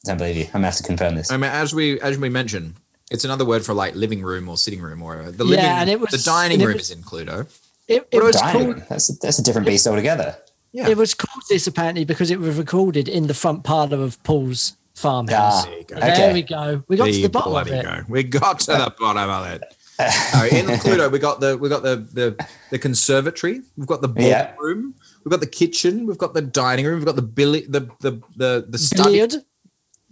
don't 0.06 0.18
believe 0.18 0.38
you. 0.38 0.46
I'm 0.46 0.52
gonna 0.54 0.68
have 0.68 0.76
to 0.78 0.84
confirm 0.84 1.16
this. 1.16 1.32
I 1.32 1.38
mean, 1.38 1.52
as 1.52 1.74
we 1.74 2.00
as 2.02 2.18
we 2.18 2.30
mentioned, 2.30 2.76
it's 3.12 3.24
another 3.26 3.46
word 3.46 3.66
for 3.66 3.74
like 3.74 3.96
living 3.96 4.22
room 4.22 4.48
or 4.50 4.58
sitting 4.58 4.82
room 4.82 5.02
or 5.02 5.18
whatever. 5.18 5.32
The 5.32 5.46
Yeah, 5.46 5.82
and 5.82 5.90
it 5.90 6.00
was- 6.00 6.12
the 6.12 6.18
dining 6.18 6.56
and 6.56 6.62
it 6.64 6.66
room 6.68 6.78
was- 6.78 6.92
is 6.92 6.98
in 6.98 7.04
Cluedo. 7.04 7.48
It, 7.88 8.08
it 8.12 8.16
What 8.18 8.26
was? 8.26 8.36
Dining 8.36 8.74
called. 8.74 8.86
That's 8.90 9.10
a, 9.10 9.14
that's 9.22 9.40
a 9.40 9.44
different 9.44 9.66
beast 9.68 9.88
altogether. 9.88 10.38
Yeah, 10.74 10.90
it 10.90 10.98
was 10.98 11.14
called 11.14 11.44
this 11.50 11.66
apparently 11.68 12.04
because 12.04 12.30
it 12.32 12.40
was 12.40 12.58
recorded 12.58 13.08
in 13.08 13.28
the 13.28 13.34
front 13.34 13.64
parlor 13.64 14.02
of 14.04 14.22
Paul's 14.24 14.74
farmhouse. 14.96 15.64
Ah, 15.64 15.66
There 15.66 15.78
you 15.78 15.84
go. 15.86 16.00
There 16.00 16.12
okay. 16.14 16.34
we 16.34 16.42
go. 16.42 16.84
We 16.90 16.98
got 16.98 17.06
There 17.06 17.14
to 17.14 17.22
the 17.22 17.30
bottom 17.30 17.56
of 17.56 17.68
it. 17.68 17.84
go. 17.86 18.04
We 18.10 18.24
got 18.24 18.60
to 18.62 18.72
the 18.72 18.94
bottom 19.00 19.30
of 19.30 19.48
it. 19.48 19.64
no, 20.00 20.46
in 20.46 20.66
Cluedo, 20.80 21.10
we 21.12 21.18
got 21.20 21.40
the 21.40 21.58
we 21.58 21.70
got 21.70 21.82
the 21.84 21.96
the 22.14 22.46
the 22.72 22.78
conservatory. 22.78 23.62
We've 23.78 23.88
got 23.88 24.02
the 24.02 24.10
Yeah. 24.18 24.54
Ballroom. 25.28 25.32
We've 25.32 25.32
got 25.32 25.40
the 25.42 25.48
kitchen. 25.48 26.06
We've 26.06 26.18
got 26.18 26.34
the 26.34 26.42
dining 26.42 26.86
room. 26.86 26.96
We've 26.98 27.06
got 27.06 27.16
the 27.16 27.22
billi 27.22 27.62
the 27.68 27.82
the 28.00 28.22
the 28.36 28.66
the 28.70 28.78
study. 28.78 29.04
Billiard. 29.04 29.36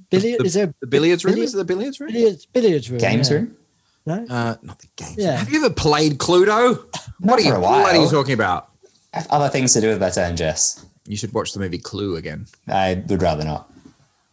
Billiard. 0.09 0.39
The, 0.41 0.45
is 0.45 0.53
there 0.53 0.73
the 0.81 0.87
billiards 0.87 1.25
room? 1.25 1.33
billiard- 1.33 1.47
Is 1.47 1.53
it 1.55 1.57
the 1.57 1.65
billiards 1.65 1.99
room? 1.99 2.11
billiards? 2.11 2.45
Billiards 2.45 2.89
room. 2.89 2.99
Games 2.99 3.29
yeah. 3.29 3.35
room. 3.35 3.57
No. 4.05 4.25
Uh, 4.29 4.55
not 4.61 4.79
the 4.79 4.87
games. 4.95 5.15
Yeah. 5.17 5.35
Have 5.37 5.49
you 5.49 5.65
ever 5.65 5.73
played 5.73 6.19
Cluedo? 6.19 6.85
What 7.19 7.39
are 7.39 7.41
you. 7.41 7.53
What 7.55 7.95
are 7.95 8.01
you 8.01 8.09
talking 8.09 8.33
about? 8.33 8.69
I 9.13 9.19
have 9.19 9.27
other 9.31 9.49
things 9.49 9.73
to 9.73 9.81
do 9.81 9.89
with 9.89 9.99
that 9.99 10.13
turn, 10.13 10.35
Jess. 10.35 10.85
You 11.07 11.17
should 11.17 11.33
watch 11.33 11.53
the 11.53 11.59
movie 11.59 11.77
Clue 11.77 12.15
again. 12.17 12.45
I 12.67 13.03
would 13.07 13.21
rather 13.21 13.43
not. 13.43 13.71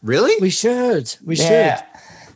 Really? 0.02 0.34
We 0.40 0.50
should. 0.50 1.14
We 1.24 1.36
should. 1.36 1.44
Yeah. 1.50 1.84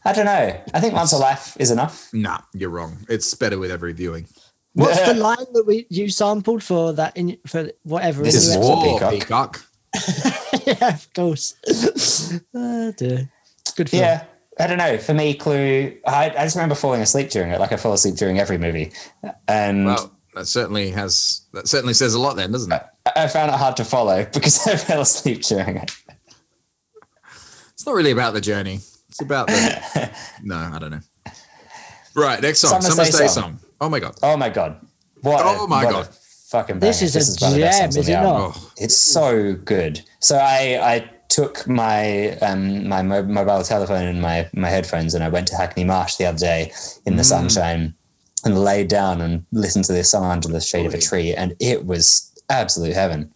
I 0.04 0.12
don't 0.12 0.26
know. 0.26 0.60
I 0.72 0.80
think 0.80 0.94
once 0.94 1.12
a 1.12 1.18
life 1.18 1.56
is 1.58 1.72
enough. 1.72 2.08
Nah, 2.12 2.38
you're 2.54 2.70
wrong. 2.70 2.98
It's 3.08 3.34
better 3.34 3.58
with 3.58 3.72
every 3.72 3.92
viewing. 3.92 4.28
What's 4.76 5.00
the 5.06 5.14
line 5.14 5.46
that 5.54 5.64
we 5.66 5.86
you 5.88 6.08
sampled 6.10 6.62
for 6.62 6.92
that 6.92 7.16
in 7.16 7.38
for 7.46 7.70
whatever? 7.82 8.22
This 8.22 8.34
is 8.34 8.56
war. 8.58 8.82
Peacock. 9.10 9.12
Peacock. 9.12 9.66
yeah, 10.66 10.88
of 10.94 11.12
course. 11.14 11.54
oh 12.54 12.92
dear. 12.92 13.30
Good 13.76 13.90
film. 13.90 14.02
Yeah. 14.02 14.24
I 14.58 14.66
don't 14.66 14.78
know. 14.78 14.96
For 14.98 15.12
me, 15.14 15.34
Clue. 15.34 15.96
I, 16.06 16.26
I 16.30 16.44
just 16.44 16.56
remember 16.56 16.74
falling 16.74 17.00
asleep 17.02 17.30
during 17.30 17.50
it. 17.50 17.60
Like 17.60 17.72
I 17.72 17.76
fall 17.76 17.92
asleep 17.92 18.14
during 18.16 18.38
every 18.38 18.56
movie, 18.58 18.92
and 19.48 19.86
Well, 19.86 20.12
that 20.34 20.46
certainly 20.46 20.90
has 20.90 21.42
that 21.52 21.68
certainly 21.68 21.92
says 21.94 22.14
a 22.14 22.20
lot 22.20 22.36
then, 22.36 22.52
doesn't 22.52 22.72
it? 22.72 22.82
I- 23.06 23.24
I 23.24 23.28
found 23.28 23.50
it 23.50 23.56
hard 23.56 23.76
to 23.78 23.84
follow 23.84 24.24
because 24.34 24.66
I 24.66 24.76
fell 24.76 25.00
asleep 25.02 25.42
during 25.42 25.76
it. 25.78 25.90
It's 27.72 27.86
not 27.86 27.94
really 27.94 28.10
about 28.10 28.34
the 28.34 28.40
journey. 28.40 28.80
It's 29.08 29.20
about 29.22 29.46
the 29.46 30.10
No, 30.42 30.56
I 30.56 30.78
don't 30.78 30.90
know. 30.90 31.00
Right, 32.14 32.40
next 32.42 32.58
song. 32.60 32.70
Summer's 32.80 32.94
Summer's 32.94 33.10
Day 33.10 33.18
Day 33.18 33.26
song. 33.28 33.42
song. 33.58 33.60
Oh 33.80 33.88
my 33.88 34.00
god. 34.00 34.14
Oh 34.22 34.36
my 34.36 34.48
god! 34.48 34.80
What? 35.22 35.40
a- 35.44 35.48
Oh 35.60 35.66
my 35.66 35.84
what 35.84 35.92
God. 35.92 36.08
fucking 36.48 36.78
bad. 36.78 36.88
This 36.88 36.98
banger. 37.00 37.18
is 37.18 37.42
a 37.42 37.44
one 37.44 37.52
of 37.54 37.58
gem, 37.58 37.72
songs 37.72 37.96
is 37.96 38.08
it 38.08 38.12
not? 38.12 38.24
Oh, 38.56 38.70
It's 38.78 38.96
so 38.96 39.54
good. 39.54 40.00
So 40.20 40.36
I 40.38 40.78
I 40.94 41.10
took 41.28 41.66
my 41.68 42.32
um 42.38 42.88
my 42.88 43.02
mo- 43.02 43.22
mobile 43.24 43.62
telephone 43.64 44.06
and 44.06 44.22
my 44.22 44.48
my 44.54 44.68
headphones 44.70 45.14
and 45.14 45.22
I 45.24 45.28
went 45.28 45.48
to 45.48 45.56
Hackney 45.56 45.84
Marsh 45.84 46.16
the 46.16 46.26
other 46.26 46.38
day 46.38 46.72
in 47.04 47.14
Mm. 47.14 47.16
the 47.18 47.24
sunshine 47.24 47.94
and 48.44 48.58
laid 48.64 48.88
down 48.88 49.20
and 49.20 49.44
listened 49.52 49.84
to 49.86 49.92
this 49.92 50.10
song 50.10 50.24
under 50.30 50.48
the 50.48 50.60
shade 50.60 50.86
of 50.86 50.94
a 50.94 50.98
tree 51.00 51.34
and 51.34 51.54
it 51.60 51.84
was 51.84 52.32
absolute 52.48 52.94
heaven. 52.94 53.32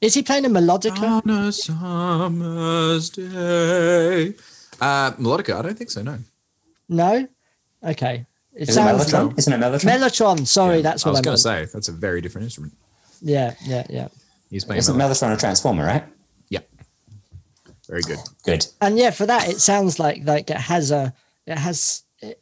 Is 0.00 0.14
he 0.14 0.22
playing 0.22 0.44
a 0.46 0.48
melodica? 0.50 1.22
on 1.24 1.30
a 1.30 1.52
summer's 1.52 3.10
day. 3.10 4.34
Uh, 4.80 5.10
melodica? 5.12 5.56
I 5.58 5.62
don't 5.62 5.76
think 5.78 5.90
so. 5.90 6.02
No. 6.02 6.18
No. 6.88 7.28
Okay. 7.84 8.26
It 8.60 8.68
Is 8.68 8.76
it 8.76 8.80
Mellotron? 8.80 9.38
Isn't 9.38 9.52
it 9.54 9.56
Mellotron? 9.56 9.90
Mellotron. 9.90 10.46
Sorry, 10.46 10.82
that's 10.82 11.02
what 11.02 11.12
I 11.12 11.12
was 11.12 11.20
going 11.22 11.36
to 11.36 11.42
say 11.42 11.66
that's 11.72 11.88
a 11.88 11.92
very 11.92 12.20
different 12.20 12.44
instrument. 12.44 12.74
Yeah, 13.22 13.54
yeah, 13.64 13.86
yeah. 13.88 14.08
He's 14.50 14.66
playing. 14.66 14.80
Isn't. 14.80 14.96
Mellotron 14.96 15.32
a 15.32 15.36
transformer, 15.38 15.86
right? 15.86 16.04
Yeah. 16.50 16.60
Very 17.88 18.02
good. 18.02 18.18
Good. 18.44 18.66
And 18.82 18.98
yeah, 18.98 19.12
for 19.12 19.24
that, 19.24 19.48
it 19.48 19.60
sounds 19.60 19.98
like 19.98 20.24
like 20.24 20.50
it 20.50 20.58
has 20.58 20.90
a 20.90 21.14
it 21.46 21.56
has 21.56 22.02
it, 22.20 22.38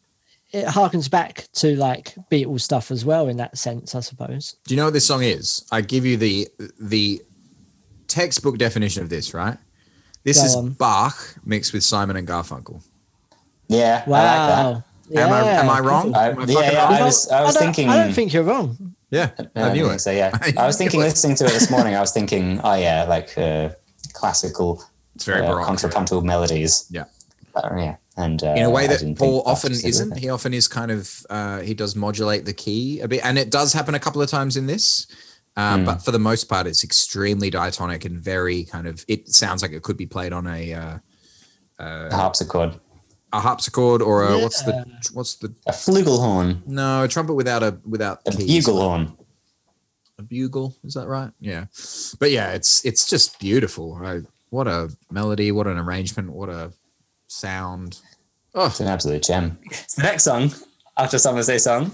it 0.51 0.67
harkens 0.67 1.09
back 1.09 1.47
to 1.53 1.77
like 1.77 2.17
Beatles 2.33 2.63
stuff 2.63 2.91
as 2.91 3.05
well 3.05 3.29
in 3.29 3.37
that 3.37 3.57
sense, 3.57 3.95
I 3.95 4.01
suppose. 4.01 4.57
Do 4.67 4.75
you 4.75 4.79
know 4.79 4.87
what 4.87 4.95
this 4.95 5.07
song 5.07 5.23
is? 5.23 5.65
I 5.71 5.83
give 5.83 6.05
you 6.05 6.17
the 6.17 6.49
the 6.81 7.23
textbook 8.09 8.59
definition 8.59 9.05
of 9.05 9.09
this. 9.09 9.35
Right. 9.35 9.57
This 10.25 10.41
Go 10.41 10.47
is 10.47 10.57
on. 10.57 10.71
Bach 10.71 11.37
mixed 11.45 11.73
with 11.73 11.85
Simon 11.85 12.17
and 12.17 12.27
Garfunkel. 12.27 12.83
Yeah, 13.69 14.03
Wow. 14.09 14.83
I 15.17 15.25
like 15.25 15.45
that. 15.45 15.65
Am 15.65 15.71
I- 15.71 15.79
am 15.79 15.85
I 15.85 15.89
wrong? 15.89 16.15
I, 16.15 16.29
Am 16.31 16.39
I 16.41 16.45
yeah, 16.45 16.73
yeah. 16.73 16.85
I 16.87 17.03
was, 17.05 17.29
I 17.31 17.43
was 17.45 17.55
don't, 17.55 17.63
thinking. 17.65 17.89
I 17.89 18.05
don't 18.05 18.13
think 18.13 18.33
you're 18.33 18.43
wrong. 18.45 18.95
Yeah, 19.11 19.31
I 19.57 19.63
I 19.63 19.73
knew 19.73 19.89
it. 19.91 20.01
So 20.01 20.11
yeah, 20.11 20.31
I 20.43 20.53
I 20.59 20.67
was 20.67 20.77
thinking, 20.77 21.01
listening 21.01 21.37
to 21.37 21.45
it 21.47 21.53
this 21.53 21.71
morning. 21.71 21.95
I 21.95 22.01
was 22.01 22.13
thinking, 22.13 22.61
oh 22.63 22.75
yeah, 22.75 23.05
like 23.05 23.37
uh, 23.39 23.71
classical 24.13 24.83
It's 25.15 25.25
very 25.25 25.47
uh, 25.47 25.65
contrapuntal 25.65 26.21
melodies. 26.23 26.87
Yeah. 26.91 27.05
Uh, 27.55 27.71
yeah, 27.77 27.97
and 28.17 28.43
uh, 28.43 28.55
in 28.57 28.65
a 28.65 28.71
way 28.71 28.87
that 28.87 29.03
Paul 29.17 29.43
often 29.47 29.73
isn't. 29.73 30.17
He 30.19 30.29
often 30.29 30.53
is 30.53 30.69
kind 30.69 30.91
of 30.91 31.27
uh, 31.31 31.61
he 31.61 31.75
does 31.75 31.97
modulate 31.97 32.45
the 32.45 32.53
key 32.53 33.01
a 33.01 33.09
bit, 33.09 33.25
and 33.25 33.39
it 33.39 33.51
does 33.51 33.73
happen 33.73 33.95
a 33.95 33.99
couple 33.99 34.21
of 34.23 34.29
times 34.29 34.57
in 34.57 34.67
this. 34.67 35.07
Uh, 35.57 35.79
Hmm. 35.79 35.85
But 35.87 36.05
for 36.05 36.13
the 36.13 36.21
most 36.21 36.45
part, 36.45 36.67
it's 36.69 36.85
extremely 36.85 37.51
diatonic 37.51 38.05
and 38.05 38.17
very 38.17 38.63
kind 38.65 38.87
of. 38.87 39.05
It 39.09 39.29
sounds 39.29 39.61
like 39.63 39.73
it 39.73 39.83
could 39.83 39.97
be 39.97 40.07
played 40.07 40.33
on 40.33 40.47
a 40.47 40.73
uh, 40.75 40.99
A 41.81 42.15
harpsichord, 42.15 42.79
a 43.33 43.41
harpsichord 43.41 44.01
or 44.03 44.25
a 44.25 44.37
Yeah. 44.37 44.43
what's 44.43 44.63
the 44.63 44.85
what's 45.13 45.35
the 45.37 45.55
a 45.67 45.73
flugelhorn, 45.73 46.67
no 46.67 47.05
a 47.05 47.09
trumpet 47.09 47.35
without 47.35 47.63
a 47.63 47.79
without 47.87 48.21
a 48.27 48.31
keys. 48.33 48.67
buglehorn. 48.67 49.17
A 50.19 50.23
bugle 50.23 50.75
is 50.85 50.95
that 50.95 51.07
right? 51.07 51.31
Yeah, 51.41 51.67
but 52.19 52.31
yeah, 52.31 52.53
it's 52.53 52.85
it's 52.85 53.09
just 53.09 53.39
beautiful. 53.39 53.97
Right? 53.99 54.23
What 54.51 54.67
a 54.67 54.91
melody! 55.11 55.53
What 55.53 55.67
an 55.67 55.79
arrangement! 55.79 56.33
What 56.33 56.49
a 56.49 56.73
sound! 57.29 58.01
Oh, 58.55 58.67
It's 58.67 58.81
an 58.81 58.89
absolute 58.89 59.23
gem. 59.23 59.59
So 59.87 60.03
the 60.03 60.09
next 60.09 60.25
song 60.25 60.53
after 60.97 61.19
Summer's 61.19 61.47
Day 61.47 61.59
song 61.59 61.93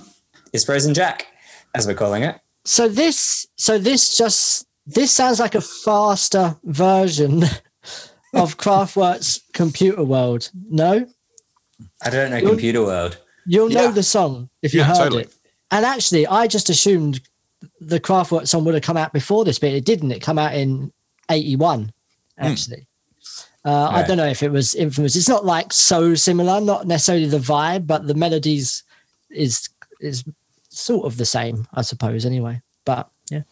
is 0.53 0.65
Frozen 0.65 0.95
Jack, 0.95 1.27
as 1.75 1.87
we're 1.87 1.95
calling 1.95 2.23
it. 2.23 2.39
So 2.65 2.89
this 2.89 3.47
so 3.57 3.77
this 3.79 4.17
just 4.17 4.67
this 4.87 5.11
sounds 5.13 5.41
like 5.41 5.55
a 5.55 5.61
faster 5.61 6.57
version 6.65 7.43
of 8.35 8.57
Kraftwerk's 8.57 9.43
Computer 9.53 10.05
World. 10.05 10.51
No? 10.71 11.07
I 12.03 12.11
don't 12.11 12.31
know 12.31 12.37
You're- 12.39 12.51
Computer 12.51 12.83
World. 12.83 13.19
You'll 13.47 13.69
know 13.69 13.91
the 13.93 14.03
song 14.03 14.49
if 14.63 14.73
you 14.73 14.81
Yeah, 14.81 14.87
heard 14.87 14.97
totally. 14.97 15.23
it. 15.25 15.35
And 15.71 15.85
actually, 15.85 16.27
I 16.27 16.47
just 16.47 16.71
assumed 16.71 17.21
the 17.81 18.01
Kraftwerk 18.01 18.49
song 18.49 18.65
would 18.65 18.75
have 18.75 18.83
come 18.83 18.97
out 18.97 19.13
before 19.13 19.45
this, 19.45 19.59
but 19.59 19.71
it 19.71 19.85
didn't. 19.85 20.13
It 20.13 20.21
come 20.23 20.39
out 20.39 20.55
in 20.55 20.93
'81, 21.31 21.93
actually. 22.39 22.87
Uh, 23.67 23.89
I 23.91 24.03
Hmm. 24.03 24.09
Don't 24.09 24.17
know 24.19 24.27
if 24.29 24.43
it 24.43 24.53
was 24.53 24.75
infamous. 24.75 25.17
It's 25.17 25.29
not 25.29 25.45
like 25.47 25.73
so 25.73 26.15
similar, 26.15 26.61
not 26.61 26.87
necessarily 26.87 27.27
the 27.27 27.39
vibe, 27.39 27.87
but 27.87 28.07
the 28.07 28.15
melodies 28.15 28.83
is 29.31 29.69
is 30.01 30.25
sort 30.71 31.07
of 31.07 31.17
the 31.17 31.25
same, 31.25 31.67
I 31.75 31.83
suppose. 31.83 32.27
Anyway, 32.27 32.61
but 32.85 33.09
yeah, 33.31 33.43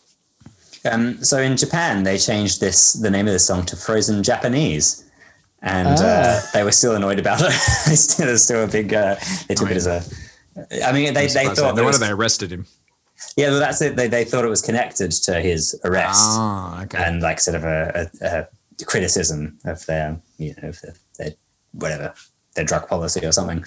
Um, 0.90 1.22
so 1.24 1.38
in 1.38 1.56
Japan, 1.56 2.02
they 2.02 2.18
changed 2.18 2.60
this 2.60 2.92
the 2.92 3.10
name 3.10 3.26
of 3.26 3.32
the 3.32 3.38
song 3.38 3.64
to 3.66 3.76
Frozen 3.76 4.22
Japanese, 4.22 5.04
and 5.62 5.88
uh, 5.88 6.40
Ah. 6.40 6.50
they 6.52 6.64
were 6.64 6.72
still 6.72 6.94
annoyed 6.94 7.18
about 7.18 7.40
it. 7.42 7.46
It's 7.86 8.00
still, 8.12 8.26
there's 8.26 8.44
still 8.44 8.64
a 8.64 8.66
big. 8.68 8.92
Uh, 8.92 9.16
they 9.48 9.54
took 9.54 9.68
I 9.68 9.72
it 9.72 9.76
as 9.78 9.86
a. 9.86 10.02
I 10.84 10.92
mean, 10.92 11.14
they, 11.14 11.28
they 11.28 11.46
thought 11.46 11.76
no 11.76 11.84
wonder 11.84 11.98
they 11.98 12.10
arrested 12.10 12.52
him. 12.52 12.66
yeah, 13.36 13.50
well, 13.50 13.60
that's 13.60 13.80
it. 13.80 13.96
They, 13.96 14.08
they 14.08 14.24
thought 14.24 14.44
it 14.44 14.48
was 14.48 14.60
connected 14.60 15.10
to 15.12 15.40
his 15.40 15.78
arrest 15.84 16.18
Ah, 16.20 16.82
okay. 16.82 17.02
and 17.02 17.22
like 17.22 17.40
sort 17.40 17.56
of 17.56 17.64
a, 17.64 18.10
a, 18.20 18.26
a 18.80 18.84
criticism 18.84 19.58
of 19.64 19.84
their, 19.86 20.20
you 20.38 20.54
know, 20.60 20.68
of 20.68 20.80
their, 20.82 20.94
their 21.18 21.30
whatever 21.72 22.12
their 22.54 22.64
drug 22.66 22.86
policy 22.86 23.24
or 23.24 23.32
something. 23.32 23.64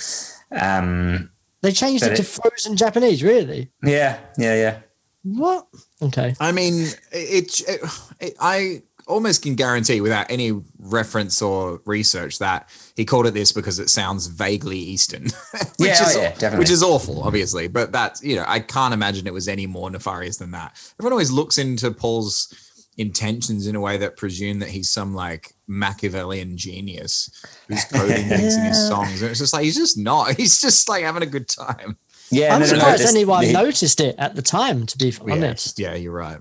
Um, 0.52 1.32
they 1.62 1.72
changed 1.72 2.04
But 2.04 2.12
it 2.12 2.18
to 2.18 2.24
Frozen 2.24 2.78
Japanese. 2.78 3.24
Really? 3.24 3.72
yeah, 3.82 4.20
yeah, 4.38 4.54
yeah. 4.56 4.78
What? 5.24 5.66
Okay. 6.04 6.36
I 6.40 6.52
mean, 6.52 6.84
it, 7.12 7.62
it, 7.68 7.92
it. 8.20 8.36
I 8.40 8.84
almost 9.08 9.42
can 9.44 9.56
guarantee, 9.56 10.02
without 10.02 10.26
any 10.30 10.52
reference 10.80 11.42
or 11.42 11.82
research, 11.86 12.40
that 12.40 12.70
he 12.96 13.06
called 13.06 13.28
it 13.28 13.34
this 13.34 13.52
because 13.52 13.80
it 13.80 13.90
sounds 13.90 14.28
vaguely 14.28 14.78
Eastern, 14.78 15.24
which 15.78 15.90
Yeah, 15.90 15.98
oh 16.02 16.10
is 16.10 16.16
yeah, 16.16 16.30
definitely. 16.32 16.60
which 16.60 16.70
is 16.70 16.84
awful, 16.84 17.24
obviously. 17.24 17.68
But 17.68 17.92
that's 17.92 18.24
you 18.24 18.36
know, 18.36 18.46
I 18.48 18.60
can't 18.60 18.94
imagine 18.94 19.28
it 19.28 19.34
was 19.34 19.48
any 19.48 19.68
more 19.68 19.90
nefarious 19.90 20.38
than 20.38 20.52
that. 20.52 20.78
Everyone 21.00 21.14
always 21.14 21.32
looks 21.32 21.58
into 21.58 21.92
Paul's 21.92 22.54
intentions 22.98 23.68
in 23.68 23.76
a 23.76 23.80
way 23.82 23.98
that 23.98 24.16
presume 24.16 24.60
that 24.60 24.70
he's 24.70 24.90
some 24.90 25.14
like 25.14 25.54
Machiavellian 25.68 26.56
genius 26.58 27.30
who's 27.68 27.84
coding 27.94 28.28
things 28.28 28.56
in 28.56 28.64
his 28.66 28.88
songs, 28.88 29.22
and 29.22 29.32
it's 29.32 29.40
just 29.40 29.54
like 29.54 29.64
he's 29.64 29.76
just 29.76 29.98
not. 29.98 30.36
He's 30.38 30.60
just 30.62 30.88
like 30.90 31.04
having 31.04 31.24
a 31.24 31.28
good 31.28 31.48
time. 31.48 31.98
Yeah, 32.32 32.56
I'm 32.56 32.62
no, 32.62 32.66
no, 32.66 32.72
no, 32.72 32.78
surprised 32.80 33.06
anyone 33.08 33.46
the- 33.46 33.54
noticed 33.54 34.00
it 34.00 34.16
at 34.18 34.36
the 34.36 34.42
time. 34.42 34.86
To 34.88 34.98
be 34.98 35.14
honest. 35.30 35.78
Yeah, 35.78 35.90
yeah, 35.92 35.96
you're 35.98 36.12
right. 36.14 36.40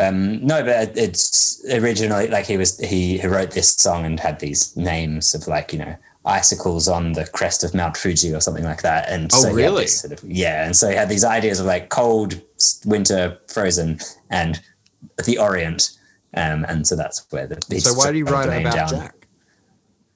Um, 0.00 0.44
no, 0.44 0.64
but 0.64 0.96
it's 0.98 1.64
originally 1.70 2.26
like 2.28 2.46
he 2.46 2.56
was 2.56 2.78
he, 2.78 3.18
he 3.18 3.26
wrote 3.26 3.52
this 3.52 3.72
song 3.72 4.04
and 4.04 4.18
had 4.18 4.40
these 4.40 4.76
names 4.76 5.34
of 5.34 5.46
like 5.46 5.72
you 5.72 5.78
know 5.78 5.96
icicles 6.24 6.88
on 6.88 7.12
the 7.12 7.26
crest 7.26 7.62
of 7.62 7.74
Mount 7.74 7.96
Fuji 7.96 8.34
or 8.34 8.40
something 8.40 8.64
like 8.64 8.82
that. 8.82 9.08
And 9.08 9.30
Oh, 9.32 9.42
so 9.42 9.52
really? 9.52 9.86
sort 9.86 10.12
of, 10.12 10.28
yeah, 10.28 10.66
and 10.66 10.76
so 10.76 10.88
he 10.90 10.96
had 10.96 11.08
these 11.08 11.24
ideas 11.24 11.60
of 11.60 11.66
like 11.66 11.90
cold 11.90 12.40
winter, 12.84 13.38
frozen, 13.46 14.00
and 14.30 14.60
the 15.24 15.38
Orient. 15.38 15.90
Um, 16.34 16.64
and 16.68 16.86
so 16.86 16.94
that's 16.96 17.26
where 17.30 17.46
the 17.46 17.58
he 17.70 17.80
So 17.80 17.94
why 17.94 18.10
do 18.12 18.18
you 18.18 18.24
write 18.24 18.46
about 18.46 18.74
down. 18.74 18.88
Jack? 18.88 19.14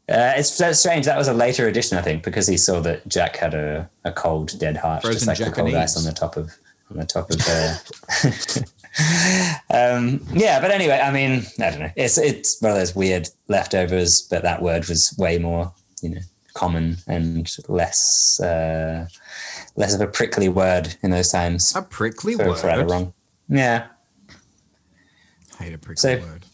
Uh, 0.08 0.34
it's 0.36 0.50
so 0.52 0.72
strange. 0.72 1.06
That 1.06 1.16
was 1.16 1.28
a 1.28 1.32
later 1.32 1.68
edition, 1.68 1.96
I 1.96 2.02
think, 2.02 2.22
because 2.22 2.46
he 2.46 2.56
saw 2.56 2.80
that 2.80 3.06
Jack 3.08 3.36
had 3.36 3.54
a, 3.54 3.88
a 4.04 4.12
cold, 4.12 4.58
dead 4.58 4.76
heart, 4.76 5.02
just 5.02 5.24
Frozen 5.24 5.28
like 5.28 5.38
the 5.38 5.50
cold 5.62 5.74
ice 5.74 5.96
on 5.96 6.04
the 6.04 6.12
top 6.12 6.36
of 6.36 6.52
on 6.90 6.98
the 6.98 7.06
top 7.06 7.30
of 7.30 7.38
the. 7.38 8.66
um, 9.70 10.20
yeah, 10.32 10.60
but 10.60 10.70
anyway, 10.70 11.00
I 11.02 11.10
mean, 11.10 11.44
I 11.60 11.70
don't 11.70 11.80
know. 11.80 11.90
It's 11.96 12.18
it's 12.18 12.60
one 12.60 12.72
of 12.72 12.76
those 12.78 12.94
weird 12.94 13.28
leftovers, 13.48 14.22
but 14.22 14.42
that 14.42 14.62
word 14.62 14.86
was 14.88 15.14
way 15.18 15.38
more, 15.38 15.72
you 16.02 16.10
know, 16.10 16.20
common 16.54 16.96
and 17.06 17.50
less 17.68 18.38
uh, 18.40 19.06
less 19.76 19.94
of 19.94 20.00
a 20.00 20.06
prickly 20.06 20.48
word 20.48 20.94
in 21.02 21.10
those 21.10 21.28
times. 21.30 21.74
A 21.74 21.82
prickly 21.82 22.34
For, 22.34 22.48
word. 22.48 22.58
for 22.58 22.66
right 22.66 22.78
or 22.80 22.86
wrong. 22.86 23.14
Yeah, 23.48 23.86
hate 25.58 25.74
a 25.74 25.78
prickly 25.78 25.96
So- 26.00 26.18
word. 26.20 26.44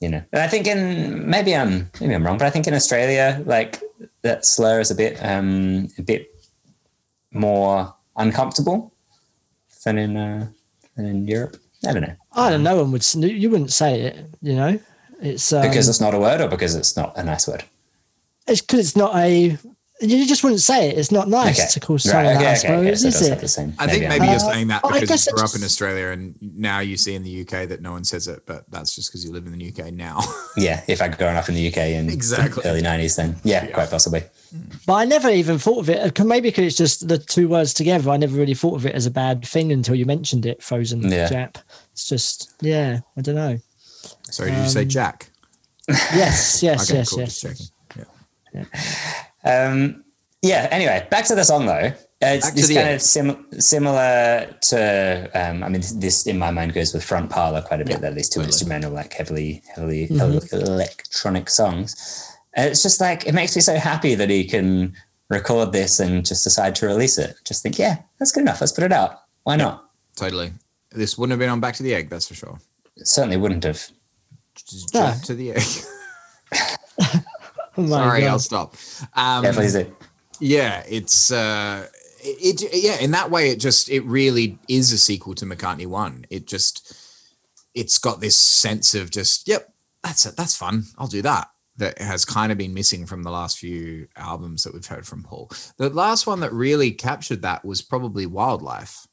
you 0.00 0.08
know. 0.08 0.22
And 0.32 0.42
I 0.42 0.46
think 0.48 0.66
in 0.66 1.28
maybe 1.28 1.54
I'm 1.56 1.90
maybe 2.00 2.14
I'm 2.14 2.24
wrong, 2.24 2.38
but 2.38 2.46
I 2.46 2.50
think 2.50 2.66
in 2.68 2.74
Australia, 2.74 3.42
like 3.46 3.82
that 4.22 4.44
slur 4.44 4.78
is 4.80 4.90
a 4.90 4.94
bit 4.94 5.18
um 5.22 5.88
a 5.98 6.02
bit 6.02 6.28
more 7.32 7.94
uncomfortable 8.16 8.94
than 9.84 9.98
in 9.98 10.16
uh, 10.16 10.48
than 10.96 11.06
in 11.06 11.26
Europe. 11.26 11.56
I 11.86 11.92
don't 11.92 12.02
know 12.02 12.14
I 12.32 12.50
don't 12.50 12.62
know. 12.62 12.74
No 12.74 12.82
one 12.82 12.92
would. 12.92 13.14
You 13.14 13.50
wouldn't 13.50 13.72
say 13.72 14.00
it. 14.02 14.26
You 14.42 14.54
know. 14.56 14.78
It's 15.20 15.52
um, 15.52 15.62
because 15.62 15.88
it's 15.88 16.00
not 16.00 16.14
a 16.14 16.18
word 16.18 16.40
or 16.40 16.48
because 16.48 16.74
it's 16.76 16.96
not 16.96 17.16
a 17.18 17.22
nice 17.24 17.48
word. 17.48 17.64
it's 18.46 18.60
because 18.60 18.80
it's 18.80 18.96
not 18.96 19.14
a. 19.16 19.56
You 20.00 20.26
just 20.28 20.44
wouldn't 20.44 20.60
say 20.60 20.90
it. 20.90 20.98
It's 20.98 21.10
not 21.10 21.26
nice 21.28 21.58
Okay. 21.58 21.68
to 21.72 21.80
call 21.80 21.94
Right, 21.96 22.00
someone 22.02 22.26
okay, 22.26 22.34
that, 22.34 22.46
I 22.46 22.50
okay, 22.50 22.58
suppose, 22.60 22.86
okay, 22.86 22.94
so 22.94 23.06
it 23.06 23.08
is 23.08 23.18
does 23.18 23.28
have 23.28 23.38
it? 23.38 23.40
the 23.40 23.48
same- 23.48 23.74
I 23.80 23.86
think 23.88 24.04
I 24.04 24.08
maybe 24.10 24.20
am. 24.26 24.30
you're 24.30 24.36
Uh, 24.48 24.52
saying 24.52 24.68
that 24.68 24.80
I 24.84 24.88
because 24.92 25.08
guess 25.08 25.26
you 25.26 25.32
grew 25.32 25.42
it's- 25.42 25.54
up 25.54 25.58
in 25.60 25.64
Australia 25.64 26.06
and 26.10 26.36
now 26.40 26.78
you 26.78 26.96
see 26.96 27.14
in 27.16 27.24
the 27.24 27.40
UK 27.40 27.66
that 27.66 27.82
no 27.82 27.90
one 27.90 28.04
says 28.04 28.28
it, 28.28 28.46
but 28.46 28.64
that's 28.70 28.94
just 28.94 29.10
because 29.10 29.24
you 29.24 29.32
live 29.32 29.44
in 29.46 29.58
the 29.58 29.58
UK 29.72 29.90
now. 29.92 30.20
Yeah, 30.56 30.84
if 30.86 31.02
I'd 31.02 31.18
grown 31.18 31.34
up 31.34 31.48
in 31.48 31.56
the 31.56 31.66
UK 31.66 31.78
in 31.94 32.08
Exactly. 32.18 32.62
the 32.62 32.68
early 32.68 32.82
90s, 32.82 33.16
then 33.16 33.40
yeah, 33.42 33.66
quite 33.66 33.90
possibly. 33.90 34.22
But 34.86 34.94
I 34.94 35.04
never 35.04 35.28
even 35.30 35.58
thought 35.58 35.80
of 35.80 35.90
it. 35.90 36.18
Maybe 36.24 36.48
because 36.48 36.64
it's 36.64 36.76
just 36.76 37.08
the 37.08 37.18
two 37.18 37.48
words 37.48 37.74
together. 37.74 38.10
I 38.10 38.16
never 38.16 38.36
really 38.36 38.54
thought 38.54 38.76
of 38.76 38.86
it 38.86 38.94
as 38.94 39.06
a 39.06 39.10
bad 39.10 39.44
thing 39.46 39.72
until 39.72 39.94
you 39.94 40.06
mentioned 40.06 40.46
it. 40.46 40.62
Frozen 40.62 41.02
Yeah. 41.10 41.28
Jap. 41.28 41.56
It's 41.92 42.08
just 42.08 42.54
yeah. 42.60 43.00
I 43.16 43.20
don't 43.20 43.34
know. 43.34 43.58
Sorry, 44.30 44.50
did 44.50 44.62
you 44.64 44.68
say 44.70 44.82
Um, 44.82 44.88
Jack? 44.88 45.30
Yes, 45.88 46.62
yes, 46.62 46.90
Okay, 46.90 46.98
yes, 46.98 47.10
cool. 47.10 47.18
yes. 47.20 47.40
Just 47.40 47.42
checking. 47.94 48.06
Yeah. 49.44 49.64
Um, 49.68 50.04
yeah. 50.42 50.68
Anyway, 50.70 51.06
back 51.10 51.24
to 51.26 51.34
the 51.34 51.44
song 51.44 51.66
though. 51.66 51.92
Uh, 52.20 52.34
It's, 52.34 52.46
Back 52.50 52.58
it's 52.58 52.66
kind 52.68 52.78
egg. 52.78 52.94
of 52.96 53.02
sim- 53.02 53.46
similar 53.60 54.54
to. 54.60 55.30
Um, 55.34 55.62
I 55.62 55.68
mean, 55.68 55.82
this 55.96 56.26
in 56.26 56.38
my 56.38 56.50
mind 56.50 56.72
goes 56.74 56.92
with 56.92 57.04
Front 57.04 57.30
Parlor 57.30 57.62
quite 57.62 57.80
a 57.80 57.84
bit. 57.84 58.00
that 58.00 58.14
these 58.16 58.28
two 58.28 58.40
instrumental, 58.40 58.90
like 58.92 59.12
heavily, 59.12 59.62
heavily 59.74 60.08
electronic 60.10 61.48
songs. 61.50 61.94
And 62.54 62.70
it's 62.70 62.82
just 62.82 63.00
like 63.00 63.26
it 63.26 63.34
makes 63.34 63.54
me 63.54 63.62
so 63.62 63.76
happy 63.76 64.14
that 64.14 64.30
he 64.30 64.44
can 64.44 64.94
record 65.30 65.72
this 65.72 66.00
and 66.00 66.24
just 66.26 66.44
decide 66.44 66.74
to 66.76 66.86
release 66.86 67.18
it. 67.18 67.36
Just 67.44 67.62
think, 67.62 67.78
yeah, 67.78 67.98
that's 68.18 68.32
good 68.32 68.40
enough. 68.42 68.60
Let's 68.60 68.72
put 68.72 68.84
it 68.84 68.92
out. 68.92 69.20
Why 69.44 69.56
not? 69.56 69.90
Totally. 70.16 70.52
This 70.90 71.18
wouldn't 71.18 71.32
have 71.32 71.38
been 71.38 71.50
on 71.50 71.60
Back 71.60 71.74
to 71.76 71.82
the 71.82 71.94
Egg, 71.94 72.08
that's 72.08 72.26
for 72.28 72.34
sure. 72.34 72.58
It 72.96 73.06
certainly 73.06 73.36
wouldn't 73.36 73.62
have. 73.64 73.86
Just 74.54 74.94
Yeah. 74.94 75.12
jump 75.12 75.22
to 75.24 75.34
the 75.34 75.52
egg. 75.52 75.62
Oh 77.76 77.86
Sorry, 77.86 78.22
God. 78.22 78.28
I'll 78.28 78.38
stop. 78.40 78.74
Um, 79.14 79.44
Yeah, 79.44 79.52
please 79.52 79.72
do. 79.72 79.94
yeah, 80.40 80.82
it's 80.88 81.30
uh, 81.30 81.86
it, 82.20 82.60
it. 82.62 82.70
Yeah, 82.82 82.98
in 82.98 83.12
that 83.12 83.30
way, 83.30 83.50
it 83.50 83.60
just 83.60 83.88
it 83.88 84.00
really 84.00 84.58
is 84.66 84.90
a 84.92 84.98
sequel 84.98 85.36
to 85.36 85.44
McCartney 85.46 85.86
One. 85.86 86.24
It 86.28 86.48
just 86.48 86.92
it's 87.74 87.98
got 87.98 88.20
this 88.20 88.36
sense 88.36 88.96
of 88.96 89.12
just 89.12 89.46
yep, 89.46 89.72
that's 90.02 90.26
it, 90.26 90.34
that's 90.36 90.56
fun. 90.56 90.86
I'll 90.98 91.06
do 91.06 91.22
that. 91.22 91.50
That 91.78 91.98
has 91.98 92.24
kind 92.24 92.50
of 92.52 92.58
been 92.58 92.74
missing 92.74 93.06
from 93.06 93.22
the 93.22 93.30
last 93.30 93.58
few 93.58 94.08
albums 94.16 94.64
that 94.64 94.74
we've 94.74 94.84
heard 94.86 95.06
from 95.06 95.22
Paul. 95.22 95.50
The 95.76 95.88
last 95.90 96.26
one 96.26 96.40
that 96.40 96.52
really 96.52 96.90
captured 96.90 97.42
that 97.42 97.64
was 97.64 97.82
probably 97.82 98.26
Wildlife. 98.26 99.06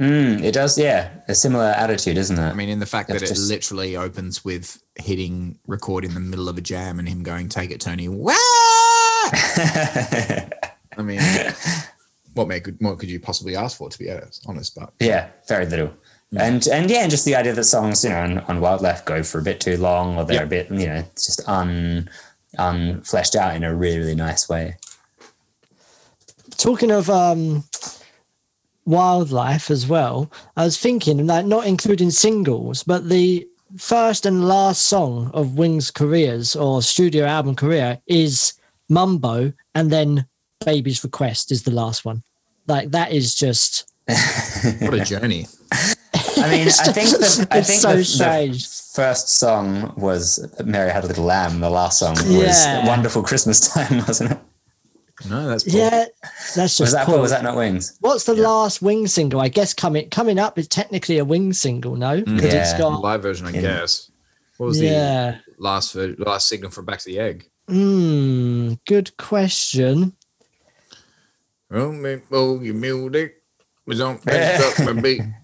Mm, 0.00 0.42
it 0.42 0.52
does, 0.52 0.76
yeah. 0.78 1.10
A 1.28 1.34
similar 1.34 1.64
attitude, 1.66 2.18
isn't 2.18 2.38
it? 2.38 2.42
I 2.42 2.54
mean, 2.54 2.68
in 2.68 2.80
the 2.80 2.86
fact 2.86 3.08
that 3.08 3.22
It's 3.22 3.30
it 3.30 3.34
just- 3.34 3.48
literally 3.48 3.96
opens 3.96 4.44
with 4.44 4.82
hitting 4.96 5.58
record 5.66 6.04
in 6.04 6.12
the 6.14 6.20
middle 6.20 6.48
of 6.48 6.58
a 6.58 6.60
jam 6.60 6.98
and 6.98 7.08
him 7.08 7.22
going, 7.22 7.48
"Take 7.48 7.70
it, 7.70 7.80
Tony." 7.80 8.08
Wah! 8.08 8.32
I 10.98 11.02
mean, 11.02 11.20
what 12.34 12.48
may 12.48 12.60
could 12.60 12.76
what 12.80 12.98
could 12.98 13.10
you 13.10 13.20
possibly 13.20 13.56
ask 13.56 13.76
for? 13.76 13.88
To 13.88 13.98
be 13.98 14.10
honest, 14.46 14.74
but 14.74 14.92
yeah, 15.00 15.28
very 15.48 15.66
little. 15.66 15.92
And 16.36 16.66
and 16.68 16.90
yeah, 16.90 17.02
and 17.02 17.10
just 17.10 17.24
the 17.26 17.36
idea 17.36 17.52
that 17.52 17.64
songs, 17.64 18.02
you 18.04 18.10
know, 18.10 18.20
on, 18.20 18.38
on 18.40 18.60
Wildlife 18.60 19.04
go 19.04 19.22
for 19.22 19.38
a 19.38 19.42
bit 19.42 19.60
too 19.60 19.76
long, 19.76 20.16
or 20.16 20.24
they're 20.24 20.36
Yeah. 20.36 20.42
a 20.42 20.46
bit, 20.46 20.70
you 20.70 20.86
know, 20.86 21.04
just 21.14 21.46
un 21.46 22.08
unfleshed 22.58 23.34
out 23.34 23.54
in 23.54 23.64
a 23.64 23.74
really, 23.74 23.98
really 23.98 24.14
nice 24.14 24.48
way. 24.48 24.76
Talking 26.56 26.90
of 26.90 27.10
um, 27.10 27.64
wildlife 28.84 29.70
as 29.70 29.86
well, 29.86 30.30
I 30.56 30.64
was 30.64 30.78
thinking 30.78 31.26
like 31.26 31.46
not 31.46 31.66
including 31.66 32.10
singles, 32.10 32.82
but 32.82 33.08
the 33.08 33.46
first 33.76 34.26
and 34.26 34.46
last 34.48 34.82
song 34.82 35.30
of 35.34 35.56
Wings' 35.56 35.90
careers 35.90 36.54
or 36.56 36.82
studio 36.82 37.24
album 37.24 37.54
career 37.56 37.98
is 38.06 38.54
Mumbo, 38.88 39.52
and 39.74 39.90
then 39.90 40.26
Baby's 40.64 41.02
Request 41.02 41.52
is 41.52 41.62
the 41.62 41.70
last 41.70 42.04
one. 42.04 42.22
Like 42.66 42.90
that 42.90 43.12
is 43.12 43.34
just 43.34 43.90
what 44.80 44.94
a 44.94 45.04
journey! 45.04 45.46
I 46.36 46.50
mean, 46.50 46.66
It's 46.66 46.80
I 46.80 46.92
think 46.92 47.10
the, 47.10 47.48
I 47.50 47.60
think 47.62 47.80
so 47.80 47.96
the, 47.96 48.48
the 48.52 48.90
first 48.94 49.28
song 49.28 49.92
was 49.96 50.46
Mary 50.64 50.90
Had 50.90 51.04
a 51.04 51.06
Little 51.06 51.24
Lamb. 51.24 51.60
The 51.60 51.70
last 51.70 51.98
song 51.98 52.14
was 52.14 52.64
Yeah. 52.64 52.86
Wonderful 52.86 53.22
Christmas 53.22 53.72
Time, 53.72 53.98
wasn't 54.06 54.32
it? 54.32 54.38
No, 55.28 55.46
that's 55.46 55.64
Paul. 55.64 55.74
yeah, 55.78 56.04
that's 56.56 56.76
just 56.76 56.80
Was 56.80 56.92
that 56.92 57.06
cool. 57.06 57.20
was 57.20 57.30
that 57.30 57.44
not 57.44 57.56
Wings? 57.56 57.96
What's 58.00 58.24
the 58.24 58.34
last 58.34 58.82
Wing 58.82 59.06
single? 59.06 59.40
I 59.40 59.48
guess 59.48 59.72
coming 59.72 60.08
coming 60.10 60.38
up 60.38 60.58
is 60.58 60.66
technically 60.66 61.18
a 61.18 61.24
Wing 61.24 61.52
single, 61.52 61.94
no? 61.96 62.20
Because 62.20 62.42
it's 62.54 62.72
Yeah. 62.72 62.78
got 62.78 63.00
live 63.02 63.22
version, 63.22 63.46
I 63.46 63.50
Yeah. 63.50 63.60
guess. 63.60 64.10
What 64.56 64.66
was 64.66 64.80
yeah. 64.80 65.38
the 65.46 65.62
last 65.62 65.94
last 65.94 66.48
signal 66.48 66.70
from 66.70 66.86
Back 66.86 66.98
to 67.00 67.04
the 67.06 67.18
Egg? 67.20 67.48
Hmm. 67.68 68.74
Good 68.86 69.16
question. 69.16 70.16
Oh, 71.70 71.92
me, 71.92 72.18
oh, 72.32 72.60
you 72.60 72.74
music 72.74 73.42
was 73.86 74.00
on 74.00 74.16
up 74.16 74.78
my 74.80 74.92
beat. 75.00 75.22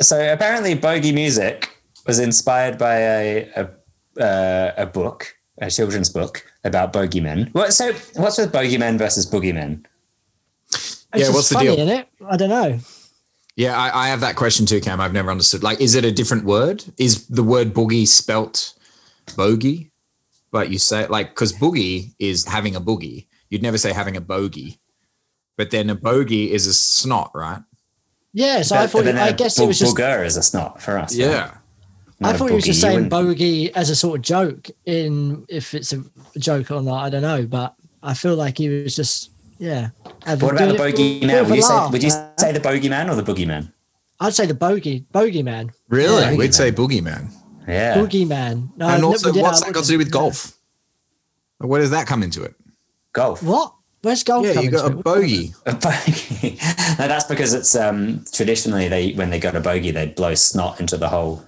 So 0.00 0.32
apparently, 0.32 0.74
Bogey 0.74 1.12
Music 1.12 1.76
was 2.06 2.18
inspired 2.18 2.78
by 2.78 2.94
a 2.96 3.48
a, 3.56 4.22
uh, 4.22 4.72
a 4.76 4.86
book, 4.86 5.36
a 5.58 5.70
children's 5.70 6.08
book 6.08 6.44
about 6.64 6.92
bogeymen. 6.92 7.52
What 7.52 7.72
so? 7.72 7.92
What's 8.16 8.38
with 8.38 8.52
bogeymen 8.52 8.98
versus 8.98 9.26
boogeymen? 9.26 9.84
It's 10.70 11.06
Yeah, 11.14 11.18
just 11.18 11.34
what's 11.34 11.48
the 11.48 11.54
funny, 11.56 11.76
deal? 11.76 11.80
In 11.80 11.88
it, 11.88 12.08
I 12.28 12.36
don't 12.36 12.50
know. 12.50 12.78
Yeah, 13.56 13.76
I, 13.76 14.04
I 14.04 14.08
have 14.08 14.20
that 14.20 14.36
question 14.36 14.66
too, 14.66 14.80
Cam. 14.80 15.00
I've 15.00 15.12
never 15.12 15.30
understood. 15.30 15.64
Like, 15.64 15.80
is 15.80 15.94
it 15.94 16.04
a 16.04 16.12
different 16.12 16.44
word? 16.44 16.84
Is 16.96 17.26
the 17.26 17.42
word 17.42 17.74
boogie 17.74 18.06
spelt 18.06 18.74
bogey? 19.36 19.90
But 20.50 20.70
you 20.70 20.78
say 20.78 21.06
like 21.08 21.30
because 21.30 21.52
boogie 21.52 22.14
is 22.18 22.44
having 22.44 22.76
a 22.76 22.80
boogie. 22.80 23.26
You'd 23.50 23.62
never 23.62 23.78
say 23.78 23.92
having 23.92 24.16
a 24.16 24.20
bogey. 24.20 24.78
But 25.58 25.70
then 25.70 25.90
a 25.90 25.94
bogey 25.94 26.50
is 26.52 26.66
a 26.66 26.72
snot, 26.72 27.30
right? 27.34 27.60
Yeah, 28.32 28.62
so 28.62 28.76
I 28.76 28.86
thought. 28.86 29.00
but 29.00 29.04
then 29.06 29.18
I 29.18 29.28
a 29.28 29.32
guess 29.34 29.58
bo- 29.58 29.64
it 29.64 29.66
was 29.66 29.78
just. 29.78 29.94
booger 29.96 30.24
is 30.24 30.36
a 30.38 30.42
snot 30.42 30.80
for 30.80 30.96
us. 30.96 31.12
right? 31.18 31.26
Yeah. 31.28 31.54
Not 32.20 32.32
I 32.32 32.34
a 32.34 32.38
thought 32.38 32.48
he 32.50 32.54
was 32.54 32.64
just 32.64 32.78
boogie. 32.78 32.82
Saying 32.82 33.08
bogey 33.10 33.74
as 33.74 33.90
a 33.90 33.96
sort 33.96 34.18
of 34.18 34.24
joke. 34.24 34.68
In 34.86 35.44
if 35.48 35.74
it's 35.74 35.92
a 35.92 36.02
joke 36.38 36.70
or 36.70 36.80
not, 36.80 37.04
I 37.04 37.10
don't 37.10 37.22
know. 37.22 37.44
But 37.46 37.74
I 38.02 38.14
feel 38.14 38.34
like 38.36 38.56
he 38.58 38.68
was 38.68 38.94
just 38.96 39.30
yeah. 39.58 39.90
having- 40.24 40.46
What 40.46 40.54
about 40.54 40.68
the 40.72 40.76
doing 40.92 41.22
it 41.22 41.22
bogeyman? 41.28 41.42
Would 41.44 41.52
a 41.52 41.56
you 41.56 41.62
say 41.62 41.74
laugh, 41.74 41.92
would 41.92 42.02
you 42.02 42.08
man. 42.10 42.30
say 42.38 42.52
the 42.52 42.60
bogeyman 42.60 43.10
or 43.10 43.14
the 43.20 43.22
boogeyman? 43.22 43.72
I'd 44.20 44.34
say 44.34 44.46
the 44.46 44.54
bogey 44.54 45.04
bogeyman. 45.12 45.70
Really? 45.88 46.22
Yeah. 46.22 46.34
We'd 46.36 46.54
say 46.54 46.70
boogeyman. 46.72 47.32
Yeah. 47.66 47.96
Boogeyman. 47.96 48.70
No, 48.76 48.86
I've 48.86 48.94
and 48.94 49.02
never- 49.02 49.06
also, 49.06 49.32
yeah, 49.32 49.42
what's 49.42 49.62
I 49.62 49.66
that 49.66 49.74
got 49.74 49.82
to 49.84 49.88
do 49.90 49.98
with 49.98 50.06
wouldn't- 50.08 50.12
golf? 50.12 50.54
Where 51.58 51.80
does 51.80 51.90
that 51.90 52.06
come 52.06 52.22
into 52.22 52.42
it? 52.44 52.54
Golf. 53.12 53.42
What? 53.42 53.74
Where's 54.02 54.22
golf 54.22 54.44
Yeah, 54.44 54.52
you 54.52 54.56
coming 54.56 54.70
got 54.70 54.92
a 54.92 54.94
bogey. 54.94 55.54
A 55.66 55.74
bogey. 55.74 56.58
no, 56.98 57.08
that's 57.08 57.24
because 57.24 57.52
it's 57.54 57.74
um 57.74 58.24
traditionally 58.32 58.88
they 58.88 59.12
when 59.12 59.30
they 59.30 59.40
got 59.40 59.56
a 59.56 59.60
bogey 59.60 59.90
they'd 59.90 60.14
blow 60.14 60.34
snot 60.34 60.80
into 60.80 60.96
the 60.96 61.08
hole. 61.08 61.44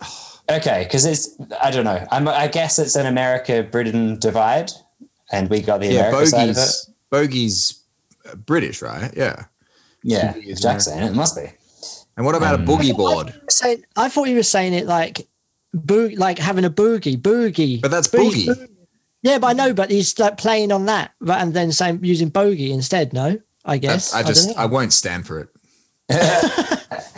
Okay, 0.50 0.82
because 0.82 1.04
it's 1.06 1.30
I 1.62 1.70
don't 1.70 1.84
know. 1.84 2.04
I'm, 2.10 2.26
I 2.26 2.48
guess 2.48 2.80
it's 2.80 2.96
an 2.96 3.06
America 3.06 3.62
Britain 3.62 4.18
divide, 4.18 4.72
and 5.30 5.48
we 5.48 5.60
got 5.60 5.78
the 5.78 5.86
Yeah, 5.86 6.08
America 6.08 6.26
side 6.26 6.48
of 6.48 6.56
it. 6.56 6.56
bogeys. 6.56 6.90
Bogeys 7.10 7.82
uh, 8.28 8.34
British, 8.34 8.82
right? 8.82 9.12
Yeah. 9.16 9.44
Yeah, 10.02 10.32
Bogey 10.32 10.50
is 10.50 10.60
Jack's 10.60 10.86
saying 10.86 11.04
it, 11.04 11.10
it 11.10 11.14
must 11.14 11.36
be. 11.36 11.52
And 12.16 12.26
what 12.26 12.34
about 12.34 12.56
a 12.56 12.62
boogie 12.64 12.96
board? 12.96 13.32
Saying, 13.48 13.84
I 13.96 14.08
thought 14.08 14.28
you 14.28 14.34
were 14.34 14.42
saying 14.42 14.74
it 14.74 14.86
like 14.86 15.28
boo, 15.72 16.08
like 16.10 16.38
having 16.38 16.64
a 16.64 16.70
boogie, 16.70 17.16
boogie. 17.16 17.80
But 17.80 17.90
that's 17.92 18.08
Boogie, 18.08 18.46
boogie. 18.46 18.69
Yeah, 19.22 19.38
but 19.38 19.48
I 19.48 19.52
know, 19.52 19.74
but 19.74 19.90
he's 19.90 20.18
like 20.18 20.36
playing 20.38 20.72
on 20.72 20.86
that, 20.86 21.12
right, 21.20 21.40
and 21.42 21.52
then 21.52 21.72
saying 21.72 22.00
using 22.02 22.28
bogey 22.30 22.72
instead. 22.72 23.12
No, 23.12 23.38
I 23.64 23.78
guess. 23.78 24.12
That's, 24.12 24.24
I 24.24 24.28
just 24.28 24.48
don't 24.48 24.58
I, 24.58 24.66
won't 24.66 24.92
stand 24.92 25.26
for 25.26 25.40
it. 25.40 25.48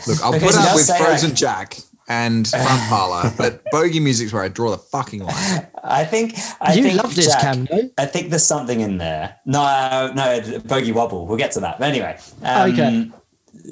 Look, 0.07 0.21
I'll 0.23 0.33
Because 0.33 0.55
put 0.55 0.61
he 0.61 0.67
up 0.67 0.75
with 0.75 0.83
say, 0.83 0.93
like- 0.99 1.03
Frozen 1.03 1.35
Jack 1.35 1.77
and 2.09 2.45
Front 2.47 2.81
Parlor, 2.89 3.31
but 3.37 3.63
bogey 3.71 4.01
music's 4.01 4.33
where 4.33 4.43
I 4.43 4.49
draw 4.49 4.71
the 4.71 4.77
fucking 4.77 5.21
line. 5.23 5.67
I 5.83 6.03
think 6.03 6.35
I 6.59 6.73
you 6.73 6.83
think 6.83 7.01
love 7.01 7.15
this, 7.15 7.27
Jack, 7.27 7.41
Cam. 7.41 7.67
No? 7.71 7.89
I 7.97 8.05
think 8.05 8.29
there's 8.29 8.43
something 8.45 8.81
in 8.81 8.97
there. 8.97 9.37
No, 9.45 10.11
no, 10.13 10.59
bogey 10.65 10.91
wobble. 10.91 11.25
We'll 11.25 11.37
get 11.37 11.51
to 11.53 11.61
that. 11.61 11.79
But 11.79 11.87
anyway, 11.89 12.17
um, 12.43 12.71
Okay. 12.71 13.11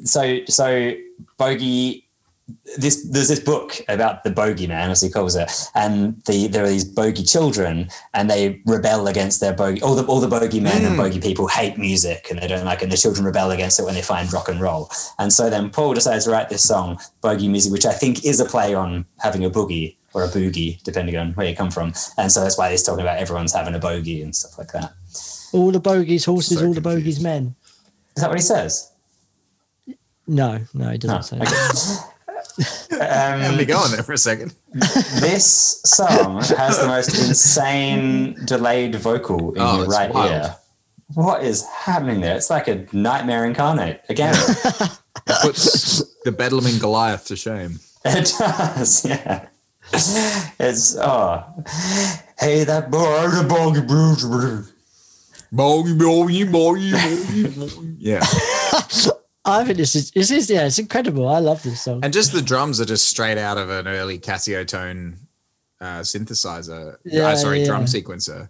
So, 0.05 0.39
so 0.47 0.93
bogey. 1.37 2.07
This 2.77 3.07
there's 3.09 3.27
this 3.27 3.39
book 3.39 3.81
about 3.89 4.23
the 4.23 4.31
bogeyman, 4.31 4.89
as 4.89 5.01
he 5.01 5.09
calls 5.09 5.35
it, 5.35 5.51
and 5.75 6.21
the 6.25 6.47
there 6.47 6.63
are 6.63 6.69
these 6.69 6.85
bogey 6.85 7.23
children, 7.23 7.89
and 8.13 8.29
they 8.29 8.61
rebel 8.65 9.07
against 9.07 9.39
their 9.39 9.53
bogey. 9.53 9.81
All 9.81 9.95
the 9.95 10.05
all 10.05 10.19
the 10.19 10.27
bogeymen 10.27 10.73
and 10.73 10.87
hmm. 10.87 10.97
bogey 10.97 11.19
people 11.19 11.47
hate 11.47 11.77
music, 11.77 12.27
and 12.29 12.39
they 12.39 12.47
don't 12.47 12.65
like, 12.65 12.79
it, 12.79 12.83
and 12.83 12.91
the 12.91 12.97
children 12.97 13.25
rebel 13.25 13.51
against 13.51 13.79
it 13.79 13.83
when 13.83 13.95
they 13.95 14.01
find 14.01 14.31
rock 14.33 14.49
and 14.49 14.61
roll. 14.61 14.89
And 15.19 15.31
so 15.31 15.49
then 15.49 15.69
Paul 15.69 15.93
decides 15.93 16.25
to 16.25 16.31
write 16.31 16.49
this 16.49 16.67
song, 16.67 16.99
bogey 17.21 17.47
music, 17.47 17.71
which 17.71 17.85
I 17.85 17.93
think 17.93 18.25
is 18.25 18.39
a 18.39 18.45
play 18.45 18.73
on 18.73 19.05
having 19.19 19.43
a 19.45 19.49
boogie 19.49 19.97
or 20.13 20.23
a 20.23 20.27
boogie, 20.27 20.81
depending 20.83 21.15
on 21.17 21.33
where 21.33 21.47
you 21.47 21.55
come 21.55 21.71
from. 21.71 21.93
And 22.17 22.31
so 22.31 22.41
that's 22.41 22.57
why 22.57 22.71
he's 22.71 22.83
talking 22.83 23.01
about 23.01 23.17
everyone's 23.17 23.53
having 23.53 23.75
a 23.75 23.79
bogey 23.79 24.21
and 24.21 24.35
stuff 24.35 24.57
like 24.57 24.71
that. 24.73 24.93
All 25.53 25.71
the 25.71 25.79
bogeys, 25.79 26.25
horses, 26.25 26.59
So 26.59 26.67
all 26.67 26.73
the 26.73 26.81
bogeys, 26.81 27.19
men. 27.19 27.55
Is 28.15 28.21
that 28.21 28.29
what 28.29 28.37
he 28.37 28.43
says? 28.43 28.91
No, 30.27 30.59
no, 30.73 30.89
he 30.89 30.97
doesn't 30.97 31.39
No, 31.39 31.45
say. 31.45 31.51
okay. 31.51 32.07
that. 32.57 33.41
Had 33.41 33.55
me 33.55 33.61
Um, 33.61 33.67
going 33.67 33.91
there 33.91 34.03
for 34.03 34.13
a 34.13 34.17
second. 34.17 34.53
this 34.73 35.81
song 35.85 36.41
has 36.43 36.79
the 36.79 36.87
most 36.87 37.09
insane 37.27 38.35
delayed 38.45 38.95
vocal 38.95 39.53
in 39.53 39.61
Oh, 39.61 39.77
your 39.77 39.85
right 39.87 40.13
wild. 40.13 40.31
ear. 40.31 40.55
What 41.13 41.43
is 41.43 41.65
happening 41.65 42.21
there? 42.21 42.35
It's 42.37 42.49
like 42.49 42.67
a 42.67 42.85
nightmare 42.93 43.45
incarnate. 43.45 44.01
Again, 44.09 44.33
it 45.27 45.41
Puts 45.41 46.03
the 46.23 46.31
Bedlam 46.31 46.65
in 46.67 46.79
Goliath 46.79 47.25
to 47.27 47.35
shame. 47.35 47.79
it 48.05 48.33
does. 48.37 49.05
Yeah. 49.05 49.47
It's 49.93 50.95
oh, 50.95 51.43
hey 52.39 52.63
that 52.63 52.89
boy, 52.89 53.43
bogey 53.49 53.81
blues. 53.81 54.23
Boy, 55.51 55.83
boy, 55.95 56.45
boy, 56.45 56.45
boy. 56.45 56.75
Yeah. 57.99 58.23
I 59.45 59.63
think 59.63 59.77
this 59.77 59.95
is 59.95 60.11
this 60.11 60.29
is 60.31 60.49
yeah, 60.49 60.65
it's 60.67 60.77
incredible. 60.79 61.27
I 61.27 61.39
love 61.39 61.63
this 61.63 61.81
song. 61.81 62.01
And 62.03 62.13
just 62.13 62.31
the 62.31 62.41
drums 62.41 62.79
are 62.79 62.85
just 62.85 63.07
straight 63.09 63.37
out 63.37 63.57
of 63.57 63.69
an 63.69 63.87
early 63.87 64.19
Casiotone 64.19 65.15
uh, 65.79 66.01
synthesizer. 66.01 66.97
Yeah, 67.03 67.27
uh, 67.29 67.35
sorry, 67.35 67.61
yeah. 67.61 67.65
drum 67.65 67.85
sequencer 67.85 68.49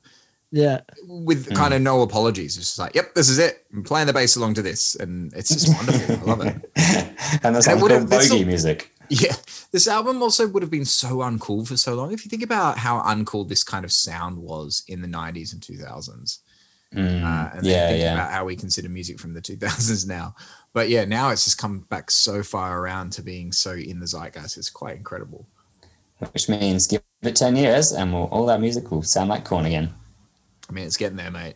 Yeah. 0.52 0.82
with 1.08 1.54
kind 1.56 1.74
of 1.74 1.82
no 1.82 2.02
apologies. 2.02 2.58
It's 2.58 2.66
just 2.68 2.80
like, 2.80 2.94
yep, 2.94 3.14
this 3.16 3.30
is 3.30 3.40
it. 3.40 3.66
I'm 3.74 3.84
playing 3.84 4.08
the 4.08 4.14
bass 4.14 4.36
along 4.36 4.56
to 4.56 4.62
this, 4.62 4.96
and 4.96 5.32
it's 5.34 5.48
just 5.50 5.74
wonderful. 5.78 6.16
I 6.18 6.24
love 6.36 6.42
it. 6.46 6.72
and 7.44 7.56
there's 7.56 7.68
And 7.68 7.82
like 7.82 7.92
it 7.92 7.96
would've- 7.96 8.10
bogey 8.10 8.42
a- 8.42 8.46
music. 8.46 8.92
Yeah, 9.14 9.36
this 9.72 9.90
album 9.90 10.22
also 10.22 10.48
would 10.48 10.64
have 10.64 10.70
been 10.72 10.86
so 10.86 11.18
uncool 11.18 11.68
for 11.68 11.76
so 11.76 11.96
long. 11.96 12.14
If 12.14 12.24
you 12.24 12.30
think 12.30 12.44
about 12.44 12.78
how 12.78 13.02
uncool 13.02 13.46
this 13.48 13.62
kind 13.62 13.84
of 13.84 13.92
sound 13.92 14.38
was 14.38 14.84
in 14.88 15.02
the 15.02 15.08
90s 15.08 15.52
and 15.54 15.62
2000s, 15.62 16.40
Mm, 16.94 17.24
uh, 17.24 17.50
and 17.56 17.66
yeah, 17.66 17.88
think 17.88 18.02
yeah. 18.02 18.14
about 18.16 18.32
how 18.34 18.44
we 18.44 18.54
consider 18.54 18.90
music 18.90 19.18
from 19.18 19.34
the 19.34 19.40
2000s 19.42 20.06
now. 20.08 20.36
But 20.73 20.89
yeah, 20.89 21.06
now 21.06 21.30
it's 21.30 21.43
just 21.43 21.57
come 21.57 21.80
back 21.89 22.10
so 22.11 22.43
far 22.43 22.80
around 22.80 23.11
to 23.14 23.22
being 23.22 23.52
so 23.52 23.72
in 23.73 23.99
the 23.99 24.06
zeitgeist. 24.07 24.57
It's 24.57 24.69
quite 24.69 24.95
incredible. 24.95 25.45
Which 26.31 26.48
means 26.48 26.88
give 26.88 27.02
it 27.23 27.35
ten 27.35 27.56
years, 27.56 27.91
and 27.91 28.14
we'll, 28.14 28.26
all 28.26 28.45
that 28.45 28.61
music 28.61 28.91
will 28.91 29.02
sound 29.02 29.30
like 29.30 29.43
corn 29.43 29.65
again. 29.65 29.93
I 30.69 30.72
mean, 30.72 30.85
it's 30.85 30.98
getting 30.98 31.18
there, 31.18 31.31
mate. 31.31 31.56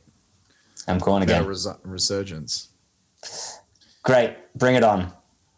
I'm 0.88 1.00
corn 1.00 1.22
again. 1.24 1.46
res- 1.46 1.68
resurgence. 1.84 2.70
Great, 4.04 4.36
bring 4.56 4.76
it 4.76 4.84
on. 4.84 5.12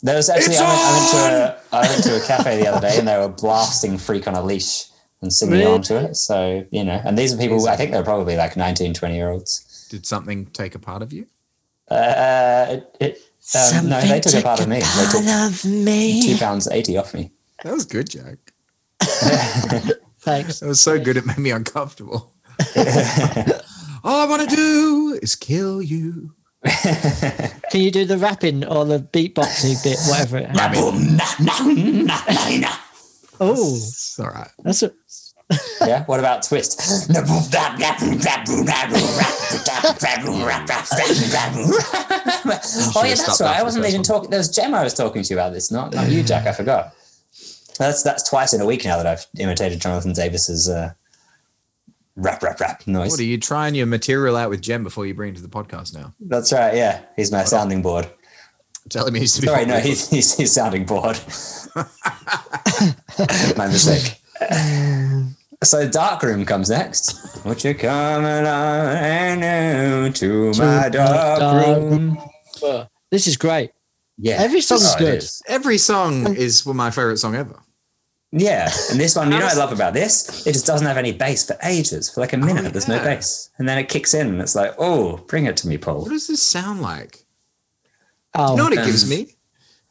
There 0.03 0.15
was 0.15 0.29
actually 0.29 0.57
I 0.57 0.61
went, 0.61 0.79
I 0.79 0.91
went 0.91 1.11
to 1.11 1.17
a 1.17 1.75
I 1.75 1.89
went 1.89 2.03
to 2.03 2.23
a 2.23 2.27
cafe 2.27 2.61
the 2.61 2.67
other 2.67 2.88
day 2.88 2.99
and 2.99 3.07
they 3.07 3.17
were 3.17 3.29
blasting 3.29 3.97
"Freak 3.97 4.27
on 4.27 4.35
a 4.35 4.43
Leash" 4.43 4.85
and 5.21 5.34
singing 5.34 5.53
Really? 5.53 5.65
along 5.65 5.81
to 5.84 5.95
it. 6.05 6.15
So 6.15 6.65
you 6.71 6.84
know, 6.84 7.01
and 7.03 7.17
these 7.17 7.34
are 7.34 7.38
people 7.38 7.67
I 7.67 7.75
think 7.75 7.91
they're 7.91 8.03
probably 8.03 8.35
like 8.38 8.55
19, 8.55 8.93
20 8.93 9.15
year 9.15 9.29
olds. 9.31 9.88
Did 9.89 10.05
something 10.05 10.45
take 10.47 10.75
a 10.75 10.79
part 10.79 11.01
of 11.01 11.11
you? 11.11 11.27
Uh, 11.89 12.65
it, 12.69 12.97
it, 12.99 13.19
um, 13.56 13.90
no, 13.90 14.02
they 14.02 14.19
took 14.19 14.34
a 14.34 14.41
part 14.41 14.60
of 14.60 14.68
me. 14.68 14.80
They 14.80 15.06
took 15.11 15.26
of 15.28 15.65
me. 15.65 16.22
two 16.22 16.38
pounds 16.38 16.68
eighty 16.68 16.98
off 16.98 17.14
me. 17.14 17.32
That 17.64 17.74
was 17.74 17.86
good, 17.86 18.10
Jack. 18.10 18.38
Thanks. 20.19 20.60
That 20.60 20.68
was 20.68 20.82
so 20.82 20.99
good 20.99 21.18
it 21.18 21.26
made 21.26 21.38
me 21.38 21.52
uncomfortable. 21.52 22.34
All 24.03 24.22
I 24.22 24.26
want 24.26 24.49
to 24.49 24.56
do 24.56 25.19
is 25.22 25.36
kill 25.36 25.82
you. 25.82 26.34
Can 26.65 27.82
you 27.82 27.91
do 27.91 28.06
the 28.06 28.18
rapping 28.18 28.65
or 28.65 28.84
the 28.86 28.99
beatboxing 28.99 29.82
bit, 29.84 29.98
whatever 30.07 30.38
it 30.40 30.49
Oh, 33.40 33.76
it's 33.76 34.19
all 34.19 34.30
right. 34.30 34.49
that's 34.64 34.82
a 34.82 34.91
yeah. 35.82 36.03
What 36.06 36.19
about 36.19 36.44
twist? 36.44 36.82
oh 42.95 43.03
yeah, 43.06 43.15
that's 43.15 43.41
right. 43.41 43.60
I 43.60 43.64
wasn't 43.64 43.86
even 43.86 44.03
talking. 44.03 44.30
There 44.30 44.40
was 44.40 44.49
Jem 44.49 44.74
I 44.74 44.84
was 44.84 44.94
talking 44.94 45.24
to 45.24 45.34
you 45.34 45.40
about 45.40 45.53
this, 45.53 45.72
not 45.72 45.94
not 45.94 46.10
you, 46.10 46.24
Jack. 46.24 46.48
I 46.48 46.52
forgot. 46.52 46.94
That's 47.80 48.03
that's 48.03 48.30
twice 48.30 48.53
in 48.53 48.61
a 48.61 48.65
week 48.65 48.84
now 48.84 48.98
that 48.98 49.06
I've 49.06 49.26
imitated 49.40 49.80
Jonathan 49.80 50.14
Davis's 50.14 50.68
uh, 50.68 50.94
rap 52.18 52.44
rap 52.44 52.60
rap 52.60 52.86
noise. 52.86 53.11
What 53.11 53.19
are 53.19 53.24
you 53.24 53.38
trying 53.38 53.76
your 53.76 53.86
material 53.86 54.36
out 54.36 54.49
with 54.49 54.61
Jem 54.61 54.84
before 54.84 55.06
you 55.06 55.14
bring 55.14 55.34
it 55.34 55.38
to 55.38 55.41
the 55.41 55.48
podcast 55.48 55.94
now? 55.94 56.14
That's 56.19 56.52
right. 56.52 56.76
Yeah, 56.76 57.02
he's 57.15 57.32
my 57.32 57.45
sounding 57.45 57.82
board. 57.82 58.10
Tell 58.90 59.07
him 59.07 59.15
he 59.15 59.22
used 59.22 59.38
to 59.38 59.41
be. 59.41 59.48
Sorry, 59.48 59.65
no, 59.65 59.80
he's 59.80 60.10
he's, 60.10 60.36
he's 60.36 60.52
sounding 60.52 60.86
board. 60.86 61.18
my 63.57 63.68
mistake. 63.68 64.22
So 65.63 65.88
Darkroom 65.89 66.45
comes 66.45 66.69
next. 66.69 67.43
Would 67.43 67.63
you 67.63 67.73
come 67.73 68.23
along 68.25 70.13
to 70.13 70.51
my 70.53 70.65
my 70.84 70.89
dark 70.89 71.39
dark 71.39 71.65
room? 71.65 72.17
this 73.09 73.25
is 73.27 73.38
great. 73.38 73.71
Yeah, 74.19 74.38
Every 74.39 74.61
song's 74.61 74.85
Oh, 74.85 74.95
it 74.95 74.99
good. 74.99 75.17
is. 75.17 75.41
Every 75.47 75.77
song 75.77 76.35
is 76.35 76.65
my 76.65 76.89
favorite 76.91 77.17
song 77.17 77.35
ever. 77.35 77.59
Yeah, 78.31 78.69
and 78.91 78.99
this 78.99 79.15
one, 79.15 79.31
you 79.31 79.39
know, 79.39 79.45
what 79.45 79.53
I 79.55 79.57
love 79.57 79.71
about 79.71 79.93
this. 79.93 80.45
It 80.45 80.53
just 80.53 80.65
doesn't 80.65 80.85
have 80.85 80.97
any 80.97 81.11
bass 81.13 81.45
for 81.45 81.55
ages, 81.63 82.09
for 82.09 82.21
like 82.21 82.34
a 82.34 82.38
minute. 82.38 82.73
There's 82.73 82.88
no 82.88 82.95
yeah. 82.95 83.03
bass, 83.15 83.49
and 83.57 83.67
then 83.69 83.77
it 83.77 83.88
kicks 83.89 84.13
in, 84.13 84.27
and 84.27 84.41
it's 84.41 84.53
like, 84.55 84.75
oh, 84.77 85.17
bring 85.27 85.45
it 85.45 85.55
to 85.57 85.67
me, 85.67 85.77
Paul. 85.77 86.01
What 86.01 86.09
does 86.09 86.27
this 86.27 86.41
sound 86.43 86.81
like? 86.81 87.25
Oh, 88.35 88.51
You 88.51 88.57
know 88.57 88.63
what 88.65 88.73
it 88.73 88.79
Um, 88.79 88.85
gives 88.85 89.09
me? 89.09 89.35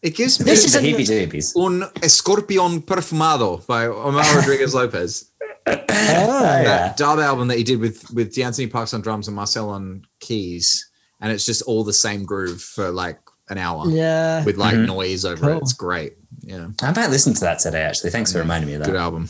It 0.02 0.14
gives 0.14 0.38
me 0.38 0.44
This 0.44 0.62
This 0.64 0.74
is 0.74 0.74
is 0.74 0.82
the 0.82 0.88
a- 0.88 0.94
heebie 0.94 1.28
doobies. 1.32 1.56
Un 1.56 1.88
Escorpion 2.02 2.82
Perfumado 2.84 3.66
by 3.66 3.86
Omar 3.86 4.24
Rodriguez 4.36 4.74
Lopez. 4.74 5.30
Oh, 5.66 5.72
yeah. 5.88 6.62
That 6.64 6.96
dub 6.96 7.18
album 7.18 7.48
that 7.48 7.58
he 7.58 7.64
did 7.64 7.80
with 7.80 8.08
with 8.12 8.34
Deantoni 8.34 8.70
Parks 8.70 8.94
on 8.94 9.00
drums 9.00 9.26
and 9.28 9.34
Marcel 9.36 9.70
on 9.70 10.04
keys, 10.20 10.88
and 11.20 11.32
it's 11.32 11.44
just 11.46 11.62
all 11.62 11.82
the 11.84 11.92
same 11.92 12.24
groove 12.24 12.62
for 12.62 12.90
like 12.90 13.18
an 13.48 13.58
hour 13.58 13.88
yeah. 13.88 14.44
with 14.44 14.56
like 14.56 14.74
Mhm. 14.74 14.86
noise 14.86 15.24
over 15.24 15.50
it. 15.50 15.58
It's 15.58 15.72
great. 15.72 16.14
Yeah, 16.42 16.68
I 16.82 16.92
might 16.92 17.10
listen 17.10 17.34
to 17.34 17.40
that 17.40 17.58
today. 17.60 17.82
Actually, 17.82 18.10
thanks 18.10 18.32
for 18.32 18.38
reminding 18.38 18.68
me 18.68 18.74
of 18.74 18.80
that. 18.80 18.86
good 18.90 18.96
album. 18.96 19.28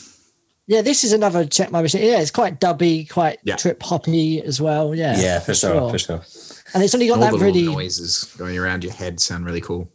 Yeah, 0.67 0.83
this 0.83 1.05
is 1.05 1.13
another 1.13 1.45
check 1.47 1.71
my 1.71 1.81
machine. 1.81 2.03
Yeah, 2.03 2.21
it's 2.21 2.31
quite 2.31 2.61
dubby, 2.61 3.09
quite 3.09 3.39
Yeah. 3.45 3.57
trip 3.57 3.83
hoppy 3.83 4.43
as 4.43 4.61
well. 4.61 4.95
Yeah, 4.95 5.19
Yeah, 5.19 5.39
for 5.39 5.55
sure, 5.55 5.91
for 5.91 5.99
sure. 5.99 6.23
And 6.75 6.83
it's 6.83 6.95
only 6.95 7.07
got 7.07 7.19
All 7.19 7.25
that 7.25 7.33
the 7.33 7.39
really, 7.45 7.63
noises 7.63 8.25
going 8.37 8.59
around 8.59 8.83
your 8.83 8.93
head 8.93 9.21
sound 9.21 9.47
really 9.47 9.61
cool. 9.61 9.89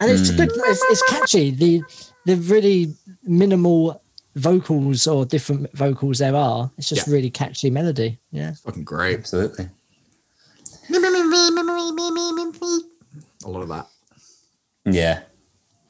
and 0.00 0.10
it's 0.10 0.30
Mm. 0.30 0.36
good. 0.36 0.50
It's, 0.54 0.82
it's 0.90 1.02
catchy. 1.10 1.50
The 1.50 1.82
the 2.26 2.36
really 2.36 2.94
minimal 3.24 4.01
vocals 4.36 5.06
or 5.06 5.24
different 5.26 5.70
vocals 5.76 6.18
there 6.18 6.34
are. 6.34 6.70
It's 6.78 6.88
just 6.88 7.06
Yeah. 7.06 7.14
really 7.14 7.30
catchy 7.30 7.70
melody. 7.70 8.18
Yeah. 8.30 8.50
It's 8.50 8.60
Fucking 8.60 8.84
great. 8.84 9.18
Absolutely. 9.18 9.68
A 13.44 13.48
lot 13.48 13.62
of 13.62 13.68
that. 13.68 13.86
Yeah, 14.84 15.20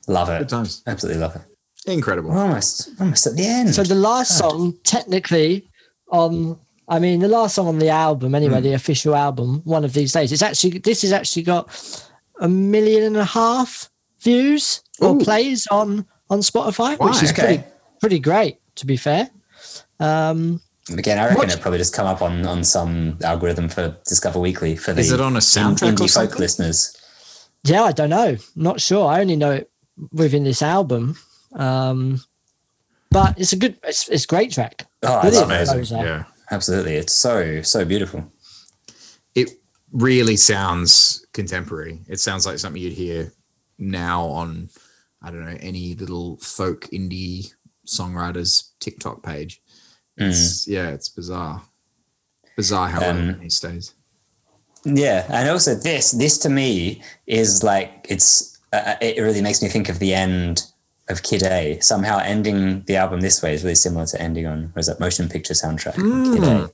love 0.06 0.28
it. 0.28 0.38
Good 0.38 0.42
it. 0.42 0.48
times. 0.50 0.82
Absolutely 0.86 1.20
love 1.20 1.36
it. 1.36 1.42
Incredible. 1.90 2.30
We're 2.30 2.38
almost, 2.42 2.90
almost 3.00 3.26
at 3.26 3.36
the 3.36 3.44
end. 3.46 3.74
So 3.74 3.82
the 3.82 3.94
last 3.94 4.36
song, 4.38 4.74
technically, 4.84 5.68
on 6.10 6.58
I 6.88 6.98
mean 6.98 7.20
the 7.20 7.28
last 7.28 7.54
song 7.54 7.68
on 7.68 7.78
the 7.78 7.88
album, 7.88 8.34
anyway, 8.34 8.58
Hmm. 8.58 8.64
the 8.64 8.72
official 8.74 9.14
album, 9.14 9.62
one 9.64 9.84
of 9.84 9.92
these 9.94 10.12
days. 10.12 10.30
It's 10.32 10.42
actually 10.42 10.78
this 10.78 11.02
has 11.02 11.12
actually 11.12 11.42
got 11.42 11.68
a 12.40 12.48
million 12.48 13.02
and 13.04 13.16
a 13.16 13.24
half 13.24 13.88
views 14.20 14.82
or 15.00 15.14
Ooh. 15.16 15.18
plays 15.20 15.66
on 15.68 16.04
on 16.28 16.40
Spotify, 16.40 16.98
which 16.98 17.22
is 17.22 17.30
Why? 17.30 17.38
pretty 17.38 17.54
Okay. 17.60 17.64
Pretty 18.02 18.18
great 18.18 18.58
to 18.74 18.84
be 18.84 18.96
fair. 18.96 19.30
Um, 20.00 20.60
Again, 20.92 21.20
I 21.20 21.28
reckon 21.28 21.48
it 21.48 21.60
probably 21.60 21.78
just 21.78 21.94
come 21.94 22.08
up 22.08 22.20
on 22.20 22.44
on 22.44 22.64
some 22.64 23.16
algorithm 23.22 23.68
for 23.68 23.96
Discover 24.04 24.40
Weekly 24.40 24.74
for 24.74 24.92
the 24.92 25.00
Is 25.00 25.12
it 25.12 25.20
on 25.20 25.36
a 25.36 25.38
soundtrack 25.38 25.92
or 25.92 26.04
indie 26.04 26.12
folk 26.12 26.38
listeners. 26.40 26.96
yeah, 27.62 27.84
I 27.84 27.92
don't 27.92 28.10
know, 28.10 28.36
not 28.56 28.80
sure. 28.80 29.06
I 29.06 29.20
only 29.20 29.36
know 29.36 29.52
it 29.52 29.70
within 30.12 30.42
this 30.42 30.60
album. 30.60 31.16
Um, 31.54 32.20
but 33.10 33.38
it's 33.38 33.52
a 33.52 33.56
good, 33.56 33.78
it's, 33.84 34.08
it's 34.08 34.24
a 34.24 34.26
great 34.26 34.50
track. 34.50 34.86
Oh, 35.04 35.20
it's 35.22 35.38
Brilliant 35.38 35.70
amazing. 35.70 36.00
Yeah. 36.00 36.24
Absolutely, 36.50 36.96
it's 36.96 37.14
so 37.14 37.62
so 37.62 37.84
beautiful. 37.84 38.30
It 39.36 39.50
really 39.92 40.36
sounds 40.36 41.24
contemporary. 41.32 42.00
It 42.08 42.18
sounds 42.18 42.44
like 42.44 42.58
something 42.58 42.82
you'd 42.82 42.92
hear 42.92 43.32
now 43.78 44.24
on, 44.24 44.68
I 45.22 45.30
don't 45.30 45.44
know, 45.44 45.56
any 45.60 45.94
little 45.94 46.38
folk 46.38 46.88
indie 46.92 47.54
songwriters 47.86 48.70
TikTok 48.80 49.22
page. 49.22 49.60
Mm. 50.18 50.66
Yeah, 50.66 50.88
it's 50.90 51.08
bizarre. 51.08 51.62
Bizarre 52.56 52.88
how 52.88 52.98
Um, 52.98 53.16
relevant 53.16 53.40
these 53.40 53.60
days. 53.60 53.94
Yeah, 54.84 55.26
and 55.28 55.48
also 55.48 55.74
this 55.74 56.10
this 56.10 56.38
to 56.38 56.48
me 56.48 57.02
is 57.26 57.62
like 57.62 58.04
it's 58.08 58.58
uh, 58.72 58.94
it 59.00 59.20
really 59.22 59.40
makes 59.42 59.62
me 59.62 59.68
think 59.68 59.88
of 59.88 59.98
the 60.00 60.12
end 60.12 60.64
of 61.08 61.22
Kid 61.22 61.42
A. 61.44 61.78
Somehow 61.80 62.18
ending 62.18 62.82
the 62.86 62.96
album 62.96 63.20
this 63.20 63.42
way 63.42 63.54
is 63.54 63.62
really 63.62 63.74
similar 63.74 64.06
to 64.06 64.20
ending 64.20 64.46
on 64.46 64.72
was 64.74 64.86
that 64.88 64.98
motion 65.00 65.28
picture 65.28 65.54
soundtrack 65.54 65.96
of 65.98 66.34
Kid 66.34 66.44
A, 66.44 66.70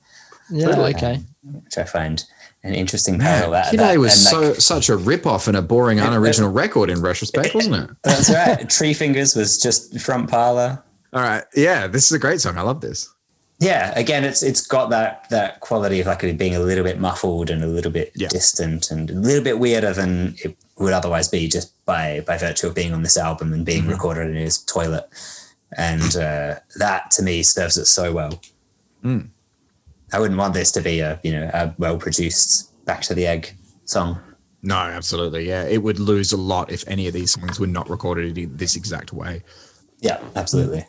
Yeah, 0.51 0.65
Totally. 0.67 0.95
okay. 0.95 1.21
which 1.43 1.77
I 1.77 1.83
find 1.83 2.23
an 2.63 2.73
interesting 2.73 3.19
parallel. 3.19 3.51
That, 3.63 3.71
Kid 3.71 3.79
that- 3.79 3.95
A 3.95 3.99
was 3.99 4.29
so 4.29 4.41
like, 4.49 4.55
such 4.61 4.89
a 4.89 4.97
rip 4.97 5.25
off 5.27 5.47
and 5.47 5.55
a 5.55 5.61
boring, 5.61 5.99
unoriginal 6.07 6.51
record 6.51 6.89
in 6.89 7.01
retrospect, 7.01 7.53
wasn't 7.55 7.75
it? 7.75 7.89
that's 8.03 8.29
right. 8.29 8.59
Treefingers 8.67 9.35
was 9.35 9.61
just 9.61 9.99
front 10.01 10.29
parlor. 10.29 10.83
All 11.13 11.21
right. 11.21 11.43
Yeah, 11.55 11.87
this 11.87 12.05
is 12.05 12.11
a 12.11 12.19
great 12.19 12.41
song. 12.41 12.57
I 12.57 12.61
love 12.61 12.81
this. 12.81 13.09
yeah, 13.59 13.91
again, 13.99 14.23
it's 14.23 14.41
it's 14.43 14.65
got 14.65 14.89
that 14.91 15.27
that 15.29 15.59
quality 15.59 15.99
of 16.01 16.07
like 16.07 16.23
it 16.23 16.37
being 16.37 16.55
a 16.55 16.59
little 16.59 16.83
bit 16.83 16.99
muffled 16.99 17.49
and 17.49 17.63
a 17.63 17.67
little 17.67 17.91
bit 17.91 18.11
Yeah. 18.15 18.27
distant 18.29 18.89
and 18.91 19.09
a 19.09 19.13
little 19.13 19.43
bit 19.43 19.59
weirder 19.59 19.91
than 19.93 20.35
it 20.43 20.55
would 20.77 20.93
otherwise 20.93 21.27
be 21.27 21.47
just 21.47 21.73
by 21.85 22.21
by 22.25 22.37
virtue 22.37 22.67
of 22.67 22.75
being 22.75 22.93
on 22.93 23.01
this 23.03 23.17
album 23.17 23.51
and 23.53 23.65
being 23.65 23.87
recorded 23.87 24.27
in 24.29 24.35
his 24.35 24.59
toilet. 24.59 25.09
And 25.77 26.15
uh, 26.15 26.59
that 26.77 27.11
to 27.11 27.21
me 27.23 27.43
serves 27.43 27.77
it 27.77 27.85
so 27.85 28.13
well. 28.13 28.39
I 30.11 30.19
wouldn't 30.19 30.39
want 30.39 30.53
this 30.53 30.71
to 30.73 30.81
be 30.81 30.99
a 31.01 31.19
you 31.23 31.31
know 31.31 31.49
a 31.53 31.73
well 31.77 31.97
produced 31.97 32.71
back 32.85 33.01
to 33.03 33.13
the 33.13 33.27
egg 33.27 33.55
song. 33.85 34.19
No, 34.61 34.75
absolutely. 34.75 35.47
Yeah, 35.47 35.63
it 35.63 35.83
would 35.83 35.99
lose 35.99 36.31
a 36.33 36.37
lot 36.37 36.71
if 36.71 36.83
any 36.87 37.07
of 37.07 37.13
these 37.13 37.31
songs 37.31 37.59
were 37.59 37.67
not 37.67 37.89
recorded 37.89 38.37
in 38.37 38.57
this 38.57 38.75
exact 38.75 39.13
way. 39.13 39.41
Yeah, 39.99 40.19
absolutely. 40.35 40.85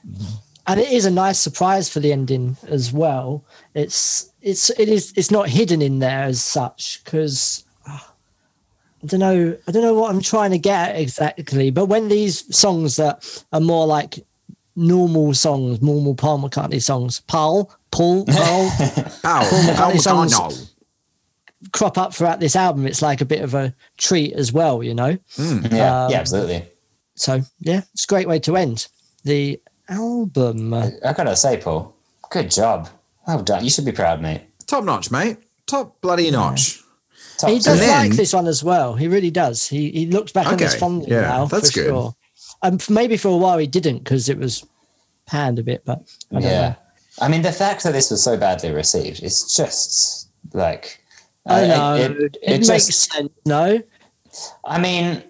and 0.66 0.78
it 0.80 0.90
is 0.90 1.04
a 1.04 1.10
nice 1.10 1.38
surprise 1.38 1.88
for 1.88 2.00
the 2.00 2.12
ending 2.12 2.56
as 2.68 2.92
well. 2.92 3.44
It's 3.74 4.30
it's 4.40 4.70
it 4.70 4.88
is 4.88 5.12
it's 5.16 5.30
not 5.30 5.48
hidden 5.48 5.82
in 5.82 5.98
there 5.98 6.22
as 6.24 6.42
such 6.42 7.02
because 7.04 7.64
I 7.86 9.06
don't 9.06 9.20
know 9.20 9.56
I 9.66 9.72
don't 9.72 9.82
know 9.82 9.94
what 9.94 10.10
I'm 10.10 10.20
trying 10.20 10.50
to 10.52 10.58
get 10.58 10.90
at 10.90 10.96
exactly. 11.00 11.70
But 11.70 11.86
when 11.86 12.08
these 12.08 12.54
songs 12.56 12.96
that 12.96 13.44
are 13.52 13.60
more 13.60 13.86
like 13.86 14.24
normal 14.76 15.34
songs, 15.34 15.82
normal 15.82 16.14
Paul 16.14 16.38
McCartney 16.40 16.80
songs, 16.82 17.20
Paul, 17.20 17.72
Paul, 17.90 18.24
Paul 18.26 18.66
Ow, 19.24 19.42
McCartney 19.66 20.00
songs- 20.00 20.34
McCartney. 20.34 20.70
crop 21.72 21.98
up 21.98 22.14
throughout 22.14 22.40
this 22.40 22.54
album, 22.56 22.86
it's 22.86 23.02
like 23.02 23.20
a 23.20 23.24
bit 23.26 23.42
of 23.42 23.54
a 23.54 23.74
treat 23.98 24.32
as 24.34 24.52
well, 24.52 24.82
you 24.82 24.94
know. 24.94 25.18
Yeah, 25.36 25.44
Um, 26.04 26.10
yeah, 26.10 26.20
absolutely. 26.20 26.64
So 27.16 27.40
yeah, 27.58 27.82
it's 27.92 28.04
a 28.04 28.06
great 28.06 28.28
way 28.28 28.38
to 28.40 28.56
end 28.56 28.86
the 29.24 29.60
album. 29.88 30.72
I 30.74 31.12
gotta 31.16 31.36
say, 31.36 31.56
Paul, 31.58 31.94
good 32.30 32.50
job. 32.50 32.88
Well 33.26 33.42
done. 33.42 33.64
You 33.64 33.70
should 33.70 33.84
be 33.84 33.92
proud, 33.92 34.20
mate. 34.20 34.42
Top 34.66 34.84
notch, 34.84 35.10
mate. 35.10 35.38
Top 35.66 36.00
bloody 36.00 36.30
notch. 36.30 36.82
Top 37.38 37.50
He 37.50 37.58
does 37.58 37.78
then- 37.80 38.08
like 38.08 38.16
this 38.16 38.32
one 38.32 38.46
as 38.46 38.62
well. 38.64 38.94
He 38.94 39.08
really 39.08 39.30
does. 39.30 39.66
He 39.66 39.90
he 39.90 40.06
looks 40.06 40.32
back 40.32 40.46
on 40.46 40.56
this 40.56 40.74
fondly 40.74 41.10
yeah, 41.10 41.22
now. 41.22 41.44
that's 41.46 41.70
for 41.70 41.80
good. 41.80 41.88
Sure. 41.88 42.14
Um, 42.62 42.78
maybe 42.88 43.16
for 43.16 43.28
a 43.28 43.36
while 43.36 43.58
he 43.58 43.66
didn't 43.66 43.98
because 43.98 44.28
it 44.28 44.38
was 44.38 44.66
panned 45.26 45.58
a 45.58 45.62
bit, 45.62 45.82
but 45.84 46.00
I 46.30 46.34
don't 46.34 46.42
Yeah. 46.42 46.68
know. 46.70 46.76
I 47.22 47.28
mean, 47.28 47.42
the 47.42 47.52
fact 47.52 47.82
that 47.84 47.92
this 47.92 48.10
was 48.10 48.22
so 48.22 48.36
badly 48.36 48.70
received, 48.70 49.22
it's 49.22 49.54
just 49.56 50.28
like. 50.52 51.02
I 51.46 51.66
know. 51.66 51.94
It, 51.94 52.10
It, 52.10 52.22
it, 52.22 52.36
it 52.42 52.68
makes 52.68 52.86
just, 52.86 53.12
sense. 53.12 53.30
No, 53.46 53.82
I 54.64 54.78
mean, 54.78 55.22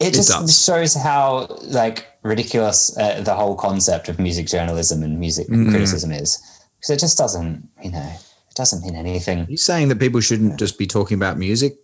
it 0.00 0.14
just 0.14 0.28
does. 0.30 0.64
shows 0.64 0.94
how 0.94 1.46
like 1.62 2.06
ridiculous 2.22 2.96
uh, 2.98 3.20
the 3.22 3.34
whole 3.34 3.54
concept 3.56 4.08
of 4.08 4.18
music 4.18 4.46
journalism 4.46 5.02
and 5.02 5.18
music 5.18 5.48
Mm. 5.48 5.70
criticism 5.70 6.12
is. 6.12 6.38
Because 6.76 6.90
it 6.90 7.00
just 7.00 7.18
doesn't, 7.18 7.68
you 7.82 7.90
know, 7.90 8.12
it 8.48 8.54
doesn't 8.54 8.82
mean 8.84 8.94
anything. 8.94 9.40
Are 9.40 9.50
you 9.50 9.56
saying 9.56 9.88
that 9.88 9.98
people 9.98 10.20
shouldn't 10.20 10.58
just 10.58 10.78
be 10.78 10.86
talking 10.86 11.16
about 11.16 11.36
music 11.38 11.76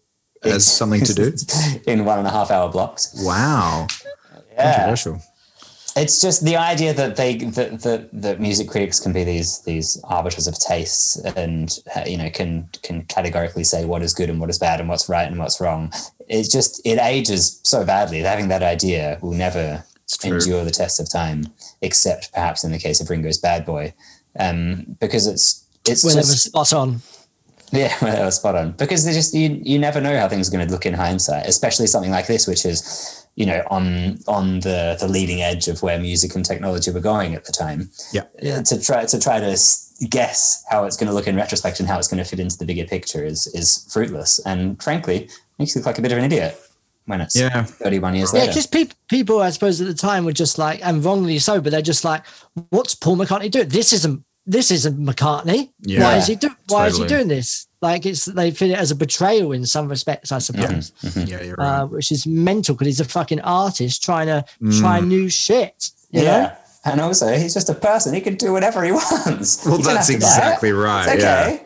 as 0.45 0.65
something 0.65 1.03
to 1.05 1.15
do? 1.15 1.33
in 1.87 2.05
one 2.05 2.19
and 2.19 2.29
a 2.29 2.31
half 2.31 2.51
hour 2.51 2.71
blocks. 2.71 3.13
Wow. 3.25 3.89
Yeah. 4.53 4.73
Controversial. 4.75 5.21
It's 5.97 6.21
just 6.21 6.45
the 6.45 6.57
idea 6.57 6.93
that 6.93 7.17
they 7.17 7.37
that, 7.37 7.83
that 7.83 8.09
that 8.13 8.41
music 8.41 8.69
critics 8.69 9.01
can 9.01 9.13
be 9.13 9.25
these 9.25 9.63
these 9.63 10.01
arbiters 10.05 10.47
of 10.47 10.59
tastes 10.59 11.17
and 11.37 11.79
uh, 11.97 12.05
you 12.07 12.17
know 12.17 12.31
can 12.31 12.69
can 12.83 13.03
categorically 13.05 13.65
say 13.65 13.85
what 13.85 14.03
is 14.03 14.13
good 14.13 14.31
and 14.31 14.41
what 14.41 14.51
is 14.51 14.59
bad 14.59 14.81
and 14.81 14.89
what's 14.89 15.09
right 15.09 15.29
and 15.29 15.39
what's 15.39 15.61
wrong 15.61 15.93
it's 16.29 16.49
just 16.49 16.81
it 16.85 16.99
ages 17.01 17.61
so 17.63 17.85
badly 17.85 18.21
having 18.21 18.49
that 18.49 18.63
idea 18.63 19.19
will 19.23 19.33
never 19.33 19.85
endure 20.23 20.65
the 20.65 20.71
test 20.71 21.01
of 21.01 21.11
time 21.11 21.47
except 21.81 22.33
perhaps 22.33 22.65
in 22.65 22.73
the 22.73 22.79
case 22.79 23.01
of 23.01 23.09
ringo's 23.09 23.39
bad 23.39 23.65
boy 23.65 23.93
um 24.39 24.97
because 25.01 25.27
it's 25.27 25.65
it's 25.87 26.05
whenever 26.05 26.27
just 26.27 26.45
spot 26.45 26.73
on. 26.73 27.01
yeah, 27.73 27.95
well, 28.03 28.13
that 28.13 28.25
was 28.25 28.37
spot 28.37 28.57
on. 28.57 28.73
Because 28.73 29.05
they 29.05 29.13
just 29.13 29.35
you 29.35 29.61
you 29.63 29.79
never 29.79 30.01
know 30.01 30.19
how 30.19 30.29
things 30.29 30.49
are 30.49 30.53
going 30.53 30.67
to 30.67 30.73
look 30.73 30.87
in 30.87 30.95
hindsight, 30.95 31.47
especially 31.47 31.87
something 31.87 32.11
like 32.11 32.27
this, 32.27 32.47
which 32.47 32.65
is 32.65 33.24
you 33.37 33.47
know 33.47 33.63
on 33.71 34.19
on 34.29 34.61
the 34.61 34.97
the 35.01 35.09
leading 35.09 35.43
edge 35.43 35.69
of 35.69 35.83
where 35.83 35.99
music 35.99 36.35
and 36.35 36.45
technology 36.45 36.91
were 36.91 37.01
going 37.01 37.35
at 37.35 37.45
the 37.45 37.53
time. 37.53 37.91
Yeah. 38.13 38.25
To 38.63 38.81
try 38.81 39.05
to 39.07 39.19
try 39.21 39.41
to 39.41 39.57
guess 40.11 40.65
how 40.71 40.85
it's 40.85 40.97
going 40.97 41.09
to 41.09 41.13
look 41.15 41.27
in 41.29 41.37
retrospect 41.37 41.81
and 41.81 41.89
how 41.89 41.99
it's 41.99 42.09
going 42.09 42.23
to 42.23 42.29
fit 42.29 42.41
into 42.41 42.59
the 42.59 42.65
bigger 42.65 42.85
picture 42.85 43.25
is 43.25 43.47
is 43.49 43.89
fruitless, 43.93 44.39
and 44.47 44.83
frankly 44.83 45.29
makes 45.59 45.75
you 45.75 45.81
look 45.81 45.87
like 45.87 45.99
a 45.99 46.03
bit 46.03 46.13
of 46.13 46.19
an 46.19 46.25
idiot 46.25 46.61
when 47.07 47.21
it's 47.21 47.37
Yeah. 47.37 47.65
thirty 47.65 47.99
one 47.99 48.15
years 48.15 48.33
Yeah, 48.33 48.41
later. 48.41 48.53
just 48.55 48.73
people, 48.73 48.97
people, 49.09 49.41
I 49.41 49.51
suppose 49.51 49.81
at 49.81 49.87
the 49.87 49.95
time 49.95 50.25
were 50.25 50.33
just 50.33 50.59
like, 50.59 50.81
and 50.85 51.05
wrongly 51.05 51.39
so, 51.39 51.61
but 51.61 51.71
they're 51.71 51.83
just 51.83 52.05
like, 52.05 52.25
what's 52.71 52.95
Paul 52.95 53.17
McCartney 53.19 53.51
doing? 53.51 53.69
This 53.69 53.93
isn't, 53.93 54.25
this 54.47 54.71
isn't 54.71 54.99
McCartney. 54.99 55.71
Yeah, 55.83 56.01
Why 56.03 56.17
is 56.17 56.27
he 56.27 56.35
doing? 56.37 56.57
Why 56.69 56.87
is 56.87 56.97
he 56.99 57.07
doing 57.07 57.29
this? 57.29 57.67
Like 57.85 58.07
it's 58.07 58.25
they 58.25 58.51
feel 58.51 58.71
it 58.71 58.79
as 58.79 58.91
a 58.91 58.95
betrayal 58.97 59.53
in 59.53 59.67
some 59.67 59.89
respects, 59.89 60.33
I 60.33 60.39
suppose. 60.39 60.93
Yeah, 61.15 61.43
you're 61.43 61.55
right. 61.57 61.81
Uh, 61.83 61.87
which 61.87 62.11
is 62.11 62.27
mental 62.27 62.75
because 62.75 62.87
he's 62.87 63.01
a 63.01 63.05
fucking 63.05 63.41
artist 63.43 64.03
trying 64.03 64.27
to 64.29 64.45
try 64.81 65.01
Mm. 65.01 65.07
new 65.09 65.29
shit. 65.29 65.91
You 66.11 66.23
yeah. 66.23 66.41
know? 66.41 66.53
And 66.87 67.01
also, 67.01 67.27
he's 67.37 67.53
just 67.55 67.69
a 67.69 67.75
person. 67.75 68.15
He 68.15 68.21
can 68.23 68.37
do 68.37 68.53
whatever 68.53 68.83
he 68.85 68.93
wants. 69.01 69.65
well, 69.67 69.79
You 69.79 69.85
that's 69.85 70.07
have 70.07 70.07
to 70.07 70.13
buy 70.13 70.13
it. 70.13 70.17
exactly 70.17 70.73
right. 70.73 71.15
It's 71.15 71.23
Yeah. 71.25 71.43
okay. 71.55 71.61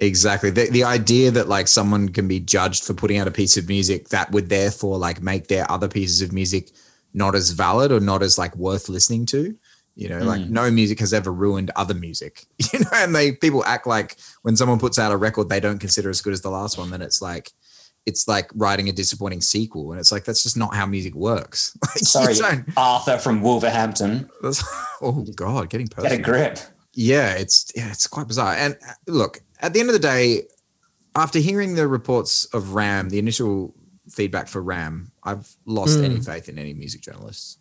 Exactly. 0.00 0.50
The, 0.50 0.70
the 0.70 0.84
idea 0.84 1.30
that 1.30 1.48
like 1.48 1.68
someone 1.68 2.08
can 2.08 2.26
be 2.26 2.40
judged 2.40 2.84
for 2.84 2.94
putting 2.94 3.18
out 3.18 3.28
a 3.28 3.30
piece 3.30 3.56
of 3.56 3.68
music 3.68 4.08
that 4.08 4.32
would 4.32 4.48
therefore 4.48 4.98
like 4.98 5.22
make 5.22 5.48
their 5.48 5.70
other 5.70 5.88
pieces 5.88 6.20
of 6.22 6.32
music 6.32 6.70
not 7.12 7.34
as 7.34 7.50
valid 7.50 7.92
or 7.92 8.00
not 8.00 8.22
as 8.22 8.38
like 8.38 8.56
worth 8.56 8.88
listening 8.88 9.24
to. 9.26 9.54
You 9.96 10.08
know, 10.08 10.18
like 10.24 10.42
no 10.48 10.70
music 10.70 10.98
has 11.00 11.12
ever 11.14 11.32
ruined 11.32 11.70
other 11.76 11.94
music. 11.94 12.46
You 12.72 12.80
know, 12.80 12.90
and 12.94 13.14
they 13.14 13.32
people 13.32 13.64
act 13.64 13.86
like 13.86 14.16
when 14.42 14.56
someone 14.56 14.78
puts 14.80 14.98
out 14.98 15.12
a 15.12 15.16
record 15.16 15.48
they 15.48 15.60
don't 15.60 15.78
consider 15.78 16.10
as 16.10 16.20
good 16.20 16.32
as 16.32 16.40
the 16.40 16.50
last 16.50 16.76
one, 16.78 16.90
then 16.90 17.00
it's 17.02 17.22
like 17.22 17.52
it's 18.06 18.26
like 18.28 18.50
writing 18.54 18.88
a 18.88 18.92
disappointing 18.92 19.40
sequel. 19.40 19.92
And 19.92 20.00
it's 20.00 20.10
like 20.12 20.24
that's 20.24 20.42
just 20.42 20.56
not 20.56 20.74
how 20.74 20.84
music 20.86 21.14
works. 21.14 21.76
Like, 22.16 22.34
Sorry, 22.34 22.64
Arthur 22.76 23.18
from 23.18 23.40
Wolverhampton. 23.40 24.28
oh 25.00 25.24
god, 25.36 25.70
getting 25.70 25.88
personal. 25.88 26.10
Get 26.16 26.20
a 26.20 26.22
grip. 26.22 26.58
yeah 26.94 27.32
it's 27.34 27.72
yeah 27.74 27.90
it's 27.90 28.06
quite 28.06 28.28
bizarre 28.28 28.54
and 28.54 28.76
uh, 28.88 28.92
look 29.06 29.40
at 29.60 29.72
the 29.72 29.80
end 29.80 29.88
of 29.88 29.92
the 29.94 29.98
day 29.98 30.42
after 31.16 31.38
hearing 31.40 31.74
the 31.74 31.86
reports 31.88 32.44
of 32.54 32.74
ram 32.74 33.08
the 33.10 33.18
initial 33.18 33.74
feedback 34.08 34.46
for 34.46 34.62
ram 34.62 35.10
i've 35.24 35.48
lost 35.66 35.98
any 35.98 36.20
faith 36.20 36.48
in 36.48 36.56
any 36.56 36.72
music 36.72 37.00
journalists 37.00 37.58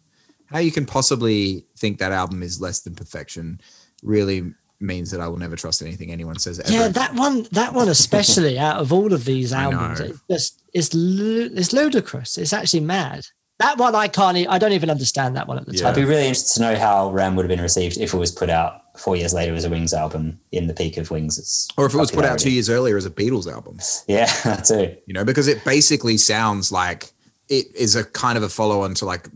how 0.51 0.59
you 0.59 0.71
can 0.71 0.85
possibly 0.85 1.65
think 1.83 1.99
that 1.99 2.11
album 2.13 2.41
is 2.41 2.61
less 2.61 2.79
than 2.83 2.95
perfection 2.95 3.59
really 4.01 4.39
means 4.79 5.11
that 5.11 5.21
i 5.21 5.27
will 5.29 5.37
never 5.45 5.55
trust 5.63 5.81
anything 5.81 6.11
anyone 6.11 6.37
says 6.39 6.59
ever 6.59 6.71
Yeah, 6.71 6.87
that 7.01 7.13
one, 7.25 7.37
that 7.51 7.73
one 7.73 7.89
especially 7.89 8.57
out 8.67 8.77
of 8.83 8.91
all 8.93 9.11
of 9.13 9.23
these 9.25 9.51
albums, 9.53 9.99
it's 9.99 10.19
just 10.29 10.61
it's 10.73 10.93
lu- 10.93 11.49
it's 11.53 11.71
ludicrous. 11.73 12.37
It's 12.37 12.53
actually 12.59 12.79
mad. 12.97 13.21
That 13.59 13.77
one 13.77 13.93
I 13.95 14.07
can't. 14.07 14.35
I 14.49 14.57
don't 14.57 14.71
even 14.79 14.89
understand 14.89 15.35
that 15.37 15.47
one 15.47 15.57
at 15.59 15.65
the 15.67 15.73
Yeah. 15.77 15.87
I'd 15.89 15.95
be 15.95 16.03
really 16.03 16.27
interested 16.29 16.55
to 16.55 16.61
know 16.65 16.75
how 16.75 17.11
Ram 17.11 17.35
would 17.35 17.43
have 17.45 17.55
been 17.55 17.61
received 17.61 17.97
if 17.97 18.13
it 18.13 18.17
was 18.17 18.31
put 18.31 18.49
out 18.49 18.71
four 18.99 19.15
years 19.15 19.33
later 19.33 19.53
as 19.53 19.63
a 19.65 19.69
Wings 19.69 19.93
album 19.93 20.39
in 20.51 20.65
the 20.67 20.73
peak 20.73 20.97
of 20.97 21.11
Wings. 21.11 21.67
or 21.77 21.85
if 21.85 21.93
it 21.93 21.97
was 21.97 22.11
put 22.11 22.25
out 22.25 22.39
two 22.39 22.51
years 22.57 22.69
earlier 22.77 22.97
as 22.97 23.05
a 23.05 23.09
beatles 23.19 23.47
album 23.51 23.75
Yeah, 24.07 24.25
that 24.43 24.65
too. 24.65 24.85
you 25.07 25.13
know 25.13 25.23
because 25.23 25.47
it 25.47 25.63
basically 25.63 26.17
sounds 26.17 26.71
like 26.71 27.13
it 27.47 27.67
is 27.75 27.95
a 27.95 28.03
kind 28.03 28.37
of 28.37 28.43
a 28.43 28.49
follow-on 28.49 28.95
to 28.95 29.05
like 29.05 29.27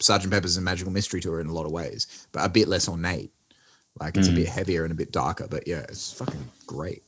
sergeant 0.00 0.32
pepper's 0.32 0.56
a 0.56 0.60
magical 0.60 0.92
mystery 0.92 1.20
tour 1.20 1.40
in 1.40 1.46
a 1.46 1.52
lot 1.52 1.64
of 1.66 1.72
ways 1.72 2.26
but 2.32 2.44
a 2.44 2.48
bit 2.48 2.68
less 2.68 2.88
ornate. 2.88 3.32
Like 3.98 4.16
it's 4.16 4.28
a 4.28 4.32
bit 4.32 4.46
heavier 4.48 4.84
and 4.84 4.92
a 4.92 4.96
bit 4.96 5.10
darker 5.12 5.46
but 5.48 5.66
yeah 5.66 5.80
it's 5.88 6.12
fucking 6.12 6.48
great. 6.66 7.02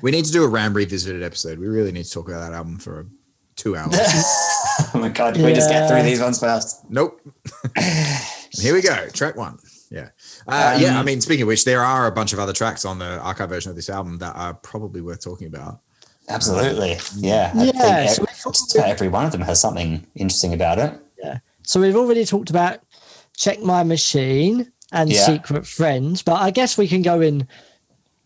We 0.00 0.10
need 0.10 0.24
to 0.24 0.32
do 0.32 0.42
a 0.44 0.48
ram 0.48 0.74
revisited 0.74 1.22
episode. 1.22 1.58
We 1.58 1.66
really 1.68 1.92
need 1.92 2.04
to 2.04 2.10
talk 2.10 2.28
about 2.28 2.40
that 2.40 2.52
album 2.54 2.78
for 2.78 3.06
two 3.56 3.76
hours. 3.76 3.98
Oh 4.94 4.98
my 4.98 5.08
god, 5.10 5.34
can 5.34 5.44
we 5.44 5.52
just 5.52 5.68
get 5.68 5.86
through 5.88 6.02
these 6.02 6.20
ones 6.20 6.40
first? 6.40 6.90
nope. 6.90 7.20
Here 8.52 8.74
we 8.74 8.80
go 8.82 9.08
track 9.10 9.36
one. 9.36 9.58
Yeah. 9.90 10.08
Uh, 10.48 10.78
yeah 10.80 10.98
i 10.98 11.02
mean 11.02 11.20
speaking 11.20 11.42
of 11.42 11.48
which 11.48 11.64
there 11.66 11.82
are 11.82 12.06
a 12.06 12.12
bunch 12.12 12.32
of 12.32 12.38
other 12.38 12.52
tracks 12.54 12.84
on 12.86 12.98
the 12.98 13.18
archive 13.20 13.50
version 13.50 13.68
of 13.70 13.76
this 13.76 13.90
album 13.90 14.16
that 14.18 14.34
are 14.34 14.54
probably 14.54 15.00
worth 15.02 15.22
talking 15.22 15.46
about. 15.48 15.80
Absolutely. 16.28 16.96
Yeah. 17.16 17.52
I 17.54 17.64
Yeah, 17.64 17.72
think 17.72 18.10
so 18.10 18.22
ev- 18.22 18.28
we 18.28 18.34
thought 18.34 18.54
just 18.54 18.74
about 18.74 18.88
every 18.88 19.08
one 19.08 19.26
of 19.26 19.32
them 19.32 19.42
has 19.42 19.60
something 19.60 20.06
interesting 20.14 20.54
about 20.54 20.78
it. 20.78 20.98
So 21.72 21.80
we've 21.80 21.96
already 21.96 22.26
talked 22.26 22.50
about 22.50 22.80
check 23.34 23.60
my 23.62 23.82
machine 23.82 24.70
and 24.92 25.10
Yeah. 25.10 25.24
secret 25.24 25.66
friends, 25.66 26.20
but 26.20 26.34
I 26.34 26.50
guess 26.50 26.76
we 26.76 26.86
can 26.86 27.00
go 27.00 27.22
in. 27.22 27.48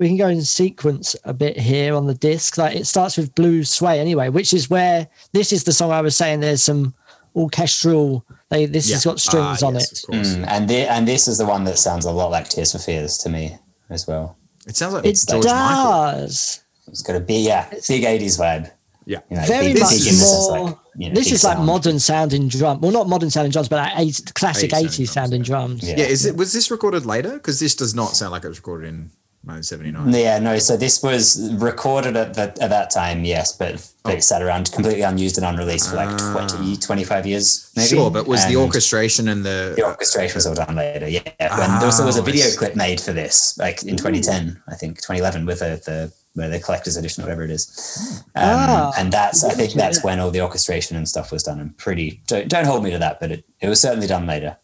We 0.01 0.09
can 0.09 0.17
go 0.17 0.27
in 0.27 0.43
sequence 0.45 1.15
a 1.25 1.33
bit 1.33 1.57
here 1.57 1.95
on 1.95 2.09
the 2.09 2.15
disc. 2.15 2.59
Like 2.59 2.75
it 2.75 2.89
starts 2.89 3.17
with 3.17 3.33
Blue 3.37 3.63
Sway 3.63 4.01
anyway, 4.01 4.31
which 4.31 4.53
is 4.53 4.69
where 4.69 5.07
this 5.33 5.53
is 5.53 5.63
the 5.63 5.73
song 5.73 5.93
I 5.93 6.01
was 6.01 6.17
saying. 6.17 6.41
There's 6.41 6.65
some 6.65 6.93
orchestral. 7.37 8.25
They 8.51 8.67
this 8.67 8.91
has 8.91 9.05
got 9.05 9.21
strings 9.21 9.63
Ah, 9.63 9.69
on 9.69 9.75
yes, 9.75 9.93
it. 9.93 9.99
of 10.03 10.07
course. 10.11 10.35
Mm, 10.35 10.45
and 10.49 10.69
the, 10.69 10.91
and 10.91 11.07
this 11.07 11.29
is 11.29 11.39
the 11.39 11.47
one 11.47 11.63
that 11.65 11.79
sounds 11.79 12.05
a 12.05 12.11
lot 12.11 12.33
like 12.33 12.49
Tears 12.49 12.73
for 12.73 12.79
Fears 12.81 13.17
to 13.19 13.29
me 13.29 13.57
as 13.91 14.09
well. 14.09 14.37
it 14.67 14.77
sounds 14.77 14.93
like 14.95 15.05
It 15.05 15.25
george 15.31 15.45
michael 15.45 15.93
does. 15.93 16.65
It's 16.89 17.03
got 17.03 17.15
a 17.15 17.21
big, 17.21 17.45
yeah, 17.45 17.71
big 17.87 18.03
80s 18.03 18.39
vibe. 18.41 18.73
Yeah. 19.07 19.21
You 19.31 19.37
know, 19.37 19.47
Very 19.47 19.73
much 19.73 19.75
big 19.75 19.83
in 19.83 19.87
the 19.87 19.91
sense 20.13 20.49
more. 20.51 20.61
like, 20.65 20.77
you 20.97 21.09
know, 21.09 21.15
this 21.15 21.25
big 21.27 21.35
is 21.35 21.45
like 21.45 21.55
sound. 21.57 21.67
modern 21.67 21.99
sounding 22.01 22.49
drum. 22.49 22.81
Well, 22.81 22.91
not 22.93 23.09
modern 23.09 23.31
sounding 23.31 23.53
drums, 23.53 23.69
but 23.69 23.77
like 23.77 23.93
eight, 23.99 24.21
classic 24.35 24.71
80s 24.73 24.83
80s 24.83 24.83
sounding 24.83 25.07
sounding 25.07 25.43
drums, 25.43 25.81
drums. 25.81 25.89
Yeah. 25.99 26.05
Yeah, 26.05 26.11
is 26.13 26.27
it 26.27 26.37
was 26.37 26.53
this 26.53 26.71
recorded 26.71 27.07
later? 27.07 27.35
Because 27.35 27.61
this 27.61 27.75
does 27.77 27.95
not 27.95 28.11
sound 28.17 28.33
like 28.33 28.45
it 28.45 28.49
was 28.49 28.59
recorded 28.59 28.89
in 28.89 29.11
1979. 29.45 30.13
Yeah, 30.13 30.41
no. 30.41 30.59
So 30.59 30.77
this 30.77 31.01
was 31.05 31.53
recorded 31.55 32.17
at, 32.17 32.35
the, 32.35 32.43
at 32.61 32.71
that 32.71 32.91
time, 32.91 33.25
yes, 33.25 33.57
but, 33.57 33.75
but 34.03 34.15
it 34.15 34.25
sat 34.25 34.43
around 34.43 34.73
completely 34.73 35.03
unused 35.03 35.39
and 35.39 35.47
unreleased 35.47 35.91
for 35.91 35.95
like 35.95 36.09
Ah. 36.21 36.49
20, 36.49 36.77
25 36.79 37.27
years, 37.27 37.71
maybe. 37.77 37.87
Sure, 37.89 38.11
but 38.11 38.27
was 38.27 38.45
the 38.47 38.57
orchestration 38.57 39.29
and 39.29 39.45
the 39.45 39.75
The 39.77 39.85
orchestration 39.85 40.35
was 40.35 40.47
all 40.49 40.57
done 40.57 40.75
later, 40.75 41.09
yeah. 41.09 41.21
When 41.39 41.79
there, 41.79 41.87
was, 41.87 41.99
there 41.99 42.07
was 42.07 42.17
a 42.17 42.23
Oh, 42.23 42.25
video 42.25 42.51
clip 42.57 42.75
made 42.75 43.01
for 43.01 43.13
this, 43.13 43.57
like 43.57 43.85
in 43.85 43.97
2010, 43.97 44.61
I 44.67 44.75
think, 44.75 44.97
2011, 44.97 45.47
with 45.47 45.61
the, 45.61 45.81
the 45.87 46.13
where 46.26 46.26
the 46.37 46.61
collector's 46.61 46.97
edition 46.97 47.25
whatever 47.25 47.43
it 47.43 47.51
is. 47.51 48.23
Um, 48.35 48.43
Ah, 48.45 48.93
and 48.99 49.13
that's, 49.13 49.43
I 49.43 49.53
think 49.55 49.73
that's 49.73 50.05
when 50.05 50.21
all 50.21 50.31
the 50.31 50.43
orchestration 50.43 50.97
and 50.97 51.09
stuff 51.09 51.33
was 51.33 51.43
done. 51.43 51.59
And 51.59 51.77
pretty, 51.79 52.23
don't, 52.27 52.49
don't 52.49 52.67
hold 52.67 52.85
me 52.85 52.91
to 52.91 52.99
that, 52.99 53.19
but 53.21 53.33
it, 53.33 53.45
it 53.61 53.69
was 53.69 53.81
certainly 53.81 54.07
done 54.07 54.27
later. 54.27 54.57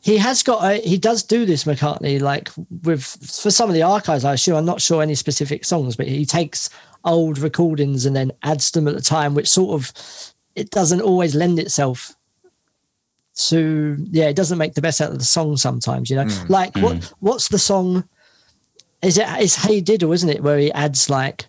He 0.00 0.18
has 0.18 0.42
got 0.42 0.62
a, 0.62 0.80
he 0.82 0.98
does 0.98 1.22
do 1.22 1.46
this 1.46 1.64
McCartney 1.64 2.20
like 2.20 2.50
with 2.82 3.02
for 3.02 3.50
some 3.50 3.70
of 3.70 3.74
the 3.74 3.82
archives 3.82 4.22
I 4.22 4.34
assume 4.34 4.56
I'm 4.56 4.66
not 4.66 4.82
sure 4.82 5.00
any 5.00 5.14
specific 5.14 5.64
songs 5.64 5.96
but 5.96 6.06
he 6.06 6.26
takes 6.26 6.68
old 7.06 7.38
recordings 7.38 8.04
and 8.04 8.14
then 8.14 8.30
adds 8.42 8.70
them 8.72 8.86
at 8.86 8.94
the 8.94 9.00
time 9.00 9.34
which 9.34 9.48
sort 9.48 9.80
of 9.80 10.34
it 10.56 10.68
doesn't 10.68 11.00
always 11.00 11.34
lend 11.34 11.58
itself 11.58 12.14
to 13.36 13.96
yeah 14.10 14.26
it 14.26 14.36
doesn't 14.36 14.58
make 14.58 14.74
the 14.74 14.82
best 14.82 15.00
out 15.00 15.10
of 15.10 15.18
the 15.18 15.24
song 15.24 15.56
sometimes 15.56 16.10
you 16.10 16.16
know 16.16 16.28
like 16.48 16.76
what 16.76 17.12
what's 17.20 17.48
the 17.48 17.58
song 17.58 18.06
is 19.04 19.18
it 19.18 19.26
it's 19.40 19.54
Hey 19.56 19.80
Diddle 19.80 20.12
isn't 20.12 20.28
it 20.28 20.42
where 20.42 20.58
he 20.58 20.72
adds 20.72 21.08
like 21.10 21.46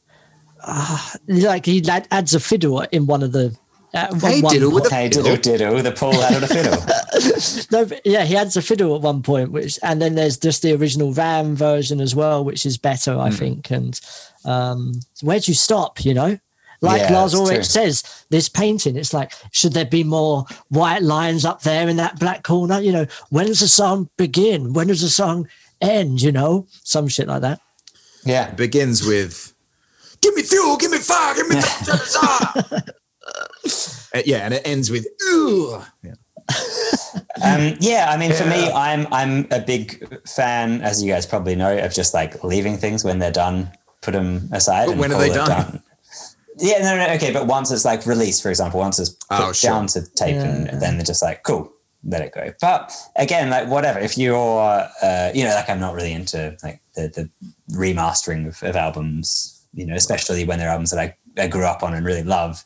uh, 0.63 1.09
like 1.27 1.65
he 1.65 1.83
adds 1.87 2.33
a 2.33 2.39
fiddle 2.39 2.81
in 2.91 3.05
one 3.05 3.23
of 3.23 3.31
the 3.31 3.55
uh, 3.93 4.13
Hey 4.19 4.41
one 4.41 4.53
Diddle 4.53 4.71
with 4.71 4.83
point. 4.83 4.93
a 4.93 4.95
Hey, 4.95 5.09
diddle, 5.09 5.37
diddle, 5.37 5.81
the 5.81 5.91
Paul 5.91 6.21
out 6.21 6.33
of 6.35 6.41
the 6.41 6.47
fiddle. 6.47 6.77
No, 7.71 7.87
yeah, 8.03 8.23
he 8.25 8.35
adds 8.35 8.57
a 8.57 8.61
fiddle 8.61 8.95
at 8.95 9.01
one 9.01 9.21
point, 9.23 9.51
which 9.51 9.79
and 9.83 10.01
then 10.01 10.15
there's 10.15 10.37
just 10.37 10.61
the 10.61 10.73
original 10.73 11.13
Ram 11.13 11.55
version 11.55 12.01
as 12.01 12.13
well, 12.13 12.43
which 12.43 12.65
is 12.65 12.77
better, 12.77 13.13
Hmm. 13.13 13.19
I 13.21 13.29
think. 13.31 13.71
And 13.71 13.99
um, 14.43 14.93
where'd 15.21 15.47
you 15.47 15.53
stop? 15.53 16.03
You 16.03 16.13
know, 16.13 16.37
like 16.81 17.01
Yeah, 17.01 17.13
Lars 17.13 17.31
that's 17.31 17.41
Ulrich 17.41 17.65
says, 17.65 18.25
this 18.29 18.49
painting, 18.49 18.97
it's 18.97 19.13
like, 19.13 19.31
should 19.51 19.73
there 19.73 19.85
be 19.85 20.03
more 20.03 20.45
white 20.69 21.01
lines 21.03 21.45
up 21.45 21.61
there 21.61 21.87
in 21.87 21.95
that 21.97 22.19
black 22.19 22.43
corner? 22.43 22.79
You 22.81 22.91
know, 22.91 23.05
when 23.29 23.45
does 23.47 23.61
the 23.61 23.67
song 23.69 24.09
begin? 24.17 24.73
When 24.73 24.87
does 24.87 25.01
the 25.01 25.09
song 25.09 25.47
end? 25.85 26.21
You 26.21 26.31
know, 26.31 26.67
some 26.83 27.07
shit 27.07 27.27
like 27.27 27.41
that. 27.41 27.59
Yeah. 28.25 28.51
begins 28.51 29.05
with 29.05 29.53
"Give 30.21 30.33
me 30.35 30.41
fuel, 30.43 30.77
give 30.77 30.91
me 30.91 30.97
fire, 30.97 31.35
give 31.35 31.47
me." 31.49 31.57
uh, 32.21 32.81
yeah, 34.25 34.37
and 34.45 34.53
it 34.53 34.61
ends 34.65 34.89
with 34.91 35.05
"Ooh." 35.29 35.81
Yeah. 36.03 36.13
Um, 37.43 37.75
yeah, 37.81 38.07
I 38.09 38.17
mean, 38.17 38.31
for 38.31 38.45
me, 38.45 38.71
I'm 38.71 39.07
I'm 39.11 39.45
a 39.51 39.59
big 39.59 40.07
fan, 40.27 40.81
as 40.81 41.03
you 41.03 41.11
guys 41.11 41.25
probably 41.25 41.53
know, 41.55 41.77
of 41.79 41.93
just 41.93 42.13
like 42.13 42.41
leaving 42.45 42.77
things 42.77 43.03
when 43.03 43.19
they're 43.19 43.31
done, 43.31 43.71
put 44.01 44.11
them 44.13 44.47
aside. 44.53 44.87
But 44.87 44.97
when 44.97 45.11
are 45.11 45.19
they 45.19 45.31
it 45.31 45.33
done? 45.33 45.81
Yeah, 46.57 46.79
no, 46.79 46.95
no, 46.97 47.13
okay, 47.15 47.33
but 47.33 47.45
once 47.47 47.71
it's 47.71 47.83
like 47.83 48.05
released, 48.05 48.41
for 48.41 48.49
example, 48.49 48.79
once 48.79 48.99
it's 48.99 49.09
put 49.09 49.39
Oh, 49.41 49.51
sure. 49.51 49.69
down 49.69 49.87
to 49.87 50.01
tape, 50.15 50.37
and 50.37 50.81
then 50.81 50.95
they're 50.97 51.05
just 51.05 51.21
like, 51.21 51.43
cool, 51.43 51.71
let 52.05 52.21
it 52.21 52.33
go. 52.33 52.53
But 52.61 52.93
again, 53.15 53.49
like 53.49 53.67
whatever, 53.67 53.99
if 53.99 54.17
you're, 54.17 54.59
uh, 55.01 55.31
you 55.33 55.43
know, 55.43 55.53
like 55.55 55.69
I'm 55.69 55.79
not 55.79 55.93
really 55.95 56.13
into 56.13 56.55
like 56.63 56.81
the 56.95 57.07
the 57.07 57.29
remastering 57.75 58.47
of, 58.47 58.61
of 58.63 58.75
albums, 58.75 59.65
you 59.73 59.85
know, 59.85 59.95
especially 59.95 60.45
when 60.45 60.59
they're 60.59 60.69
albums 60.69 60.91
that 60.91 60.99
I, 60.99 61.17
I 61.41 61.47
grew 61.47 61.65
up 61.65 61.83
on 61.83 61.93
and 61.93 62.05
really 62.05 62.23
love. 62.23 62.63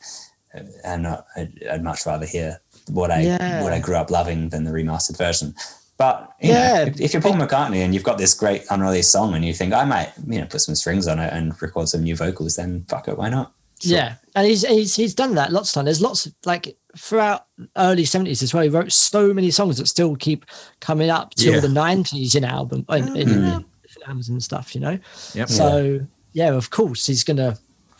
Uh, 0.54 0.62
And 0.84 1.02
not, 1.04 1.26
I'd, 1.36 1.52
I'd 1.70 1.82
much 1.84 2.06
rather 2.06 2.26
hear 2.26 2.60
what 2.90 3.10
I 3.10 3.20
Yeah. 3.22 3.62
what 3.62 3.72
I 3.72 3.78
grew 3.78 3.96
up 3.96 4.10
loving 4.10 4.48
than 4.50 4.64
the 4.64 4.70
remastered 4.72 5.16
version. 5.16 5.54
But 5.96 6.30
you 6.40 6.52
Yeah. 6.52 6.72
know, 6.72 6.82
if, 6.90 7.00
if 7.00 7.12
you're 7.12 7.22
Paul 7.22 7.34
McCartney 7.34 7.84
and 7.84 7.94
you've 7.94 8.02
got 8.10 8.18
this 8.18 8.34
great 8.34 8.62
unreleased 8.70 9.12
song 9.12 9.34
and 9.34 9.44
you 9.44 9.52
think 9.54 9.72
I 9.72 9.84
might, 9.84 10.12
you 10.26 10.40
know, 10.40 10.46
put 10.46 10.60
some 10.62 10.74
strings 10.74 11.06
on 11.06 11.18
it 11.18 11.32
and 11.32 11.60
record 11.62 11.88
some 11.88 12.02
new 12.02 12.16
vocals, 12.16 12.56
then 12.56 12.84
fuck 12.88 13.06
it, 13.08 13.16
why 13.18 13.28
not? 13.30 13.52
Yeah, 13.82 14.16
and 14.34 14.46
he's 14.46 14.66
he's 14.66 14.94
he's 14.96 15.14
done 15.14 15.34
that 15.36 15.52
lots 15.52 15.70
of 15.70 15.74
times. 15.74 15.84
There's 15.86 16.02
lots 16.02 16.26
of 16.26 16.34
like 16.44 16.76
throughout 16.96 17.46
early 17.76 18.04
seventies 18.04 18.42
as 18.42 18.52
well. 18.54 18.62
He 18.62 18.68
wrote 18.68 18.92
so 18.92 19.32
many 19.34 19.50
songs 19.50 19.78
that 19.78 19.86
still 19.86 20.16
keep 20.16 20.44
coming 20.80 21.10
up 21.10 21.34
till 21.34 21.54
Yeah. 21.54 21.60
the 21.60 21.68
nineties 21.68 22.34
in 22.34 22.44
album 22.44 22.84
in, 22.88 23.16
in, 23.16 23.28
in 23.28 23.64
albums 24.06 24.28
and 24.28 24.42
stuff. 24.42 24.74
You 24.74 24.80
know, 24.80 24.98
Yep. 25.34 25.48
so 25.48 26.00
yeah. 26.32 26.52
of 26.52 26.70
course 26.70 27.06
he's 27.06 27.24
gonna, 27.24 27.56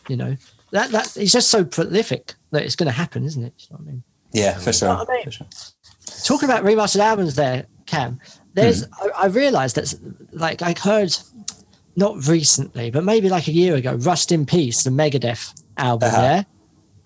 you 0.09 0.17
know, 0.17 0.37
that 0.73 0.91
that 0.91 1.09
he's 1.15 1.33
just 1.33 1.51
so 1.51 1.65
prolific 1.65 2.35
that 2.53 2.63
it's 2.63 2.77
gonna 2.77 2.91
happen, 2.91 3.25
isn't 3.25 3.43
it? 3.45 3.55
You 3.59 3.67
know 3.71 3.77
what 3.79 3.89
I 3.89 3.93
mean? 3.93 4.03
Yeah, 4.33 4.59
for 4.59 4.73
sure. 4.73 4.89
what 4.91 5.09
I 5.11 5.13
mean? 5.15 5.25
For 5.25 5.31
sure. 5.33 5.47
talking 6.25 6.49
about 6.49 6.65
remastered 6.65 7.01
albums 7.01 7.35
there 7.37 7.67
cam 7.87 8.19
there's 8.55 8.85
Hmm. 8.85 9.09
I, 9.17 9.25
I 9.25 9.27
realized 9.27 9.75
that 9.77 9.93
like 10.33 10.61
i 10.63 10.75
heard 10.81 11.17
not 11.97 12.27
recently 12.29 12.91
but 12.91 13.03
maybe 13.05 13.29
like 13.29 13.49
a 13.49 13.53
year 13.53 13.75
ago 13.75 13.95
rust 13.95 14.31
in 14.33 14.47
peace 14.47 14.85
the 14.85 14.91
megadeth 14.91 15.53
album 15.77 16.09
Uh-huh. 16.09 16.21
yeah 16.23 16.43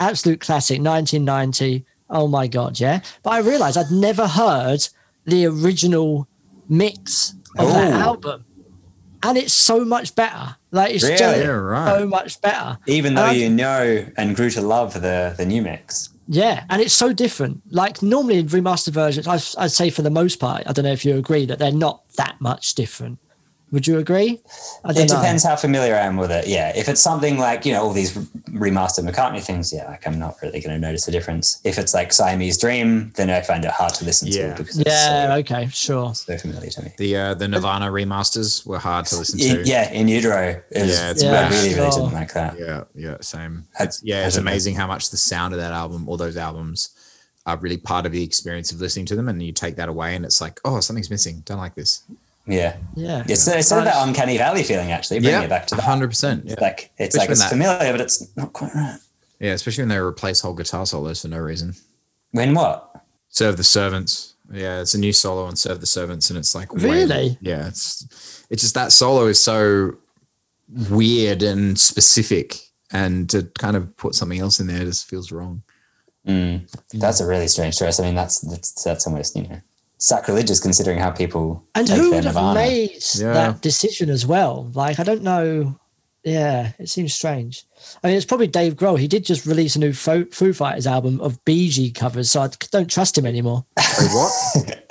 absolute 0.01 0.41
classic 0.41 0.81
1990 0.81 1.85
oh 2.11 2.27
my 2.29 2.47
god 2.47 2.79
yeah 2.81 3.01
but 3.23 3.31
i 3.31 3.39
realized 3.39 3.77
i'd 3.79 3.91
never 3.91 4.27
heard 4.27 4.87
the 5.27 5.47
original 5.47 6.29
mix 6.69 7.35
of 7.59 7.69
that 7.69 7.93
Oh. 7.95 7.97
album 8.11 8.45
and 9.23 9.39
it's 9.39 9.53
so 9.55 9.85
much 9.85 10.15
better 10.15 10.57
like 10.71 10.93
it's 10.95 11.05
Really? 11.05 11.17
just 11.17 11.39
Yeah, 11.39 11.47
right. 11.51 11.99
so 11.99 12.07
much 12.07 12.41
better 12.41 12.79
Even 12.87 13.15
though 13.15 13.23
And 13.23 13.31
I- 13.31 13.35
you 13.35 13.49
know 13.51 14.07
and 14.17 14.37
grew 14.37 14.51
to 14.51 14.61
love 14.61 14.95
the 14.95 15.35
the 15.37 15.47
new 15.47 15.63
mix. 15.63 16.11
Yeah, 16.27 16.65
and 16.71 16.81
it's 16.81 16.95
so 16.95 17.13
different. 17.13 17.61
Like 17.71 18.01
normally 18.03 18.39
in 18.39 18.47
remastered 18.49 18.95
versions, 18.95 19.27
I, 19.29 19.35
I'd 19.63 19.73
say 19.73 19.91
for 19.91 20.01
the 20.01 20.09
most 20.11 20.37
part, 20.41 20.63
I 20.67 20.73
don't 20.73 20.87
know 20.87 20.93
if 20.93 21.05
you 21.05 21.19
agree 21.19 21.45
that 21.45 21.59
they're 21.59 21.71
not 21.71 22.01
that 22.17 22.37
much 22.41 22.75
different. 22.75 23.19
Would 23.73 23.89
you 23.89 23.99
agree? 23.99 24.41
I 24.85 24.91
It 24.93 25.09
depends 25.09 25.43
how 25.43 25.57
familiar 25.57 25.97
I 25.97 26.01
am 26.03 26.17
with 26.17 26.31
it. 26.31 26.47
Yeah, 26.47 26.73
if 26.77 26.89
it's 26.89 27.01
something 27.01 27.39
like 27.39 27.67
you 27.67 27.73
know 27.73 27.83
all 27.83 27.93
these 27.93 28.13
remastered 28.51 29.09
McCartney 29.09 29.43
things, 29.43 29.73
yeah, 29.73 29.89
like 29.89 30.07
I'm 30.07 30.17
not 30.19 30.37
really 30.43 30.61
going 30.61 30.75
to 30.75 30.79
notice 30.79 31.09
a 31.09 31.11
difference. 31.11 31.61
If 31.65 31.77
it's 31.77 31.93
like 31.93 32.13
Siamese 32.13 32.57
Dream, 32.57 33.13
then 33.17 33.31
I 33.31 33.41
find 33.41 33.65
it 33.65 33.73
hard 33.73 33.93
to 33.95 34.05
listen 34.05 34.29
Yeah. 34.29 34.55
to 34.55 34.63
because 34.63 34.79
it's 34.79 34.89
Yeah. 34.89 35.27
so, 35.29 35.33
Okay. 35.41 35.69
Sure. 35.73 36.15
so 36.15 36.39
familiar 36.39 36.71
to 36.71 36.83
me. 36.83 36.93
The 36.99 37.17
uh, 37.17 37.35
the 37.35 37.49
Nirvana 37.49 37.87
remasters 37.87 38.65
were 38.65 38.79
hard 38.79 39.07
to 39.07 39.17
listen 39.17 39.41
to. 39.41 39.61
In, 39.61 39.67
yeah, 39.67 39.91
in 39.91 40.07
utero, 40.07 40.63
it 40.71 40.83
was, 40.83 40.91
Yeah, 40.97 41.11
it's 41.11 41.25
I 41.25 41.31
bad. 41.33 41.51
really, 41.53 41.75
really 41.75 41.91
didn't 41.91 42.13
like 42.13 42.33
that. 42.35 42.57
yeah, 42.59 42.85
yeah, 42.95 43.17
same. 43.23 43.67
It's, 43.81 44.01
yeah, 44.05 44.27
it's 44.27 44.37
amazing 44.37 44.77
how 44.77 44.87
much 44.87 45.11
the 45.11 45.17
sound 45.17 45.53
of 45.53 45.59
that 45.59 45.73
album, 45.73 46.09
all 46.09 46.17
those 46.17 46.37
albums, 46.37 46.91
are 47.47 47.57
really 47.57 47.77
part 47.77 48.07
of 48.07 48.13
the 48.13 48.23
experience 48.23 48.71
of 48.73 48.81
listening 48.81 49.07
to 49.07 49.17
them. 49.17 49.29
And 49.29 49.43
you 49.43 49.53
take 49.53 49.75
that 49.77 49.89
away, 49.89 50.15
and 50.15 50.25
it's 50.25 50.41
like, 50.41 50.61
oh, 50.65 50.79
something's 50.81 51.11
missing. 51.11 51.43
Don't 51.45 51.59
like 51.59 51.75
this. 51.75 52.03
Yeah, 52.47 52.77
Yeah. 52.95 53.23
it's, 53.27 53.47
it's 53.49 53.69
sort 53.69 53.79
of 53.81 53.85
that 53.87 54.07
uncanny 54.07 54.37
valley 54.37 54.63
feeling. 54.65 54.93
Actually, 54.93 55.21
bringing 55.21 55.43
it 55.45 55.49
back 55.49 55.67
to 55.69 55.75
that. 55.77 55.83
hundred 55.83 56.09
percent. 56.09 56.45
Yeah, 56.45 56.53
It's 56.53 56.61
like 56.63 56.91
it's 56.99 57.15
Especially 57.15 57.19
like 57.19 57.31
it's 57.31 57.41
that- 57.43 57.49
familiar, 57.51 57.93
but 57.93 58.01
it's 58.03 58.37
not 58.37 58.53
quite 58.53 58.75
right. 58.75 58.99
yeah, 59.41 59.53
especially 59.53 59.83
when 59.83 59.89
they 59.89 59.99
replace 59.99 60.41
whole 60.41 60.53
guitar 60.55 60.85
solos 60.85 61.23
for 61.23 61.29
no 61.29 61.39
reason. 61.39 61.75
When 62.33 62.53
what? 62.55 62.91
Serve 63.29 63.57
the 63.57 63.65
Servants. 63.65 64.35
Yeah, 64.53 64.81
it's 64.83 64.95
a 64.95 64.99
new 64.99 65.13
solo 65.15 65.45
on 65.47 65.57
Serve 65.57 65.81
the 65.81 65.87
Servants, 65.87 66.29
and 66.29 66.39
it's 66.39 66.55
like 66.55 66.73
way- 66.75 66.83
Really? 67.05 67.39
yeah, 67.41 67.67
it's 67.67 68.45
it's 68.51 68.61
just 68.63 68.75
that 68.75 68.93
solo 68.93 69.27
is 69.27 69.41
so 69.43 69.97
weird 70.91 71.43
and 71.43 71.79
specific, 71.79 72.57
and 72.93 73.29
to 73.31 73.45
kind 73.59 73.77
of 73.77 73.97
put 73.97 74.15
something 74.15 74.39
else 74.39 74.61
in 74.61 74.67
there 74.67 74.85
just 74.85 75.09
feels 75.09 75.33
wrong. 75.33 75.63
Mm, 76.27 76.71
that's 76.93 77.21
a 77.21 77.27
really 77.27 77.49
strange 77.49 77.79
choice. 77.79 77.99
I 78.01 78.05
mean, 78.05 78.15
that's 78.15 78.41
that's 78.41 78.83
that's 78.83 79.07
almost 79.07 79.35
you 79.37 79.43
know 79.49 79.61
sacrilegious 79.99 80.61
considering 80.61 80.99
how 80.99 81.11
people 81.11 81.65
And 81.75 81.87
take 81.87 81.97
who 81.97 82.11
their 82.11 82.17
would 82.19 82.25
have 82.25 82.35
Nirvana. 82.35 82.55
made 82.55 83.03
Yeah. 83.15 83.33
that 83.33 83.61
decision 83.63 84.11
as 84.11 84.27
well? 84.27 84.71
Like, 84.75 84.99
I 85.01 85.03
don't 85.05 85.23
know. 85.23 85.79
Yeah, 86.25 86.73
it 86.79 86.89
seems 86.89 87.13
strange. 87.13 87.65
I 88.03 88.09
mean, 88.09 88.17
it's 88.17 88.25
probably 88.25 88.47
Dave 88.47 88.77
Grohl. 88.77 88.99
He 88.99 89.09
did 89.09 89.27
just 89.27 89.45
release 89.45 89.77
a 89.77 89.79
new 89.79 89.93
Foo, 89.93 90.25
Foo 90.33 90.53
Fighters 90.55 90.87
album 90.87 91.21
of 91.21 91.43
Bee 91.45 91.69
Gee 91.69 91.91
covers, 91.91 92.31
so 92.31 92.41
I 92.43 92.49
don't 92.71 92.89
trust 92.91 93.19
him 93.19 93.27
anymore. 93.27 93.67
Wait, 93.77 94.11
what? 94.11 94.33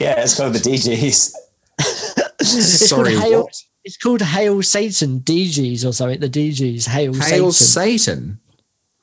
yeah, 0.00 0.20
it's 0.20 0.36
called 0.36 0.52
the 0.54 0.58
Dee 0.60 0.78
Gees. 0.78 1.34
It's 2.40 2.88
Sorry, 2.88 3.14
called 3.14 3.24
Hail, 3.24 3.42
what? 3.44 3.62
It's 3.84 3.96
called 3.96 4.20
Hail 4.20 4.62
Satan 4.62 5.18
Dee 5.18 5.48
Gees 5.48 5.84
or 5.84 5.92
something. 5.92 6.20
The 6.20 6.28
Dee 6.28 6.52
Gees 6.52 6.86
Hail, 6.86 7.14
Hail 7.14 7.52
Satan. 7.52 7.98
Satan. 7.98 8.40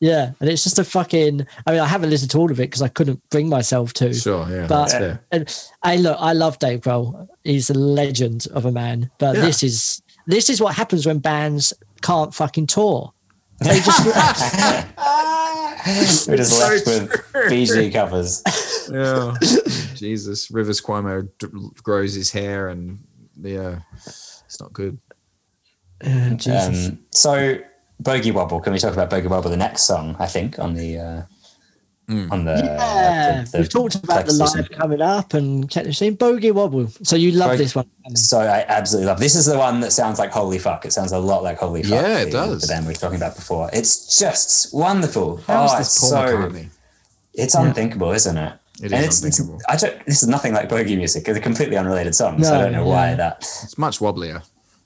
Yeah, 0.01 0.31
and 0.39 0.49
it's 0.49 0.63
just 0.63 0.79
a 0.79 0.83
fucking. 0.83 1.45
I 1.67 1.71
mean, 1.71 1.79
I 1.79 1.85
haven't 1.85 2.09
listened 2.09 2.31
to 2.31 2.39
all 2.39 2.51
of 2.51 2.59
it 2.59 2.63
because 2.63 2.81
I 2.81 2.87
couldn't 2.87 3.21
bring 3.29 3.47
myself 3.47 3.93
to. 3.93 4.11
Sure, 4.13 4.47
yeah, 4.49 4.65
But 4.67 4.79
that's 4.79 4.93
fair. 4.93 5.23
and 5.31 5.63
I 5.83 5.95
look, 5.97 6.17
I 6.19 6.33
love 6.33 6.57
Dave 6.57 6.81
Grohl. 6.81 7.27
He's 7.43 7.69
a 7.69 7.75
legend 7.75 8.47
of 8.53 8.65
a 8.65 8.71
man. 8.71 9.11
But 9.19 9.35
Yeah. 9.35 9.41
this 9.43 9.61
is 9.63 10.01
this 10.25 10.49
is 10.49 10.59
what 10.59 10.73
happens 10.75 11.05
when 11.05 11.19
bands 11.19 11.71
can't 12.01 12.33
fucking 12.33 12.65
tour. 12.67 13.13
They 13.59 13.79
just 13.79 14.05
We're 16.27 16.37
just 16.37 16.57
so 16.57 16.67
left 16.67 16.85
with 16.87 17.49
Bee 17.49 17.65
Gee 17.65 17.91
covers. 17.91 18.41
Yeah, 18.91 19.35
Jesus. 19.95 20.49
Rivers 20.51 20.81
Cuomo 20.81 21.27
d- 21.39 21.47
grows 21.83 22.13
his 22.15 22.31
hair, 22.31 22.69
and 22.69 22.99
yeah, 23.39 23.79
it's 23.95 24.59
not 24.59 24.73
good. 24.73 24.97
Uh, 26.03 26.31
Jesus. 26.31 26.89
Um, 26.89 26.99
so 27.11 27.59
Bogey 28.01 28.31
Wobble. 28.31 28.59
Can 28.59 28.73
we 28.73 28.79
talk 28.79 28.93
about 28.93 29.09
Bogey 29.09 29.27
Wobble, 29.27 29.49
the 29.49 29.57
next 29.57 29.83
song? 29.83 30.15
I 30.19 30.27
think 30.27 30.59
on 30.59 30.73
the 30.73 30.97
uh, 30.97 31.21
Mm. 32.09 32.29
on 32.31 32.43
the, 32.43 32.55
yeah, 32.57 33.43
the- 33.43 33.51
the 33.51 33.57
we've 33.59 33.69
talked 33.69 33.95
about 33.95 34.25
the 34.25 34.33
live 34.33 34.69
coming 34.71 35.01
up 35.01 35.33
and 35.33 35.69
kept 35.69 35.93
saying 35.93 36.15
bogey 36.15 36.51
wobble. 36.51 36.87
So 37.03 37.15
you 37.15 37.31
love 37.31 37.51
Bog- 37.51 37.57
this 37.59 37.73
one. 37.73 37.85
So 38.15 38.39
I 38.41 38.65
absolutely 38.67 39.07
love. 39.07 39.19
This 39.19 39.35
is 39.35 39.45
the 39.45 39.57
one 39.57 39.79
that 39.79 39.91
sounds 39.93 40.19
like 40.19 40.31
holy 40.31 40.59
fuck. 40.59 40.83
It 40.83 40.91
sounds 40.91 41.13
a 41.13 41.19
lot 41.19 41.41
like 41.41 41.59
holy 41.59 41.83
fuck. 41.83 41.91
Yeah, 42.01 42.17
it 42.17 42.25
the- 42.25 42.31
does. 42.31 42.61
The 42.63 42.67
band 42.73 42.85
we 42.85 42.91
were 42.93 42.99
talking 42.99 43.15
about 43.15 43.35
before. 43.35 43.69
It's 43.71 44.19
just 44.19 44.73
wonderful. 44.73 45.37
How 45.47 45.63
is 45.65 45.71
oh, 45.73 45.79
it's 45.79 46.09
so 46.09 46.15
McCartney? 46.17 46.67
it's 47.33 47.55
unthinkable, 47.55 48.11
isn't 48.11 48.35
it? 48.37 48.53
It 48.83 48.91
And 48.91 48.93
is 48.93 49.07
it's, 49.07 49.19
it's- 49.19 49.39
unthinkable. 49.39 49.61
I 49.69 49.75
don't. 49.77 50.05
This 50.05 50.21
is 50.23 50.27
nothing 50.27 50.53
like 50.53 50.67
bogey 50.67 50.97
music. 50.97 51.25
It's 51.29 51.37
a 51.37 51.41
completely 51.41 51.77
unrelated 51.77 52.13
song. 52.15 52.43
so 52.43 52.53
I 52.53 52.61
don't 52.63 52.73
know 52.73 52.83
why 52.87 53.13
that. 53.15 53.37
It's 53.63 53.77
much 53.77 53.99
wobblier. 53.99 54.41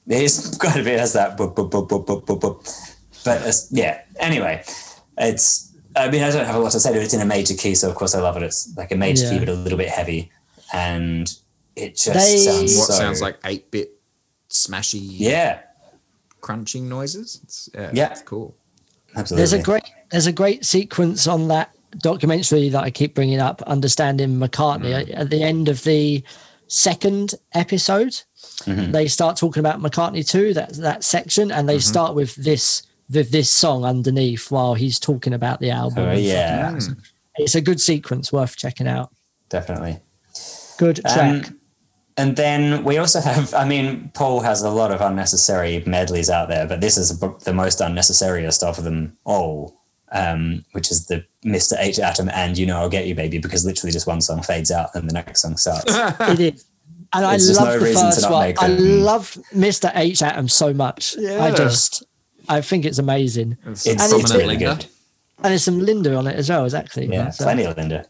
It's 0.06 0.58
got 0.58 0.76
to 0.76 0.84
be 0.84 0.92
it 0.92 1.00
has 1.00 1.14
that. 1.14 1.38
Boop, 1.38 1.56
boop, 1.56 1.72
boop, 1.72 2.95
But 3.26 3.42
it's, 3.42 3.68
yeah. 3.72 4.02
Anyway, 4.20 4.64
it's. 5.18 5.74
I 5.98 6.10
mean, 6.10 6.24
I 6.24 6.30
don't 6.32 6.46
have 6.46 6.56
a 6.56 6.60
lot 6.60 6.72
to 6.74 6.80
say, 6.80 6.92
but 6.92 7.02
it's 7.02 7.14
in 7.14 7.22
a 7.22 7.26
major 7.26 7.54
key, 7.56 7.74
so 7.74 7.90
of 7.90 7.96
course 7.96 8.14
I 8.16 8.20
love 8.22 8.36
it. 8.38 8.44
It's 8.44 8.72
like 8.78 8.92
a 8.92 8.96
major 8.98 9.24
Yeah. 9.24 9.32
key, 9.32 9.40
but 9.40 9.50
a 9.50 9.54
little 9.54 9.78
bit 9.78 9.90
heavy, 9.90 10.30
and 10.74 11.34
it 11.76 11.96
just 11.96 12.14
They- 12.14 12.38
sounds 12.38 12.78
What 12.78 12.88
so, 12.88 12.94
sounds 12.94 13.22
like 13.22 13.38
eight 13.46 13.72
bit 13.72 13.92
smashy 14.50 15.00
yeah, 15.02 15.60
crunching 16.42 16.88
noises. 16.90 17.40
It's, 17.44 17.70
yeah, 17.74 17.92
Yeah. 17.94 18.12
it's 18.12 18.22
cool. 18.22 18.56
absolutely. 19.16 19.42
There's 19.42 19.54
a 19.54 19.64
great 19.64 19.84
there's 20.12 20.28
a 20.28 20.32
great 20.32 20.66
sequence 20.66 21.28
on 21.28 21.48
that 21.48 21.72
documentary 22.00 22.68
that 22.70 22.84
I 22.84 22.92
keep 22.92 23.16
bringing 23.16 23.40
up, 23.40 23.62
understanding 23.64 24.38
McCartney. 24.38 25.08
Mm. 25.08 25.18
At 25.18 25.30
the 25.30 25.42
end 25.42 25.70
of 25.70 25.84
the 25.84 26.24
second 26.68 27.36
episode, 27.54 28.22
Mm-hmm. 28.66 28.92
they 28.92 29.08
start 29.08 29.38
talking 29.38 29.60
about 29.60 29.82
McCartney 29.82 30.28
too. 30.28 30.54
That 30.54 30.74
that 30.76 31.04
section, 31.04 31.52
and 31.52 31.60
Mm-hmm. 31.62 31.68
they 31.68 31.80
start 31.80 32.16
with 32.16 32.36
this 32.36 32.84
with 33.12 33.32
this 33.32 33.50
song 33.50 33.86
underneath 33.86 34.50
while 34.52 34.74
he's 34.74 35.00
talking 35.00 35.34
about 35.34 35.60
the 35.60 35.70
album. 35.72 36.04
Oh, 36.10 36.12
yeah. 36.14 36.72
like 36.74 36.98
it's 37.38 37.56
a 37.56 37.62
good 37.62 37.80
sequence, 37.82 38.32
worth 38.34 38.56
checking 38.58 38.88
out. 38.88 39.12
definitely. 39.50 40.00
Good 40.78 40.98
track. 41.06 41.48
Um, 41.50 41.60
and 42.18 42.36
then 42.36 42.84
we 42.84 42.98
also 42.98 43.20
have, 43.22 43.54
I 43.54 43.66
mean, 43.68 44.10
Paul 44.14 44.40
has 44.42 44.62
a 44.62 44.70
lot 44.70 44.92
of 44.92 45.02
unnecessary 45.02 45.84
medleys 45.86 46.30
out 46.30 46.48
there, 46.50 46.66
but 46.66 46.82
this 46.82 46.98
is 46.98 47.18
the 47.20 47.54
most 47.54 47.80
unnecessariest 47.80 48.64
of 48.64 48.84
them 48.84 49.18
all, 49.26 49.82
um, 50.12 50.64
which 50.72 50.92
is 50.92 51.08
the 51.08 51.26
Mr. 51.46 51.74
H 51.78 52.00
Atom 52.00 52.30
and 52.30 52.58
You 52.58 52.66
Know 52.66 52.78
I'll 52.80 52.90
Get 52.90 53.06
You 53.08 53.16
Baby, 53.16 53.38
because 53.40 53.66
literally 53.66 53.92
just 53.92 54.08
one 54.08 54.22
song 54.22 54.42
fades 54.42 54.72
out 54.72 54.90
and 54.96 55.10
the 55.10 55.14
next 55.14 55.42
song 55.42 55.58
starts. 55.58 55.86
it 56.22 56.40
is. 56.56 56.66
And 57.14 57.26
I 57.26 57.36
It's 57.36 57.48
just 57.48 57.60
love 57.60 57.68
no 57.68 57.80
the 57.80 57.94
first 57.94 58.30
one. 58.30 58.54
I 58.60 58.68
love 58.68 59.38
Mr. 59.54 59.92
H 59.96 60.22
Atom 60.22 60.48
so 60.50 60.74
much. 60.74 61.18
I 61.18 61.22
Yeah. 61.22 61.52
just, 61.56 62.04
I 62.50 62.62
think 62.62 62.86
it's 62.86 62.98
amazing. 63.00 63.58
It's 63.66 63.86
And 63.88 64.00
it's 64.00 64.32
really 64.34 64.46
Linda. 64.58 64.76
good. 64.76 64.86
And 65.44 65.52
there's 65.52 65.64
some 65.64 65.80
Linda 65.80 66.16
on 66.16 66.28
it 66.28 66.36
as 66.36 66.50
well, 66.50 66.64
exactly. 66.66 67.08
Yeah, 67.08 67.30
So- 67.30 67.44
plenty 67.44 67.64
of 67.64 67.76
Linda. 67.78 68.06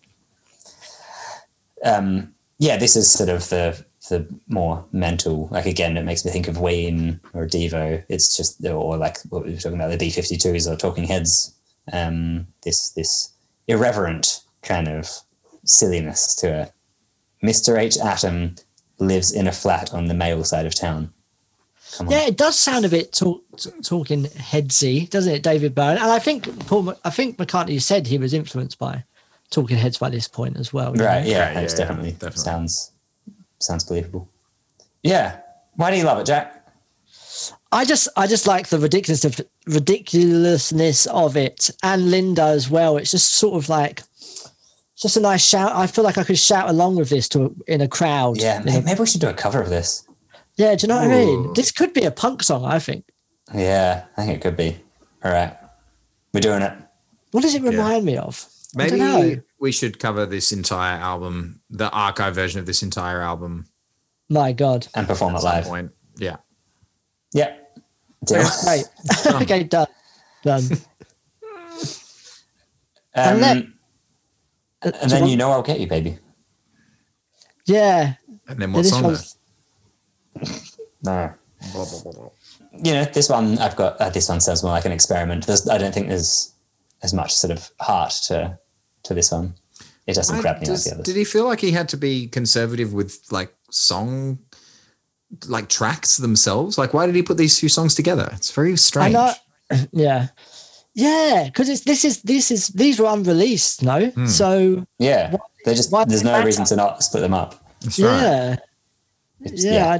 Um, 1.83 2.33
yeah, 2.57 2.77
this 2.77 2.95
is 2.95 3.11
sort 3.11 3.29
of 3.29 3.47
the 3.49 3.83
the 4.09 4.27
more 4.47 4.85
mental. 4.91 5.47
Like 5.51 5.65
again, 5.65 5.97
it 5.97 6.03
makes 6.05 6.23
me 6.25 6.31
think 6.31 6.47
of 6.47 6.59
Wayne 6.59 7.19
or 7.33 7.45
Devo. 7.47 8.03
It's 8.07 8.37
just 8.37 8.63
or 8.65 8.97
like 8.97 9.17
what 9.29 9.43
we 9.45 9.51
were 9.51 9.57
talking 9.57 9.77
about 9.79 9.89
the 9.91 9.97
B 9.97 10.09
52s 10.09 10.71
or 10.71 10.75
Talking 10.75 11.05
Heads. 11.05 11.53
Um, 11.91 12.47
this 12.63 12.89
this 12.91 13.29
irreverent 13.67 14.41
kind 14.61 14.87
of 14.87 15.09
silliness 15.63 16.35
to 16.35 16.61
it. 16.61 16.71
Mr. 17.43 17.77
H 17.77 17.97
Atom 17.97 18.55
lives 18.99 19.31
in 19.31 19.47
a 19.47 19.51
flat 19.51 19.93
on 19.93 20.05
the 20.07 20.13
male 20.13 20.43
side 20.43 20.65
of 20.65 20.73
town. 20.75 21.11
Come 21.97 22.07
on. 22.07 22.11
Yeah, 22.13 22.25
it 22.25 22.37
does 22.37 22.57
sound 22.59 22.85
a 22.85 22.89
bit 22.89 23.13
talk, 23.13 23.43
talking 23.83 24.23
headsy, 24.25 25.09
doesn't 25.09 25.33
it, 25.33 25.43
David 25.43 25.73
Byrne? 25.75 25.97
And 25.97 26.11
I 26.11 26.19
think 26.19 26.67
Paul, 26.67 26.93
I 27.05 27.09
think 27.09 27.37
McCartney 27.37 27.81
said 27.81 28.07
he 28.07 28.17
was 28.17 28.33
influenced 28.33 28.77
by 28.79 29.03
Talking 29.51 29.77
Heads 29.77 29.97
by 29.97 30.09
this 30.09 30.27
point 30.27 30.57
as 30.57 30.73
well. 30.73 30.91
Right, 30.93 31.23
know? 31.23 31.29
yeah, 31.29 31.51
Yeah, 31.53 31.59
it's 31.61 31.73
yeah, 31.73 31.79
definitely, 31.79 32.11
definitely. 32.13 32.41
sounds 32.41 32.91
sounds 33.59 33.83
believable. 33.85 34.29
Yeah. 35.03 35.39
Why 35.75 35.91
do 35.91 35.97
you 35.97 36.03
love 36.03 36.19
it, 36.19 36.25
Jack? 36.25 36.63
I 37.71 37.83
just, 37.85 38.07
I 38.15 38.27
just 38.27 38.47
like 38.47 38.67
the 38.67 38.79
ridiculous 38.79 39.25
of 39.25 39.39
ridiculousness 39.67 41.05
of 41.07 41.35
it, 41.37 41.69
and 41.83 42.09
Linda 42.11 42.43
as 42.43 42.69
well. 42.69 42.97
It's 42.97 43.11
just 43.11 43.33
sort 43.33 43.55
of 43.61 43.69
like, 43.69 44.03
just 44.97 45.17
a 45.17 45.19
nice 45.19 45.45
shout. 45.45 45.73
I 45.75 45.87
feel 45.87 46.03
like 46.03 46.17
I 46.17 46.23
could 46.23 46.37
shout 46.37 46.69
along 46.69 46.95
with 46.95 47.09
this 47.09 47.27
to 47.29 47.53
in 47.67 47.81
a 47.81 47.87
crowd. 47.87 48.37
Yeah, 48.41 48.61
in 48.61 48.67
a- 48.67 48.71
maybe, 48.71 48.85
maybe 48.85 48.99
we 49.01 49.05
should 49.07 49.21
do 49.21 49.27
a 49.29 49.33
cover 49.33 49.61
of 49.61 49.69
this. 49.69 50.04
Yeah. 50.57 50.75
Do 50.75 50.83
you 50.83 50.87
know 50.89 50.95
what 50.97 51.05
I 51.05 51.07
mean? 51.07 51.53
This 51.53 51.71
could 51.71 51.93
be 51.93 52.03
a 52.03 52.11
punk 52.11 52.43
song. 52.43 52.65
I 52.65 52.79
think. 52.79 53.05
Yeah, 53.53 54.05
I 54.17 54.25
think 54.25 54.37
it 54.37 54.41
could 54.41 54.57
be. 54.57 54.77
All 55.23 55.31
right. 55.31 55.55
We're 56.33 56.41
doing 56.41 56.61
it. 56.61 56.73
What 57.31 57.41
does 57.41 57.55
it 57.55 57.61
remind 57.63 58.05
me 58.05 58.17
of? 58.17 58.45
I 58.77 58.87
don't 58.87 58.99
know. 58.99 59.21
Maybe 59.21 59.41
we 59.59 59.71
should 59.71 59.99
cover 59.99 60.25
this 60.25 60.51
entire 60.51 60.97
album, 60.97 61.61
the 61.69 61.89
archive 61.91 62.35
version 62.35 62.59
of 62.59 62.65
this 62.65 62.83
entire 62.83 63.21
album 63.21 63.67
My 64.29 64.51
God. 64.53 64.87
And 64.95 65.07
perform 65.07 65.35
at 65.35 65.41
it 65.41 65.45
live. 65.45 65.63
point. 65.65 65.91
Yeah. 66.17 66.37
Yeah. 67.33 67.55
Deal. 68.25 68.43
Great. 68.63 68.85
okay, 69.41 69.63
done. 69.63 69.87
Done. 70.43 70.63
Um, 73.17 73.35
And 73.35 73.43
then- 73.43 73.73
and 74.81 74.93
do 74.93 74.99
you 75.03 75.07
then 75.09 75.19
want- 75.21 75.31
you 75.31 75.37
know 75.37 75.51
I'll 75.51 75.61
get 75.63 75.79
you, 75.79 75.87
baby. 75.87 76.19
Yeah. 77.65 78.15
And 78.47 78.59
then 78.59 78.69
yeah, 78.71 78.75
what's 78.75 78.89
this 78.89 78.97
on 78.97 79.03
there? 79.13 79.21
One's- 80.35 80.77
No. 81.03 81.33
Blah, 81.73 81.85
blah, 81.85 82.01
blah, 82.03 82.11
blah. 82.11 82.29
You 82.83 82.93
know, 82.93 83.05
this 83.05 83.29
one 83.29 83.57
I've 83.59 83.75
got. 83.75 83.99
Uh, 83.99 84.09
this 84.09 84.29
one 84.29 84.39
sounds 84.41 84.61
more 84.63 84.71
like 84.73 84.85
an 84.85 84.91
experiment. 84.91 85.47
There's, 85.47 85.67
I 85.67 85.77
don't 85.77 85.93
think 85.93 86.09
there's 86.09 86.53
as 87.01 87.13
much 87.13 87.33
sort 87.33 87.51
of 87.51 87.69
heart 87.79 88.11
to 88.27 88.59
to 89.03 89.13
this 89.13 89.31
one. 89.31 89.55
It 90.07 90.13
doesn't 90.15 90.35
Why 90.35 90.41
grab 90.41 90.61
me 90.61 90.67
like 90.67 90.83
the 90.83 90.91
others. 90.91 91.05
Did 91.05 91.15
he 91.15 91.23
feel 91.23 91.45
like 91.45 91.59
he 91.61 91.71
had 91.71 91.89
to 91.89 91.97
be 91.97 92.27
conservative 92.27 92.93
with 92.93 93.19
like 93.31 93.53
song, 93.71 94.37
like 95.47 95.69
tracks 95.69 96.17
themselves? 96.17 96.77
Like, 96.77 96.93
why 96.93 97.05
did 97.05 97.15
he 97.15 97.23
put 97.23 97.37
these 97.37 97.57
two 97.57 97.69
songs 97.69 97.95
together? 97.95 98.29
It's 98.33 98.51
very 98.51 98.73
I 98.73 98.75
strange. 98.75 99.13
know. 99.13 99.33
Yeah. 99.91 100.27
Yeah, 100.93 101.43
because 101.45 101.67
it's 101.69 101.81
this 101.81 102.05
is 102.05 102.21
this 102.21 102.51
is 102.51 102.67
these 102.69 102.99
were 102.99 103.07
unreleased, 103.07 103.81
no? 103.83 104.07
Hmm. 104.11 104.27
So 104.27 104.85
yeah, 104.99 105.31
Why- 105.31 105.39
they 105.65 105.73
just 105.75 105.91
there's 106.07 106.23
no 106.23 106.31
matter? 106.33 106.45
reason 106.45 106.63
to 106.65 106.75
not 106.75 107.03
split 107.03 107.21
them 107.21 107.33
up. 107.33 107.55
That's 107.81 107.99
right. 107.99 108.57
Yeah, 109.53 109.73
yeah, 109.73 109.87
I, 109.87 109.95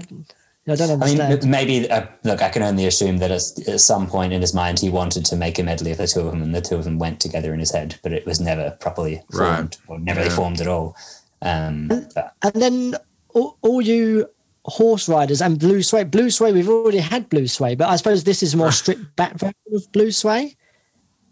I 0.72 0.76
don't 0.76 0.90
understand. 0.92 1.22
I 1.22 1.36
mean, 1.38 1.50
maybe 1.50 1.90
uh, 1.90 2.06
look. 2.24 2.42
I 2.42 2.50
can 2.50 2.64
only 2.64 2.86
assume 2.88 3.18
that 3.20 3.32
at, 3.32 3.68
at 3.68 3.80
some 3.82 4.08
point 4.08 4.34
in 4.34 4.42
his 4.42 4.54
mind, 4.54 4.80
he 4.80 4.90
wanted 4.90 5.26
to 5.26 5.36
make 5.36 5.60
a 5.60 5.64
medley 5.64 5.92
of 5.92 5.98
the 5.98 6.08
two 6.08 6.22
of 6.22 6.26
them, 6.32 6.42
and 6.42 6.54
the 6.56 6.62
two 6.62 6.76
of 6.76 6.84
them 6.84 6.98
went 7.00 7.20
together 7.20 7.54
in 7.54 7.60
his 7.60 7.72
head, 7.72 7.98
but 8.04 8.12
it 8.12 8.26
was 8.26 8.40
never 8.40 8.72
properly 8.80 9.22
Right. 9.32 9.56
formed 9.58 9.78
or 9.88 10.00
never 10.00 10.20
really 10.20 10.30
Yeah. 10.32 10.36
formed 10.36 10.62
at 10.62 10.68
all. 10.68 10.96
Um, 11.42 11.88
but 12.16 12.34
and 12.42 12.54
then 12.62 12.96
all, 13.34 13.58
all 13.62 13.82
you 13.82 14.28
horse 14.64 15.08
riders 15.08 15.42
and 15.42 15.60
blue 15.60 15.84
sway, 15.84 16.04
blue 16.04 16.32
sway, 16.32 16.52
we've 16.52 16.70
already 16.70 16.98
had 16.98 17.30
blue 17.30 17.48
sway, 17.48 17.76
but 17.76 17.88
I 17.88 17.98
suppose 17.98 18.24
this 18.24 18.42
is 18.42 18.56
more 18.56 18.72
stripped 18.72 19.16
back 19.16 19.34
version 19.38 19.54
of 19.76 19.92
blue 19.92 20.12
sway. 20.12 20.56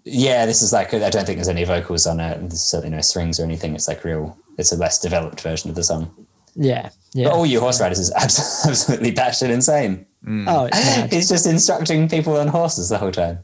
yeah, 0.06 0.46
this 0.46 0.62
is 0.62 0.72
like 0.74 0.94
I 0.94 1.10
don't 1.10 1.26
think 1.26 1.38
there's 1.38 1.48
any 1.48 1.64
vocals 1.64 2.06
on 2.06 2.20
it. 2.20 2.38
and 2.38 2.52
There's 2.52 2.62
certainly 2.62 2.96
no 2.96 3.02
strings 3.02 3.40
or 3.40 3.44
anything. 3.44 3.74
It's 3.74 3.88
like 3.88 4.04
real. 4.04 4.38
It's 4.60 4.72
a 4.72 4.78
less 4.78 5.00
developed 5.00 5.42
version 5.42 5.72
of 5.72 5.76
the 5.76 5.84
song. 5.84 6.12
Yeah, 6.56 6.90
yeah. 7.14 7.26
But 7.30 7.34
all 7.36 7.46
you 7.46 7.60
horse 7.60 7.80
riders 7.82 8.00
is 8.00 8.12
abs- 8.16 8.66
absolutely 8.68 9.12
batshit 9.14 9.50
insane. 9.50 10.06
Mm. 10.26 10.46
oh, 10.48 10.66
it's 10.66 10.78
mad. 10.98 11.12
He's 11.14 11.30
just 11.30 11.46
instructing 11.46 12.08
people 12.10 12.38
on 12.38 12.48
horses 12.48 12.90
the 12.90 12.98
whole 12.98 13.12
time. 13.12 13.40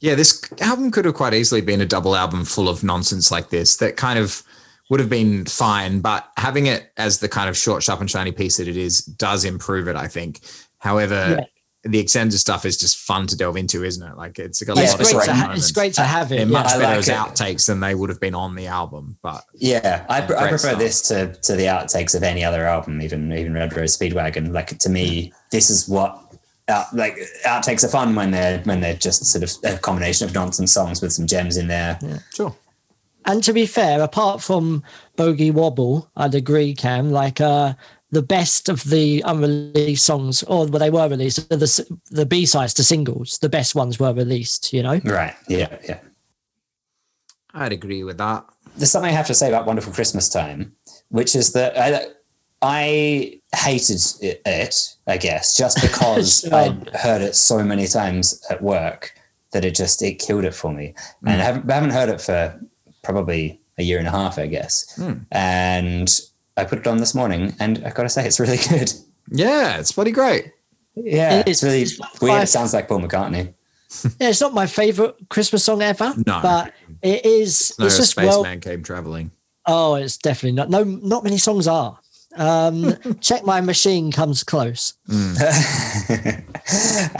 Yeah, 0.00 0.14
this 0.14 0.42
album 0.60 0.90
could 0.90 1.04
have 1.06 1.14
quite 1.14 1.32
easily 1.34 1.60
been 1.62 1.80
a 1.80 1.86
double 1.86 2.14
album 2.14 2.44
full 2.44 2.68
of 2.68 2.84
nonsense 2.84 3.30
like 3.30 3.48
this 3.48 3.76
that 3.76 3.96
kind 3.96 4.18
of 4.18 4.42
would 4.90 5.00
have 5.00 5.08
been 5.08 5.46
fine, 5.46 6.00
but 6.00 6.28
having 6.36 6.66
it 6.66 6.92
as 6.98 7.20
the 7.20 7.28
kind 7.28 7.48
of 7.48 7.56
short, 7.56 7.82
sharp, 7.82 8.00
and 8.00 8.10
shiny 8.10 8.32
piece 8.32 8.58
that 8.58 8.68
it 8.68 8.76
is 8.76 9.00
does 9.00 9.44
improve 9.46 9.88
it, 9.88 9.96
I 9.96 10.08
think. 10.08 10.40
However, 10.78 11.36
Yeah. 11.38 11.44
The 11.84 11.98
extended 11.98 12.38
stuff 12.38 12.64
is 12.64 12.76
just 12.76 12.96
fun 12.98 13.26
to 13.26 13.36
delve 13.36 13.56
into, 13.56 13.84
isn't 13.84 14.02
it? 14.06 14.16
Like 14.16 14.38
it's 14.38 14.62
got 14.62 14.78
a 14.78 14.82
Yeah, 14.82 14.90
lot 14.92 15.00
it's 15.00 15.10
of 15.10 15.16
great. 15.16 15.26
great 15.26 15.34
To 15.36 15.40
ha- 15.46 15.52
it's 15.52 15.70
great 15.72 15.94
to 15.94 16.02
have 16.02 16.32
it. 16.32 16.36
They're 16.36 16.46
much 16.46 16.66
I 16.66 16.78
better 16.78 16.82
like 16.86 16.98
as 16.98 17.08
it. 17.08 17.14
outtakes 17.14 17.66
than 17.66 17.80
they 17.80 17.94
would 17.94 18.08
have 18.10 18.20
been 18.20 18.34
on 18.34 18.54
the 18.54 18.66
album, 18.68 19.18
but 19.22 19.44
Yeah, 19.54 20.06
I, 20.08 20.22
pr- 20.22 20.34
I 20.36 20.48
prefer 20.48 20.68
stuff. 20.68 20.78
this 20.78 21.00
to 21.08 21.34
to 21.34 21.56
the 21.56 21.64
outtakes 21.64 22.14
of 22.14 22.22
any 22.22 22.42
other 22.44 22.64
album, 22.66 23.02
even 23.02 23.32
even 23.32 23.52
Red 23.54 23.76
Rose 23.76 23.96
Speedwagon. 23.96 24.52
Like 24.52 24.78
to 24.78 24.88
me, 24.88 25.32
this 25.50 25.68
is 25.70 25.88
what 25.88 26.18
out, 26.68 26.86
like 26.94 27.18
outtakes 27.44 27.84
are 27.84 27.88
fun 27.88 28.14
when 28.14 28.30
they're 28.30 28.60
when 28.60 28.80
they're 28.80 28.94
just 28.94 29.24
sort 29.26 29.44
of 29.44 29.52
a 29.74 29.78
combination 29.78 30.26
of 30.26 30.34
nonsense 30.34 30.72
songs 30.72 31.02
with 31.02 31.12
some 31.12 31.26
gems 31.26 31.56
in 31.58 31.68
there. 31.68 31.98
sure. 32.34 32.56
And 33.26 33.42
to 33.44 33.54
be 33.54 33.64
fair, 33.64 34.02
apart 34.02 34.42
from 34.42 34.82
Bogey 35.16 35.50
Wobble, 35.50 36.10
I'd 36.14 36.34
agree, 36.34 36.74
Cam. 36.74 37.10
Like 37.10 37.40
uh, 37.40 37.72
the 38.14 38.22
best 38.22 38.68
of 38.68 38.84
the 38.84 39.22
unreleased 39.26 40.04
songs, 40.04 40.42
or 40.44 40.66
well, 40.66 40.78
they 40.78 40.90
were 40.90 41.08
released, 41.08 41.48
the 41.48 41.98
the 42.10 42.26
B 42.26 42.46
sides 42.46 42.74
to 42.74 42.84
singles, 42.84 43.38
the 43.38 43.48
best 43.48 43.74
ones 43.74 43.98
were 43.98 44.12
released. 44.12 44.72
You 44.72 44.82
know, 44.82 45.00
Right? 45.04 45.34
Yeah, 45.48 45.76
yeah. 45.86 45.98
I'd 47.52 47.72
agree 47.72 48.02
with 48.02 48.18
that. 48.18 48.44
There's 48.76 48.90
something 48.90 49.10
I 49.10 49.16
have 49.16 49.28
to 49.28 49.34
say 49.34 49.48
about 49.48 49.66
Wonderful 49.66 49.92
Christmas 49.92 50.28
Time, 50.28 50.74
which 51.08 51.36
is 51.36 51.52
that 51.52 51.76
I 51.78 52.06
I 52.62 53.40
hated 53.54 54.00
it, 54.22 54.42
it 54.46 54.96
I 55.06 55.16
guess, 55.18 55.56
just 55.56 55.80
because 55.82 56.40
Sure. 56.40 56.54
I'd 56.54 56.88
heard 56.96 57.22
it 57.22 57.36
so 57.36 57.62
many 57.62 57.86
times 57.86 58.42
at 58.50 58.62
work 58.62 59.12
that 59.52 59.64
it 59.64 59.74
just 59.74 60.02
it 60.02 60.18
killed 60.18 60.44
it 60.44 60.54
for 60.54 60.72
me. 60.72 60.94
And 61.26 61.36
hmm. 61.36 61.40
I 61.40 61.44
haven't, 61.44 61.70
I 61.70 61.74
haven't 61.74 61.90
heard 61.90 62.08
it 62.08 62.20
for 62.20 62.60
probably 63.02 63.60
a 63.78 63.82
year 63.82 63.98
and 63.98 64.08
a 64.08 64.10
half, 64.10 64.38
I 64.38 64.46
guess. 64.46 64.94
Hmm. 64.96 65.18
And 65.30 66.20
I 66.56 66.64
put 66.64 66.78
it 66.78 66.86
on 66.86 66.98
this 66.98 67.14
morning, 67.14 67.54
and 67.60 67.82
I've 67.84 67.94
got 67.94 68.04
to 68.04 68.08
say, 68.08 68.26
it's 68.26 68.40
really 68.40 68.58
good. 68.68 68.92
Yeah, 69.30 69.78
it's 69.78 69.92
bloody 69.92 70.12
great. 70.12 70.52
Yeah, 70.96 71.40
It 71.40 71.48
it's 71.48 71.62
really 71.62 71.82
It's 71.82 71.98
weird. 72.20 72.32
five- 72.34 72.42
It 72.44 72.48
sounds 72.48 72.72
like 72.72 72.88
Paul 72.88 73.00
McCartney. 73.00 73.52
Yeah, 74.20 74.30
it's 74.30 74.40
not 74.40 74.54
my 74.54 74.66
favorite 74.66 75.14
Christmas 75.28 75.64
song 75.64 75.82
ever, 75.82 76.14
No. 76.26 76.40
but 76.42 76.72
it 77.02 77.24
is. 77.24 77.74
No, 77.78 77.86
it's 77.86 77.94
a 77.94 77.98
just 77.98 78.16
well. 78.16 78.42
spaceman 78.44 78.60
came 78.60 78.82
traveling. 78.82 79.30
Oh, 79.66 79.94
it's 79.94 80.16
definitely 80.18 80.52
not. 80.56 80.68
No, 80.70 80.84
not 80.84 81.24
many 81.24 81.38
songs 81.38 81.66
are. 81.68 81.98
Um, 82.36 82.94
Check 83.20 83.44
My 83.44 83.60
Machine 83.60 84.10
comes 84.12 84.42
close. 84.42 84.94
I 85.08 86.44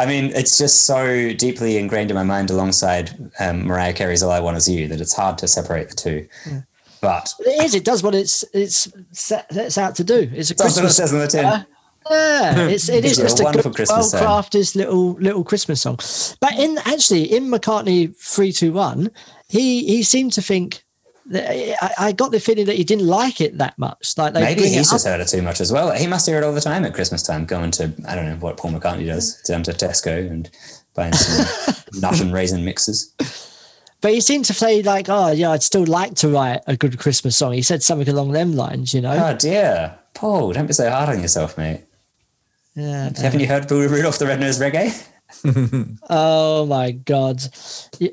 mean, 0.07 0.33
it's 0.35 0.59
just 0.59 0.83
so 0.85 1.33
deeply 1.33 1.79
ingrained 1.79 2.11
in 2.11 2.17
my 2.17 2.23
mind 2.25 2.51
alongside 2.51 3.31
um, 3.39 3.67
Mariah 3.67 3.93
Carey's 3.93 4.23
All 4.23 4.31
I 4.31 4.41
Want 4.41 4.57
Is 4.57 4.69
You 4.69 4.89
that 4.89 5.01
it's 5.01 5.15
hard 5.15 5.39
to 5.39 5.49
separate 5.49 5.91
the 5.91 5.97
two. 5.97 6.27
But 7.05 7.35
It 7.41 7.65
is. 7.65 7.75
It 7.75 7.85
does 7.85 8.03
what 8.03 8.15
it's 8.15 8.45
it's 8.53 8.89
set, 9.13 9.53
sets 9.53 9.79
out 9.79 9.95
to 9.97 10.05
do. 10.05 10.31
It's 10.35 10.51
a 10.51 10.55
that's 10.55 10.75
Christmas. 10.75 10.97
says 10.97 11.13
on 11.13 11.21
the 11.21 11.29
tin. 11.29 11.45
Uh, 11.45 11.65
Yeah, 12.11 12.67
it's 12.69 12.89
it 12.89 13.05
is 13.05 13.17
just 13.17 13.41
a 13.41 13.45
wonderful 13.45 13.71
good, 13.71 13.77
Christmas 13.77 14.11
song. 14.11 14.21
well 14.21 14.43
crafted 14.43 14.75
little 14.77 15.13
little 15.13 15.45
Christmas 15.45 15.83
song. 15.83 15.99
But 16.41 16.59
in 16.59 16.79
actually 16.85 17.25
in 17.33 17.45
McCartney 17.51 18.17
three 18.17 18.53
two 18.53 18.73
one, 18.73 19.11
he 19.49 19.85
he 19.87 20.03
seemed 20.03 20.33
to 20.35 20.43
think. 20.43 20.83
That, 21.27 21.49
I, 21.83 22.09
I 22.09 22.13
got 22.13 22.33
the 22.33 22.39
feeling 22.39 22.67
that 22.67 22.77
he 22.77 22.85
didn't 22.85 23.07
like 23.07 23.41
it 23.41 23.57
that 23.57 23.79
much. 23.79 24.13
Like 24.19 24.35
Maybe 24.35 24.69
he's 24.69 24.91
just 24.91 25.07
heard 25.07 25.23
it 25.23 25.29
too 25.29 25.41
much 25.41 25.59
as 25.63 25.73
well. 25.73 25.91
He 25.93 26.07
must 26.07 26.27
hear 26.27 26.37
it 26.37 26.45
all 26.45 26.53
the 26.53 26.61
time 26.61 26.85
at 26.85 26.93
Christmas 26.93 27.23
time, 27.23 27.47
going 27.47 27.71
to, 27.71 27.91
I 28.07 28.15
don't 28.15 28.27
know 28.27 28.37
what 28.37 28.59
Paul 28.59 28.73
McCartney 28.73 29.07
does, 29.07 29.41
down 29.41 29.63
to 29.63 29.73
Tesco 29.73 30.31
and 30.31 30.51
buying 30.95 31.15
some 31.15 31.75
nut 32.03 32.21
and 32.21 32.31
raisin 32.31 32.63
mixes. 32.63 33.15
But 34.05 34.13
he 34.13 34.21
seemed 34.21 34.45
to 34.45 34.53
say 34.53 34.83
like, 34.83 35.07
"Oh, 35.09 35.33
yeah, 35.33 35.53
I'd 35.53 35.63
still 35.63 35.87
like 35.87 36.15
to 36.17 36.29
write 36.29 36.61
a 36.67 36.77
good 36.77 36.99
Christmas 36.99 37.39
song." 37.39 37.55
He 37.55 37.63
said 37.63 37.83
something 37.83 38.07
along 38.07 38.33
them 38.33 38.53
lines, 38.53 38.93
you 38.93 39.01
know. 39.01 39.15
Oh 39.15 39.35
dear. 39.35 39.99
Paul, 40.13 40.53
don't 40.53 40.67
be 40.67 40.75
so 40.75 40.91
hard 40.91 41.09
on 41.09 41.23
yourself, 41.23 41.57
mate. 41.57 41.87
yeah. 42.75 43.11
Haven't 43.17 43.41
you 43.41 43.47
heard 43.47 43.71
Rudolph 43.71 44.19
the 44.19 44.27
Red-Nosed 44.27 44.61
Reggae? 44.61 45.09
Oh 46.11 46.67
my 46.67 46.91
god, 46.91 47.45
Yeah, 47.99 48.11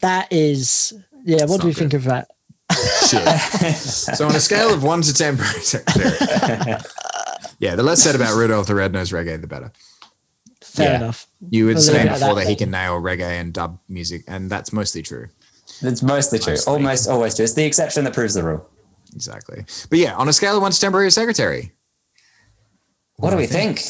that 0.00 0.32
is. 0.32 0.94
Yeah, 1.22 1.44
what 1.44 1.60
do 1.60 1.66
we 1.66 1.74
not 1.74 1.78
think 1.78 1.92
of 1.92 2.04
that? 2.04 2.28
Shit. 3.06 3.28
so 3.76 4.26
on 4.26 4.34
a 4.34 4.40
scale 4.40 4.72
of 4.72 4.82
one 4.82 5.02
to 5.02 5.12
ten 5.12 5.36
yeah, 7.58 7.76
the 7.76 7.82
less 7.82 8.02
said 8.02 8.14
about 8.14 8.38
Rudolph 8.38 8.68
the 8.68 8.74
Red-Nosed 8.74 9.12
Reggae, 9.12 9.38
the 9.38 9.46
better. 9.46 9.70
Fair 10.70 10.90
Yeah. 10.92 10.96
enough. 10.96 11.26
You 11.50 11.66
were 11.66 11.72
I'll 11.72 11.80
say 11.80 11.92
leave 11.92 12.02
it 12.02 12.06
at 12.08 12.12
before 12.20 12.34
that 12.36 12.44
that 12.44 12.50
he 12.50 12.56
can 12.56 12.70
nail 12.70 13.00
reggae 13.00 13.40
and 13.40 13.52
dub 13.52 13.78
music, 13.88 14.22
and 14.28 14.48
that's 14.48 14.72
mostly 14.72 15.02
true. 15.02 15.28
It's 15.82 16.02
mostly 16.02 16.38
true. 16.38 16.52
Mostly. 16.52 16.72
Almost 16.72 17.08
always 17.08 17.34
true. 17.34 17.44
It's 17.44 17.54
the 17.54 17.64
exception 17.64 18.04
that 18.04 18.14
proves 18.14 18.34
the 18.34 18.42
rule. 18.42 18.68
Exactly. 19.14 19.64
But 19.88 19.98
yeah, 19.98 20.14
on 20.14 20.28
a 20.28 20.32
scale 20.32 20.56
of 20.56 20.62
one 20.62 20.70
to 20.72 20.78
temporary 20.80 21.10
secretary. 21.10 21.72
What 23.16 23.30
do 23.30 23.36
we 23.36 23.46
think? 23.46 23.82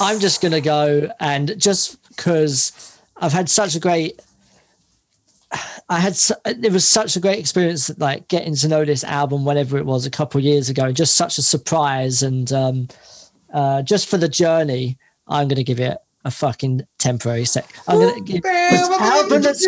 I'm 0.00 0.18
just 0.18 0.40
gonna 0.40 0.60
go 0.60 1.10
and 1.20 1.58
just 1.60 2.02
because 2.08 2.98
I've 3.18 3.32
had 3.32 3.48
such 3.48 3.76
a 3.76 3.80
great, 3.80 4.20
I 5.88 6.00
had 6.00 6.18
it 6.46 6.72
was 6.72 6.88
such 6.88 7.14
a 7.16 7.20
great 7.20 7.38
experience 7.38 7.96
like 7.98 8.26
getting 8.28 8.54
to 8.56 8.68
know 8.68 8.84
this 8.84 9.04
album 9.04 9.44
whenever 9.44 9.78
it 9.78 9.86
was 9.86 10.06
a 10.06 10.10
couple 10.10 10.38
of 10.38 10.44
years 10.44 10.68
ago. 10.68 10.90
Just 10.92 11.14
such 11.14 11.38
a 11.38 11.42
surprise 11.42 12.22
and 12.22 12.52
um, 12.52 12.88
uh, 13.56 13.80
just 13.80 14.08
for 14.08 14.18
the 14.18 14.28
journey, 14.28 14.98
I'm 15.26 15.48
gonna 15.48 15.64
give 15.64 15.80
it 15.80 15.96
a 16.26 16.30
fucking 16.30 16.82
temporary 16.98 17.46
sec. 17.46 17.72
I'm 17.88 17.98
gonna 17.98 18.20
give 18.20 18.42
the 18.42 18.96
album 19.00 19.40
that's 19.40 19.66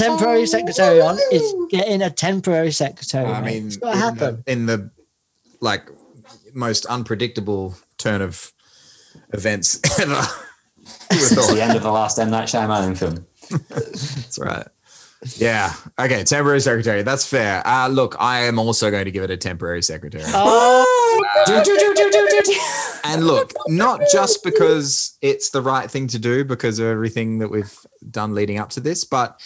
temporary 0.00 0.46
secretary 0.46 1.00
on 1.00 1.16
is 1.30 1.54
getting 1.70 2.02
a 2.02 2.10
temporary 2.10 2.72
secretary. 2.72 3.26
I 3.26 3.40
mate. 3.40 3.54
mean, 3.54 3.66
it's 3.68 3.76
gotta 3.76 3.96
in 3.96 4.00
happen. 4.00 4.42
The, 4.44 4.52
in 4.52 4.66
the 4.66 4.90
like 5.60 5.88
most 6.54 6.86
unpredictable 6.86 7.76
turn 7.98 8.20
of 8.20 8.52
events 9.32 9.80
ever. 10.00 10.20
It's 11.12 11.52
the 11.54 11.62
end 11.62 11.76
of 11.76 11.84
the 11.84 11.92
last 11.92 12.18
M. 12.18 12.30
Night 12.30 12.48
Shyamalan 12.48 12.98
film. 12.98 13.26
That's 13.68 14.38
right. 14.40 14.66
Yeah. 15.36 15.74
Okay. 15.98 16.22
Temporary 16.22 16.60
secretary. 16.60 17.02
That's 17.02 17.26
fair. 17.26 17.66
Uh, 17.66 17.88
look, 17.88 18.14
I 18.20 18.40
am 18.40 18.58
also 18.58 18.90
going 18.90 19.04
to 19.06 19.10
give 19.10 19.24
it 19.24 19.30
a 19.30 19.36
temporary 19.36 19.82
secretary. 19.82 20.24
And 23.04 23.26
look, 23.26 23.52
not 23.68 24.00
just 24.12 24.44
because 24.44 25.16
it's 25.22 25.50
the 25.50 25.62
right 25.62 25.90
thing 25.90 26.06
to 26.08 26.18
do 26.18 26.44
because 26.44 26.78
of 26.78 26.86
everything 26.86 27.38
that 27.38 27.50
we've 27.50 27.74
done 28.10 28.34
leading 28.34 28.58
up 28.58 28.70
to 28.70 28.80
this, 28.80 29.04
but 29.04 29.40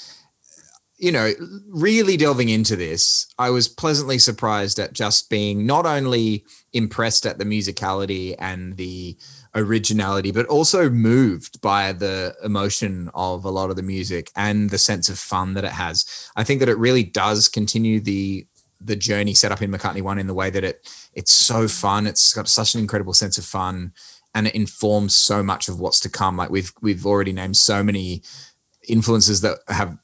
you 1.03 1.11
know, 1.11 1.33
really 1.69 2.17
delving 2.17 2.49
into 2.49 2.77
this, 2.77 3.27
I 3.37 3.51
was 3.51 3.67
pleasantly 3.67 4.21
surprised 4.21 4.79
at 4.79 4.93
just 4.93 5.29
being 5.29 5.67
not 5.67 5.85
only 5.85 6.45
impressed 6.73 7.27
at 7.27 7.39
the 7.39 7.45
musicality 7.45 8.37
and 8.39 8.77
the 8.77 9.19
originality, 9.57 10.31
but 10.31 10.47
also 10.47 10.89
moved 10.89 11.61
by 11.61 11.93
the 11.93 12.37
emotion 12.45 13.11
of 13.15 13.45
a 13.45 13.51
lot 13.51 13.69
of 13.69 13.75
the 13.75 13.83
music 13.83 14.31
and 14.37 14.71
the 14.71 14.79
sense 14.79 15.09
of 15.09 15.19
fun 15.19 15.55
that 15.55 15.65
it 15.65 15.73
has. 15.73 16.31
I 16.37 16.45
think 16.45 16.61
that 16.61 16.69
it 16.69 16.79
really 16.79 17.03
does 17.03 17.49
continue 17.49 18.01
the 18.01 18.47
the 18.81 18.97
journey 18.97 19.35
set 19.35 19.53
up 19.53 19.63
in 19.63 19.73
McCartney 19.73 20.03
One 20.03 20.19
in 20.21 20.29
the 20.29 20.35
way 20.35 20.51
that 20.51 20.63
it 20.63 20.89
it's 21.15 21.33
so 21.33 21.67
fun. 21.67 22.07
It's 22.07 22.33
got 22.33 22.49
such 22.49 22.77
an 22.77 22.81
incredible 22.81 23.13
sense 23.13 23.39
of 23.39 23.45
fun, 23.45 23.93
and 24.37 24.47
it 24.47 24.55
informs 24.55 25.17
so 25.17 25.43
much 25.43 25.69
of 25.69 25.81
what's 25.81 25.99
to 26.01 26.09
come. 26.09 26.37
Like 26.37 26.51
we've 26.51 26.73
we've 26.81 27.05
already 27.05 27.33
named 27.33 27.57
so 27.57 27.83
many 27.83 28.23
influences 28.89 29.41
that 29.41 29.59
have 29.69 29.99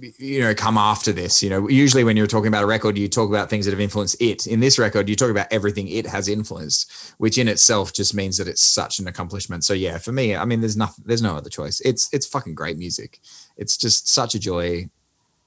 you 0.00 0.40
know 0.40 0.54
come 0.54 0.78
after 0.78 1.12
this 1.12 1.42
you 1.42 1.50
know 1.50 1.68
usually 1.68 2.02
when 2.02 2.16
you're 2.16 2.26
talking 2.26 2.48
about 2.48 2.62
a 2.64 2.66
record 2.66 2.96
you 2.96 3.08
talk 3.08 3.28
about 3.28 3.50
things 3.50 3.66
that 3.66 3.72
have 3.72 3.80
influenced 3.80 4.16
it. 4.20 4.46
In 4.46 4.60
this 4.60 4.78
record 4.78 5.08
you 5.08 5.14
talk 5.16 5.30
about 5.30 5.48
everything 5.50 5.86
it 5.88 6.06
has 6.06 6.28
influenced 6.28 7.14
which 7.18 7.36
in 7.36 7.46
itself 7.46 7.92
just 7.92 8.14
means 8.14 8.38
that 8.38 8.48
it's 8.48 8.62
such 8.62 8.98
an 9.00 9.06
accomplishment. 9.06 9.64
So 9.64 9.74
yeah 9.74 9.98
for 9.98 10.12
me 10.12 10.34
i 10.34 10.44
mean 10.44 10.60
there's 10.60 10.76
nothing 10.76 11.04
there's 11.06 11.22
no 11.22 11.36
other 11.36 11.50
choice. 11.50 11.80
It's 11.80 12.08
it's 12.12 12.26
fucking 12.26 12.54
great 12.54 12.78
music. 12.78 13.20
It's 13.56 13.76
just 13.76 14.08
such 14.08 14.34
a 14.34 14.38
joy. 14.38 14.88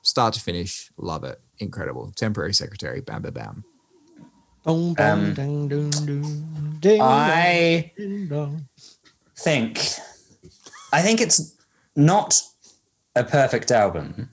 Start 0.04 0.36
to 0.36 0.40
finish 0.40 0.92
love 0.98 1.24
it. 1.24 1.42
Incredible. 1.60 2.12
Temporary 2.16 2.54
secretary 2.54 3.02
bam 3.02 3.24
bam 3.24 3.34
bam. 3.34 3.64
Boom, 4.64 4.94
boom, 4.94 5.06
Um, 5.06 5.34
ding, 5.34 5.68
ding, 5.68 5.90
ding, 5.92 6.78
ding, 6.80 7.02
I 7.02 7.92
ding, 7.98 8.68
think 9.38 9.80
I 10.92 11.02
think 11.02 11.22
it's 11.22 11.56
not 11.96 12.42
a 13.16 13.24
perfect 13.24 13.72
album, 13.72 14.30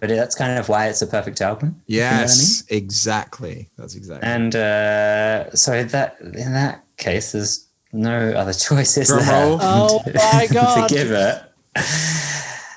but 0.00 0.08
that's 0.08 0.34
kind 0.34 0.58
of 0.58 0.68
why 0.68 0.86
it's 0.88 1.02
a 1.02 1.06
perfect 1.06 1.40
album. 1.40 1.80
if 1.86 1.94
you 1.94 2.00
know 2.00 2.06
I 2.06 2.20
yes 2.22 2.64
exactly 2.68 3.68
that's 3.76 3.94
exactly? 3.94 4.28
And 4.28 4.54
uh, 4.56 5.50
so 5.54 5.82
that 5.84 6.16
in 6.20 6.52
that 6.52 6.84
case, 6.96 7.32
there's 7.32 7.66
no 7.92 8.32
other 8.32 8.52
choices 8.68 9.08
Drum 9.08 9.24
there 9.26 9.46
roll. 9.46 9.58
Oh 9.60 10.02
my 10.14 10.46
god! 10.52 10.88
to 10.88 10.94
give 10.94 11.10
it 11.10 11.42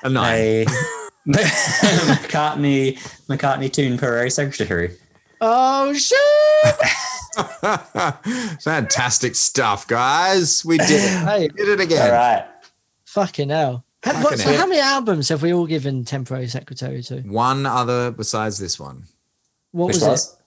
a 0.04 0.08
nine 0.08 0.30
a 0.34 0.64
McCartney 1.28 2.98
McCartney 3.28 3.72
tune 3.72 3.96
per 3.98 4.28
secretary. 4.30 4.96
Oh 5.40 5.92
shit! 5.92 6.74
fantastic 8.62 9.34
stuff 9.34 9.86
guys 9.86 10.64
we 10.64 10.76
did 10.78 10.90
it 10.90 11.24
Hey, 11.24 11.48
did 11.48 11.68
it 11.68 11.80
again 11.80 12.10
All 12.10 12.12
right. 12.16 12.46
fucking 13.06 13.48
hell! 13.48 13.84
Ha- 14.04 14.10
Fucking 14.12 14.22
what- 14.24 14.38
so 14.38 14.56
how 14.56 14.66
many 14.66 14.80
albums 14.80 15.28
have 15.28 15.42
we 15.42 15.52
all 15.52 15.66
given 15.66 16.04
temporary 16.04 16.48
secretary 16.48 17.02
to? 17.04 17.20
one 17.22 17.66
other 17.66 18.10
besides 18.10 18.58
this 18.58 18.78
one 18.80 19.04
What 19.70 19.86
Which 19.86 19.96
was, 19.96 20.04
was? 20.04 20.32
it? 20.32 20.38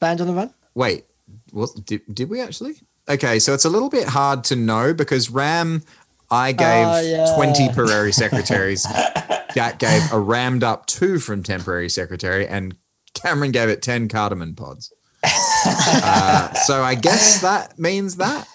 Band 0.00 0.20
on 0.20 0.26
the 0.28 0.32
Run. 0.34 0.54
Wait, 0.74 1.04
what 1.50 1.70
did, 1.84 2.02
did 2.12 2.30
we 2.30 2.40
actually? 2.40 2.74
Okay, 3.08 3.38
so 3.40 3.52
it's 3.52 3.64
a 3.64 3.68
little 3.70 3.88
bit 3.90 4.08
hard 4.08 4.44
to 4.44 4.56
know 4.56 4.94
because 4.94 5.30
Ram, 5.30 5.82
I 6.30 6.52
gave 6.52 6.86
Oh, 6.86 7.00
yeah. 7.00 7.34
20 7.34 7.66
temporary 7.66 8.12
secretaries. 8.12 8.86
Jack 9.54 9.80
gave 9.80 10.12
a 10.12 10.18
rammed 10.20 10.62
up 10.62 10.86
two 10.86 11.18
from 11.18 11.42
temporary 11.42 11.88
secretary, 11.88 12.46
and 12.46 12.76
Cameron 13.14 13.50
gave 13.50 13.68
it 13.68 13.82
10 13.82 14.06
cardamom 14.08 14.54
pods. 14.54 14.92
uh, 15.66 16.52
so 16.54 16.82
I 16.82 16.94
guess 16.94 17.40
that 17.42 17.78
means 17.78 18.16
that. 18.16 18.46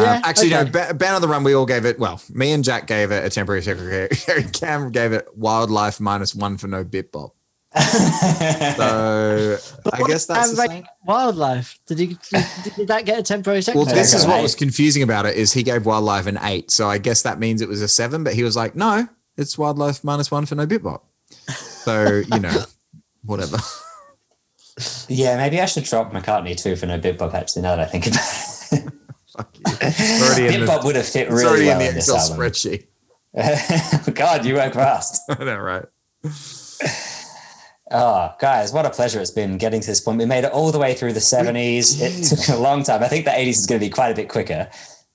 Um, 0.00 0.22
actually, 0.24 0.54
okay. 0.54 0.64
no, 0.64 0.70
ba- 0.70 0.94
Band 0.94 1.16
on 1.16 1.22
the 1.22 1.28
Run, 1.28 1.44
we 1.44 1.54
all 1.54 1.66
gave 1.66 1.84
it, 1.84 1.98
well, 1.98 2.20
me 2.30 2.52
and 2.52 2.64
Jack 2.64 2.86
gave 2.86 3.10
it 3.10 3.24
a 3.24 3.30
temporary 3.30 3.62
secretary. 3.62 4.08
Cam 4.52 4.90
gave 4.90 5.12
it 5.12 5.26
wildlife 5.36 6.00
minus 6.00 6.34
one 6.34 6.56
for 6.58 6.68
no 6.68 6.84
Bip 6.84 7.12
Bop. 7.12 7.34
So 7.76 7.82
I 9.92 10.02
guess 10.06 10.26
that's 10.26 10.48
And 10.48 10.56
the 10.58 10.62
rate 10.62 10.70
same. 10.70 10.86
wildlife. 11.06 11.78
Did, 11.86 11.98
he, 11.98 12.06
did, 12.32 12.44
did 12.76 12.88
that 12.88 13.04
get 13.04 13.18
a 13.18 13.22
temporary 13.22 13.62
secretary? 13.62 13.86
Well, 13.86 13.94
this 13.94 14.14
is 14.14 14.26
what 14.26 14.42
was 14.42 14.54
confusing 14.54 15.02
about 15.02 15.26
it 15.26 15.36
is 15.36 15.52
he 15.52 15.62
gave 15.62 15.86
wildlife 15.86 16.26
an 16.26 16.38
eight, 16.42 16.70
so 16.70 16.88
I 16.88 16.98
guess 16.98 17.22
that 17.22 17.38
means 17.38 17.60
it 17.60 17.68
was 17.68 17.82
a 17.82 17.88
seven. 17.88 18.24
But 18.24 18.34
he 18.34 18.42
was 18.42 18.56
like, 18.56 18.74
"No, 18.74 19.06
it's 19.36 19.58
wildlife 19.58 20.02
minus 20.02 20.30
one 20.30 20.46
for 20.46 20.54
no 20.54 20.66
Bip 20.66 20.82
Bop." 20.82 21.04
So 21.48 22.22
you 22.32 22.40
know, 22.40 22.62
whatever. 23.24 23.58
Yeah, 25.08 25.36
maybe 25.36 25.60
I 25.60 25.66
should 25.66 25.84
drop 25.84 26.12
McCartney 26.12 26.56
too 26.60 26.76
for 26.76 26.86
no 26.86 26.98
Bip 26.98 27.18
Bop. 27.18 27.34
Actually, 27.34 27.62
now 27.62 27.76
that 27.76 27.86
I 27.86 27.90
think 27.90 28.06
about 28.06 28.72
it, 28.72 28.92
Fuck 29.38 29.56
you. 29.56 29.62
It's 29.80 30.22
already 30.22 30.44
in 30.46 30.50
Bip 30.52 30.60
the, 30.60 30.66
Bop 30.66 30.84
would 30.84 30.96
have 30.96 31.06
fit 31.06 31.28
it's 31.28 31.32
really 31.32 31.46
already 31.46 31.64
well 31.66 31.72
in 31.74 31.78
the 31.84 31.88
in 31.88 31.94
this 31.94 32.08
Excel 32.08 32.32
album. 32.32 32.38
spreadsheet. 32.52 34.14
God, 34.14 34.44
you 34.44 34.54
work 34.54 34.74
fast. 34.74 35.22
I 35.30 35.44
know, 35.44 35.58
right? 35.58 35.84
Oh, 37.90 38.34
guys, 38.38 38.70
what 38.72 38.84
a 38.84 38.90
pleasure 38.90 39.18
it's 39.18 39.30
been 39.30 39.56
getting 39.56 39.80
to 39.80 39.86
this 39.86 40.00
point. 40.00 40.18
We 40.18 40.26
made 40.26 40.44
it 40.44 40.52
all 40.52 40.70
the 40.70 40.78
way 40.78 40.92
through 40.92 41.14
the 41.14 41.20
70s. 41.20 41.98
It 42.00 42.36
took 42.36 42.54
a 42.54 42.58
long 42.60 42.82
time. 42.82 43.02
I 43.02 43.08
think 43.08 43.24
the 43.24 43.30
80s 43.30 43.48
is 43.50 43.66
going 43.66 43.80
to 43.80 43.86
be 43.86 43.88
quite 43.90 44.10
a 44.10 44.14
bit 44.14 44.28
quicker 44.28 44.68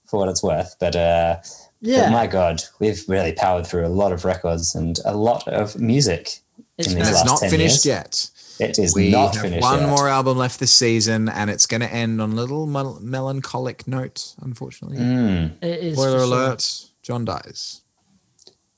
for 0.08 0.18
what 0.20 0.30
it's 0.30 0.42
worth. 0.42 0.76
But, 0.80 0.96
uh, 0.96 1.38
Yeah. 1.82 2.06
but 2.06 2.12
my 2.12 2.26
God, 2.26 2.64
we've 2.80 3.04
really 3.08 3.34
powered 3.34 3.68
through 3.68 3.86
a 3.86 3.90
lot 3.90 4.12
of 4.12 4.26
records 4.26 4.74
and 4.74 4.98
a 5.06 5.16
lot 5.16 5.48
of 5.48 5.80
music 5.80 6.40
It's 6.80 6.88
in 6.88 6.96
these 6.96 7.10
It's 7.10 7.18
last 7.18 7.26
not 7.28 7.40
10 7.42 7.52
finished 7.52 7.86
years. 7.86 7.98
yet. 7.98 8.30
It 8.60 8.78
is 8.78 8.94
We 8.96 9.10
not 9.10 9.34
have 9.34 9.44
finished 9.44 9.62
one 9.62 9.80
yet. 9.82 9.90
more 9.90 10.08
album 10.08 10.38
left 10.38 10.60
this 10.60 10.72
season, 10.74 11.28
and 11.28 11.50
it's 11.50 11.66
going 11.66 11.82
to 11.82 11.92
end 11.92 12.22
on 12.22 12.32
a 12.32 12.36
little 12.36 12.66
mel- 12.68 13.00
melancholic 13.02 13.88
note. 13.88 14.36
Unfortunately, 14.42 14.98
Mm, 15.00 15.54
it 15.64 15.80
is 15.80 15.94
spoiler 15.98 16.20
for 16.20 16.26
sure. 16.26 16.34
alert: 16.36 16.82
John 17.02 17.26
dies. 17.26 17.82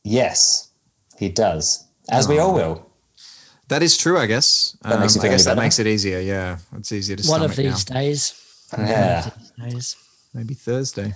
yes, 0.03 0.69
he 1.17 1.29
does. 1.29 1.83
As 2.09 2.27
we 2.27 2.37
all 2.39 2.53
will. 2.53 2.85
That 3.67 3.81
is 3.81 3.97
true, 3.97 4.17
I 4.19 4.27
guess. 4.27 4.77
That 4.83 4.99
makes 4.99 5.15
Um, 5.15 5.23
it 5.23 5.27
I 5.27 5.31
guess 5.31 5.43
that 5.45 5.51
better? 5.51 5.61
makes 5.61 5.79
it 5.79 5.87
easier. 5.87 6.19
Yeah, 6.19 6.59
it's 6.77 6.91
easier 6.91 7.15
to 7.15 7.27
One 7.27 7.41
of 7.41 7.55
these 7.55 7.89
now. 7.89 7.95
days. 7.99 8.33
Yeah. 8.77 9.29
Days. 9.59 9.95
Maybe 10.33 10.53
Thursday. 10.53 11.15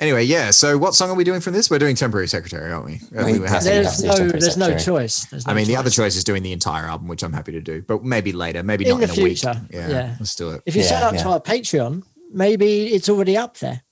Anyway, 0.00 0.24
yeah. 0.24 0.50
So, 0.50 0.78
what 0.78 0.94
song 0.94 1.10
are 1.10 1.14
we 1.14 1.24
doing 1.24 1.40
from 1.40 1.52
this? 1.54 1.70
We're 1.70 1.78
doing 1.78 1.96
"Temporary 1.96 2.28
Secretary," 2.28 2.70
aren't 2.72 2.86
we? 2.86 2.94
Uh, 3.16 3.24
We 3.26 3.38
we 3.38 3.48
have 3.48 3.62
to. 3.62 3.70
have 3.70 3.98
There's 3.98 4.02
no, 4.04 4.16
there's 4.28 4.56
no 4.56 4.76
choice. 4.78 5.24
There's 5.26 5.46
no 5.46 5.52
I 5.52 5.54
mean, 5.54 5.66
the 5.66 5.76
other 5.76 5.90
choice 5.90 6.16
is 6.16 6.24
doing 6.24 6.42
the 6.42 6.52
entire 6.52 6.84
album, 6.86 7.08
which 7.08 7.22
I'm 7.22 7.32
happy 7.32 7.52
to 7.52 7.60
do, 7.60 7.82
but 7.82 8.04
maybe 8.04 8.32
later, 8.32 8.62
maybe 8.62 8.84
In 8.84 8.90
not 8.90 8.98
the 8.98 9.04
in 9.04 9.10
a 9.10 9.14
future, 9.14 9.54
week. 9.62 9.70
Yeah, 9.72 9.88
yeah. 9.88 10.16
let's 10.20 10.34
do 10.34 10.50
it. 10.50 10.62
If 10.66 10.76
you 10.76 10.82
sign 10.82 11.00
Yeah, 11.00 11.08
up 11.08 11.16
to 11.16 11.28
our 11.30 11.40
Patreon, 11.40 12.02
maybe 12.32 12.86
it's 12.88 13.08
already 13.08 13.36
up 13.36 13.56
there. 13.58 13.82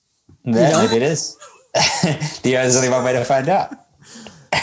Yeah, 0.45 0.71
know? 0.71 0.83
maybe 0.85 0.97
it 0.97 1.03
is. 1.03 1.37
the, 2.43 2.53
there's 2.53 2.77
only 2.77 2.89
one 2.89 3.05
way 3.05 3.13
to 3.13 3.25
find 3.25 3.49
out. 3.49 3.73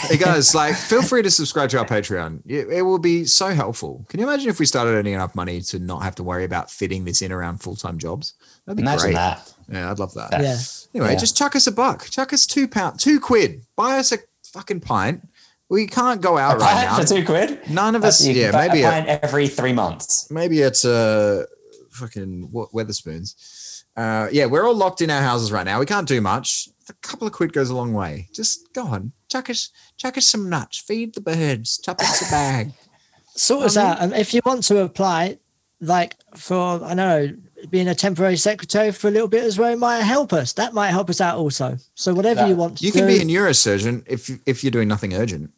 Hey 0.08 0.18
guys, 0.18 0.54
like, 0.54 0.74
feel 0.76 1.02
free 1.02 1.22
to 1.22 1.30
subscribe 1.30 1.70
to 1.70 1.78
our 1.78 1.86
Patreon. 1.86 2.42
It, 2.46 2.68
it 2.68 2.82
will 2.82 2.98
be 2.98 3.24
so 3.24 3.48
helpful. 3.48 4.04
Can 4.08 4.20
you 4.20 4.26
imagine 4.28 4.48
if 4.50 4.58
we 4.60 4.66
started 4.66 4.90
earning 4.90 5.14
enough 5.14 5.34
money 5.34 5.60
to 5.62 5.78
not 5.78 6.02
have 6.02 6.14
to 6.16 6.22
worry 6.22 6.44
about 6.44 6.70
fitting 6.70 7.04
this 7.04 7.22
in 7.22 7.32
around 7.32 7.58
full 7.58 7.74
time 7.76 7.98
jobs? 7.98 8.34
That'd 8.66 8.76
be 8.76 8.82
Imagine 8.82 9.00
great. 9.06 9.14
that. 9.14 9.54
Yeah, 9.70 9.90
I'd 9.90 9.98
love 9.98 10.12
that. 10.14 10.30
Yeah. 10.32 10.56
Anyway, 10.94 11.14
Yeah. 11.14 11.18
just 11.18 11.36
chuck 11.36 11.56
us 11.56 11.66
a 11.66 11.72
buck. 11.72 12.04
Chuck 12.10 12.32
us 12.32 12.46
two 12.46 12.68
pound, 12.68 13.00
two 13.00 13.18
quid. 13.18 13.62
Buy 13.76 13.98
us 13.98 14.12
a 14.12 14.18
fucking 14.52 14.80
pint. 14.80 15.26
We 15.70 15.86
can't 15.86 16.20
go 16.20 16.36
out 16.36 16.56
A 16.56 16.58
right 16.58 16.72
pint 16.86 16.90
now. 16.90 16.98
for 16.98 17.06
two 17.14 17.24
quid? 17.24 17.70
None 17.70 17.94
of 17.94 18.02
That's- 18.02 18.20
us. 18.20 18.26
you 18.26 18.34
Yeah, 18.34 18.50
maybe 18.52 18.82
a 18.82 18.88
a, 18.88 18.90
pint 18.92 19.08
every 19.22 19.48
three 19.48 19.72
months. 19.72 20.30
maybe 20.30 20.60
it's 20.60 20.84
a 20.84 21.46
fucking 21.90 22.48
what 22.52 22.70
Wetherspoons. 22.72 23.82
Uh, 23.96 24.28
yeah, 24.32 24.46
we're 24.46 24.64
all 24.66 24.74
locked 24.74 25.00
in 25.00 25.10
our 25.10 25.22
houses 25.22 25.50
right 25.50 25.64
now. 25.64 25.80
We 25.80 25.86
can't 25.86 26.06
do 26.08 26.20
much. 26.20 26.68
A 26.88 26.92
couple 26.94 27.26
of 27.26 27.32
quid 27.32 27.52
goes 27.52 27.70
a 27.70 27.74
long 27.74 27.92
way. 27.94 28.28
Just 28.34 28.72
go 28.74 28.86
on, 28.86 29.12
chuck 29.30 29.48
us, 29.48 29.70
chuck 29.96 30.18
us 30.18 30.26
some 30.26 30.48
nuts. 30.50 30.78
Feed 30.78 31.14
the 31.14 31.20
birds. 31.20 31.78
Chuck 31.78 32.00
us 32.02 32.28
a 32.28 32.30
bag. 32.30 32.72
Sort 33.36 33.64
us 33.64 33.76
out. 33.76 34.00
And 34.00 34.12
if 34.12 34.32
you 34.34 34.40
want 34.44 34.62
to 34.64 34.78
apply, 34.82 35.38
like 35.80 36.14
for, 36.36 36.82
I 36.84 36.94
know, 36.94 37.34
being 37.70 37.88
a 37.88 37.94
temporary 37.94 38.36
secretary 38.36 38.92
for 38.92 39.08
a 39.08 39.10
little 39.10 39.28
bit 39.28 39.42
as 39.44 39.58
well, 39.58 39.74
might 39.76 40.00
help 40.02 40.32
us. 40.32 40.52
That 40.52 40.74
might 40.74 40.90
help 40.90 41.08
us 41.10 41.20
out 41.20 41.38
also. 41.38 41.78
So 41.94 42.12
whatever 42.14 42.42
That- 42.42 42.48
you 42.48 42.54
want 42.56 42.78
to 42.78 42.84
You 42.84 42.92
do. 42.92 42.98
can 42.98 43.08
be 43.08 43.18
a 43.20 43.24
neurosurgeon 43.24 44.04
if 44.06 44.30
if 44.46 44.62
you're 44.62 44.70
doing 44.70 44.88
nothing 44.88 45.14
urgent. 45.14 45.50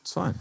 It's 0.00 0.12
fine. 0.12 0.34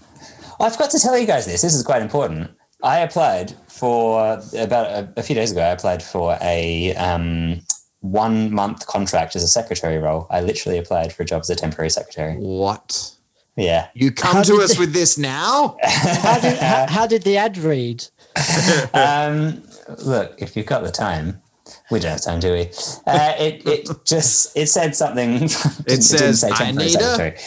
I 0.60 0.70
forgot 0.70 0.90
to 0.91 0.99
tell 0.99 1.18
you 1.18 1.28
guys 1.28 1.45
this. 1.45 1.62
This 1.62 1.74
is 1.76 1.84
quite 1.84 2.02
important. 2.02 2.52
I 2.84 2.99
applied 2.99 3.56
for 3.68 4.40
about 4.57 4.88
a, 4.88 5.14
a 5.18 5.24
few 5.24 5.36
days 5.36 5.52
ago. 5.52 5.62
I 5.62 5.70
applied 5.72 6.02
for 6.03 6.38
a 6.41 6.94
um, 6.95 7.62
one 8.11 8.53
month 8.53 8.86
contract 8.88 9.36
as 9.36 9.44
a 9.44 9.48
secretary 9.48 9.98
role. 9.98 10.27
I 10.30 10.41
literally 10.41 10.77
applied 10.77 11.11
for 11.14 11.23
a 11.23 11.26
job 11.26 11.41
as 11.41 11.49
a 11.49 11.56
temporary 11.56 11.90
secretary. 11.90 12.36
What? 12.36 13.11
Yeah. 13.56 13.88
You 13.94 14.11
come 14.11 14.38
How 14.38 14.44
to 14.44 14.56
us 14.61 14.73
they- 14.76 14.80
with 14.80 14.94
this 14.94 15.18
now? 15.18 15.77
how, 15.84 16.40
did, 16.40 16.57
how, 16.57 16.86
how 16.88 17.07
did 17.07 17.23
the 17.23 17.38
ad 17.38 17.57
read? 17.57 18.06
Um, 18.94 19.64
look, 20.06 20.36
if 20.41 20.56
you've 20.57 20.65
got 20.65 20.84
the 20.84 20.91
time, 20.91 21.41
we 21.90 21.99
don't 21.99 22.11
have 22.11 22.22
time, 22.22 22.40
do 22.40 22.52
we? 22.53 22.69
Uh, 23.07 23.34
it 23.38 23.65
it 23.65 23.90
just 24.06 24.56
it 24.57 24.68
said 24.68 24.95
something. 24.95 25.44
It, 25.44 25.84
didn't 25.86 26.03
says, 26.03 26.41
say 26.41 26.49
"I 26.49 26.56
temporary 26.56 26.88
need 26.90 26.95
a-" 26.95 26.99
secretary. 26.99 27.38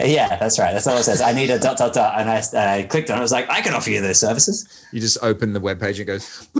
Yeah, 0.00 0.36
that's 0.36 0.58
right. 0.58 0.72
That's 0.72 0.86
all 0.86 0.96
it 0.98 1.04
says. 1.04 1.20
I 1.20 1.32
need 1.32 1.50
a 1.50 1.58
dot 1.58 1.78
dot 1.78 1.92
dot, 1.94 2.18
and 2.18 2.28
I, 2.28 2.42
and 2.52 2.70
I 2.70 2.82
clicked 2.84 3.10
on. 3.10 3.16
it. 3.16 3.20
I 3.20 3.22
was 3.22 3.32
like, 3.32 3.48
I 3.48 3.60
can 3.60 3.74
offer 3.74 3.90
you 3.90 4.00
those 4.00 4.18
services. 4.18 4.86
You 4.92 5.00
just 5.00 5.18
open 5.22 5.52
the 5.52 5.60
web 5.60 5.80
page 5.80 5.98
and 6.00 6.08
it 6.08 6.12
goes. 6.12 6.48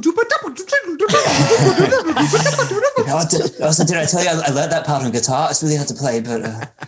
Also, 3.07 3.85
did 3.85 3.97
I 3.97 4.05
tell 4.05 4.23
you 4.23 4.31
I, 4.31 4.51
learned 4.51 4.73
that 4.73 4.85
part 4.85 5.05
on 5.05 5.13
guitar? 5.13 5.49
It's 5.51 5.63
really 5.63 5.77
hard 5.77 5.89
to 5.89 5.95
play, 5.95 6.21
but 6.21 6.43
uh, 6.43 6.67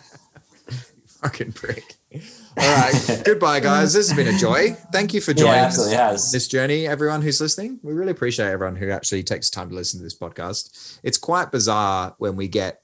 Fucking 1.22 1.52
prick. 1.52 1.94
All 2.12 2.76
right. 2.76 3.22
Goodbye, 3.24 3.60
guys. 3.60 3.92
This 3.92 4.08
has 4.08 4.16
been 4.16 4.32
a 4.32 4.38
joy. 4.38 4.76
Thank 4.92 5.14
you 5.14 5.20
for 5.20 5.30
yeah, 5.32 5.36
joining 5.36 5.58
absolutely 5.60 5.96
us 5.96 6.32
this 6.32 6.48
journey, 6.48 6.86
everyone 6.86 7.22
who's 7.22 7.40
listening. 7.40 7.78
We 7.82 7.92
really 7.92 8.10
appreciate 8.10 8.46
everyone 8.46 8.76
who 8.76 8.90
actually 8.90 9.22
takes 9.22 9.48
time 9.50 9.68
to 9.68 9.74
listen 9.74 10.00
to 10.00 10.04
this 10.04 10.16
podcast. 10.16 10.98
It's 11.02 11.18
quite 11.18 11.52
bizarre 11.52 12.14
when 12.18 12.36
we 12.36 12.48
get 12.48 12.82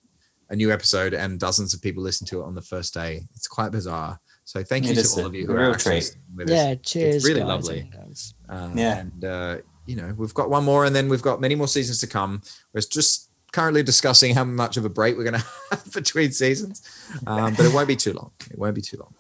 a 0.51 0.57
new 0.57 0.71
episode 0.73 1.15
and 1.15 1.41
dozens 1.41 1.75
of 1.75 1.81
people 1.83 2.03
listen 2.03 2.27
to 2.29 2.41
it 2.41 2.45
on 2.45 2.55
the 2.55 2.63
first 2.63 2.95
day. 2.95 3.23
It's 3.35 3.47
quite 3.47 3.73
bizarre. 3.73 4.21
So 4.45 4.63
thank 4.63 4.85
you 4.85 4.93
It 4.93 5.03
to 5.05 5.21
all 5.21 5.27
of 5.27 5.35
you 5.35 5.47
who 5.47 5.55
are 5.57 5.71
actually 5.73 6.01
treat. 6.01 6.17
listening 6.37 6.51
us. 6.51 6.65
Yeah, 6.65 6.75
cheers. 6.77 7.25
really 7.25 7.41
guys 7.41 7.49
lovely. 7.49 7.91
and. 7.99 8.17
Um, 8.49 8.77
Yeah. 8.79 8.99
And, 8.99 9.25
uh, 9.25 9.57
you 9.87 9.97
know, 9.97 10.15
we've 10.19 10.35
got 10.35 10.51
one 10.51 10.65
more 10.65 10.85
and 10.85 10.95
then 10.95 11.09
we've 11.09 11.23
got 11.23 11.41
many 11.41 11.55
more 11.55 11.69
seasons 11.69 11.99
to 12.01 12.07
come. 12.07 12.43
We're 12.73 12.83
just 12.83 13.31
currently 13.53 13.83
discussing 13.83 14.35
how 14.35 14.45
much 14.45 14.77
of 14.77 14.85
a 14.85 14.89
break 14.91 15.17
we're 15.17 15.25
going 15.25 15.41
to 15.41 15.47
have 15.71 15.93
between 15.93 16.33
seasons. 16.33 16.83
Um, 17.27 17.55
but 17.55 17.65
it 17.67 17.73
won't 17.73 17.89
be 17.89 17.97
too 17.97 18.13
long. 18.13 18.33
It 18.51 18.59
won't 18.59 18.75
be 18.75 18.83
too 18.83 18.99
long. 18.99 19.15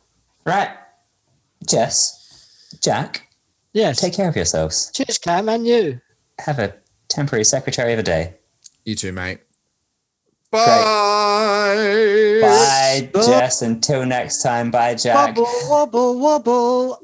Right, 0.45 0.71
Jess, 1.67 2.77
Jack, 2.83 3.29
Yes. 3.73 4.01
take 4.01 4.13
care 4.15 4.29
of 4.29 4.37
yourselves. 4.37 4.91
Cheers, 4.95 5.19
Cam, 5.19 5.49
and 5.49 5.67
you. 5.67 6.01
Have 6.41 6.59
a 6.59 6.75
temporary 7.09 7.45
secretary 7.45 7.93
of 7.95 7.99
a 7.99 8.03
day. 8.03 8.35
You 8.85 8.95
too, 8.95 9.13
mate. 9.13 9.39
Bye. 10.55 12.41
Bye, 12.43 13.09
Stop. 13.11 13.27
Jess. 13.27 13.63
Until 13.63 14.07
next 14.07 14.43
time. 14.43 14.71
Bye, 14.71 14.95
Jack. 14.95 15.37
Wobble, 15.37 15.69
wobble, 15.69 16.19
wobble. 16.21 16.99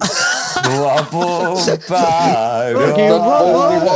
Wobble, 0.64 1.54
bye. 1.88 2.72
Boogie, 2.74 3.10
wobble, 3.10 3.86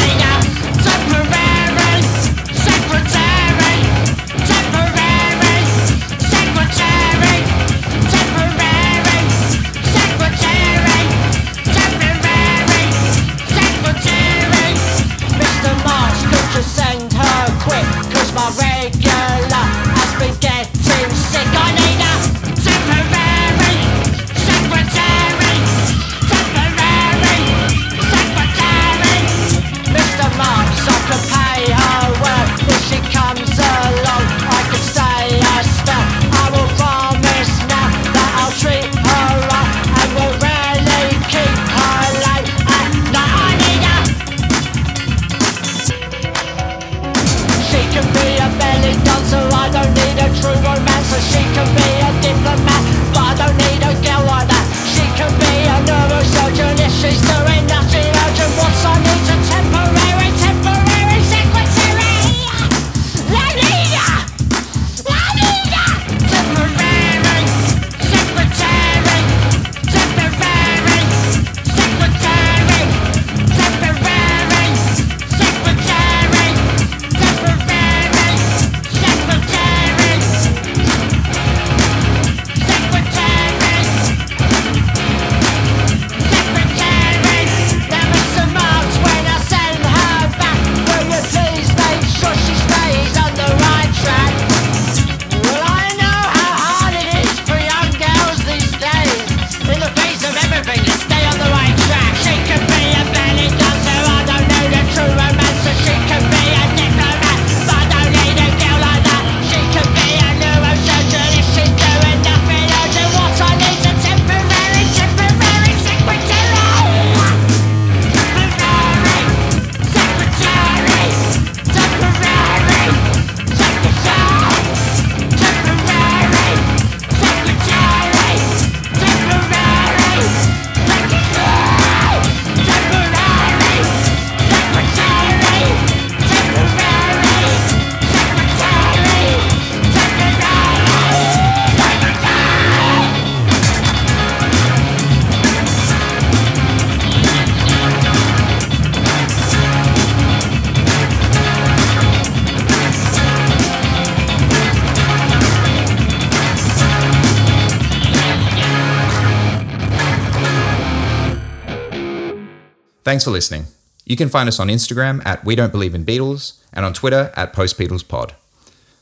Thanks 163.24 163.30
for 163.30 163.32
listening. 163.32 163.68
You 164.04 164.16
can 164.16 164.28
find 164.28 164.50
us 164.50 164.60
on 164.60 164.68
Instagram 164.68 165.24
at 165.24 165.46
We 165.46 165.56
Don't 165.56 165.72
Believe 165.72 165.94
in 165.94 166.04
Beatles 166.04 166.60
and 166.74 166.84
on 166.84 166.92
Twitter 166.92 167.32
at 167.34 167.54
Post 167.54 167.78
Beatles 167.78 168.06
Pod. 168.06 168.34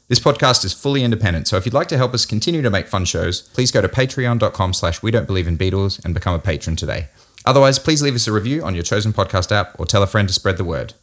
This 0.06 0.20
podcast 0.20 0.64
is 0.64 0.72
fully 0.72 1.02
independent, 1.02 1.48
so 1.48 1.56
if 1.56 1.66
you'd 1.66 1.74
like 1.74 1.88
to 1.88 1.96
help 1.96 2.14
us 2.14 2.24
continue 2.24 2.62
to 2.62 2.70
make 2.70 2.86
fun 2.86 3.04
shows, 3.04 3.42
please 3.42 3.72
go 3.72 3.82
to 3.82 3.88
patreon.com 3.88 4.74
slash 4.74 5.02
we 5.02 5.10
don't 5.10 5.26
believe 5.26 5.48
in 5.48 5.58
Beatles 5.58 6.04
and 6.04 6.14
become 6.14 6.36
a 6.36 6.38
patron 6.38 6.76
today. 6.76 7.08
Otherwise, 7.44 7.80
please 7.80 8.00
leave 8.00 8.14
us 8.14 8.28
a 8.28 8.32
review 8.32 8.62
on 8.62 8.74
your 8.76 8.84
chosen 8.84 9.12
podcast 9.12 9.50
app 9.50 9.74
or 9.76 9.86
tell 9.86 10.04
a 10.04 10.06
friend 10.06 10.28
to 10.28 10.34
spread 10.34 10.56
the 10.56 10.64
word. 10.64 10.94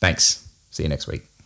Thanks. 0.00 0.48
See 0.72 0.82
you 0.82 0.88
next 0.88 1.06
week. 1.06 1.37